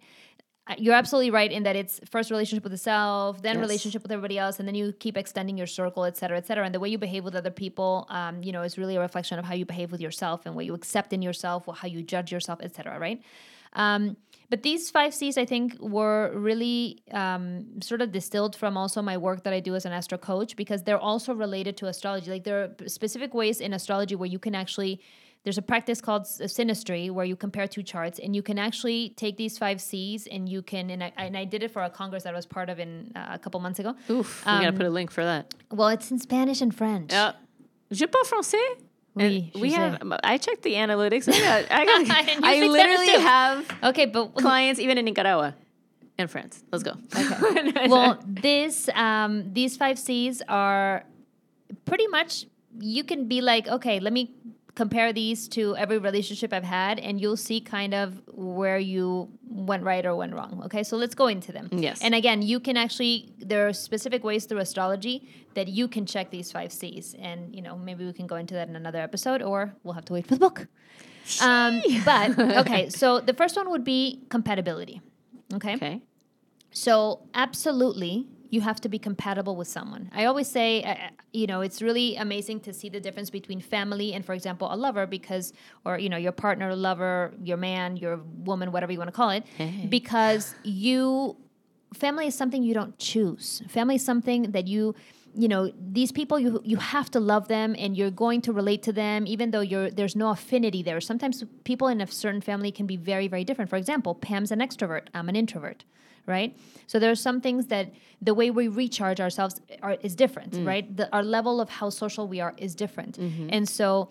You're 0.79 0.95
absolutely 0.95 1.31
right 1.33 1.51
in 1.51 1.65
that 1.65 1.75
it's 1.75 2.01
first 2.09 2.31
relationship 2.31 2.63
with 2.63 2.71
the 2.73 2.79
self, 2.79 3.43
then 3.43 3.57
Yes. 3.57 3.63
relationship 3.63 4.03
with 4.03 4.13
everybody 4.13 4.39
else, 4.39 4.61
and 4.61 4.69
then 4.69 4.77
you 4.77 4.93
keep 4.93 5.17
extending 5.17 5.59
your 5.59 5.67
circle, 5.67 6.05
et 6.05 6.17
cetera, 6.17 6.39
et 6.39 6.47
cetera. 6.47 6.65
And 6.65 6.73
the 6.73 6.79
way 6.79 6.89
you 6.89 6.99
behave 6.99 7.25
with 7.25 7.35
other 7.35 7.51
people, 7.51 8.07
um, 8.11 8.43
you 8.45 8.53
know, 8.53 8.63
is 8.63 8.79
really 8.79 8.95
a 8.95 9.01
reflection 9.01 9.39
of 9.41 9.45
how 9.45 9.55
you 9.55 9.67
behave 9.67 9.91
with 9.91 10.01
yourself 10.01 10.47
and 10.47 10.55
what 10.55 10.65
you 10.65 10.75
accept 10.75 11.13
in 11.13 11.21
yourself, 11.21 11.67
or 11.67 11.75
how 11.75 11.89
you 11.89 12.03
judge 12.03 12.31
yourself, 12.31 12.61
et 12.63 12.75
cetera, 12.77 12.99
right? 12.99 13.21
Um, 13.73 14.17
But 14.51 14.63
these 14.63 14.91
five 14.91 15.15
C's, 15.15 15.39
I 15.39 15.47
think, 15.47 15.77
were 15.81 16.31
really 16.35 17.03
um, 17.11 17.81
sort 17.81 18.03
of 18.03 18.13
distilled 18.13 18.55
from 18.55 18.77
also 18.77 19.01
my 19.01 19.17
work 19.17 19.45
that 19.45 19.55
I 19.55 19.61
do 19.61 19.75
as 19.75 19.87
an 19.87 19.93
astro 19.93 20.19
coach 20.19 20.57
because 20.57 20.83
they're 20.85 21.05
also 21.11 21.35
related 21.35 21.77
to 21.79 21.87
astrology. 21.87 22.31
Like 22.31 22.45
there 22.45 22.61
are 22.65 22.89
specific 22.89 23.33
ways 23.35 23.61
in 23.63 23.73
astrology 23.73 24.15
where 24.15 24.29
you 24.29 24.39
can 24.39 24.55
actually 24.55 25.01
there's 25.45 25.59
a 25.59 25.63
practice 25.63 26.01
called 26.01 26.25
synastry 26.25 27.11
where 27.11 27.25
you 27.25 27.35
compare 27.37 27.67
two 27.67 27.83
charts 27.83 28.19
and 28.19 28.37
you 28.37 28.43
can 28.43 28.59
actually 28.59 29.11
take 29.17 29.37
these 29.37 29.59
five 29.59 29.81
C's 29.81 30.27
and 30.27 30.49
you 30.49 30.63
can 30.63 30.91
and 30.91 31.03
I, 31.03 31.13
and 31.17 31.37
I 31.37 31.45
did 31.45 31.63
it 31.63 31.71
for 31.73 31.83
a 31.83 31.91
congress 31.91 32.23
that 32.25 32.33
I 32.33 32.37
was 32.37 32.47
part 32.47 32.69
of 32.69 32.79
in 32.79 33.11
uh, 33.17 33.31
a 33.33 33.39
couple 33.39 33.59
months 33.61 33.79
ago. 33.79 33.95
Oof, 34.09 34.45
we 34.47 34.53
gotta 34.53 34.73
put 34.73 34.87
a 34.87 34.91
link 34.91 35.11
for 35.11 35.25
that. 35.25 35.55
Well, 35.71 35.89
it's 35.89 36.11
in 36.11 36.19
Spanish 36.19 36.61
and 36.61 36.75
French. 36.75 37.13
Yeah. 37.13 37.33
Je 37.91 38.07
parle 38.07 38.25
français. 38.25 38.77
Oui, 39.15 39.53
we 39.61 39.73
have. 39.73 40.01
I 40.25 40.39
checked 40.39 40.63
the 40.63 40.75
analytics. 40.75 41.29
I 41.29 41.39
got. 41.41 41.71
I, 41.71 41.85
got, 41.85 42.39
I 42.43 42.67
literally 42.67 43.09
have 43.09 43.67
Okay, 43.83 44.07
but 44.07 44.35
clients 44.35 44.81
even 44.81 44.97
in 44.97 45.05
Nicaragua 45.05 45.55
and 46.17 46.31
France. 46.31 46.65
Let's 46.73 46.83
go. 46.83 46.93
Okay. 47.15 47.87
well, 47.89 48.19
this 48.27 48.89
um, 48.95 49.53
these 49.53 49.77
five 49.77 49.99
C's 49.99 50.41
are 50.49 51.05
pretty 51.85 52.07
much 52.07 52.47
you 52.79 53.05
can 53.05 53.29
be 53.29 53.43
like, 53.43 53.69
okay, 53.69 54.01
let 54.01 54.13
me 54.13 54.35
compare 54.75 55.13
these 55.13 55.49
to 55.49 55.77
every 55.77 55.99
relationship 55.99 56.53
I've 56.53 56.65
had, 56.65 56.99
and 56.99 57.21
you'll 57.21 57.37
see 57.37 57.61
kind 57.61 57.93
of 57.93 58.23
where 58.29 58.79
you 58.79 59.29
went 59.47 59.83
right 59.83 60.05
or 60.05 60.17
went 60.17 60.35
wrong. 60.35 60.63
Okay, 60.65 60.83
so 60.83 60.97
let's 60.97 61.15
go 61.15 61.27
into 61.27 61.53
them. 61.53 61.69
Yes. 61.71 62.01
And 62.03 62.15
again, 62.15 62.43
you 62.43 62.59
can 62.59 62.77
actually 62.77 63.33
there 63.39 63.69
are 63.69 63.73
specific 63.73 64.25
ways 64.25 64.47
through 64.47 64.59
astrology 64.59 65.29
that 65.55 65.69
you 65.69 65.89
can 65.89 66.07
check 66.07 66.31
these 66.31 66.51
five 66.51 66.73
C's, 66.73 67.15
and 67.19 67.55
you 67.55 67.63
know 67.63 67.77
maybe 67.77 68.05
we 68.05 68.13
can 68.13 68.27
go 68.27 68.37
into 68.37 68.55
that 68.55 68.69
in 68.69 68.77
another 68.77 69.01
episode, 69.01 69.43
or 69.43 69.75
we'll 69.83 69.95
have 69.95 70.07
to 70.07 70.13
wait 70.13 70.27
for 70.27 70.35
the 70.35 70.41
book. 70.41 70.67
Um, 71.41 71.83
but 72.05 72.39
okay, 72.39 72.89
so 72.89 73.21
the 73.21 73.35
first 73.35 73.57
one 73.57 73.71
would 73.71 73.85
be 73.85 74.23
compatibility. 74.29 75.01
Okay. 75.55 75.75
okay. 75.75 76.03
So, 76.73 77.21
absolutely, 77.35 78.27
you 78.53 78.61
have 78.61 78.79
to 78.83 78.89
be 78.89 78.99
compatible 78.99 79.57
with 79.57 79.67
someone. 79.67 80.11
I 80.15 80.27
always 80.27 80.47
say, 80.47 80.83
uh, 80.83 80.95
you 81.33 81.47
know, 81.47 81.63
it's 81.63 81.81
really 81.81 82.17
amazing 82.17 82.61
to 82.61 82.75
see 82.75 82.91
the 82.91 83.01
difference 83.01 83.31
between 83.31 83.61
family 83.61 84.13
and, 84.13 84.27
for 84.27 84.35
example, 84.35 84.69
a 84.71 84.77
lover, 84.77 85.07
because, 85.07 85.55
or, 85.87 85.99
you 85.99 86.11
know, 86.11 86.19
your 86.19 86.33
partner, 86.33 86.77
lover, 86.77 87.33
your 87.43 87.57
man, 87.57 87.97
your 87.97 88.21
woman, 88.45 88.71
whatever 88.71 88.93
you 88.93 88.99
want 88.99 89.09
to 89.09 89.17
call 89.17 89.31
it, 89.31 89.45
because 89.89 90.55
you, 90.65 91.35
family 91.95 92.27
is 92.27 92.35
something 92.35 92.63
you 92.63 92.75
don't 92.75 92.97
choose. 92.99 93.63
Family 93.69 93.95
is 93.95 94.05
something 94.05 94.53
that 94.53 94.67
you, 94.67 94.95
you 95.35 95.49
know 95.49 95.73
these 95.81 96.13
people 96.13 96.39
you 96.39 96.61
you 96.63 96.77
have 96.77 97.11
to 97.11 97.19
love 97.19 97.49
them 97.49 97.75
and 97.79 97.97
you're 97.97 98.11
going 98.11 98.43
to 98.43 98.53
relate 98.53 98.83
to 98.83 98.93
them 98.93 99.27
even 99.27 99.51
though 99.51 99.63
you're 99.63 99.91
there's 99.91 100.15
no 100.15 100.29
affinity 100.29 100.83
there 100.83 101.01
sometimes 101.01 101.43
people 101.65 101.89
in 101.89 102.03
a 102.03 102.07
certain 102.07 102.43
family 102.43 102.71
can 102.71 102.87
be 102.87 102.99
very 102.99 103.29
very 103.29 103.43
different 103.43 103.71
for 103.71 103.77
example 103.77 104.15
pam's 104.15 104.51
an 104.51 104.59
extrovert 104.59 105.05
i'm 105.15 105.31
an 105.31 105.35
introvert 105.35 105.87
right? 106.27 106.57
So 106.87 106.99
there 106.99 107.11
are 107.11 107.17
some 107.17 107.41
things 107.41 107.67
that 107.67 107.93
the 108.21 108.35
way 108.35 108.51
we 108.51 108.69
recharge 108.69 109.21
ourselves 109.21 109.61
are, 109.83 109.97
is 110.03 110.15
different 110.15 110.53
mm. 110.53 110.67
right? 110.67 110.97
The, 110.97 111.13
our 111.13 111.23
level 111.23 111.61
of 111.61 111.69
how 111.69 111.91
social 111.91 112.29
we 112.29 112.41
are 112.41 112.55
is 112.57 112.75
different. 112.75 113.19
Mm-hmm. 113.19 113.49
And 113.51 113.69
so 113.69 114.11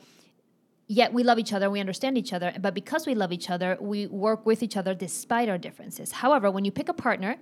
yet 0.88 1.14
we 1.14 1.24
love 1.24 1.40
each 1.40 1.54
other 1.54 1.70
we 1.70 1.80
understand 1.80 2.18
each 2.18 2.34
other 2.34 2.54
but 2.60 2.74
because 2.74 3.08
we 3.08 3.16
love 3.16 3.32
each 3.32 3.50
other 3.50 3.78
we 3.80 4.08
work 4.08 4.46
with 4.46 4.62
each 4.62 4.76
other 4.76 4.94
despite 4.94 5.48
our 5.50 5.58
differences. 5.58 6.12
However 6.12 6.52
when 6.52 6.66
you 6.66 6.72
pick 6.72 6.90
a 6.90 6.94
partner 6.94 7.38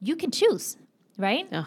you 0.00 0.16
can 0.16 0.30
choose 0.30 0.76
right? 1.18 1.46
Oh, 1.52 1.66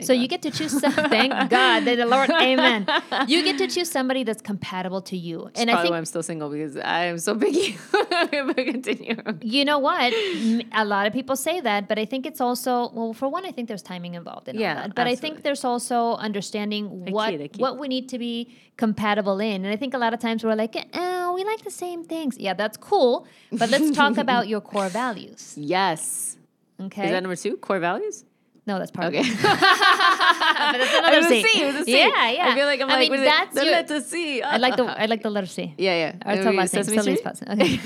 thank 0.00 0.06
so 0.06 0.14
God. 0.14 0.20
you 0.22 0.28
get 0.28 0.42
to 0.42 0.50
choose 0.50 0.80
some, 0.80 0.92
thank 0.92 1.32
God, 1.50 1.84
the 1.84 2.04
Lord, 2.04 2.30
amen. 2.30 2.86
You 3.26 3.42
get 3.42 3.58
to 3.58 3.68
choose 3.68 3.90
somebody 3.90 4.24
that's 4.24 4.42
compatible 4.42 5.02
to 5.02 5.16
you. 5.16 5.44
That's 5.44 5.60
and 5.60 5.70
I 5.70 5.82
think 5.82 5.90
why 5.90 5.98
I'm 5.98 6.04
still 6.04 6.22
single 6.22 6.50
because 6.50 6.76
I 6.76 7.04
am 7.04 7.18
so 7.18 7.36
picky. 7.36 7.78
but 7.92 8.56
continue. 8.56 9.16
you 9.42 9.64
know 9.64 9.78
what? 9.78 10.12
A 10.12 10.84
lot 10.84 11.06
of 11.06 11.12
people 11.12 11.36
say 11.36 11.60
that, 11.60 11.88
but 11.88 11.98
I 11.98 12.04
think 12.04 12.26
it's 12.26 12.40
also 12.40 12.90
well. 12.92 13.12
For 13.12 13.28
one, 13.28 13.44
I 13.46 13.52
think 13.52 13.68
there's 13.68 13.82
timing 13.82 14.14
involved 14.14 14.48
in 14.48 14.56
all 14.56 14.60
Yeah, 14.62 14.74
that. 14.74 14.94
But 14.94 15.06
I 15.06 15.14
think 15.14 15.42
there's 15.42 15.64
also 15.64 16.14
understanding 16.14 17.10
what 17.10 17.30
kid, 17.30 17.42
I 17.42 17.48
kid. 17.48 17.60
what 17.60 17.78
we 17.78 17.88
need 17.88 18.08
to 18.10 18.18
be 18.18 18.54
compatible 18.76 19.40
in. 19.40 19.64
And 19.64 19.72
I 19.72 19.76
think 19.76 19.94
a 19.94 19.98
lot 19.98 20.14
of 20.14 20.20
times 20.20 20.42
we're 20.44 20.54
like, 20.54 20.74
oh, 20.94 21.34
we 21.34 21.44
like 21.44 21.62
the 21.62 21.70
same 21.70 22.04
things. 22.04 22.38
Yeah, 22.38 22.54
that's 22.54 22.76
cool. 22.76 23.26
But 23.52 23.70
let's 23.70 23.90
talk 23.96 24.16
about 24.26 24.48
your 24.48 24.60
core 24.60 24.88
values. 24.88 25.54
Yes. 25.56 26.36
Okay. 26.80 27.04
Is 27.04 27.10
that 27.10 27.22
number 27.22 27.36
two? 27.36 27.56
Core 27.58 27.78
values? 27.78 28.24
No, 28.66 28.78
that's 28.78 28.90
part 28.90 29.06
Okay. 29.08 29.20
of 29.20 29.26
it. 29.26 29.36
but 29.42 29.58
that's 30.78 30.92
It 30.94 30.98
another 30.98 31.18
a 31.18 31.22
C. 31.28 31.42
C. 31.42 31.62
It 31.62 31.66
was 31.66 31.74
a 31.76 31.84
C. 31.84 31.92
Yeah, 31.98 32.30
yeah. 32.30 32.48
I 32.48 32.54
feel 32.54 32.66
like 32.66 32.80
I'm 32.80 32.90
I 32.90 32.94
like, 32.94 33.10
mean, 33.10 33.24
that's 33.24 33.56
it? 33.56 33.58
The 33.58 33.64
your- 33.64 33.72
letter 33.74 34.00
C. 34.00 34.42
I 34.42 34.56
like 34.58 34.76
the 34.76 34.84
I 34.84 35.06
like 35.06 35.22
the 35.22 35.30
letter 35.30 35.46
C. 35.46 35.74
Yeah, 35.78 35.94
yeah. 36.02 36.28
Or 36.28 36.32
it's 36.36 36.46
a 36.46 36.50
last 36.52 36.74
name. 36.74 36.84
Sesame 36.84 36.96
Sesame 36.98 37.16
Street? 37.16 37.36
Street. 37.36 37.50
Okay. 37.50 37.80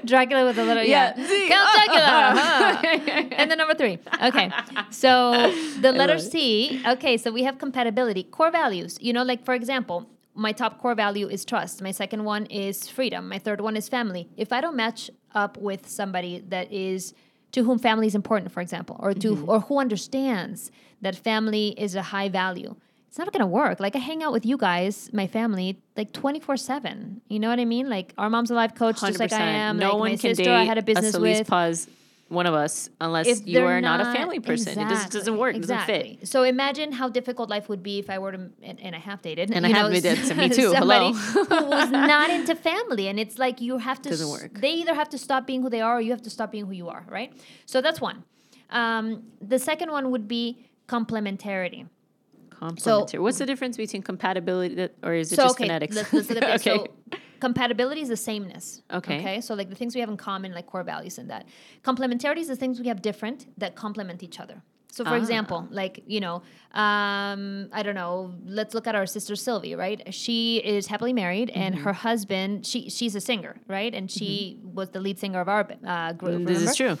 Dracula 0.04 0.44
with 0.46 0.58
a 0.58 0.64
letter. 0.64 0.82
Yeah. 0.84 1.14
Yeah, 1.16 1.26
Z. 1.26 1.48
Count 1.48 1.68
oh, 1.70 1.74
Dracula. 1.76 2.06
huh. 2.40 3.22
and 3.38 3.50
then 3.50 3.58
number 3.58 3.74
three. 3.74 3.98
Okay. 4.22 4.50
So 4.90 5.52
the 5.80 5.92
letter. 5.92 6.18
C. 6.18 6.82
Okay. 6.86 7.16
So 7.16 7.30
we 7.32 7.42
have 7.44 7.58
compatibility. 7.58 8.22
Core 8.24 8.50
values. 8.50 8.98
You 9.00 9.12
know, 9.12 9.22
like 9.22 9.44
for 9.44 9.54
example, 9.54 10.08
my 10.34 10.52
top 10.52 10.80
core 10.80 10.94
value 10.94 11.28
is 11.28 11.44
trust. 11.44 11.82
My 11.82 11.90
second 11.92 12.24
one 12.24 12.46
is 12.46 12.88
freedom. 12.88 13.28
My 13.28 13.38
third 13.38 13.60
one 13.60 13.76
is 13.76 13.88
family. 13.88 14.28
If 14.36 14.52
I 14.52 14.60
don't 14.60 14.76
match 14.76 15.10
up 15.34 15.56
with 15.58 15.88
somebody 15.88 16.42
that 16.48 16.72
is 16.72 17.14
to 17.52 17.64
whom 17.64 17.78
family 17.78 18.06
is 18.06 18.14
important, 18.14 18.52
for 18.52 18.60
example, 18.60 18.96
or 19.00 19.14
to 19.14 19.34
Mm-hmm. 19.34 19.48
or 19.48 19.60
who 19.60 19.78
understands 19.78 20.70
that 21.02 21.14
family 21.16 21.68
is 21.78 21.94
a 21.94 22.02
high 22.02 22.28
value, 22.28 22.74
it's 23.08 23.18
not 23.18 23.32
gonna 23.32 23.46
work. 23.46 23.80
Like 23.80 23.96
I 23.96 23.98
hang 23.98 24.22
out 24.22 24.32
with 24.32 24.44
you 24.44 24.56
guys, 24.58 25.10
my 25.12 25.26
family, 25.26 25.78
like 25.96 26.12
twenty 26.12 26.40
four 26.40 26.56
seven. 26.56 27.20
You 27.28 27.38
know 27.40 27.48
what 27.48 27.58
I 27.60 27.64
mean? 27.64 27.88
Like 27.88 28.12
our 28.18 28.28
mom's 28.28 28.50
a 28.50 28.54
life 28.54 28.74
coach, 28.74 29.00
just 29.00 29.18
like 29.18 29.32
I 29.32 29.40
am. 29.42 29.78
No 29.78 29.90
like 29.90 29.98
one 29.98 30.10
my 30.12 30.16
can 30.16 30.34
sister, 30.34 30.44
date 30.44 30.54
I 30.54 30.64
had 30.64 30.78
a 30.78 30.82
business 30.82 31.12
Solis 31.12 31.38
with. 31.38 31.48
Paz, 31.48 31.88
one 32.28 32.46
of 32.46 32.54
us, 32.54 32.88
unless 33.00 33.28
If 33.28 33.46
you 33.46 33.64
are 33.64 33.80
not, 33.80 34.00
a 34.00 34.12
family 34.12 34.40
person. 34.40 34.78
It 34.80 34.88
just 34.88 35.12
doesn't 35.12 35.36
work. 35.38 35.54
It 35.54 35.60
doesn't 35.60 35.76
exactly. 35.76 36.16
fit. 36.20 36.28
So 36.28 36.42
imagine 36.42 36.90
how 36.92 37.08
difficult 37.08 37.48
life 37.48 37.68
would 37.68 37.82
be 37.82 37.98
if 37.98 38.10
I 38.10 38.18
were 38.18 38.32
to, 38.32 38.50
and, 38.62 38.80
and 38.80 38.96
I 38.96 38.98
have 38.98 39.22
dated, 39.22 39.52
And 39.52 39.64
I 39.64 39.68
you 39.68 39.74
have 39.74 39.92
dated, 39.92 40.26
so 40.26 40.34
me 40.34 40.48
too. 40.60 40.72
Hello. 40.72 41.12
who 41.12 41.66
was 41.66 41.90
not 42.12 42.30
into 42.30 42.56
family, 42.56 43.06
and 43.06 43.20
it's 43.20 43.38
like 43.38 43.60
you 43.60 43.78
have 43.78 44.02
to. 44.02 44.08
Doesn't 44.08 44.28
work. 44.28 44.60
They 44.60 44.72
either 44.72 44.94
have 44.94 45.08
to 45.10 45.18
stop 45.18 45.46
being 45.46 45.62
who 45.62 45.70
they 45.70 45.80
are, 45.80 45.98
or 45.98 46.00
you 46.00 46.10
have 46.10 46.22
to 46.22 46.30
stop 46.30 46.50
being 46.50 46.66
who 46.66 46.72
you 46.72 46.88
are. 46.88 47.06
Right. 47.08 47.32
So 47.64 47.80
that's 47.80 48.00
one. 48.00 48.24
Um, 48.70 49.22
the 49.40 49.60
second 49.60 49.92
one 49.92 50.10
would 50.10 50.26
be 50.26 50.66
complementarity. 50.88 51.86
Complementary. 52.50 53.20
What's 53.20 53.38
the 53.38 53.46
difference 53.46 53.76
between 53.76 54.02
compatibility 54.02 54.88
or 55.02 55.14
is 55.14 55.30
it 55.30 55.36
so 55.36 55.42
just 55.44 55.56
okay, 55.56 55.64
phonetics? 55.64 55.94
let's, 55.94 56.12
let's 56.12 56.30
look 56.30 56.42
at 56.42 56.62
this. 56.62 56.66
okay. 56.66 56.86
So 57.12 57.18
compatibility 57.40 58.00
is 58.00 58.08
the 58.08 58.16
sameness. 58.16 58.82
Okay. 58.92 59.18
Okay. 59.20 59.40
So 59.40 59.54
like 59.54 59.68
the 59.68 59.74
things 59.76 59.94
we 59.94 60.00
have 60.00 60.10
in 60.10 60.16
common, 60.16 60.52
like 60.52 60.66
core 60.66 60.82
values 60.84 61.18
and 61.18 61.30
that. 61.30 61.46
Complementarity 61.84 62.38
is 62.38 62.48
the 62.48 62.56
things 62.56 62.80
we 62.80 62.88
have 62.88 63.00
different 63.02 63.46
that 63.58 63.74
complement 63.76 64.22
each 64.22 64.40
other. 64.40 64.62
So 64.92 65.04
for 65.04 65.10
Ah. 65.10 65.16
example, 65.16 65.68
like 65.70 66.02
you 66.06 66.20
know, 66.20 66.36
um, 66.72 67.68
I 67.72 67.82
don't 67.82 67.94
know. 67.94 68.32
Let's 68.46 68.72
look 68.74 68.86
at 68.86 68.94
our 68.94 69.06
sister 69.06 69.36
Sylvie, 69.36 69.74
right? 69.74 70.00
She 70.14 70.58
is 70.58 70.86
happily 70.86 71.12
married, 71.12 71.50
and 71.50 71.74
Mm-hmm. 71.74 71.84
her 71.84 71.92
husband, 71.92 72.64
she 72.66 72.88
she's 72.90 73.14
a 73.14 73.20
singer, 73.20 73.56
right? 73.68 73.92
And 73.94 74.10
she 74.10 74.58
was 74.78 74.90
the 74.90 75.00
lead 75.00 75.18
singer 75.18 75.40
of 75.40 75.48
our 75.48 75.66
uh, 75.86 76.12
group. 76.14 76.46
this 76.46 76.62
is 76.62 76.76
true. 76.76 76.96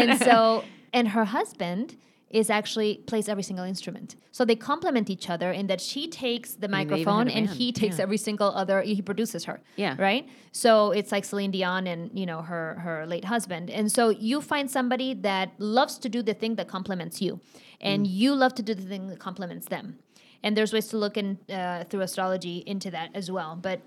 and 0.00 0.18
so 0.18 0.64
and 0.92 1.08
her 1.08 1.24
husband 1.24 1.96
is 2.30 2.50
actually 2.50 2.96
plays 3.06 3.28
every 3.28 3.42
single 3.42 3.64
instrument. 3.64 4.16
So 4.32 4.44
they 4.44 4.56
complement 4.56 5.08
each 5.08 5.30
other 5.30 5.52
in 5.52 5.68
that 5.68 5.80
she 5.80 6.08
takes 6.08 6.54
the 6.54 6.66
mean, 6.68 6.88
microphone 6.88 7.28
and 7.28 7.48
he 7.48 7.70
takes 7.72 7.96
yeah. 7.98 8.02
every 8.02 8.16
single 8.18 8.48
other 8.48 8.82
he 8.82 9.00
produces 9.00 9.44
her 9.44 9.60
Yeah. 9.76 9.94
right? 9.98 10.28
So 10.52 10.90
it's 10.90 11.12
like 11.12 11.24
celine 11.24 11.52
dion 11.52 11.86
and 11.86 12.10
you 12.18 12.26
know 12.26 12.42
her 12.42 12.74
her 12.80 13.06
late 13.06 13.24
husband. 13.26 13.70
And 13.70 13.90
so 13.92 14.08
you 14.08 14.40
find 14.40 14.68
somebody 14.70 15.14
that 15.14 15.52
loves 15.58 15.98
to 15.98 16.08
do 16.08 16.20
the 16.22 16.34
thing 16.34 16.56
that 16.56 16.66
complements 16.68 17.22
you. 17.22 17.40
And 17.80 18.06
Mm. 18.06 18.10
you 18.10 18.34
love 18.34 18.54
to 18.56 18.62
do 18.62 18.74
the 18.74 18.82
thing 18.92 19.06
that 19.08 19.18
complements 19.20 19.66
them. 19.68 19.98
And 20.42 20.56
there's 20.56 20.72
ways 20.72 20.88
to 20.88 20.96
look 20.98 21.16
in 21.16 21.38
uh, 21.48 21.84
through 21.84 22.00
astrology 22.02 22.62
into 22.66 22.90
that 22.90 23.10
as 23.14 23.30
well. 23.30 23.56
But 23.68 23.80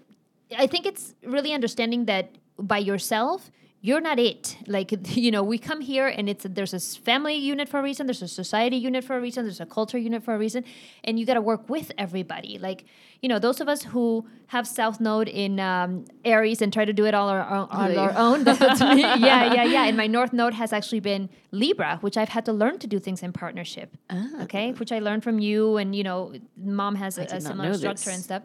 I 0.57 0.65
think 0.67 0.85
it's 0.85 1.13
really 1.23 1.51
understanding 1.53 2.05
that 2.05 2.25
by 2.57 2.77
yourself, 2.79 3.51
you're 3.81 4.01
not 4.01 4.19
it. 4.19 4.57
Like 4.67 4.91
you 5.15 5.31
know, 5.31 5.43
we 5.43 5.57
come 5.57 5.81
here 5.81 6.07
and 6.07 6.29
it's 6.29 6.45
there's 6.49 6.73
a 6.73 6.79
family 6.79 7.35
unit 7.35 7.69
for 7.69 7.79
a 7.79 7.83
reason, 7.83 8.07
there's 8.07 8.21
a 8.21 8.27
society 8.27 8.75
unit 8.77 9.03
for 9.03 9.15
a 9.17 9.21
reason, 9.21 9.45
there's 9.45 9.61
a 9.61 9.65
culture 9.65 9.97
unit 9.97 10.23
for 10.23 10.33
a 10.33 10.37
reason, 10.37 10.63
and 11.03 11.17
you 11.19 11.25
got 11.25 11.35
to 11.35 11.41
work 11.41 11.69
with 11.69 11.91
everybody. 11.97 12.57
Like 12.57 12.85
you 13.21 13.27
know, 13.27 13.37
those 13.39 13.59
of 13.59 13.67
us 13.67 13.83
who 13.83 14.25
have 14.47 14.65
South 14.65 14.99
Node 15.01 15.27
in 15.27 15.59
um, 15.59 16.05
Aries 16.23 16.61
and 16.61 16.71
try 16.71 16.85
to 16.85 16.93
do 16.93 17.05
it 17.05 17.13
all 17.13 17.27
our, 17.27 17.41
on, 17.41 17.67
on 17.69 17.97
our 17.97 18.13
own. 18.15 18.43
That's 18.45 18.79
me. 18.81 19.01
Yeah, 19.29 19.53
yeah, 19.53 19.63
yeah. 19.65 19.83
And 19.85 19.97
my 19.97 20.07
North 20.07 20.31
Node 20.31 20.53
has 20.53 20.71
actually 20.71 21.01
been 21.01 21.29
Libra, 21.51 21.97
which 22.01 22.15
I've 22.15 22.29
had 22.29 22.45
to 22.45 22.53
learn 22.53 22.79
to 22.79 22.87
do 22.87 22.97
things 22.97 23.21
in 23.21 23.33
partnership. 23.33 23.95
Okay, 24.43 24.71
which 24.71 24.91
I 24.93 24.99
learned 24.99 25.23
from 25.23 25.39
you, 25.39 25.75
and 25.77 25.93
you 25.95 26.03
know, 26.03 26.33
Mom 26.57 26.95
has 26.95 27.17
a, 27.17 27.21
Ah. 27.21 27.25
did 27.25 27.31
a 27.31 27.35
not 27.35 27.43
similar 27.49 27.73
structure 27.73 28.05
this. 28.05 28.15
and 28.15 28.23
stuff. 28.23 28.43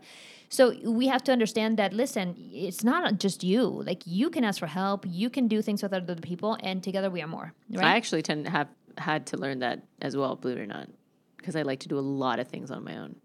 So 0.49 0.75
we 0.85 1.07
have 1.09 1.25
to 1.25 1.33
understand 1.33 1.79
that 1.79 1.93
listen, 1.93 2.37
it's 2.53 2.85
not 2.85 3.19
just 3.19 3.43
you. 3.43 3.63
Like 3.65 4.03
you 4.07 4.31
can 4.31 4.45
ask 4.45 4.59
for 4.61 4.67
help, 4.67 5.05
you 5.09 5.31
can 5.31 5.49
do 5.49 5.63
things 5.63 5.83
with 5.83 5.93
other 5.93 6.15
people, 6.17 6.57
and 6.63 6.83
together 6.83 7.11
we 7.11 7.23
are 7.23 7.27
more. 7.29 7.53
Right? 7.71 7.85
I 7.85 7.97
actually 7.97 8.23
tend 8.23 8.45
to 8.45 8.51
have 8.51 8.69
had 8.99 9.27
to 9.27 9.37
learn 9.37 9.59
that 9.61 9.83
as 10.01 10.17
well, 10.17 10.37
believe 10.37 10.59
it 10.59 10.61
or 10.61 10.67
not, 10.67 10.89
because 11.37 11.57
I 11.57 11.63
like 11.63 11.81
to 11.81 11.89
do 11.89 11.99
a 11.99 12.07
lot 12.25 12.39
of 12.39 12.47
things 12.49 12.71
on 12.71 12.85
my 12.85 12.97
own. 12.97 13.17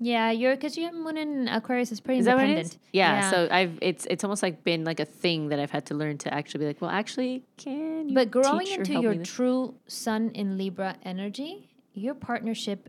Yeah, 0.00 0.32
you're 0.32 0.56
because 0.56 0.76
your 0.76 0.92
moon 0.92 1.16
in 1.16 1.46
Aquarius 1.48 1.92
is 1.92 2.00
pretty 2.00 2.18
Is 2.18 2.26
that 2.26 2.34
what 2.36 2.44
it 2.44 2.48
independent. 2.50 2.74
is? 2.74 2.90
Yeah, 2.92 3.30
So 3.30 3.48
I've 3.50 3.78
it's 3.80 4.06
it's 4.10 4.24
almost 4.24 4.42
like 4.42 4.64
been 4.64 4.84
like 4.84 4.98
a 4.98 5.04
thing 5.04 5.48
that 5.50 5.60
I've 5.60 5.70
had 5.70 5.86
to 5.86 5.94
learn 5.94 6.18
to 6.18 6.34
actually 6.34 6.60
be 6.60 6.66
like, 6.66 6.80
well, 6.82 6.90
actually, 6.90 7.44
can 7.56 8.08
you 8.08 8.14
but 8.14 8.30
growing 8.30 8.66
into 8.66 9.00
your 9.00 9.14
true 9.22 9.76
Sun 9.86 10.30
in 10.34 10.58
Libra 10.58 10.96
energy, 11.04 11.70
your 11.94 12.14
partnership 12.14 12.88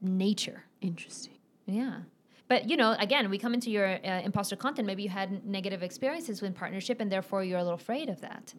nature. 0.00 0.64
interesting. 0.80 1.34
Yeah. 1.66 2.00
But 2.48 2.68
you 2.68 2.76
know, 2.76 2.94
again, 2.98 3.30
we 3.30 3.38
come 3.38 3.54
into 3.54 3.70
your 3.70 3.86
uh, 3.86 4.20
imposter 4.20 4.56
content. 4.56 4.86
Maybe 4.86 5.02
you 5.02 5.08
had 5.08 5.44
negative 5.46 5.82
experiences 5.82 6.42
with 6.42 6.54
partnership, 6.54 7.00
and 7.00 7.10
therefore 7.10 7.42
you're 7.44 7.58
a 7.58 7.62
little 7.62 7.78
afraid 7.78 8.08
of 8.08 8.20
that. 8.20 8.52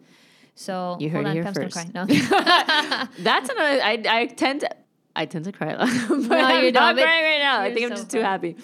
So 0.56 0.98
You 1.00 1.10
hold 1.10 1.26
heard 1.26 1.28
it 1.28 1.30
on, 1.30 1.36
here 1.36 1.44
Pam's 1.44 1.58
gonna 1.58 1.70
first. 1.70 1.94
cry. 1.94 3.08
No. 3.08 3.08
That's 3.24 3.50
another. 3.50 3.82
I 3.84 4.04
I 4.08 4.26
tend 4.28 4.62
to. 4.62 4.70
I 5.18 5.26
tend 5.26 5.46
to 5.46 5.52
cry 5.54 5.72
a 5.72 5.78
lot. 5.80 5.88
but 6.10 6.18
No, 6.28 6.36
I'm 6.38 6.74
not 6.74 6.96
but 6.96 7.04
crying 7.04 7.24
right 7.24 7.40
now. 7.40 7.62
I 7.62 7.74
think 7.74 7.86
I'm 7.86 7.96
just 7.96 8.10
too 8.10 8.20
happy. 8.22 8.58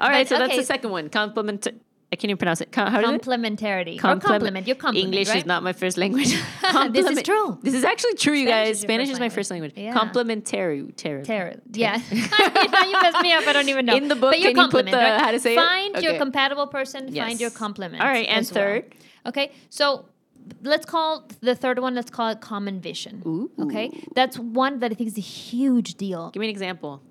All 0.00 0.08
right, 0.08 0.26
so 0.28 0.36
that's 0.36 0.56
the 0.56 0.64
second 0.64 0.90
one. 0.90 1.08
Compliment. 1.10 1.68
I 2.12 2.16
can't 2.16 2.24
even 2.30 2.36
pronounce 2.36 2.60
it. 2.60 2.68
How? 2.74 2.88
Complementarity. 2.90 3.96
or 3.96 4.00
Compliment- 4.00 4.22
compliment. 4.22 4.66
Your 4.66 4.76
compliment. 4.76 5.14
English 5.14 5.28
right? 5.28 5.38
is 5.38 5.46
not 5.46 5.62
my 5.62 5.72
first 5.72 5.96
language. 5.96 6.34
This 6.92 7.06
is 7.08 7.22
true. 7.22 7.58
This 7.62 7.72
is 7.72 7.84
actually 7.84 8.14
true, 8.14 8.34
you 8.34 8.46
guys. 8.46 8.76
is 8.76 8.80
Spanish 8.82 9.08
is 9.08 9.14
my 9.14 9.20
language. 9.24 9.34
first 9.34 9.50
language. 9.50 9.72
Yeah. 9.76 9.94
Complementary. 9.94 10.82
Terror. 10.92 11.22
Tarot. 11.22 11.54
Yeah. 11.72 11.96
now 12.12 12.84
you 12.84 12.92
messed 13.00 13.22
me 13.22 13.32
up. 13.32 13.46
I 13.46 13.52
don't 13.54 13.68
even 13.70 13.86
know. 13.86 13.96
In 13.96 14.08
the 14.08 14.14
book, 14.14 14.32
but 14.32 14.40
can 14.40 14.56
you 14.56 14.68
put 14.68 14.84
the- 14.86 14.92
right? 14.92 15.20
how 15.20 15.30
to 15.30 15.40
say 15.40 15.54
it? 15.54 15.56
Find 15.56 16.02
your 16.02 16.12
Okay. 16.12 16.18
compatible 16.18 16.66
person. 16.66 17.08
Yes. 17.08 17.26
Find 17.26 17.40
your 17.40 17.50
complement. 17.50 18.02
All 18.02 18.08
right, 18.08 18.28
and 18.28 18.40
as 18.40 18.52
well. 18.52 18.62
third? 18.62 18.94
Okay, 19.24 19.52
so 19.70 20.04
let's 20.62 20.84
call 20.84 21.26
the 21.40 21.54
third 21.54 21.78
one. 21.78 21.94
Let's 21.94 22.10
call 22.10 22.28
it 22.28 22.40
common 22.42 22.80
vision. 22.80 23.22
Ooh. 23.26 23.50
Okay, 23.58 23.90
that's 24.14 24.38
one 24.38 24.80
that 24.80 24.90
I 24.92 24.94
think 24.94 25.08
is 25.08 25.16
a 25.16 25.22
huge 25.22 25.94
deal. 25.94 26.30
Give 26.30 26.40
me 26.40 26.46
an 26.48 26.50
example. 26.50 27.02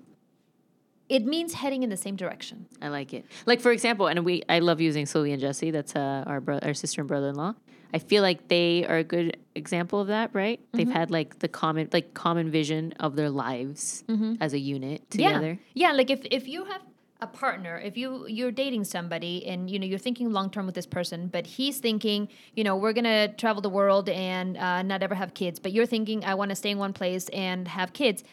It 1.08 1.24
means 1.26 1.54
heading 1.54 1.82
in 1.82 1.90
the 1.90 1.96
same 1.96 2.16
direction. 2.16 2.66
I 2.80 2.88
like 2.88 3.12
it. 3.12 3.26
Like 3.46 3.60
for 3.60 3.70
example, 3.72 4.06
and 4.06 4.24
we 4.24 4.42
I 4.48 4.60
love 4.60 4.80
using 4.80 5.04
Sylvie 5.06 5.32
and 5.32 5.40
Jesse. 5.40 5.70
That's 5.70 5.94
uh, 5.94 6.24
our 6.26 6.40
bro- 6.40 6.60
our 6.62 6.74
sister 6.74 7.00
and 7.02 7.08
brother 7.08 7.28
in 7.28 7.34
law. 7.34 7.54
I 7.94 7.98
feel 7.98 8.22
like 8.22 8.48
they 8.48 8.86
are 8.86 8.96
a 8.98 9.04
good 9.04 9.36
example 9.54 10.00
of 10.00 10.06
that, 10.06 10.30
right? 10.32 10.58
They've 10.72 10.86
Mm-hmm. 10.86 10.96
had 10.96 11.10
like 11.10 11.40
the 11.40 11.48
common 11.48 11.88
like 11.92 12.14
common 12.14 12.50
vision 12.50 12.92
of 13.00 13.16
their 13.16 13.28
lives 13.28 14.04
as 14.40 14.54
a 14.54 14.58
unit 14.58 15.02
Mm-hmm. 15.10 15.20
Yeah. 15.20 15.28
together. 15.32 15.58
Yeah, 15.74 15.92
like 15.92 16.08
if 16.10 16.20
if 16.30 16.48
you 16.48 16.64
have 16.64 16.80
a 17.20 17.26
partner, 17.26 17.78
if 17.78 17.96
you 17.96 18.26
you're 18.26 18.50
dating 18.50 18.84
somebody 18.84 19.46
and 19.46 19.70
you 19.70 19.78
know 19.78 19.86
you're 19.86 19.98
thinking 19.98 20.32
long 20.32 20.48
term 20.50 20.64
with 20.66 20.74
this 20.74 20.86
person, 20.86 21.28
but 21.28 21.46
he's 21.46 21.78
thinking, 21.78 22.28
you 22.56 22.64
know, 22.64 22.74
we're 22.76 22.94
gonna 22.94 23.28
travel 23.34 23.60
the 23.60 23.68
world 23.68 24.08
and 24.08 24.56
uh, 24.56 24.82
not 24.82 25.02
ever 25.02 25.14
have 25.14 25.34
kids, 25.34 25.60
but 25.60 25.70
you're 25.72 25.86
thinking 25.86 26.24
I 26.24 26.34
want 26.34 26.48
to 26.48 26.56
stay 26.56 26.70
in 26.70 26.78
one 26.78 26.94
place 26.94 27.28
and 27.28 27.68
have 27.68 27.92
kids. 27.92 28.24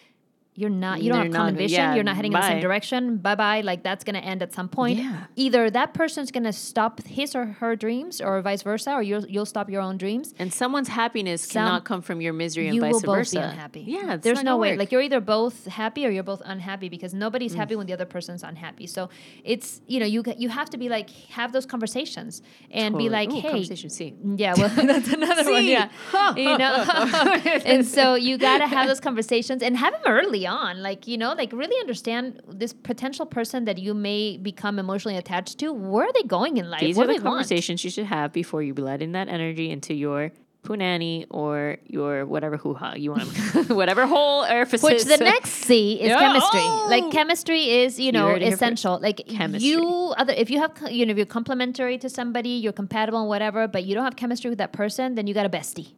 You're 0.60 0.70
not. 0.70 1.02
You 1.02 1.10
don't 1.12 1.18
They're 1.20 1.26
have 1.28 1.34
common 1.34 1.54
not- 1.56 1.58
vision. 1.66 1.80
yeah, 1.80 1.96
you're 1.96 2.04
not 2.04 2.16
heading 2.18 2.34
in 2.34 2.40
the 2.40 2.48
same 2.48 2.62
direction. 2.68 3.02
Bye 3.18 3.36
bye. 3.36 3.62
Like 3.62 3.82
that's 3.84 4.04
gonna 4.04 4.20
end 4.32 4.42
at 4.44 4.52
some 4.54 4.68
point. 4.70 5.00
Yeah. 5.00 5.26
Either 5.36 5.70
that 5.80 5.94
person's 5.94 6.32
gonna 6.32 6.52
stop 6.52 6.94
his 7.20 7.36
or 7.36 7.46
her 7.62 7.76
dreams, 7.76 8.20
or 8.22 8.42
vice 8.42 8.64
versa, 8.64 8.92
or 8.94 9.02
you'll 9.02 9.26
you'll 9.34 9.46
stop 9.56 9.70
your 9.70 9.82
own 9.82 9.98
dreams. 9.98 10.34
And 10.38 10.54
someone's 10.54 10.90
happiness 10.90 11.42
Some- 11.44 11.52
cannot 11.66 11.86
come 11.86 12.02
from 12.02 12.20
your 12.22 12.34
misery 12.34 12.66
and 12.68 12.76
you 12.76 12.82
vice 12.82 12.94
will 12.94 13.02
both 13.02 13.16
versa. 13.20 13.38
be 13.40 13.44
unhappy. 13.44 13.82
Yeah, 13.88 14.14
it's 14.16 14.24
there's 14.26 14.44
no 14.44 14.58
way. 14.58 14.72
work. 14.72 14.80
Like 14.80 14.92
you're 14.92 15.02
either 15.10 15.22
both 15.22 15.66
happy 15.68 16.06
or 16.06 16.10
you're 16.10 16.24
both 16.34 16.42
unhappy 16.46 16.90
because 16.90 17.14
nobody's 17.14 17.54
Mm. 17.54 17.58
happy 17.62 17.76
when 17.78 17.88
the 17.88 17.94
other 17.94 18.06
person's 18.16 18.44
unhappy. 18.44 18.86
So 18.88 19.10
it's 19.44 19.82
you 19.88 20.00
know 20.02 20.06
you 20.06 20.24
you 20.38 20.50
have 20.50 20.70
to 20.72 20.78
be 20.78 20.90
like 20.90 21.10
have 21.40 21.52
those 21.54 21.66
conversations 21.66 22.42
and 22.72 22.98
be 22.98 23.08
like, 23.10 23.30
Ooh, 23.32 23.36
hey, 23.40 23.50
conversation 23.52 23.90
C. 23.90 24.14
yeah, 24.36 24.56
well 24.58 24.70
that's 24.92 25.08
another 25.14 25.50
one. 25.50 25.64
Yeah, 25.66 25.90
you 26.36 26.58
know, 26.58 26.74
and 27.66 27.86
so 27.86 28.16
you 28.16 28.38
gotta 28.38 28.68
have 28.68 28.88
those 28.88 29.00
conversations 29.00 29.64
and 29.64 29.78
have 29.78 29.94
them 29.94 30.02
early 30.06 30.46
on. 30.50 30.82
Like 30.82 31.08
you 31.08 31.18
know, 31.18 31.32
like 31.34 31.54
really 31.54 31.80
understand 31.80 32.42
this 32.48 32.74
potential 32.74 33.26
person 33.26 33.64
that 33.66 33.78
you 33.78 33.94
may 33.94 34.36
become 34.38 34.80
emotionally 34.80 35.18
attached 35.18 35.58
to. 35.60 35.72
Where 35.72 36.06
are 36.08 36.14
they 36.14 36.24
going 36.24 36.58
in 36.58 36.70
life? 36.70 36.82
These 36.82 36.98
what 36.98 37.04
are 37.04 37.08
the 37.08 37.14
they 37.14 37.24
want? 37.24 37.36
conversations 37.36 37.84
you 37.86 37.92
should 37.92 38.08
have 38.08 38.34
before 38.34 38.62
you 38.64 38.74
let 38.74 39.02
in 39.02 39.14
that 39.14 39.30
energy 39.30 39.70
into 39.72 39.94
your 39.94 40.32
punani 40.62 41.26
or 41.30 41.78
your 41.88 42.26
whatever 42.26 42.58
hoo 42.58 42.74
ha 42.74 42.94
you 42.96 43.12
want, 43.12 43.24
whatever 43.70 44.06
whole 44.06 44.44
orifice. 44.44 44.84
Which 44.84 45.06
the 45.06 45.16
next 45.18 45.52
C 45.52 46.02
is 46.02 46.10
Yeah. 46.10 46.20
chemistry. 46.20 46.60
Oh! 46.62 46.88
Like 46.90 47.12
chemistry 47.14 47.64
is, 47.84 47.98
you 47.98 48.12
know, 48.12 48.36
essential. 48.36 49.00
Like 49.02 49.26
Chemistry. 49.28 49.70
you 49.70 49.82
other 50.18 50.34
if 50.34 50.50
you 50.52 50.60
have 50.60 50.74
you 50.92 51.06
know, 51.06 51.12
if 51.12 51.18
you're 51.18 51.26
complementary 51.40 51.98
to 52.00 52.10
somebody, 52.10 52.50
you're 52.50 52.74
compatible 52.74 53.20
and 53.22 53.30
whatever, 53.30 53.68
but 53.70 53.86
you 53.86 53.96
don't 53.96 54.04
have 54.04 54.18
chemistry 54.18 54.50
with 54.50 54.60
that 54.60 54.74
person, 54.74 55.16
then 55.16 55.28
you 55.28 55.34
got 55.34 55.46
a 55.46 55.50
bestie. 55.50 55.94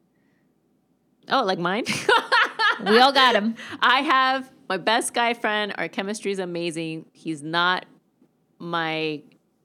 oh, 1.30 1.44
like 1.44 1.58
mine. 1.60 1.86
We 2.86 3.00
all 3.00 3.12
got 3.12 3.36
him. 3.36 3.56
I 3.82 4.02
have 4.02 4.52
my 4.70 4.78
best 4.78 5.14
guy 5.14 5.34
friend. 5.34 5.74
Our 5.78 5.88
chemistry 5.88 6.32
is 6.32 6.40
amazing. 6.40 7.06
He's 7.14 7.42
not 7.44 7.86
my 8.60 9.22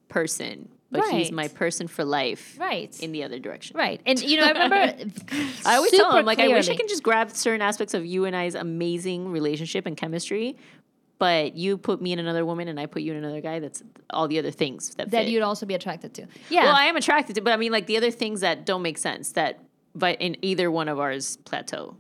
person, 0.09 0.69
but 0.91 1.09
he's 1.11 1.33
my 1.33 1.49
person 1.49 1.89
for 1.89 2.05
life. 2.05 2.57
Right. 2.59 2.99
In 3.01 3.13
the 3.13 3.25
other 3.25 3.39
direction. 3.39 3.77
Right. 3.77 4.01
And 4.07 4.21
you 4.23 4.39
know, 4.39 4.47
I 4.47 4.51
remember 4.51 4.77
I 5.67 5.77
always 5.77 5.91
tell 5.93 6.17
him 6.17 6.25
like 6.25 6.39
I 6.39 6.49
wish 6.49 6.57
I 6.57 6.63
clearly- 6.63 6.77
can 6.79 6.89
just 6.89 7.03
grab 7.03 7.31
certain 7.33 7.63
aspects 7.63 7.95
of 7.95 8.05
you 8.07 8.25
and 8.25 8.35
I's 8.35 8.55
amazing 8.55 9.29
relationship 9.29 9.87
and 9.87 9.97
chemistry, 9.97 10.57
but 11.19 11.57
you 11.57 11.77
put 11.77 12.01
me 12.01 12.13
in 12.13 12.19
another 12.19 12.45
woman 12.47 12.69
and 12.69 12.79
I 12.81 12.87
put 12.87 13.03
you 13.03 13.13
in 13.13 13.19
another 13.19 13.41
guy. 13.41 13.59
That's 13.59 13.83
all 14.11 14.29
the 14.29 14.39
other 14.39 14.51
things 14.51 14.95
that 14.95 15.11
that 15.11 15.25
fit. 15.25 15.29
you'd 15.33 15.43
also 15.43 15.67
be 15.67 15.75
attracted 15.75 16.15
to. 16.15 16.27
Yeah. 16.51 16.65
Well, 16.65 16.75
I 16.77 16.85
am 16.85 16.97
attracted 16.97 17.35
to, 17.37 17.43
but 17.43 17.53
I 17.53 17.57
mean 17.57 17.73
like 17.73 17.87
the 17.87 17.97
other 17.97 18.11
things 18.11 18.41
that 18.41 18.65
don't 18.65 18.83
make 18.83 18.99
sense 18.99 19.33
that, 19.33 19.59
but 19.95 20.21
in 20.21 20.37
either 20.43 20.71
one 20.71 20.89
of 20.89 20.99
ours 20.99 21.37
plateau. 21.45 21.97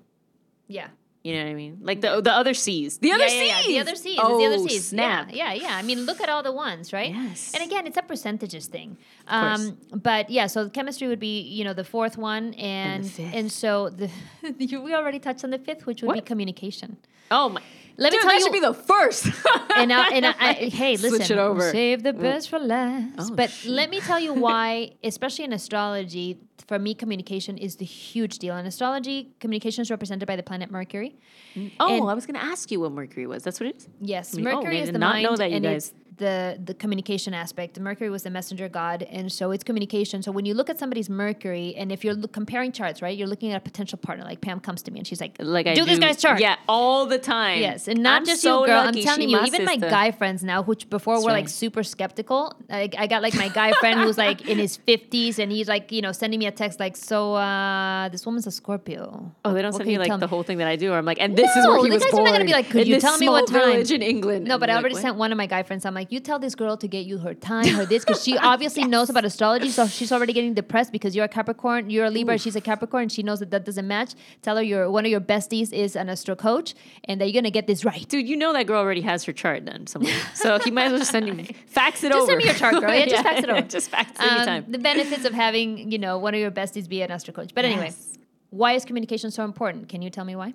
yeah. 0.66 0.88
You 1.26 1.34
know 1.34 1.42
what 1.42 1.50
I 1.50 1.54
mean? 1.54 1.78
Like 1.82 2.02
the 2.02 2.20
the 2.20 2.32
other 2.32 2.54
C's, 2.54 2.98
the 2.98 3.10
other 3.10 3.24
yeah, 3.24 3.30
C's, 3.30 3.48
yeah, 3.48 3.60
yeah, 3.62 3.66
the 3.66 3.80
other 3.80 3.96
C's. 3.96 4.18
Oh, 4.22 4.38
the 4.38 4.46
other 4.46 4.68
C's. 4.68 4.88
snap! 4.90 5.30
Yeah, 5.32 5.52
yeah, 5.52 5.62
yeah. 5.64 5.76
I 5.76 5.82
mean, 5.82 6.06
look 6.06 6.20
at 6.20 6.28
all 6.28 6.44
the 6.44 6.52
ones, 6.52 6.92
right? 6.92 7.12
Yes. 7.12 7.50
And 7.52 7.64
again, 7.64 7.84
it's 7.84 7.96
a 7.96 8.02
percentages 8.02 8.68
thing. 8.68 8.96
Um, 9.26 9.76
but 9.92 10.30
yeah, 10.30 10.46
so 10.46 10.68
chemistry 10.68 11.08
would 11.08 11.18
be, 11.18 11.40
you 11.40 11.64
know, 11.64 11.72
the 11.72 11.82
fourth 11.82 12.16
one, 12.16 12.54
and 12.54 13.10
fifth. 13.10 13.34
and 13.34 13.50
so 13.50 13.90
the 13.90 14.08
we 14.78 14.94
already 14.94 15.18
touched 15.18 15.42
on 15.42 15.50
the 15.50 15.58
fifth, 15.58 15.84
which 15.84 16.00
would 16.02 16.14
be 16.14 16.20
communication. 16.20 16.96
Oh 17.32 17.48
my! 17.48 17.60
Let 17.98 18.12
me 18.12 18.18
tell 18.18 18.28
that 18.28 18.34
you- 18.36 18.42
should 18.42 18.52
be 18.52 18.60
the 18.60 18.74
first. 18.74 19.26
And 19.76 19.92
I, 19.92 20.08
and 20.14 20.24
I, 20.24 20.34
I, 20.40 20.52
hey, 20.80 20.96
Switch 20.96 21.30
it 21.30 21.36
over. 21.38 21.70
save 21.70 22.02
the 22.02 22.14
best 22.14 22.48
for 22.48 22.58
last. 22.58 23.14
Oh, 23.18 23.34
but 23.34 23.50
let 23.66 23.90
me 23.90 24.00
tell 24.00 24.18
you 24.18 24.32
why, 24.46 24.92
especially 25.04 25.44
in 25.44 25.52
astrology, 25.52 26.38
for 26.66 26.78
me, 26.78 26.94
communication 26.94 27.58
is 27.58 27.76
the 27.76 27.84
huge 27.84 28.38
deal. 28.38 28.56
In 28.56 28.64
astrology, 28.64 29.34
communication 29.38 29.82
is 29.82 29.90
represented 29.90 30.26
by 30.26 30.34
the 30.34 30.42
planet 30.42 30.70
Mercury. 30.70 31.14
Mm. 31.54 31.72
oh, 31.78 31.94
And- 32.00 32.10
I 32.10 32.14
was 32.14 32.24
going 32.24 32.36
to 32.40 32.42
ask 32.42 32.70
you 32.70 32.80
what 32.80 32.92
Mercury 32.92 33.26
was. 33.26 33.42
That's 33.42 33.60
what 33.60 33.68
it 33.68 33.76
is. 33.76 33.88
Yes, 34.00 34.34
oh, 34.34 34.40
Mercury 34.40 34.78
I 34.78 34.80
is 34.80 34.86
did 34.86 34.94
the 34.94 34.98
not 34.98 35.14
mind, 35.16 35.24
know 35.24 35.36
that, 35.36 35.50
you 35.50 35.60
guys. 35.60 35.92
The 36.18 36.58
the 36.62 36.74
communication 36.74 37.34
aspect. 37.34 37.78
Mercury 37.78 38.10
was 38.10 38.22
the 38.22 38.30
messenger 38.30 38.68
god, 38.68 39.02
and 39.04 39.30
so 39.30 39.50
it's 39.50 39.64
communication. 39.64 40.22
So 40.22 40.32
when 40.32 40.44
you 40.44 40.54
look 40.54 40.70
at 40.70 40.78
somebody's 40.78 41.08
Mercury, 41.10 41.74
and 41.76 41.92
if 41.92 42.04
you're 42.04 42.14
look, 42.14 42.32
comparing 42.32 42.72
charts, 42.72 43.02
right, 43.02 43.16
you're 43.16 43.26
looking 43.28 43.52
at 43.52 43.56
a 43.56 43.60
potential 43.60 43.98
partner. 43.98 44.24
Like 44.24 44.40
Pam 44.40 44.60
comes 44.60 44.82
to 44.82 44.90
me 44.90 44.98
and 45.00 45.06
she's 45.06 45.20
like, 45.20 45.36
Like 45.38 45.66
I 45.66 45.74
do 45.74 45.84
this 45.84 45.98
guy's 45.98 46.20
chart." 46.20 46.40
Yeah, 46.40 46.56
all 46.68 47.06
the 47.06 47.18
time. 47.18 47.60
Yes, 47.60 47.88
and 47.88 48.02
not 48.02 48.20
I'm 48.22 48.24
just 48.26 48.42
so 48.42 48.60
you, 48.60 48.66
girl. 48.66 48.84
lucky 48.84 49.00
I'm 49.00 49.04
telling 49.04 49.28
she 49.28 49.32
you, 49.32 49.40
even 49.44 49.64
my 49.64 49.74
sister. 49.74 49.90
guy 49.90 50.10
friends 50.10 50.42
now, 50.42 50.62
which 50.62 50.88
before 50.90 51.22
were 51.24 51.30
like 51.32 51.48
super 51.48 51.82
skeptical. 51.82 52.54
Like 52.68 52.94
I 52.98 53.06
got 53.06 53.22
like 53.22 53.34
my 53.34 53.48
guy 53.48 53.72
friend 53.72 54.00
who's 54.00 54.18
like 54.18 54.48
in 54.48 54.58
his 54.58 54.76
fifties, 54.76 55.38
and 55.38 55.50
he's 55.52 55.68
like, 55.68 55.92
you 55.92 56.02
know, 56.02 56.12
sending 56.12 56.38
me 56.38 56.46
a 56.46 56.52
text 56.52 56.80
like, 56.80 56.96
"So 56.96 57.34
uh, 57.34 58.08
this 58.08 58.24
woman's 58.26 58.46
a 58.46 58.50
Scorpio." 58.50 59.32
Oh, 59.44 59.52
they 59.52 59.62
don't 59.62 59.72
What 59.72 59.78
send 59.78 59.88
me 59.88 59.98
like 59.98 60.10
the 60.10 60.18
me?" 60.18 60.26
whole 60.26 60.42
thing 60.42 60.58
that 60.58 60.68
I 60.68 60.76
do. 60.76 60.92
Or 60.92 60.96
I'm 60.98 61.04
like, 61.04 61.20
and 61.20 61.36
this 61.36 61.54
is 61.56 61.66
where 61.66 61.78
he 61.78 61.88
the 61.90 61.94
was 61.96 62.02
guys 62.04 62.12
are 62.12 62.16
born. 62.16 62.24
not 62.24 62.32
gonna 62.32 62.44
be 62.44 62.52
like, 62.52 62.70
"Could 62.70 62.88
you 62.88 63.00
tell 63.00 63.18
me 63.18 63.28
what 63.28 63.46
time?" 63.46 63.80
in 63.80 64.02
England? 64.02 64.46
No, 64.46 64.58
but 64.58 64.70
I 64.70 64.76
already 64.76 64.94
sent 64.94 65.16
one 65.16 65.32
of 65.32 65.38
my 65.38 65.46
guy 65.46 65.62
friends. 65.62 65.84
I'm 65.84 65.94
like, 65.94 66.05
you 66.12 66.20
tell 66.20 66.38
this 66.38 66.54
girl 66.54 66.76
to 66.76 66.88
get 66.88 67.06
you 67.06 67.18
her 67.18 67.34
time, 67.34 67.66
her 67.74 67.86
this, 67.86 68.04
because 68.04 68.22
she 68.22 68.36
obviously 68.52 68.84
knows 68.84 69.08
about 69.10 69.24
astrology. 69.24 69.70
So 69.70 69.86
she's 69.86 70.12
already 70.12 70.32
getting 70.32 70.54
depressed 70.54 70.92
because 70.92 71.14
you're 71.16 71.24
a 71.24 71.28
Capricorn, 71.28 71.90
you're 71.90 72.06
a 72.06 72.10
Libra, 72.10 72.38
she's 72.38 72.56
a 72.56 72.60
Capricorn, 72.60 73.08
she 73.08 73.22
knows 73.22 73.40
that 73.40 73.50
that 73.50 73.64
doesn't 73.64 73.86
match. 73.86 74.14
Tell 74.42 74.56
her 74.56 74.62
your 74.62 74.90
one 74.90 75.04
of 75.04 75.10
your 75.10 75.20
besties 75.20 75.72
is 75.72 75.96
an 75.96 76.08
astro 76.08 76.34
coach, 76.36 76.74
and 77.04 77.20
that 77.20 77.26
you're 77.26 77.40
gonna 77.40 77.50
get 77.50 77.66
this 77.66 77.84
right. 77.84 78.08
Dude, 78.08 78.28
you 78.28 78.36
know 78.36 78.52
that 78.52 78.66
girl 78.66 78.80
already 78.80 79.00
has 79.02 79.24
her 79.24 79.32
chart 79.32 79.64
then 79.66 79.86
somewhere. 79.86 80.14
so 80.34 80.58
he 80.58 80.70
might 80.70 80.84
as 80.86 80.92
well 80.92 80.98
just 81.00 81.10
send 81.10 81.28
you 81.28 81.54
fax 81.66 82.02
it 82.04 82.12
Just 82.12 82.22
over. 82.22 82.26
Just 82.26 82.26
send 82.26 82.38
me 82.38 82.44
your 82.44 82.54
chart, 82.54 82.72
girl. 82.82 82.94
Yeah, 82.96 83.06
just 83.06 83.22
fax 83.22 83.42
it 83.42 83.50
over. 83.50 83.60
just 83.62 83.90
fax 83.90 84.10
it 84.12 84.20
Um, 84.20 84.28
anytime. 84.38 84.72
the 84.72 84.78
benefits 84.78 85.24
of 85.24 85.32
having 85.34 85.90
you 85.92 85.98
know 85.98 86.18
one 86.18 86.34
of 86.34 86.40
your 86.40 86.50
besties 86.50 86.88
be 86.88 87.02
an 87.02 87.10
astro 87.10 87.32
coach. 87.34 87.50
But 87.54 87.64
anyway, 87.64 87.86
Yes. 87.86 88.18
why 88.50 88.72
is 88.72 88.84
communication 88.84 89.30
so 89.30 89.44
important? 89.44 89.88
Can 89.88 90.02
you 90.02 90.10
tell 90.10 90.24
me 90.24 90.36
why? 90.36 90.54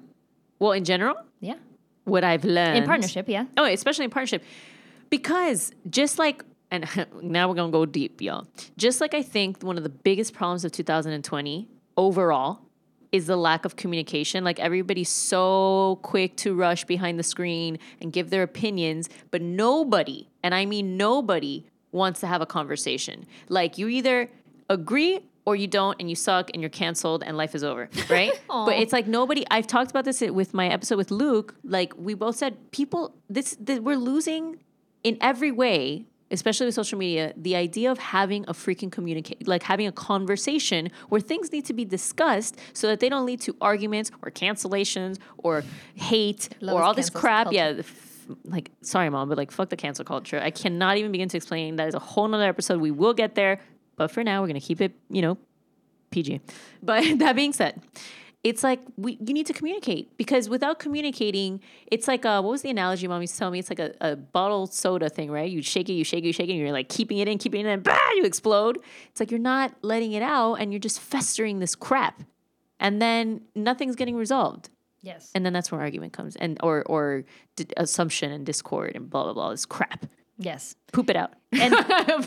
Well, 0.60 0.72
in 0.74 0.84
general, 0.86 1.16
Yeah, 1.40 1.56
what 2.06 2.24
I've 2.24 2.44
learned 2.44 2.78
in 2.78 2.84
partnership, 2.86 3.28
yeah. 3.30 3.46
Oh, 3.58 3.66
especially 3.66 4.06
in 4.06 4.12
partnership. 4.12 4.44
Because 5.12 5.72
just 5.88 6.18
like, 6.18 6.44
and 6.72 6.88
now 7.22 7.48
we're 7.48 7.56
to 7.56 7.72
go 7.72 7.86
deep, 7.86 8.20
y'all. 8.20 8.48
Just 8.78 9.00
like 9.00 9.14
I 9.14 9.22
think 9.22 9.62
one 9.62 9.78
of 9.78 9.84
the 9.84 9.90
biggest 9.90 10.34
problems 10.34 10.66
of 10.66 10.72
2020 10.72 11.68
overall 11.98 12.62
is 13.12 13.28
the 13.28 13.36
lack 13.36 13.66
of 13.66 13.76
communication. 13.76 14.44
Like 14.44 14.60
everybody's 14.60 15.10
so 15.10 16.00
quick 16.02 16.38
to 16.38 16.56
rush 16.56 16.86
behind 16.86 17.20
the 17.20 17.24
screen 17.24 17.78
and 18.02 18.12
give 18.12 18.30
their 18.30 18.42
opinions, 18.42 19.10
but 19.30 19.42
nobody, 19.42 20.30
and 20.42 20.56
I 20.56 20.66
mean 20.66 20.98
nobody, 20.98 21.66
wants 21.92 22.22
to 22.22 22.28
have 22.28 22.42
a 22.42 22.46
conversation. 22.46 23.26
Like 23.50 23.78
you 23.78 23.90
either 23.90 24.30
agree 24.70 25.20
or 25.44 25.56
you 25.56 25.68
don't 25.68 26.00
and 26.00 26.10
you 26.10 26.16
suck 26.16 26.50
and 26.54 26.62
you're 26.62 26.70
canceled 26.70 27.24
and 27.24 27.36
life 27.36 27.54
is 27.54 27.64
over, 27.64 27.90
right? 28.10 28.32
But 28.48 28.76
it's 28.76 28.94
like 28.94 29.08
nobody 29.08 29.46
I've 29.52 29.68
talked 29.68 29.92
about 29.92 30.06
this 30.06 30.22
with 30.22 30.54
my 30.54 30.70
episode 30.70 30.96
with 30.96 31.12
Luke, 31.12 31.56
like 31.64 31.94
we 31.98 32.14
both 32.14 32.38
said 32.38 32.72
people 32.72 33.16
this, 33.30 33.58
this 33.60 33.80
we're 33.80 33.98
losing 33.98 34.60
in 35.04 35.18
every 35.22 35.52
way, 35.52 36.06
especially 36.30 36.66
with 36.66 36.76
social 36.76 36.98
media, 36.98 37.34
the 37.36 37.56
idea 37.56 37.92
of 37.92 37.98
having 37.98 38.44
a 38.48 38.54
freaking 38.54 38.92
communicate, 38.92 39.48
like 39.48 39.64
having 39.64 39.88
a 39.88 39.92
conversation 39.92 40.90
where 41.10 41.22
things 41.22 41.52
need 41.52 41.66
to 41.66 41.74
be 41.74 41.86
discussed 41.86 42.58
so 42.74 42.88
that 42.88 43.00
they 43.00 43.10
don't 43.10 43.26
lead 43.26 43.42
to 43.42 43.56
arguments 43.62 44.12
or 44.22 44.32
cancellations 44.32 45.18
or 45.38 45.64
hate 45.96 46.50
Love 46.62 46.76
or 46.76 46.84
all 46.84 46.94
this 46.94 47.10
crap. 47.10 47.46
culture. 47.46 47.58
Yeah. 47.58 47.82
Like, 48.46 48.72
sorry, 48.82 49.10
mom, 49.10 49.28
but 49.28 49.38
like, 49.38 49.52
fuck 49.52 49.70
the 49.70 49.76
cancel 49.76 50.06
culture. 50.06 50.40
I 50.40 50.52
cannot 50.52 50.98
even 50.98 51.12
begin 51.12 51.28
to 51.30 51.38
explain. 51.38 51.76
That 51.76 51.90
is 51.90 51.96
a 51.96 52.00
whole 52.00 52.28
nother 52.28 52.48
episode. 52.48 52.80
We 52.80 52.92
will 52.92 53.14
get 53.14 53.36
there. 53.36 53.60
But 53.98 54.10
for 54.10 54.24
now, 54.24 54.42
we're 54.42 54.48
going 54.48 54.60
to 54.60 54.66
keep 54.66 54.80
it, 54.80 54.94
you 55.10 55.22
know, 55.22 55.38
PG. 56.12 56.40
But 56.82 57.04
that 57.20 57.36
being 57.36 57.52
said, 57.52 57.82
it's 58.44 58.64
like 58.64 58.82
we 58.98 59.18
you 59.26 59.34
need 59.34 59.46
to 59.48 59.54
communicate 59.54 60.18
because 60.18 60.50
without 60.50 60.80
communicating, 60.80 61.62
it's 61.88 62.08
like 62.08 62.26
uh 62.26 62.42
what 62.42 62.52
was 62.52 62.62
the 62.64 62.70
analogy 62.70 63.08
mom 63.08 63.22
used 63.22 63.34
to 63.34 63.40
tell 63.40 63.52
me? 63.52 63.60
It's 63.60 63.70
like 63.70 63.80
a, 63.80 63.94
a 64.02 64.16
bottled 64.16 64.74
soda 64.74 65.10
thing, 65.10 65.30
right? 65.30 65.50
You 65.50 65.62
shake 65.62 65.90
it, 65.90 65.94
you 65.94 66.04
shake 66.04 66.24
it, 66.24 66.28
you 66.28 66.34
shake 66.34 66.50
it, 66.50 66.54
and 66.54 66.60
you're 66.60 66.72
like 66.72 66.90
keeping 66.90 67.20
it 67.20 67.28
in, 67.28 67.38
keeping 67.38 67.62
it 67.62 67.66
in, 67.66 67.72
and 67.74 67.84
bah, 67.84 67.98
you 68.16 68.24
explode. 68.24 68.80
It's 69.10 69.20
like 69.20 69.30
you're 69.30 69.40
not 69.40 69.76
letting 69.82 70.14
it 70.14 70.24
out 70.24 70.56
and 70.56 70.72
you're 70.72 70.80
just 70.80 71.00
festering 71.00 71.60
this 71.60 71.76
crap. 71.76 72.24
And 72.80 73.00
then 73.00 73.42
nothing's 73.56 73.96
getting 73.96 74.16
resolved. 74.16 74.70
Yes. 75.04 75.32
And 75.36 75.46
then 75.46 75.54
that's 75.54 75.72
where 75.72 75.82
argument 75.82 76.14
comes 76.14 76.36
and 76.36 76.58
or 76.64 76.84
or 76.88 77.26
d- 77.56 77.66
assumption 77.78 78.32
and 78.32 78.46
discord 78.46 78.96
and 78.96 79.10
blah 79.10 79.24
blah 79.24 79.34
blah 79.34 79.52
this 79.52 79.66
crap. 79.66 80.06
Yes. 80.44 80.76
Poop 80.92 81.10
it 81.10 81.16
out. 81.16 81.32
And 81.54 81.74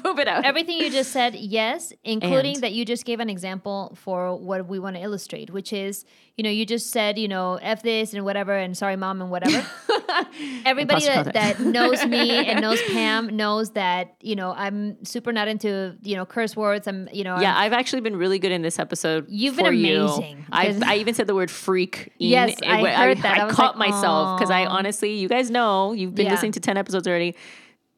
Poop 0.02 0.18
it 0.18 0.28
out. 0.28 0.44
everything 0.44 0.78
you 0.78 0.90
just 0.90 1.10
said, 1.10 1.34
yes, 1.34 1.92
including 2.04 2.54
And? 2.56 2.62
that 2.64 2.72
you 2.72 2.84
just 2.84 3.04
gave 3.06 3.20
an 3.20 3.30
example 3.30 3.96
for 3.98 4.38
what 4.38 4.68
we 4.68 4.78
want 4.78 4.96
to 4.96 5.02
illustrate, 5.02 5.48
which 5.50 5.72
is, 5.72 6.04
you 6.36 6.44
know, 6.44 6.50
you 6.50 6.66
just 6.66 6.90
said, 6.90 7.18
you 7.18 7.26
know, 7.28 7.54
F 7.62 7.82
this 7.82 8.12
and 8.12 8.22
whatever, 8.24 8.54
and 8.54 8.76
sorry, 8.76 8.96
mom, 8.96 9.22
and 9.22 9.30
whatever. 9.30 9.66
Everybody 10.66 11.06
that, 11.06 11.32
that 11.32 11.60
knows 11.60 12.04
me 12.06 12.30
and 12.46 12.60
knows 12.60 12.80
Pam 12.92 13.34
knows 13.36 13.70
that, 13.72 14.14
you 14.20 14.36
know, 14.36 14.52
I'm 14.52 15.02
super 15.04 15.32
not 15.32 15.48
into, 15.48 15.96
you 16.02 16.16
know, 16.16 16.26
curse 16.26 16.54
words. 16.56 16.86
I'm, 16.86 17.08
you 17.12 17.24
know, 17.24 17.38
Yeah, 17.40 17.54
I'm, 17.56 17.64
I've 17.64 17.72
actually 17.72 18.00
been 18.02 18.16
really 18.16 18.38
good 18.38 18.52
in 18.52 18.62
this 18.62 18.78
episode. 18.78 19.26
You've 19.28 19.56
been 19.56 19.66
for 19.66 19.72
you. 19.72 20.02
amazing, 20.04 20.46
I 20.52 20.78
I 20.84 20.96
even 20.96 21.14
said 21.14 21.26
the 21.26 21.34
word 21.34 21.50
freak. 21.50 22.12
in 22.18 22.28
Yes, 22.28 22.56
I 22.66 22.82
when- 22.82 22.94
heard 22.94 23.18
that. 23.22 23.38
I, 23.40 23.46
I 23.46 23.50
caught 23.50 23.78
like, 23.78 23.90
myself 23.90 24.38
because 24.38 24.50
I 24.50 24.66
honestly, 24.66 25.14
you 25.14 25.28
guys 25.28 25.50
know, 25.50 25.92
you've 25.92 26.14
been 26.14 26.26
Yeah. 26.26 26.32
listening 26.32 26.52
to 26.52 26.60
ten 26.60 26.76
episodes 26.76 27.06
already. 27.08 27.34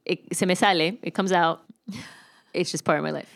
It, 0.07 0.35
se 0.35 0.47
me 0.47 0.55
sale. 0.55 0.99
It 1.03 1.15
comes 1.15 1.33
out. 1.33 1.61
It's 2.61 2.71
just 2.71 2.85
part 2.85 2.99
of 2.99 3.05
my 3.05 3.11
life. 3.11 3.29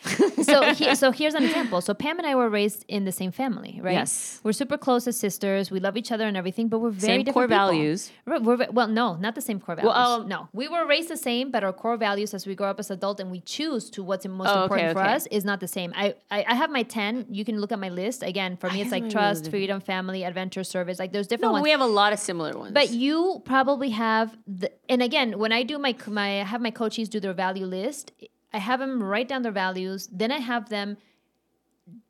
so 0.51 0.73
he, 0.73 0.95
so 1.01 1.11
here's 1.11 1.33
an 1.33 1.43
example. 1.43 1.79
So 1.81 1.93
Pam 1.93 2.17
and 2.17 2.27
I 2.27 2.35
were 2.35 2.49
raised 2.49 2.85
in 2.87 3.05
the 3.05 3.11
same 3.11 3.31
family, 3.31 3.79
right? 3.81 3.93
Yes. 3.93 4.39
We're 4.43 4.53
super 4.63 4.77
close 4.77 5.07
as 5.07 5.15
sisters. 5.19 5.71
We 5.75 5.79
love 5.79 5.95
each 6.01 6.11
other 6.11 6.25
and 6.25 6.35
everything, 6.35 6.67
but 6.67 6.79
we're 6.79 6.89
very 6.89 7.13
Same 7.13 7.23
different 7.25 7.33
core 7.35 7.47
people. 7.47 7.67
values. 7.67 8.11
We're, 8.25 8.39
we're 8.39 8.67
well, 8.71 8.87
no, 8.87 9.15
not 9.15 9.35
the 9.35 9.41
same 9.49 9.59
core 9.59 9.75
values. 9.75 9.93
um, 9.95 10.27
no, 10.27 10.49
we 10.53 10.67
were 10.67 10.85
raised 10.87 11.09
the 11.09 11.17
same, 11.17 11.51
but 11.51 11.63
our 11.63 11.73
core 11.73 11.97
values 11.97 12.33
as 12.33 12.45
we 12.47 12.55
grow 12.55 12.69
up 12.69 12.79
as 12.79 12.89
adult 12.91 13.19
and 13.19 13.29
we 13.31 13.39
choose 13.41 13.89
to 13.91 14.03
what's 14.03 14.25
most 14.27 14.49
Oh, 14.49 14.51
okay, 14.51 14.63
important 14.63 14.93
for 14.93 15.03
okay. 15.03 15.13
us 15.13 15.27
is 15.27 15.43
not 15.45 15.59
the 15.59 15.67
same. 15.77 15.93
I, 15.95 16.15
I 16.29 16.39
I 16.53 16.55
have 16.61 16.69
my 16.79 16.83
ten. 16.83 17.25
You 17.29 17.43
can 17.45 17.59
look 17.61 17.71
at 17.71 17.79
my 17.79 17.89
list 17.89 18.23
again. 18.23 18.57
For 18.57 18.69
me, 18.69 18.81
it's 18.81 18.91
like 18.91 19.09
trust, 19.09 19.49
freedom, 19.49 19.79
family, 19.93 20.23
adventure, 20.23 20.63
service. 20.63 20.97
Like 20.99 21.11
there's 21.13 21.27
different 21.27 21.49
No, 21.49 21.53
ones. 21.53 21.63
we 21.63 21.71
have 21.71 21.81
a 21.81 21.93
lot 22.01 22.11
of 22.13 22.19
similar 22.19 22.53
ones. 22.57 22.73
But 22.73 22.89
you 22.91 23.41
probably 23.45 23.91
have 23.91 24.35
the, 24.47 24.71
and 24.89 25.01
again, 25.01 25.37
when 25.43 25.51
I 25.51 25.61
do 25.63 25.77
my 25.77 25.93
my 26.07 26.41
I 26.41 26.43
have 26.53 26.61
my 26.61 26.71
coaches 26.71 27.07
do 27.09 27.19
their 27.19 27.33
value 27.33 27.65
list, 27.65 28.11
I 28.53 28.59
have 28.59 28.79
them 28.79 29.01
write 29.01 29.27
down 29.27 29.41
their 29.41 29.51
values. 29.51 30.09
Then 30.11 30.31
I 30.31 30.39
have 30.39 30.69
them 30.69 30.97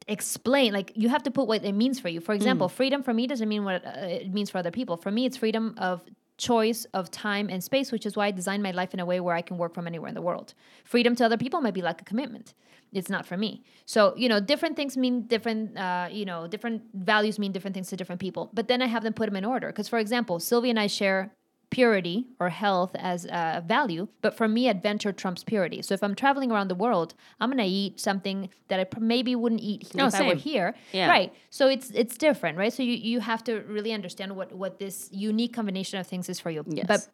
explain. 0.07 0.73
Like 0.73 0.91
you 0.95 1.09
have 1.09 1.23
to 1.23 1.31
put 1.31 1.47
what 1.47 1.63
it 1.63 1.73
means 1.73 1.99
for 1.99 2.09
you. 2.09 2.19
For 2.19 2.33
example, 2.33 2.67
freedom 2.69 3.03
for 3.03 3.13
me 3.13 3.27
doesn't 3.27 3.47
mean 3.47 3.63
what 3.63 3.85
uh, 3.85 3.91
it 4.01 4.33
means 4.33 4.49
for 4.49 4.57
other 4.57 4.71
people. 4.71 4.97
For 4.97 5.11
me, 5.11 5.25
it's 5.25 5.37
freedom 5.37 5.75
of 5.77 6.03
choice 6.37 6.85
of 6.93 7.11
time 7.11 7.49
and 7.49 7.63
space, 7.63 7.91
which 7.91 8.05
is 8.05 8.15
why 8.15 8.27
I 8.27 8.31
designed 8.31 8.63
my 8.63 8.71
life 8.71 8.93
in 8.93 8.99
a 8.99 9.05
way 9.05 9.19
where 9.19 9.35
I 9.35 9.41
can 9.41 9.57
work 9.57 9.73
from 9.75 9.85
anywhere 9.85 10.09
in 10.09 10.15
the 10.15 10.21
world. 10.21 10.53
Freedom 10.83 11.15
to 11.15 11.25
other 11.25 11.37
people 11.37 11.61
might 11.61 11.75
be 11.75 11.83
like 11.83 12.01
a 12.01 12.03
commitment. 12.03 12.53
It's 12.91 13.09
not 13.09 13.25
for 13.25 13.37
me. 13.37 13.63
So, 13.85 14.13
you 14.17 14.27
know, 14.27 14.39
different 14.39 14.75
things 14.75 14.97
mean 14.97 15.27
different, 15.27 15.77
uh, 15.77 16.09
you 16.11 16.25
know, 16.25 16.47
different 16.47 16.81
values 16.93 17.39
mean 17.39 17.51
different 17.51 17.73
things 17.73 17.87
to 17.89 17.95
different 17.95 18.19
people. 18.19 18.49
But 18.53 18.67
then 18.67 18.81
I 18.81 18.87
have 18.87 19.03
them 19.03 19.13
put 19.13 19.27
them 19.27 19.37
in 19.37 19.45
order. 19.45 19.67
Because, 19.67 19.87
for 19.87 19.99
example, 19.99 20.39
Sylvia 20.39 20.71
and 20.71 20.79
I 20.79 20.87
share 20.87 21.33
purity 21.71 22.27
or 22.39 22.49
health 22.49 22.91
as 22.95 23.25
a 23.25 23.63
value, 23.65 24.07
but 24.21 24.37
for 24.37 24.47
me, 24.47 24.67
adventure 24.67 25.11
trumps 25.11 25.43
purity. 25.43 25.81
So 25.81 25.93
if 25.95 26.03
I'm 26.03 26.13
traveling 26.13 26.51
around 26.51 26.67
the 26.67 26.75
world, 26.75 27.15
I'm 27.39 27.49
gonna 27.49 27.63
eat 27.65 27.99
something 27.99 28.49
that 28.67 28.79
I 28.79 28.99
maybe 28.99 29.35
wouldn't 29.35 29.61
eat 29.61 29.89
Oh, 29.97 30.05
if 30.05 30.15
I 30.15 30.27
were 30.27 30.35
here. 30.35 30.75
Yeah. 30.91 31.09
Right. 31.09 31.33
So 31.49 31.67
it's 31.67 31.89
it's 31.91 32.17
different, 32.17 32.57
right? 32.57 32.71
So 32.71 32.83
you, 32.83 32.93
you 32.93 33.21
have 33.21 33.43
to 33.45 33.61
really 33.61 33.93
understand 33.93 34.35
what 34.35 34.53
what 34.53 34.77
this 34.77 35.09
unique 35.11 35.53
combination 35.53 35.99
of 35.99 36.05
things 36.05 36.29
is 36.29 36.39
for 36.39 36.51
you. 36.51 36.63
Yes. 36.67 36.85
But 36.87 37.07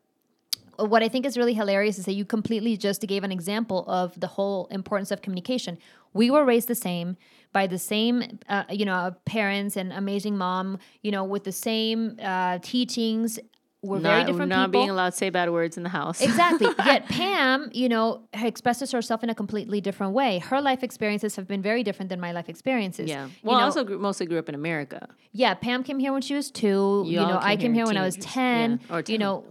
what 0.90 1.02
I 1.04 1.10
think 1.10 1.26
is 1.26 1.38
really 1.38 1.54
hilarious 1.54 1.98
is 1.98 2.06
that 2.06 2.14
you 2.14 2.26
completely 2.26 2.78
just 2.78 3.02
gave 3.02 3.24
an 3.24 3.32
example 3.32 3.86
of 3.88 4.20
the 4.20 4.28
whole 4.28 4.68
importance 4.68 5.12
of 5.12 5.22
communication. 5.22 5.78
We 6.14 6.30
were 6.32 6.46
raised 6.46 6.68
the 6.68 6.76
same 6.76 7.18
by 7.52 7.68
the 7.68 7.80
same, 7.80 8.40
uh, 8.50 8.64
you 8.70 8.86
know, 8.86 9.16
parents 9.26 9.78
and 9.78 9.92
amazing 9.94 10.38
mom, 10.38 10.78
you 11.02 11.12
know, 11.12 11.24
with 11.24 11.44
the 11.44 11.52
same 11.52 12.18
uh, 12.22 12.60
teachings. 12.62 13.40
We're 13.84 14.00
very 14.00 14.24
different 14.24 14.50
not 14.50 14.68
people. 14.68 14.82
being 14.82 14.90
allowed 14.90 15.12
to 15.12 15.18
say 15.18 15.30
bad 15.30 15.52
words 15.52 15.78
in 15.78 15.84
the 15.84 15.90
house. 15.90 16.20
Exactly. 16.22 16.68
Yet 16.86 17.06
Pam, 17.08 17.70
you 17.74 17.88
know, 17.88 18.28
expresses 18.34 18.92
herself 18.92 19.24
in 19.24 19.30
a 19.30 19.36
completely 19.36 19.80
different 19.82 20.14
way. 20.14 20.40
Her 20.40 20.60
life 20.62 20.84
experiences 20.84 21.36
have 21.36 21.48
been 21.48 21.62
very 21.62 21.84
different 21.84 22.10
than 22.10 22.20
my 22.20 22.32
life 22.32 22.50
experiences. 22.50 23.08
Yeah. 23.10 23.26
You 23.28 23.32
Well, 23.44 23.56
I 23.58 23.60
know, 23.60 23.66
also 23.66 23.84
grew, 23.84 24.00
mostly 24.00 24.26
grew 24.26 24.40
up 24.40 24.50
in 24.50 24.56
America. 24.56 25.08
yeah, 25.32 25.54
Pam 25.54 25.84
came 25.84 26.00
here 26.00 26.12
when 26.12 26.22
she 26.24 26.34
was 26.34 26.50
two. 26.50 27.04
You, 27.06 27.12
You 27.12 27.28
know, 27.28 27.40
I 27.42 27.56
came 27.56 27.60
came 27.62 27.74
here 27.76 27.84
here 27.86 27.88
when 27.88 27.98
I 27.98 28.06
was 28.06 28.18
10. 28.18 28.82
Yeah, 28.90 28.96
or 28.96 29.04
You 29.08 29.20
know, 29.20 29.44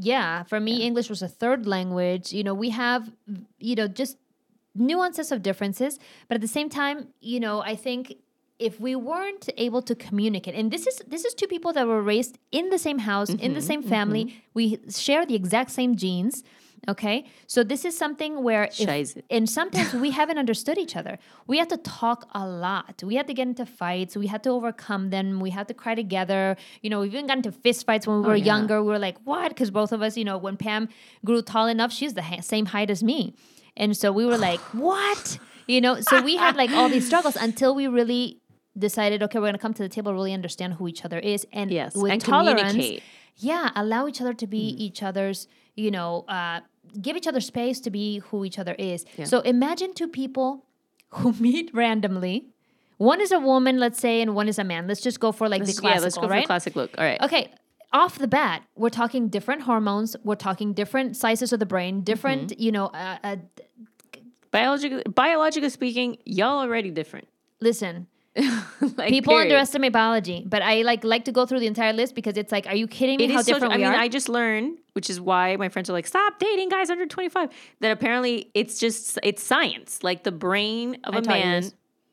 yeah, 0.00 0.42
for 0.44 0.58
me, 0.60 0.82
English 0.82 1.08
was 1.08 1.22
a 1.22 1.28
third 1.28 1.66
language. 1.66 2.32
You 2.32 2.42
know, 2.44 2.54
we 2.54 2.70
have, 2.70 3.10
you 3.58 3.74
know, 3.76 3.86
just 3.88 4.16
nuances 4.74 5.32
of 5.32 5.42
differences. 5.42 5.98
But 6.28 6.34
at 6.36 6.40
the 6.40 6.48
same 6.48 6.68
time, 6.68 7.08
you 7.20 7.40
know, 7.40 7.60
I 7.62 7.74
think 7.76 8.14
if 8.58 8.80
we 8.80 8.94
weren't 8.96 9.48
able 9.56 9.82
to 9.82 9.94
communicate 9.94 10.54
and 10.54 10.70
this 10.72 10.86
is 10.86 11.00
this 11.06 11.24
is 11.24 11.32
two 11.34 11.46
people 11.46 11.72
that 11.72 11.86
were 11.86 12.02
raised 12.02 12.38
in 12.50 12.70
the 12.70 12.78
same 12.78 12.98
house 12.98 13.28
in 13.30 13.36
Mm-hmm, 13.38 13.54
the 13.54 13.62
same 13.62 13.82
family. 13.82 14.42
we 14.54 14.64
share 14.90 15.24
the 15.24 15.34
exact 15.34 15.70
same 15.70 15.96
genes 15.96 16.42
okay? 16.88 17.26
So 17.46 17.62
this 17.64 17.84
is 17.84 17.98
something 17.98 18.42
where 18.42 18.68
if, 18.78 19.18
and 19.28 19.50
sometimes 19.50 19.92
we 19.92 20.10
haven't 20.10 20.38
understood 20.38 20.78
each 20.78 20.96
other. 20.96 21.18
We 21.46 21.58
had 21.58 21.68
to 21.70 21.76
talk 21.76 22.26
a 22.34 22.46
lot. 22.46 23.02
We 23.04 23.16
had 23.16 23.26
to 23.26 23.34
get 23.34 23.46
into 23.48 23.66
fights. 23.66 24.16
We 24.16 24.26
had 24.28 24.42
to 24.44 24.50
overcome 24.50 25.10
them. 25.10 25.38
We 25.40 25.50
had 25.50 25.66
to 25.68 25.74
cry 25.74 25.94
together. 25.96 26.56
You 26.82 26.88
know 26.90 27.00
we've 27.00 27.12
even 27.14 27.26
gotten 27.26 27.40
into 27.44 27.52
fist 27.52 27.84
fights 27.84 28.06
when 28.06 28.22
we 28.22 28.26
were 28.26 28.32
Oh, 28.32 28.36
yeah. 28.36 28.44
younger. 28.52 28.82
We 28.82 28.88
were 28.94 28.98
like 29.08 29.18
what? 29.24 29.48
Because 29.50 29.70
both 29.70 29.92
of 29.92 30.00
us 30.02 30.16
you 30.16 30.24
know 30.24 30.38
when 30.38 30.56
pam 30.56 30.88
grew 31.26 31.42
tall 31.42 31.66
enough 31.66 31.92
she's 31.92 32.14
the 32.14 32.22
ha- 32.22 32.40
same 32.40 32.66
height 32.66 32.90
as 32.90 33.02
me. 33.02 33.34
And 33.76 33.94
so 33.96 34.10
we 34.12 34.24
were 34.24 34.38
like 34.38 34.60
what? 34.88 35.38
You 35.66 35.80
know 35.82 36.00
so 36.00 36.22
we 36.22 36.36
had 36.36 36.56
like 36.56 36.70
all 36.70 36.88
these 36.88 37.06
struggles 37.06 37.36
until 37.36 37.74
we 37.74 37.86
really 37.88 38.38
decided 38.78 39.22
okay 39.22 39.38
we're 39.38 39.44
going 39.46 39.54
to 39.54 39.58
come 39.58 39.74
to 39.74 39.82
the 39.82 39.88
table 39.88 40.12
really 40.12 40.32
understand 40.32 40.74
who 40.74 40.86
each 40.88 41.04
other 41.04 41.18
is 41.18 41.46
and 41.52 41.70
Yes, 41.70 41.94
with 41.96 42.12
and 42.12 42.20
tolerance 42.20 42.72
communicate. 42.72 43.02
yeah 43.36 43.70
allow 43.76 44.06
each 44.06 44.20
other 44.20 44.34
to 44.34 44.46
be 44.46 44.58
each 44.86 45.02
other's 45.02 45.48
you 45.74 45.90
know 45.90 46.24
uh, 46.28 46.60
give 47.02 47.16
each 47.16 47.26
other 47.26 47.40
space 47.40 47.80
to 47.80 47.90
be 47.90 48.18
who 48.30 48.44
each 48.44 48.58
other 48.58 48.74
is 48.74 49.04
so 49.24 49.40
imagine 49.40 49.94
two 49.94 50.08
people 50.08 50.64
who 51.10 51.32
meet 51.40 51.70
randomly 51.74 52.46
one 52.96 53.20
is 53.20 53.30
a 53.32 53.38
woman 53.38 53.78
let's 53.78 53.98
say 54.00 54.20
and 54.20 54.34
one 54.34 54.48
is 54.48 54.58
a 54.58 54.64
man 54.64 54.86
let's 54.86 55.00
just 55.00 55.20
go 55.20 55.32
for 55.32 55.48
like 55.48 55.60
Let's- 55.60 55.76
the 55.76 55.80
classical 55.80 55.98
yeah, 56.00 56.04
let's 56.04 56.16
go 56.16 56.22
for 56.22 56.28
right 56.28 56.42
the 56.44 56.46
classic 56.46 56.76
look. 56.76 56.90
All 56.98 57.04
right. 57.04 57.20
okay 57.22 57.50
off 57.92 58.18
the 58.18 58.28
bat 58.28 58.62
we're 58.76 58.90
talking 58.90 59.28
different 59.28 59.62
hormones 59.62 60.14
we're 60.24 60.34
talking 60.34 60.72
different 60.74 61.16
sizes 61.16 61.52
of 61.52 61.58
the 61.58 61.66
brain 61.66 62.02
different 62.02 62.50
Mm-hmm. 62.50 62.62
you 62.62 62.72
know 62.72 62.86
uh, 62.86 63.16
uh, 63.24 63.36
Biologically, 64.50 65.02
biologically 65.14 65.68
speaking, 65.68 66.16
y'all 66.24 66.58
already 66.60 66.90
different. 66.90 67.28
listen 67.60 68.06
like, 68.96 69.08
people 69.08 69.32
period. 69.32 69.46
underestimate 69.46 69.92
biology 69.92 70.44
but 70.46 70.62
i 70.62 70.82
like 70.82 71.02
like 71.04 71.24
to 71.24 71.32
go 71.32 71.44
through 71.46 71.60
the 71.60 71.66
entire 71.66 71.92
list 71.92 72.14
because 72.14 72.36
it's 72.36 72.52
like 72.52 72.66
are 72.66 72.74
you 72.76 72.86
kidding 72.86 73.16
me 73.18 73.24
It 73.24 73.30
how 73.30 73.40
is 73.40 73.46
so- 73.46 73.54
different 73.54 73.74
I 73.74 73.76
we 73.78 73.82
mean, 73.84 73.92
are 73.92 73.96
I 73.96 74.08
just 74.08 74.28
learned, 74.28 74.78
which 74.92 75.10
is 75.10 75.20
why 75.20 75.56
my 75.56 75.68
friends 75.68 75.90
are 75.90 75.92
like, 75.92 76.06
"Stop 76.06 76.38
dating 76.38 76.68
guys 76.68 76.88
under 76.90 77.06
25." 77.06 77.50
That 77.80 77.90
apparently 77.92 78.50
it's 78.54 78.78
just 78.78 79.18
it's 79.22 79.42
science. 79.42 80.02
Like 80.02 80.22
the 80.24 80.32
brain 80.32 80.98
of 81.04 81.14
I 81.14 81.18
a 81.18 81.22
taught 81.22 81.38
you 81.38 81.44
man. 81.44 81.72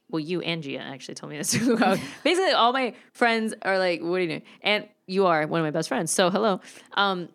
Well, 0.09 0.19
you 0.19 0.41
and 0.41 0.61
Gia 0.63 0.79
actually 0.79 1.15
told 1.15 1.31
me 1.31 1.37
this. 1.37 1.53
Basically, 2.23 2.51
all 2.51 2.73
my 2.73 2.93
friends 3.13 3.53
are 3.63 3.77
like, 3.79 4.01
"What 4.01 4.15
are 4.15 4.21
you 4.21 4.27
doing?" 4.27 4.41
And 4.61 4.87
you 5.07 5.25
are 5.25 5.45
one 5.47 5.59
of 5.61 5.65
my 5.65 5.71
best 5.71 5.87
friends. 5.89 6.11
So 6.11 6.29
hello. 6.29 6.61
Um, 6.93 7.29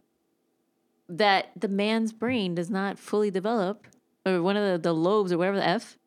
that 1.08 1.50
the 1.56 1.68
man's 1.68 2.12
brain 2.12 2.54
does 2.54 2.70
not 2.70 2.98
fully 2.98 3.30
develop, 3.30 3.86
or 4.24 4.42
one 4.42 4.56
of 4.56 4.64
the, 4.72 4.78
the 4.88 4.94
lobes 4.94 5.32
or 5.32 5.38
whatever 5.38 5.56
the 5.56 5.66
f, 5.66 5.98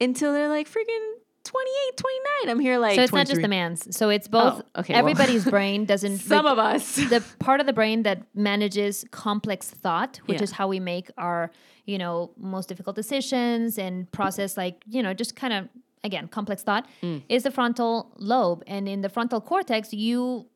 until 0.00 0.32
they're 0.32 0.48
like 0.48 0.68
freaking 0.68 1.11
28, 1.44 1.96
29. 1.96 2.50
I'm 2.50 2.60
here 2.60 2.78
like 2.78 2.94
so 2.94 3.02
it's 3.02 3.12
not 3.12 3.26
just 3.26 3.42
the 3.42 3.48
man's 3.48 3.94
so 3.96 4.08
it's 4.10 4.28
both 4.28 4.62
Oh, 4.74 4.80
okay, 4.80 4.92
well. 4.94 5.00
everybody's 5.00 5.44
brain 5.44 5.84
doesn't 5.92 6.18
Some 6.18 6.44
like, 6.44 6.52
of 6.52 6.58
us. 6.58 6.96
the 7.14 7.22
part 7.40 7.60
of 7.60 7.66
the 7.66 7.72
brain 7.72 8.04
that 8.04 8.22
manages 8.34 9.04
complex 9.10 9.68
thought 9.70 10.20
which 10.26 10.38
Yeah. 10.38 10.44
is 10.44 10.52
how 10.52 10.68
we 10.68 10.78
make 10.80 11.10
our 11.18 11.50
you 11.84 11.98
know 11.98 12.30
most 12.36 12.68
difficult 12.68 12.94
decisions 12.96 13.78
and 13.78 14.10
process 14.12 14.56
like 14.56 14.82
you 14.86 15.02
know 15.02 15.12
just 15.14 15.34
kind 15.34 15.52
of 15.52 15.68
again 16.04 16.28
complex 16.28 16.62
thought 16.62 16.86
Mm. 17.02 17.22
is 17.28 17.42
the 17.42 17.50
frontal 17.50 18.12
lobe 18.18 18.62
and 18.66 18.88
in 18.88 19.00
the 19.02 19.08
frontal 19.08 19.40
cortex 19.40 19.92
you 19.92 20.46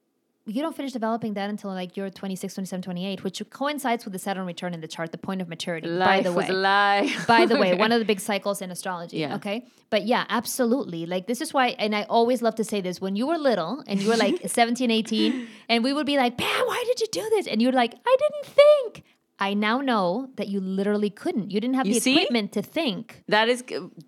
you 0.47 0.63
don't 0.63 0.77
finish 0.77 0.93
developing 0.93 1.35
that 1.35 1.51
until 1.51 1.71
like 1.71 1.97
you're 1.97 2.09
26 2.09 2.55
27 2.55 2.83
28 2.83 3.25
which 3.25 3.43
coincides 3.51 4.05
with 4.05 4.13
the 4.13 4.19
saturn 4.19 4.47
return 4.47 4.73
in 4.75 4.81
the 4.81 4.87
chart 4.89 5.11
the 5.13 5.19
point 5.19 5.43
of 5.43 5.49
maturity 5.49 5.89
Life 5.89 6.07
by 6.09 6.21
the 6.23 6.33
way 6.33 6.47
a 6.49 6.53
lie. 6.53 7.15
by 7.27 7.47
the 7.47 7.57
way, 7.57 7.75
one 7.75 7.91
of 7.93 7.99
the 7.99 8.05
big 8.05 8.21
cycles 8.21 8.63
in 8.63 8.71
astrology. 8.71 9.19
Yeah. 9.19 9.35
Okay. 9.37 9.67
But 9.91 10.05
yeah, 10.07 10.25
absolutely. 10.29 11.07
Like, 11.07 11.27
this 11.29 11.41
is 11.41 11.55
why, 11.55 11.69
and 11.79 11.95
I 11.95 12.03
always 12.05 12.43
love 12.43 12.57
to 12.57 12.65
say 12.65 12.81
this 12.81 13.01
when 13.01 13.15
you 13.15 13.27
were 13.29 13.39
little 13.39 13.85
and 13.87 14.03
you 14.03 14.09
were 14.09 14.17
like 14.17 14.41
17, 14.47 14.91
18, 14.91 15.47
and 15.69 15.85
we 15.85 15.93
would 15.93 16.07
be 16.07 16.17
like, 16.17 16.37
Pam, 16.37 16.67
why 16.67 16.83
did 16.87 17.01
you 17.01 17.07
do 17.13 17.29
this? 17.31 17.47
And 17.47 17.63
you're 17.63 17.73
like, 17.73 17.95
I 18.07 18.17
didn't 18.19 18.55
think. 18.55 19.05
I 19.39 19.53
now 19.53 19.83
know 19.83 20.31
that 20.37 20.49
you 20.49 20.61
literally 20.61 21.11
couldn't. 21.11 21.51
You 21.51 21.61
didn't 21.61 21.77
have 21.77 21.87
You 21.87 21.95
the 21.95 22.01
see? 22.01 22.15
equipment 22.15 22.53
to 22.53 22.63
think. 22.63 23.23
That 23.29 23.49
is 23.51 23.63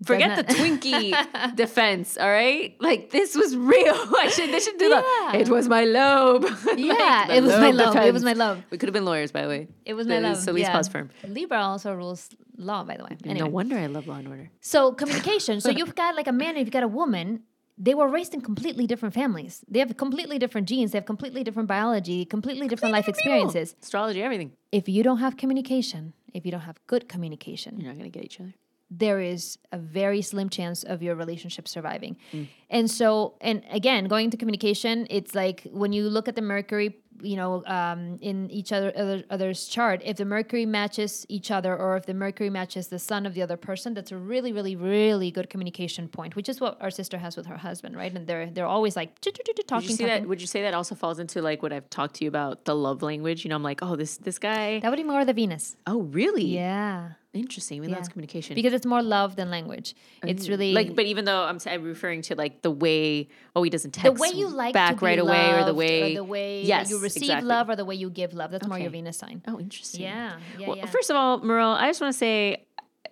forget 0.04 0.36
the 0.36 0.54
Twinkie 0.54 1.54
defense, 1.54 2.16
all 2.16 2.30
right? 2.30 2.74
Like 2.80 3.10
this 3.10 3.36
was 3.36 3.54
real. 3.54 3.94
I 4.18 4.30
should 4.32 4.50
they 4.52 4.60
should 4.60 4.78
do 4.78 4.86
Yeah. 4.88 5.00
that. 5.02 5.34
It 5.40 5.48
was 5.50 5.68
my 5.68 5.84
lobe. 5.84 6.44
Yeah, 6.76 7.26
the 7.26 7.34
it 7.36 7.42
was 7.42 7.52
my 7.52 7.70
love. 7.70 7.94
It 7.96 8.12
was 8.14 8.24
my 8.24 8.32
love. 8.32 8.62
We 8.70 8.78
could 8.78 8.88
have 8.88 8.94
been 8.94 9.04
lawyers, 9.04 9.30
by 9.30 9.42
the 9.42 9.48
way. 9.48 9.68
It 9.84 9.94
was 9.94 10.06
The 10.06 10.14
my 10.14 10.20
love. 10.28 10.38
Solis 10.38 10.62
yeah. 10.62 10.72
Paz 10.72 10.88
firm. 10.88 11.10
Libra 11.26 11.58
also 11.60 11.92
rules 11.94 12.30
law, 12.56 12.82
by 12.84 12.96
the 12.96 13.04
way. 13.04 13.16
Anyway. 13.24 13.40
No 13.40 13.52
wonder 13.52 13.76
I 13.78 13.86
love 13.86 14.06
Law 14.06 14.14
and 14.16 14.28
Order. 14.28 14.50
So 14.60 14.92
communication. 14.92 15.60
so 15.60 15.70
you've 15.70 15.94
got 15.94 16.16
like 16.16 16.26
a 16.26 16.32
man 16.32 16.50
and 16.56 16.60
you've 16.60 16.70
got 16.70 16.84
a 16.84 16.88
woman. 16.88 17.42
They 17.80 17.94
were 17.94 18.08
raised 18.08 18.34
in 18.34 18.40
completely 18.40 18.86
different 18.86 19.14
families. 19.14 19.64
They 19.68 19.78
have 19.78 19.96
completely 19.96 20.38
different 20.38 20.68
genes. 20.68 20.90
They 20.92 20.98
have 20.98 21.06
completely 21.06 21.44
different 21.44 21.68
biology, 21.68 22.24
completely 22.24 22.66
different 22.66 22.92
life 22.92 23.08
experiences. 23.08 23.76
Astrology, 23.82 24.22
everything. 24.22 24.50
If 24.72 24.88
you 24.88 25.02
don't 25.02 25.18
have 25.18 25.36
communication, 25.36 26.12
if 26.34 26.44
you 26.44 26.50
don't 26.50 26.62
have 26.70 26.78
good 26.86 27.08
communication, 27.08 27.78
You're 27.78 27.90
not 27.92 27.98
gonna 27.98 28.10
get 28.10 28.24
each 28.24 28.40
other. 28.40 28.54
there 28.90 29.20
is 29.20 29.58
a 29.70 29.78
very 29.78 30.22
slim 30.22 30.48
chance 30.48 30.82
of 30.82 31.02
your 31.02 31.14
relationship 31.14 31.68
surviving. 31.68 32.16
Mm. 32.32 32.48
And 32.70 32.90
so, 32.90 33.34
and 33.40 33.62
again, 33.70 34.02
going 34.06 34.30
to 34.30 34.36
communication, 34.36 35.06
it's 35.10 35.34
like 35.34 35.58
when 35.70 35.92
you 35.92 36.08
look 36.08 36.26
at 36.26 36.34
the 36.36 36.42
Mercury, 36.42 36.96
you 37.22 37.36
know, 37.36 37.64
um, 37.66 38.18
in 38.20 38.50
each 38.50 38.72
other, 38.72 38.92
other 38.96 39.24
other's 39.30 39.66
chart, 39.66 40.02
if 40.04 40.16
the 40.16 40.24
Mercury 40.24 40.66
matches 40.66 41.24
each 41.28 41.50
other, 41.50 41.76
or 41.76 41.96
if 41.96 42.06
the 42.06 42.14
Mercury 42.14 42.50
matches 42.50 42.88
the 42.88 42.98
Sun 42.98 43.26
of 43.26 43.34
the 43.34 43.42
other 43.42 43.56
person, 43.56 43.94
that's 43.94 44.12
a 44.12 44.16
really, 44.16 44.52
really, 44.52 44.76
really 44.76 45.30
good 45.30 45.50
communication 45.50 46.08
point. 46.08 46.36
Which 46.36 46.48
is 46.48 46.60
what 46.60 46.80
our 46.80 46.90
sister 46.90 47.18
has 47.18 47.36
with 47.36 47.46
her 47.46 47.56
husband, 47.56 47.96
right? 47.96 48.12
And 48.12 48.26
they're 48.26 48.50
they're 48.50 48.66
always 48.66 48.96
like 48.96 49.20
talking, 49.20 49.88
Would 49.88 50.00
you 50.00 50.06
that? 50.06 50.26
Would 50.26 50.40
you 50.40 50.46
say 50.46 50.62
that 50.62 50.74
also 50.74 50.94
falls 50.94 51.18
into 51.18 51.42
like 51.42 51.62
what 51.62 51.72
I've 51.72 51.88
talked 51.90 52.16
to 52.16 52.24
you 52.24 52.28
about 52.28 52.64
the 52.64 52.74
love 52.74 53.02
language? 53.02 53.44
You 53.44 53.50
know, 53.50 53.56
I'm 53.56 53.62
like, 53.62 53.82
oh, 53.82 53.96
this 53.96 54.16
this 54.16 54.38
guy. 54.38 54.80
That 54.80 54.90
would 54.90 54.96
be 54.96 55.04
more 55.04 55.24
the 55.24 55.32
Venus. 55.32 55.76
Oh, 55.86 56.02
really? 56.02 56.44
Yeah, 56.44 57.12
Interesting. 57.34 57.82
Maybe 57.82 57.92
that's 57.92 58.08
Yeah. 58.08 58.12
communication. 58.12 58.54
because 58.54 58.72
it's 58.72 58.86
more 58.86 59.02
love 59.02 59.36
than 59.36 59.50
language. 59.50 59.94
It's 60.22 60.46
mm. 60.46 60.48
really 60.48 60.72
like, 60.72 60.94
but 60.96 61.04
even 61.04 61.26
though 61.26 61.42
I'm, 61.42 61.58
I'm 61.66 61.82
referring 61.82 62.22
to 62.22 62.34
like 62.34 62.62
the 62.62 62.70
way, 62.70 63.28
oh, 63.54 63.62
he 63.62 63.70
doesn't 63.70 63.90
text 63.90 64.14
the 64.14 64.20
way 64.20 64.30
you 64.34 64.48
like 64.48 64.72
back 64.72 64.94
to 64.94 65.00
be 65.00 65.06
right 65.06 65.18
away, 65.18 65.50
or 65.50 65.58
the 65.58 65.66
loved, 65.66 65.78
way, 65.78 66.14
the 66.14 66.24
way 66.24 66.62
yes, 66.62 66.88
you 66.88 66.98
receive 66.98 67.24
exactly. 67.24 67.48
love, 67.48 67.68
or 67.68 67.76
the 67.76 67.84
way 67.84 67.94
you 67.94 68.08
give 68.08 68.32
love. 68.32 68.50
That's 68.50 68.66
more 68.66 68.78
your 68.78 68.90
Venus 68.90 69.18
sign. 69.18 69.42
Oh, 69.46 69.60
interesting. 69.60 70.00
Yeah, 70.02 70.38
yeah, 70.58 70.68
Well, 70.68 70.76
yeah. 70.78 70.86
first 70.86 71.10
of 71.10 71.16
all, 71.16 71.40
Maril, 71.40 71.68
I 71.68 71.88
just 71.88 72.00
want 72.00 72.14
to 72.14 72.18
say, 72.18 72.64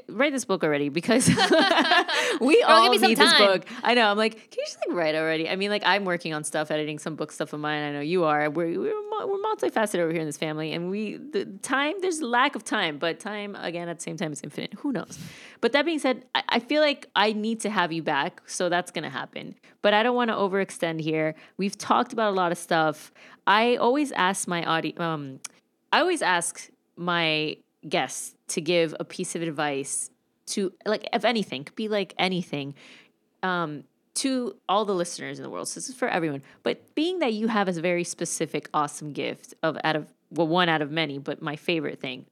write 0.09 0.33
this 0.33 0.45
book 0.45 0.63
already 0.63 0.89
because 0.89 1.29
we 2.41 2.63
all 2.63 2.91
need 2.91 3.01
this 3.17 3.19
time. 3.19 3.47
book. 3.47 3.67
I 3.83 3.95
know. 3.95 4.07
I'm 4.07 4.17
like, 4.17 4.35
can 4.35 4.59
you 4.59 4.65
just 4.65 4.79
like 4.87 4.97
write 4.97 5.15
already? 5.15 5.49
I 5.49 5.57
mean, 5.57 5.71
like 5.71 5.83
I'm 5.85 6.05
working 6.05 6.33
on 6.35 6.45
stuff, 6.45 6.71
editing 6.71 6.99
some 6.99 7.17
book 7.17 7.33
stuff 7.33 7.53
of 7.53 7.61
mine. 7.61 7.83
I 7.83 7.93
know 7.93 8.01
you 8.01 8.25
are. 8.25 8.49
We're 8.51 8.79
we're, 8.79 9.27
we're 9.27 9.39
multifaceted 9.39 9.99
over 9.99 10.13
here 10.13 10.21
in 10.21 10.27
this 10.27 10.37
family, 10.37 10.73
and 10.73 10.91
we 10.91 11.17
the 11.17 11.47
time 11.63 11.95
there's 12.01 12.23
lack 12.23 12.55
of 12.55 12.65
time, 12.65 12.99
but 12.99 13.21
time 13.21 13.57
again 13.57 13.89
at 13.89 13.99
the 13.99 14.03
same 14.03 14.17
time 14.17 14.33
is 14.33 14.43
infinite. 14.43 14.75
Who 14.75 14.93
knows? 14.93 15.19
But 15.61 15.73
that 15.73 15.85
being 15.85 15.99
said, 15.99 16.25
I, 16.35 16.43
I 16.49 16.59
feel 16.61 16.83
like 16.83 17.09
I 17.17 17.33
need 17.33 17.61
to 17.61 17.71
have 17.71 17.93
you 17.93 18.03
back, 18.03 18.43
so 18.47 18.69
that's 18.69 18.91
gonna 18.91 19.11
happen. 19.11 19.55
But 19.83 19.95
I 19.95 20.03
don't 20.03 20.17
want 20.17 20.31
to 20.31 20.37
overextend 20.37 21.01
here. 21.01 21.35
We've 21.57 21.77
talked 21.77 22.13
about 22.13 22.31
a 22.31 22.37
lot 22.37 22.53
of 22.53 22.59
stuff. 22.59 23.13
I 23.47 23.77
always 23.77 24.13
ask 24.13 24.49
my 24.49 24.65
audience. 24.65 25.01
Um, 25.01 25.41
I 25.93 26.01
always 26.01 26.23
ask 26.23 26.71
my 26.97 27.57
guests 27.89 28.36
to 28.49 28.61
give 28.61 28.95
a 29.01 29.05
piece 29.05 29.35
of 29.35 29.43
advice 29.43 30.11
to 30.47 30.73
like 30.85 31.09
if 31.13 31.25
anything 31.25 31.65
could 31.65 31.75
be 31.77 31.89
like 31.89 32.15
anything 32.19 32.75
um 33.43 33.85
to 34.15 34.57
all 34.67 34.87
the 34.87 34.95
listeners 34.95 35.39
in 35.39 35.43
the 35.43 35.51
world. 35.51 35.69
So 35.69 35.75
this 35.75 35.91
is 35.91 35.95
for 35.95 36.09
everyone. 36.09 36.43
But 36.63 36.95
being 36.95 37.19
that 37.19 37.35
you 37.35 37.49
have 37.49 37.69
a 37.69 37.73
very 37.73 38.03
specific 38.03 38.71
awesome 38.73 39.13
gift 39.13 39.53
of 39.63 39.77
out 39.85 39.95
of 39.95 40.11
well 40.31 40.49
one 40.49 40.69
out 40.69 40.83
of 40.83 40.91
many 40.91 41.19
but 41.19 41.41
my 41.41 41.57
favorite 41.57 42.01
thing 42.01 42.27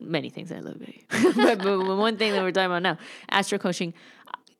many 0.00 0.28
things 0.28 0.52
i 0.52 0.58
love 0.58 0.76
but, 1.36 1.58
but 1.58 1.96
one 1.96 2.16
thing 2.16 2.32
that 2.32 2.42
we're 2.42 2.50
talking 2.50 2.66
about 2.66 2.82
now 2.82 2.98
astro 3.30 3.58
coaching. 3.58 3.94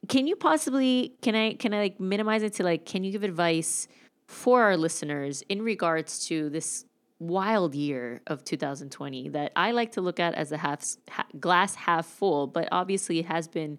Can 0.09 0.27
you 0.27 0.37
possibly 0.37 1.15
can 1.23 1.35
i 1.35 1.55
can 1.55 1.73
i 1.73 1.79
like 1.79 2.01
minimize 2.01 2.43
it 2.43 2.55
to 2.55 2.62
like 2.62 2.85
can 2.85 3.05
you 3.05 3.12
give 3.12 3.23
advice 3.23 3.89
for 4.27 4.62
our 4.62 4.77
listeners 4.77 5.43
in 5.49 5.62
regards 5.62 6.27
to 6.27 6.51
this 6.51 6.85
wild 7.28 7.74
year 7.74 8.20
of 8.26 8.44
2020 8.44 9.30
that 9.30 9.52
I 9.56 9.72
like 9.72 9.92
to 9.92 10.01
look 10.01 10.20
at 10.20 10.34
as 10.34 10.52
a 10.52 10.56
half 10.56 10.84
ha- 11.09 11.26
glass 11.38 11.74
half 11.74 12.06
full, 12.06 12.46
but 12.46 12.68
obviously 12.72 13.18
it 13.18 13.26
has 13.26 13.48
been 13.48 13.78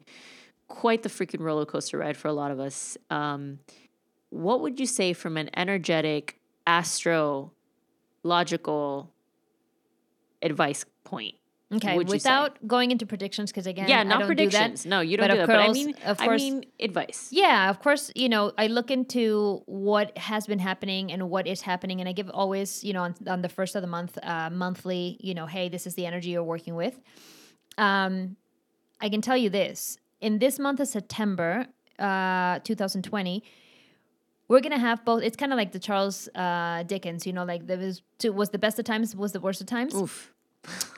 quite 0.67 1.03
the 1.03 1.09
freaking 1.09 1.41
roller 1.41 1.65
coaster 1.65 1.97
ride 1.97 2.17
for 2.17 2.27
a 2.27 2.34
lot 2.34 2.51
of 2.51 2.59
us. 2.59 2.97
Um, 3.09 3.59
what 4.30 4.61
would 4.61 4.80
you 4.80 4.85
say 4.85 5.13
from 5.13 5.38
an 5.38 5.49
energetic, 5.55 6.39
astrological 6.67 7.51
advice 10.41 10.85
point? 11.03 11.35
Okay, 11.74 11.98
without 11.98 12.66
going 12.68 12.92
into 12.92 13.08
predictions, 13.08 13.52
because 13.52 13.66
again, 13.66 13.88
yeah, 13.90 14.02
I 14.02 14.04
not 14.04 14.20
don't 14.20 14.28
predictions. 14.28 14.84
Do 14.84 14.90
that. 14.90 14.96
No, 14.96 15.02
you 15.02 15.18
don't 15.18 15.30
do 15.30 15.42
of 15.42 15.48
that. 15.48 15.48
but 15.48 15.60
I 15.70 15.72
mean, 15.72 15.96
of 16.06 16.22
I 16.22 16.26
course- 16.26 16.42
mean 16.42 16.66
advice. 16.80 17.30
Yeah, 17.32 17.72
of 17.72 17.80
course, 17.82 18.12
you 18.16 18.30
know, 18.30 18.52
I 18.58 18.68
look 18.68 18.92
into 18.92 19.64
what 19.66 20.16
has 20.18 20.46
been 20.46 20.60
happening 20.60 21.12
and 21.12 21.30
what 21.30 21.48
is 21.48 21.62
happening, 21.62 22.00
and 22.00 22.08
I 22.08 22.12
give 22.12 22.30
always, 22.30 22.84
you 22.84 22.94
know, 22.94 23.02
on, 23.02 23.16
on 23.28 23.42
the 23.42 23.50
first 23.50 23.76
of 23.76 23.82
the 23.82 23.88
month, 23.88 24.18
uh, 24.22 24.52
monthly, 24.52 25.18
you 25.20 25.34
know, 25.34 25.48
hey, 25.48 25.68
this 25.70 25.88
is 25.88 25.96
the 25.96 26.06
energy 26.06 26.30
you're 26.30 26.44
working 26.44 26.76
with. 26.76 27.00
Um, 27.80 28.36
I 29.02 29.10
can 29.10 29.22
tell 29.22 29.36
you 29.38 29.50
this 29.50 29.98
in 30.22 30.40
this 30.40 30.60
month 30.60 30.80
of 30.80 30.88
September, 30.88 31.66
uh, 32.00 32.60
2020, 32.60 33.44
we're 34.48 34.62
gonna 34.62 34.78
have 34.78 35.04
both. 35.04 35.24
It's 35.24 35.36
kind 35.36 35.52
of 35.52 35.58
like 35.58 35.72
the 35.72 35.80
Charles 35.80 36.30
uh, 36.36 36.84
Dickens, 36.84 37.26
you 37.26 37.34
know, 37.34 37.44
like 37.44 37.66
there 37.66 37.78
was 37.78 38.04
to, 38.20 38.30
was 38.30 38.50
the 38.52 38.60
best 38.60 38.78
of 38.78 38.86
times, 38.86 39.16
was 39.16 39.32
the 39.32 39.40
worst 39.40 39.62
of 39.62 39.68
times 39.68 39.96
Oof. 39.96 40.32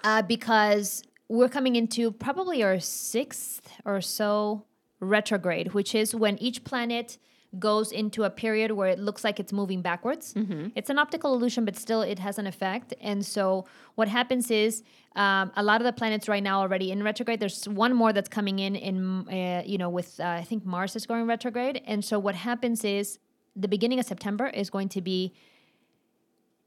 Uh, 0.04 0.22
because 0.22 1.04
we're 1.30 1.50
coming 1.50 1.76
into 1.76 2.12
probably 2.12 2.64
our 2.64 2.80
sixth 2.80 3.70
or 3.86 4.02
so 4.02 4.66
retrograde, 5.00 5.74
which 5.74 5.94
is 5.94 6.16
when 6.16 6.38
each 6.40 6.64
planet 6.64 7.18
goes 7.60 7.92
into 7.92 8.24
a 8.24 8.30
period 8.30 8.72
where 8.72 8.90
it 8.90 9.00
looks 9.00 9.24
like 9.24 9.40
it's 9.40 9.54
moving 9.54 9.82
backwards. 9.82 10.34
It's 10.76 10.90
an 10.90 11.00
optical 11.00 11.34
illusion, 11.34 11.66
but 11.66 11.76
still 11.76 12.02
it 12.02 12.20
has 12.20 12.38
an 12.38 12.46
effect. 12.46 12.94
And 13.02 13.26
so 13.26 13.66
what 13.96 14.08
happens 14.08 14.52
is 14.52 14.84
um, 15.16 15.52
a 15.56 15.64
lot 15.64 15.82
of 15.82 15.86
the 15.86 15.94
planets 15.94 16.28
right 16.28 16.44
now 16.44 16.60
already 16.60 16.92
in 16.92 17.04
retrograde. 17.04 17.40
There's 17.40 17.68
one 17.68 17.96
more 17.96 18.14
that's 18.14 18.30
coming 18.30 18.60
in 18.60 18.76
in 18.76 19.28
uh, 19.30 19.64
you 19.66 19.78
know 19.78 19.90
with 19.90 20.20
uh, 20.20 20.26
I 20.26 20.44
think 20.44 20.66
Mars 20.66 20.96
is 20.96 21.06
going 21.06 21.26
retrograde. 21.26 21.82
And 21.86 22.04
so 22.04 22.20
what 22.20 22.36
happens 22.36 22.84
is 22.84 23.18
the 23.56 23.68
beginning 23.68 24.00
of 24.00 24.06
September 24.06 24.48
is 24.48 24.70
going 24.70 24.90
to 24.90 25.02
be 25.02 25.34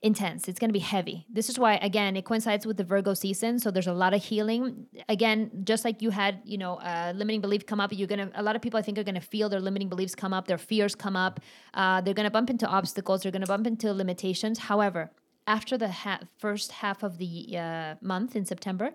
intense. 0.03 0.49
It's 0.49 0.59
going 0.59 0.71
to 0.71 0.73
be 0.73 0.79
heavy. 0.79 1.27
This 1.31 1.51
is 1.51 1.59
why, 1.59 1.75
again, 1.77 2.17
it 2.17 2.25
coincides 2.25 2.65
with 2.65 2.79
the 2.79 2.85
Virgo 2.85 3.13
season. 3.13 3.59
So 3.59 3.71
there's 3.71 3.87
a 3.87 3.93
lot 3.93 4.15
of 4.15 4.25
healing. 4.25 4.87
Again, 5.09 5.51
just 5.65 5.85
like 5.85 6.01
you 6.01 6.11
had, 6.11 6.41
you 6.45 6.57
know, 6.57 6.79
a 6.83 7.13
limiting 7.13 7.43
belief 7.43 7.67
come 7.67 7.81
up, 7.81 7.93
you're 7.93 8.09
going 8.09 8.31
to, 8.31 8.41
a 8.41 8.43
lot 8.43 8.57
of 8.57 8.63
people 8.63 8.79
I 8.79 8.83
think 8.83 8.99
are 8.99 9.05
going 9.05 9.15
to 9.15 9.21
feel 9.21 9.49
their 9.51 9.61
limiting 9.61 9.91
beliefs 9.91 10.15
come 10.15 10.33
up, 10.33 10.47
their 10.47 10.59
fears 10.59 10.95
come 10.95 11.17
up. 11.17 11.41
Uh, 11.75 12.01
they're 12.01 12.15
going 12.15 12.25
to 12.25 12.31
bump 12.31 12.49
into 12.49 12.67
obstacles, 12.67 13.23
they're 13.23 13.33
going 13.33 13.43
to 13.43 13.49
bump 13.49 13.67
into 13.67 13.93
limitations. 13.93 14.61
However, 14.61 15.11
after 15.47 15.77
the 15.77 15.89
ha- 15.89 16.21
first 16.39 16.73
half 16.73 17.03
of 17.03 17.19
the 17.19 17.59
uh, 17.59 17.95
month 18.01 18.35
in 18.37 18.47
September, 18.47 18.93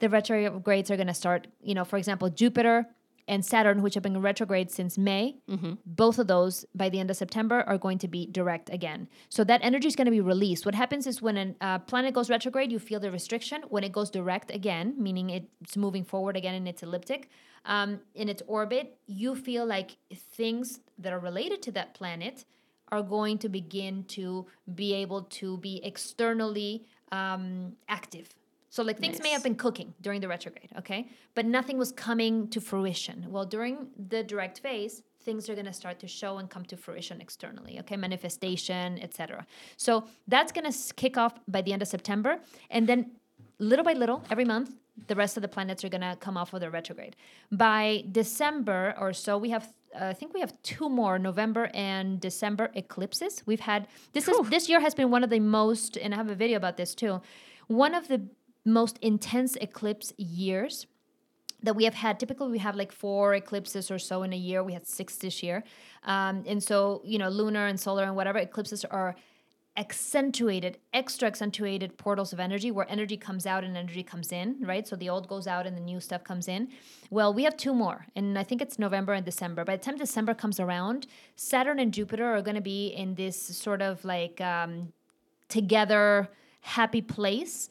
the 0.00 0.08
retrogrades 0.08 0.90
are 0.90 0.96
going 0.96 1.06
to 1.06 1.14
start. 1.14 1.46
You 1.62 1.74
know, 1.74 1.84
for 1.84 1.98
example, 1.98 2.28
Jupiter 2.30 2.86
and 3.28 3.44
Saturn, 3.44 3.82
which 3.82 3.94
have 3.94 4.02
been 4.02 4.20
retrograde 4.20 4.70
since 4.70 4.96
May, 4.96 5.36
both 5.84 6.18
of 6.18 6.26
those 6.26 6.64
by 6.74 6.88
the 6.88 7.00
end 7.00 7.10
of 7.10 7.16
September 7.16 7.62
are 7.66 7.78
going 7.78 7.98
to 7.98 8.08
be 8.08 8.26
direct 8.26 8.70
again. 8.70 9.08
So 9.28 9.42
that 9.44 9.60
energy 9.62 9.88
is 9.88 9.96
going 9.96 10.06
to 10.06 10.12
be 10.12 10.20
released. 10.20 10.64
What 10.64 10.74
happens 10.74 11.06
is 11.06 11.20
when 11.20 11.36
a 11.36 11.54
uh, 11.60 11.78
planet 11.80 12.14
goes 12.14 12.30
retrograde, 12.30 12.70
you 12.70 12.78
feel 12.78 13.00
the 13.00 13.10
restriction. 13.10 13.62
When 13.68 13.84
it 13.84 13.92
goes 13.92 14.10
direct 14.10 14.50
again, 14.50 14.94
meaning 14.96 15.30
it's 15.30 15.76
moving 15.76 16.04
forward 16.04 16.36
again 16.36 16.54
in 16.54 16.66
its 16.66 16.82
ecliptic, 16.82 17.28
um, 17.64 18.00
in 18.14 18.28
its 18.28 18.42
orbit, 18.46 18.96
you 19.06 19.34
feel 19.34 19.66
like 19.66 19.96
things 20.14 20.80
that 20.98 21.12
are 21.12 21.18
related 21.18 21.62
to 21.62 21.72
that 21.72 21.94
planet 21.94 22.44
are 22.88 23.02
going 23.02 23.38
to 23.38 23.48
begin 23.48 24.04
to 24.04 24.46
be 24.74 24.94
able 24.94 25.22
to 25.22 25.58
be 25.58 25.80
externally 25.82 26.86
um, 27.10 27.72
active. 27.88 28.28
So, 28.76 28.82
like 28.82 28.98
things 28.98 29.22
may 29.22 29.30
have 29.30 29.42
been 29.42 29.54
cooking 29.54 29.94
during 30.02 30.20
the 30.20 30.28
retrograde, 30.28 30.70
okay, 30.76 31.08
but 31.34 31.46
nothing 31.46 31.78
was 31.78 31.92
coming 31.92 32.46
to 32.48 32.60
fruition. 32.60 33.24
Well, 33.30 33.46
during 33.46 33.88
the 33.96 34.22
direct 34.22 34.58
phase, 34.58 35.02
things 35.22 35.48
are 35.48 35.54
going 35.54 35.64
to 35.64 35.72
start 35.72 35.98
to 36.00 36.06
show 36.06 36.36
and 36.36 36.50
come 36.50 36.62
to 36.66 36.76
fruition 36.76 37.22
externally, 37.22 37.78
okay, 37.80 37.96
manifestation, 37.96 38.98
etc. 38.98 39.46
So 39.78 40.04
that's 40.28 40.52
going 40.52 40.70
to 40.70 40.94
kick 40.94 41.16
off 41.16 41.32
by 41.48 41.62
the 41.62 41.72
end 41.72 41.80
of 41.80 41.88
September, 41.88 42.38
and 42.68 42.86
then 42.86 43.12
little 43.58 43.82
by 43.82 43.94
little, 43.94 44.22
every 44.30 44.44
month, 44.44 44.74
the 45.06 45.14
rest 45.14 45.38
of 45.38 45.42
the 45.42 45.48
planets 45.48 45.82
are 45.82 45.88
going 45.88 46.02
to 46.02 46.14
come 46.20 46.36
off 46.36 46.52
of 46.52 46.60
their 46.60 46.70
retrograde. 46.70 47.16
By 47.50 48.04
December 48.12 48.94
or 48.98 49.14
so, 49.14 49.38
we 49.38 49.48
have 49.48 49.72
uh, 49.98 50.08
I 50.08 50.12
think 50.12 50.34
we 50.34 50.40
have 50.40 50.52
two 50.62 50.90
more 50.90 51.18
November 51.18 51.70
and 51.72 52.20
December 52.20 52.70
eclipses. 52.74 53.42
We've 53.46 53.60
had 53.72 53.88
this 54.12 54.28
is 54.28 54.36
this 54.50 54.68
year 54.68 54.80
has 54.80 54.94
been 54.94 55.10
one 55.10 55.24
of 55.24 55.30
the 55.30 55.40
most, 55.40 55.96
and 55.96 56.12
I 56.12 56.18
have 56.18 56.28
a 56.28 56.34
video 56.34 56.58
about 56.58 56.76
this 56.76 56.94
too, 56.94 57.22
one 57.68 57.94
of 57.94 58.08
the 58.08 58.20
most 58.66 58.98
intense 59.00 59.56
eclipse 59.56 60.12
years 60.18 60.86
that 61.62 61.74
we 61.74 61.84
have 61.84 61.94
had. 61.94 62.20
Typically, 62.20 62.48
we 62.48 62.58
have 62.58 62.76
like 62.76 62.92
four 62.92 63.34
eclipses 63.34 63.90
or 63.90 63.98
so 63.98 64.22
in 64.22 64.32
a 64.32 64.36
year. 64.36 64.62
We 64.62 64.74
had 64.74 64.86
six 64.86 65.16
this 65.16 65.42
year, 65.42 65.64
um, 66.04 66.44
and 66.46 66.62
so 66.62 67.00
you 67.04 67.18
know, 67.18 67.28
lunar 67.28 67.66
and 67.66 67.78
solar 67.78 68.04
and 68.04 68.16
whatever 68.16 68.38
eclipses 68.38 68.84
are 68.84 69.16
accentuated, 69.78 70.78
extra 70.94 71.28
accentuated 71.28 71.98
portals 71.98 72.32
of 72.32 72.40
energy 72.40 72.70
where 72.70 72.86
energy 72.90 73.16
comes 73.16 73.44
out 73.44 73.62
and 73.62 73.76
energy 73.76 74.02
comes 74.02 74.32
in, 74.32 74.56
right? 74.60 74.88
So 74.88 74.96
the 74.96 75.10
old 75.10 75.28
goes 75.28 75.46
out 75.46 75.66
and 75.66 75.76
the 75.76 75.82
new 75.82 76.00
stuff 76.00 76.24
comes 76.24 76.48
in. 76.48 76.68
Well, 77.10 77.34
we 77.34 77.44
have 77.44 77.58
two 77.58 77.74
more, 77.74 78.06
and 78.16 78.38
I 78.38 78.42
think 78.42 78.62
it's 78.62 78.78
November 78.78 79.12
and 79.12 79.24
December. 79.24 79.64
By 79.64 79.76
the 79.76 79.82
time 79.82 79.96
December 79.96 80.34
comes 80.34 80.58
around, 80.58 81.06
Saturn 81.36 81.78
and 81.78 81.92
Jupiter 81.92 82.24
are 82.24 82.42
going 82.42 82.54
to 82.54 82.62
be 82.62 82.88
in 82.88 83.14
this 83.14 83.36
sort 83.38 83.82
of 83.82 84.04
like 84.04 84.40
um, 84.40 84.92
together 85.48 86.28
happy 86.60 87.02
place 87.02 87.68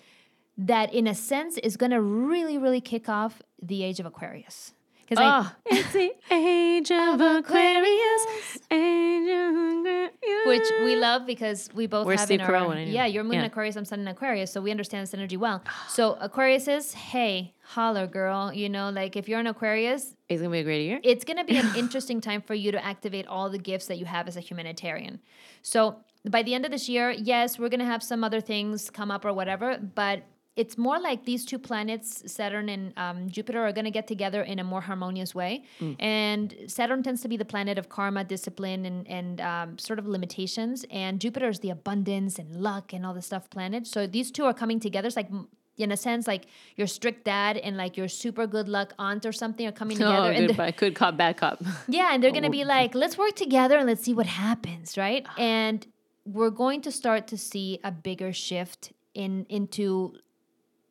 that, 0.58 0.94
in 0.94 1.08
a 1.08 1.16
sense, 1.16 1.58
is 1.58 1.78
going 1.78 1.92
to 1.92 2.02
really, 2.02 2.58
really 2.58 2.82
kick 2.82 3.10
off 3.10 3.42
the 3.62 3.84
age 3.84 4.00
of 4.00 4.06
Aquarius. 4.06 4.74
Because 5.08 5.22
oh, 5.22 5.28
ah. 5.28 5.56
it's 5.68 5.94
the 5.94 6.12
age 6.34 6.90
of 6.90 7.22
Aquarius, 7.22 8.58
age 8.72 9.30
of 9.30 9.56
Aquarius. 9.56 10.48
which 10.48 10.68
we 10.84 10.96
love 10.96 11.28
because 11.28 11.70
we 11.76 11.86
both 11.86 12.08
We're 12.08 12.14
have 12.14 12.22
Steve 12.22 12.40
in 12.40 12.46
our 12.46 12.80
yeah, 12.80 13.06
your 13.06 13.24
moon 13.24 13.36
in 13.36 13.42
Yeah. 13.42 13.46
Aquarius, 13.46 13.76
I'm 13.76 13.86
sun 13.86 14.00
in 14.00 14.08
Aquarius, 14.08 14.52
so 14.52 14.62
we 14.62 14.72
understand 14.72 15.04
this 15.04 15.14
energy 15.14 15.38
well. 15.38 15.62
So 15.90 16.14
Aquarius 16.20 16.68
is, 16.68 16.94
hey, 16.94 17.54
holler, 17.64 18.08
girl. 18.08 18.52
You 18.52 18.68
know, 18.68 18.90
like 18.90 19.16
if 19.16 19.30
you're 19.30 19.40
an 19.40 19.48
Aquarius, 19.48 20.16
It's 20.28 20.42
gonna 20.42 20.52
be 20.52 20.60
a 20.60 20.64
great 20.64 20.86
year. 20.86 21.00
it's 21.04 21.24
going 21.24 21.38
to 21.38 21.44
be 21.44 21.58
an 21.58 21.76
interesting 21.78 22.20
time 22.20 22.42
for 22.42 22.56
you 22.56 22.72
to 22.72 22.84
activate 22.84 23.28
all 23.28 23.50
the 23.52 23.60
gifts 23.60 23.86
that 23.88 23.98
you 23.98 24.06
have 24.06 24.28
as 24.28 24.36
a 24.38 24.42
humanitarian. 24.42 25.20
So 25.62 25.98
by 26.28 26.42
the 26.42 26.56
end 26.56 26.66
of 26.66 26.72
this 26.72 26.90
year, 26.90 27.12
yes, 27.12 27.60
we're 27.60 27.70
going 27.70 27.80
to 27.80 27.86
have 27.86 28.02
some 28.02 28.24
other 28.24 28.42
things 28.42 28.90
come 28.90 29.12
up 29.12 29.24
or 29.24 29.34
whatever, 29.34 29.78
but 29.78 30.24
it's 30.56 30.78
more 30.78 31.00
like 31.00 31.26
these 31.26 31.44
two 31.46 31.60
planets, 31.60 32.24
Saturn 32.32 32.70
and 32.70 32.94
um, 32.98 33.30
Jupiter, 33.30 33.60
are 33.66 33.74
going 33.74 33.86
to 33.86 33.92
get 33.92 34.08
together 34.08 34.42
in 34.42 34.58
a 34.60 34.64
more 34.64 34.82
harmonious 34.82 35.36
way. 35.36 35.64
And 36.00 36.56
Saturn 36.68 37.04
tends 37.04 37.22
to 37.24 37.28
be 37.28 37.38
the 37.38 37.46
planet 37.46 37.78
of 37.78 37.90
karma, 37.90 38.24
discipline, 38.24 38.86
and, 38.86 39.08
and 39.08 39.42
um, 39.42 39.78
sort 39.78 40.00
of 40.00 40.08
limitations. 40.08 40.86
And 40.90 41.20
Jupiter 41.20 41.50
is 41.50 41.60
the 41.60 41.72
abundance 41.72 42.40
and 42.40 42.56
luck 42.56 42.94
and 42.94 43.06
all 43.06 43.14
this 43.14 43.26
stuff 43.26 43.50
planet. 43.50 43.86
So 43.88 44.08
these 44.08 44.32
two 44.32 44.46
are 44.46 44.54
coming 44.54 44.80
together. 44.80 45.08
It's 45.08 45.18
like, 45.18 45.30
mm, 45.32 45.46
in 45.78 45.92
a 45.92 45.98
sense, 45.98 46.26
like 46.26 46.46
your 46.78 46.88
strict 46.88 47.26
dad 47.26 47.58
and 47.58 47.76
like 47.76 47.98
your 47.98 48.08
super 48.08 48.48
good 48.48 48.70
luck 48.70 48.94
aunt 48.98 49.26
or 49.26 49.34
something 49.34 49.68
are 49.68 49.74
coming 49.74 49.98
together. 50.04 50.16
Oh, 50.16 50.24
and 50.28 50.48
good, 50.48 50.50
they're- 50.52 50.66
bad, 50.68 50.78
good 50.78 50.96
cop, 50.96 51.18
bad 51.18 51.36
cop. 51.36 51.62
yeah, 51.90 52.12
and 52.14 52.24
they're 52.24 52.32
going 52.32 52.44
to 52.44 52.48
Oh. 52.48 52.52
be 52.52 52.64
like, 52.78 52.96
let's 52.96 53.18
work 53.18 53.36
together 53.36 53.78
and 53.78 53.88
let's 53.88 54.04
see 54.04 54.14
what 54.14 54.26
happens, 54.26 54.98
right? 54.98 55.26
And 55.38 55.86
we're 56.26 56.50
going 56.50 56.82
to 56.84 56.92
start 56.94 57.28
to 57.28 57.38
see 57.38 57.80
a 57.84 57.92
bigger 57.92 58.32
shift 58.32 58.94
in 59.14 59.46
into 59.50 60.16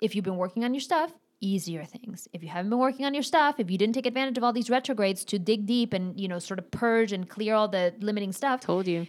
if 0.05 0.15
you've 0.15 0.25
been 0.25 0.37
working 0.37 0.65
on 0.65 0.75
your 0.75 0.81
stuff, 0.81 1.13
easier 1.41 1.85
things. 1.85 2.29
If 2.33 2.43
you 2.43 2.49
haven't 2.49 2.71
been 2.71 2.79
working 2.79 3.05
on 3.07 3.15
your 3.15 3.23
stuff, 3.23 3.57
if 3.59 3.71
you 3.71 3.79
didn't 3.79 3.95
take 3.95 4.07
advantage 4.07 4.37
of 4.39 4.45
all 4.45 4.53
these 4.53 4.71
retrogrades 4.71 5.25
to 5.27 5.39
dig 5.39 5.67
deep 5.67 5.93
and, 5.93 6.19
you 6.19 6.29
know, 6.29 6.39
sort 6.39 6.59
of 6.59 6.71
purge 6.71 7.13
and 7.13 7.29
clear 7.29 7.55
all 7.55 7.69
the 7.69 7.95
limiting 8.01 8.33
stuff, 8.33 8.61
Told 8.61 8.87
you. 8.87 9.07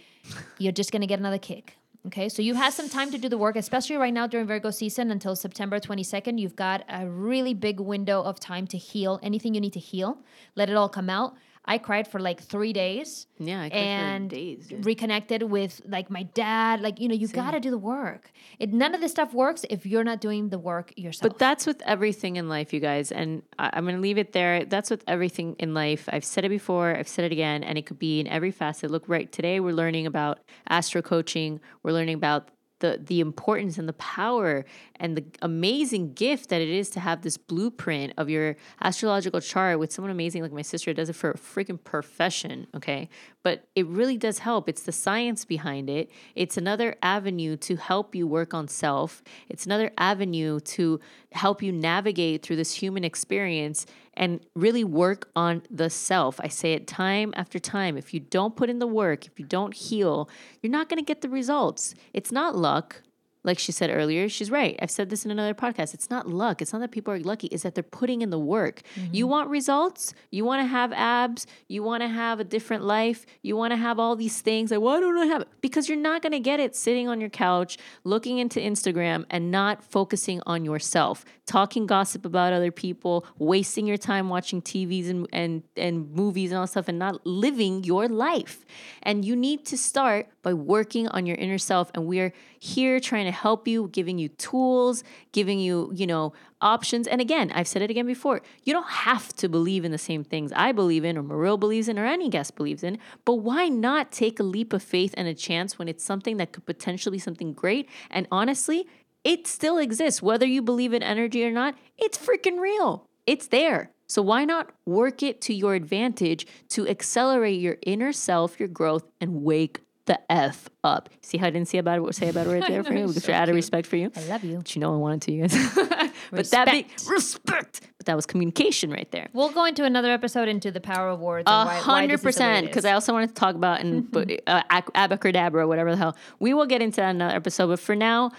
you're 0.58 0.72
just 0.72 0.90
going 0.92 1.02
to 1.02 1.06
get 1.06 1.18
another 1.18 1.38
kick. 1.38 1.74
Okay, 2.06 2.28
so 2.28 2.40
you 2.40 2.54
have 2.54 2.72
some 2.72 2.88
time 2.88 3.10
to 3.10 3.18
do 3.18 3.28
the 3.28 3.36
work, 3.36 3.56
especially 3.56 3.96
right 3.96 4.14
now 4.14 4.26
during 4.28 4.46
Virgo 4.46 4.70
season 4.70 5.10
until 5.10 5.34
September 5.34 5.80
22nd. 5.80 6.38
You've 6.38 6.54
got 6.54 6.84
a 6.88 7.06
really 7.08 7.52
big 7.52 7.80
window 7.80 8.22
of 8.22 8.38
time 8.38 8.66
to 8.68 8.78
heal 8.78 9.18
anything 9.24 9.54
you 9.54 9.60
need 9.60 9.72
to 9.72 9.80
heal. 9.80 10.18
Let 10.54 10.70
it 10.70 10.76
all 10.76 10.88
come 10.88 11.10
out. 11.10 11.34
I 11.66 11.78
cried 11.78 12.06
for 12.06 12.20
like 12.20 12.40
three 12.40 12.72
days 12.72 13.26
Yeah, 13.38 13.62
I 13.62 13.68
cried 13.70 13.72
for 13.72 13.76
and 13.76 14.30
days, 14.30 14.66
dude. 14.68 14.86
reconnected 14.86 15.42
with 15.42 15.80
like 15.86 16.10
my 16.10 16.22
dad. 16.22 16.80
Like, 16.80 17.00
you 17.00 17.08
know, 17.08 17.14
you 17.14 17.28
got 17.28 17.52
to 17.52 17.60
do 17.60 17.70
the 17.70 17.78
work. 17.78 18.30
It, 18.58 18.72
none 18.72 18.94
of 18.94 19.00
this 19.00 19.10
stuff 19.10 19.34
works 19.34 19.64
if 19.68 19.84
you're 19.84 20.04
not 20.04 20.20
doing 20.20 20.48
the 20.50 20.58
work 20.58 20.92
yourself. 20.96 21.32
But 21.32 21.38
that's 21.38 21.66
with 21.66 21.82
everything 21.82 22.36
in 22.36 22.48
life, 22.48 22.72
you 22.72 22.80
guys. 22.80 23.10
And 23.10 23.42
I, 23.58 23.70
I'm 23.72 23.84
going 23.84 23.96
to 23.96 24.00
leave 24.00 24.18
it 24.18 24.32
there. 24.32 24.64
That's 24.64 24.90
with 24.90 25.02
everything 25.08 25.56
in 25.58 25.74
life. 25.74 26.08
I've 26.12 26.24
said 26.24 26.44
it 26.44 26.50
before, 26.50 26.96
I've 26.96 27.08
said 27.08 27.24
it 27.24 27.32
again, 27.32 27.64
and 27.64 27.76
it 27.76 27.86
could 27.86 27.98
be 27.98 28.20
in 28.20 28.26
every 28.28 28.50
facet. 28.52 28.90
Look, 28.90 29.04
right 29.08 29.30
today, 29.30 29.58
we're 29.60 29.74
learning 29.74 30.06
about 30.06 30.38
astro 30.68 31.02
coaching, 31.02 31.60
we're 31.82 31.92
learning 31.92 32.14
about 32.14 32.48
the, 32.80 33.00
the 33.02 33.20
importance 33.20 33.78
and 33.78 33.88
the 33.88 33.94
power 33.94 34.64
and 34.96 35.16
the 35.16 35.24
amazing 35.42 36.12
gift 36.12 36.50
that 36.50 36.60
it 36.60 36.68
is 36.68 36.90
to 36.90 37.00
have 37.00 37.22
this 37.22 37.36
blueprint 37.36 38.12
of 38.16 38.28
your 38.28 38.56
astrological 38.82 39.40
chart 39.40 39.78
with 39.78 39.92
someone 39.92 40.10
amazing 40.10 40.42
like 40.42 40.52
my 40.52 40.62
sister 40.62 40.92
does 40.92 41.08
it 41.08 41.14
for 41.14 41.30
a 41.30 41.34
freaking 41.34 41.82
profession 41.82 42.66
okay? 42.74 43.08
But 43.42 43.66
it 43.74 43.86
really 43.86 44.16
does 44.16 44.40
help. 44.40 44.68
It's 44.68 44.82
the 44.82 44.92
science 44.92 45.44
behind 45.44 45.88
it. 45.88 46.10
It's 46.34 46.56
another 46.56 46.96
avenue 47.02 47.56
to 47.58 47.76
help 47.76 48.14
you 48.14 48.26
work 48.26 48.54
on 48.54 48.68
self. 48.68 49.22
It's 49.48 49.66
another 49.66 49.92
avenue 49.98 50.60
to 50.60 51.00
help 51.36 51.62
you 51.62 51.72
navigate 51.72 52.42
through 52.42 52.56
this 52.56 52.74
human 52.74 53.04
experience 53.04 53.86
and 54.14 54.40
really 54.54 54.84
work 54.84 55.28
on 55.36 55.62
the 55.70 55.90
self. 55.90 56.40
I 56.40 56.48
say 56.48 56.72
it 56.72 56.86
time 56.86 57.32
after 57.36 57.58
time. 57.58 57.96
If 57.96 58.14
you 58.14 58.20
don't 58.20 58.56
put 58.56 58.70
in 58.70 58.78
the 58.78 58.86
work, 58.86 59.26
if 59.26 59.38
you 59.38 59.46
don't 59.46 59.74
heal, 59.74 60.28
you're 60.62 60.72
not 60.72 60.88
going 60.88 60.98
to 60.98 61.04
get 61.04 61.20
the 61.20 61.28
results. 61.28 61.94
It's 62.12 62.32
not 62.32 62.56
luck. 62.56 63.02
Like 63.46 63.60
she 63.60 63.70
said 63.70 63.90
earlier, 63.90 64.28
she's 64.28 64.50
right. 64.50 64.76
I've 64.82 64.90
said 64.90 65.08
this 65.08 65.24
in 65.24 65.30
another 65.30 65.54
podcast. 65.54 65.94
It's 65.94 66.10
not 66.10 66.28
luck. 66.28 66.60
It's 66.60 66.72
not 66.72 66.80
that 66.80 66.90
people 66.90 67.14
are 67.14 67.20
lucky, 67.20 67.46
it's 67.46 67.62
that 67.62 67.76
they're 67.76 67.84
putting 67.84 68.20
in 68.20 68.30
the 68.30 68.40
work. 68.40 68.82
You 69.12 69.24
mm-hmm. 69.24 69.30
want 69.30 69.50
results? 69.50 70.14
You 70.32 70.44
want 70.44 70.62
to 70.62 70.66
have 70.66 70.92
abs? 70.92 71.46
You 71.68 71.84
want 71.84 72.02
to 72.02 72.08
have 72.08 72.40
a 72.40 72.44
different 72.44 72.82
life? 72.82 73.24
You 73.42 73.56
want 73.56 73.70
to 73.70 73.76
have 73.76 74.00
all 74.00 74.16
these 74.16 74.40
things? 74.40 74.72
Like, 74.72 74.80
why 74.80 74.98
don't 74.98 75.16
I 75.16 75.26
have 75.26 75.42
it? 75.42 75.48
Because 75.60 75.88
you're 75.88 75.96
not 75.96 76.22
going 76.22 76.32
to 76.32 76.40
get 76.40 76.58
it 76.58 76.74
sitting 76.74 77.08
on 77.08 77.20
your 77.20 77.30
couch, 77.30 77.78
looking 78.02 78.38
into 78.38 78.58
Instagram, 78.58 79.24
and 79.30 79.52
not 79.52 79.84
focusing 79.84 80.42
on 80.44 80.64
yourself, 80.64 81.24
talking 81.46 81.86
gossip 81.86 82.24
about 82.24 82.52
other 82.52 82.72
people, 82.72 83.24
wasting 83.38 83.86
your 83.86 83.96
time 83.96 84.28
watching 84.28 84.60
TVs 84.60 85.08
and, 85.08 85.28
and, 85.32 85.62
and 85.76 86.10
movies 86.10 86.50
and 86.50 86.58
all 86.58 86.66
stuff, 86.66 86.88
and 86.88 86.98
not 86.98 87.24
living 87.24 87.84
your 87.84 88.08
life. 88.08 88.64
And 89.04 89.24
you 89.24 89.36
need 89.36 89.64
to 89.66 89.78
start 89.78 90.26
by 90.46 90.54
working 90.54 91.08
on 91.08 91.26
your 91.26 91.34
inner 91.38 91.58
self. 91.58 91.90
And 91.92 92.06
we're 92.06 92.32
here 92.60 93.00
trying 93.00 93.24
to 93.24 93.32
help 93.32 93.66
you, 93.66 93.88
giving 93.88 94.16
you 94.16 94.28
tools, 94.28 95.02
giving 95.32 95.58
you, 95.58 95.90
you 95.92 96.06
know, 96.06 96.34
options. 96.60 97.08
And 97.08 97.20
again, 97.20 97.50
I've 97.52 97.66
said 97.66 97.82
it 97.82 97.90
again 97.90 98.06
before, 98.06 98.42
you 98.62 98.72
don't 98.72 98.88
have 98.88 99.34
to 99.38 99.48
believe 99.48 99.84
in 99.84 99.90
the 99.90 99.98
same 99.98 100.22
things 100.22 100.52
I 100.54 100.70
believe 100.70 101.04
in 101.04 101.18
or 101.18 101.24
Maril 101.24 101.58
believes 101.58 101.88
in 101.88 101.98
or 101.98 102.06
any 102.06 102.28
guest 102.28 102.54
believes 102.54 102.84
in, 102.84 102.98
but 103.24 103.34
why 103.34 103.66
not 103.68 104.12
take 104.12 104.38
a 104.38 104.44
leap 104.44 104.72
of 104.72 104.84
faith 104.84 105.12
and 105.16 105.26
a 105.26 105.34
chance 105.34 105.80
when 105.80 105.88
it's 105.88 106.04
something 106.04 106.36
that 106.36 106.52
could 106.52 106.64
potentially 106.64 107.16
be 107.16 107.18
something 107.18 107.52
great? 107.52 107.88
And 108.08 108.28
honestly, 108.30 108.86
it 109.24 109.48
still 109.48 109.78
exists. 109.78 110.22
Whether 110.22 110.46
you 110.46 110.62
believe 110.62 110.92
in 110.92 111.02
energy 111.02 111.44
or 111.44 111.50
not, 111.50 111.74
it's 111.98 112.16
freaking 112.16 112.60
real. 112.60 113.08
It's 113.26 113.48
there. 113.48 113.90
So 114.06 114.22
why 114.22 114.44
not 114.44 114.70
work 114.84 115.24
it 115.24 115.40
to 115.42 115.52
your 115.52 115.74
advantage 115.74 116.46
to 116.68 116.86
accelerate 116.86 117.60
your 117.60 117.78
inner 117.82 118.12
self, 118.12 118.60
your 118.60 118.68
growth, 118.68 119.10
and 119.20 119.42
wake 119.42 119.80
the 120.06 120.18
F 120.32 120.68
up. 120.82 121.08
See 121.20 121.36
how 121.38 121.48
I 121.48 121.50
didn't 121.50 121.68
say 121.68 121.78
about 121.78 122.00
it, 122.08 122.14
say 122.14 122.28
about 122.28 122.46
it 122.46 122.50
right 122.50 122.66
there 122.66 122.82
for 122.82 122.94
you? 122.94 123.06
Because 123.06 123.24
So 123.24 123.32
out 123.32 123.48
of 123.48 123.54
respect 123.54 123.86
for 123.86 123.96
you. 123.96 124.10
I 124.16 124.24
love 124.24 124.44
you. 124.44 124.56
But 124.58 124.74
you 124.74 124.80
know 124.80 124.94
I 124.94 124.96
wanted 124.96 125.22
to, 125.22 125.32
you 125.32 125.40
guys. 125.48 125.74
but 126.30 126.50
that 126.50 126.66
big 126.70 126.86
Respect. 126.86 127.10
respect. 127.10 127.80
But 127.98 128.06
that 128.06 128.16
was 128.16 128.24
communication 128.26 128.90
right 128.90 129.10
there. 129.10 129.28
We'll 129.32 129.50
go 129.50 129.64
into 129.64 129.84
another 129.84 130.10
episode 130.10 130.48
into 130.48 130.70
the 130.70 130.80
power 130.80 131.08
of 131.08 131.20
words. 131.20 131.44
A 131.48 131.52
and 131.52 131.68
why- 131.68 131.74
why 131.74 131.80
hundred 131.80 132.12
this 132.12 132.20
is 132.20 132.22
the 132.22 132.26
way 132.26 132.30
percent. 132.30 132.66
Because. 132.66 132.84
I 132.84 132.92
also 132.92 133.12
wanted 133.12 133.28
to 133.28 133.34
talk 133.34 133.54
about 133.56 133.80
and 133.80 134.08
uh, 134.46 134.62
abacadabra, 134.70 135.66
whatever 135.66 135.90
the 135.90 135.96
hell. 135.96 136.16
We 136.38 136.54
will 136.54 136.66
get 136.66 136.82
into 136.82 136.96
that 136.96 137.10
in 137.10 137.16
another 137.16 137.34
episode. 137.36 137.66
But 137.68 137.80
for 137.80 137.96
now, 137.96 138.30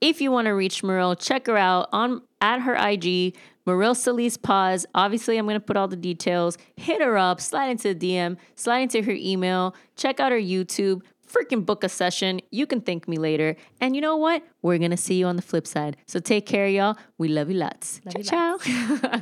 if 0.00 0.20
you 0.20 0.30
want 0.30 0.46
to 0.46 0.50
reach 0.52 0.82
Maril, 0.82 1.18
check 1.18 1.46
her 1.46 1.56
out 1.56 1.88
on 1.92 2.22
at 2.40 2.60
her 2.60 2.74
IG. 2.74 3.36
Maril 3.66 3.96
Solis 3.96 4.36
Paz. 4.36 4.84
Obviously, 4.94 5.38
I'm 5.38 5.46
going 5.46 5.54
to 5.54 5.60
put 5.60 5.76
all 5.76 5.88
the 5.88 5.96
details. 5.96 6.58
Hit 6.76 7.00
her 7.00 7.16
up, 7.16 7.40
slide 7.40 7.70
into 7.70 7.94
the 7.94 8.14
DM, 8.14 8.36
slide 8.56 8.80
into 8.80 9.00
her 9.02 9.12
email, 9.12 9.74
check 9.96 10.20
out 10.20 10.32
her 10.32 10.38
YouTube, 10.38 11.00
freaking 11.34 11.64
book 11.66 11.82
a 11.84 11.88
session. 11.88 12.40
You 12.50 12.66
can 12.66 12.80
thank 12.80 13.08
me 13.08 13.16
later. 13.18 13.56
And 13.80 13.94
you 13.96 14.00
know 14.00 14.16
what? 14.16 14.42
We're 14.62 14.78
going 14.78 14.90
to 14.92 14.96
see 14.96 15.14
you 15.14 15.26
on 15.26 15.36
the 15.36 15.42
flip 15.42 15.66
side. 15.66 15.96
So 16.06 16.20
take 16.20 16.46
care, 16.46 16.68
y'all. 16.68 16.96
We 17.18 17.28
love 17.28 17.50
you 17.50 17.56
lots. 17.56 18.00
Love 18.04 18.14
you 18.18 18.24
ciao, 18.24 18.58
ciao. 18.58 19.10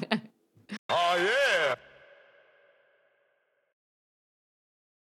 Oh, 0.88 1.16
yeah. 1.18 1.74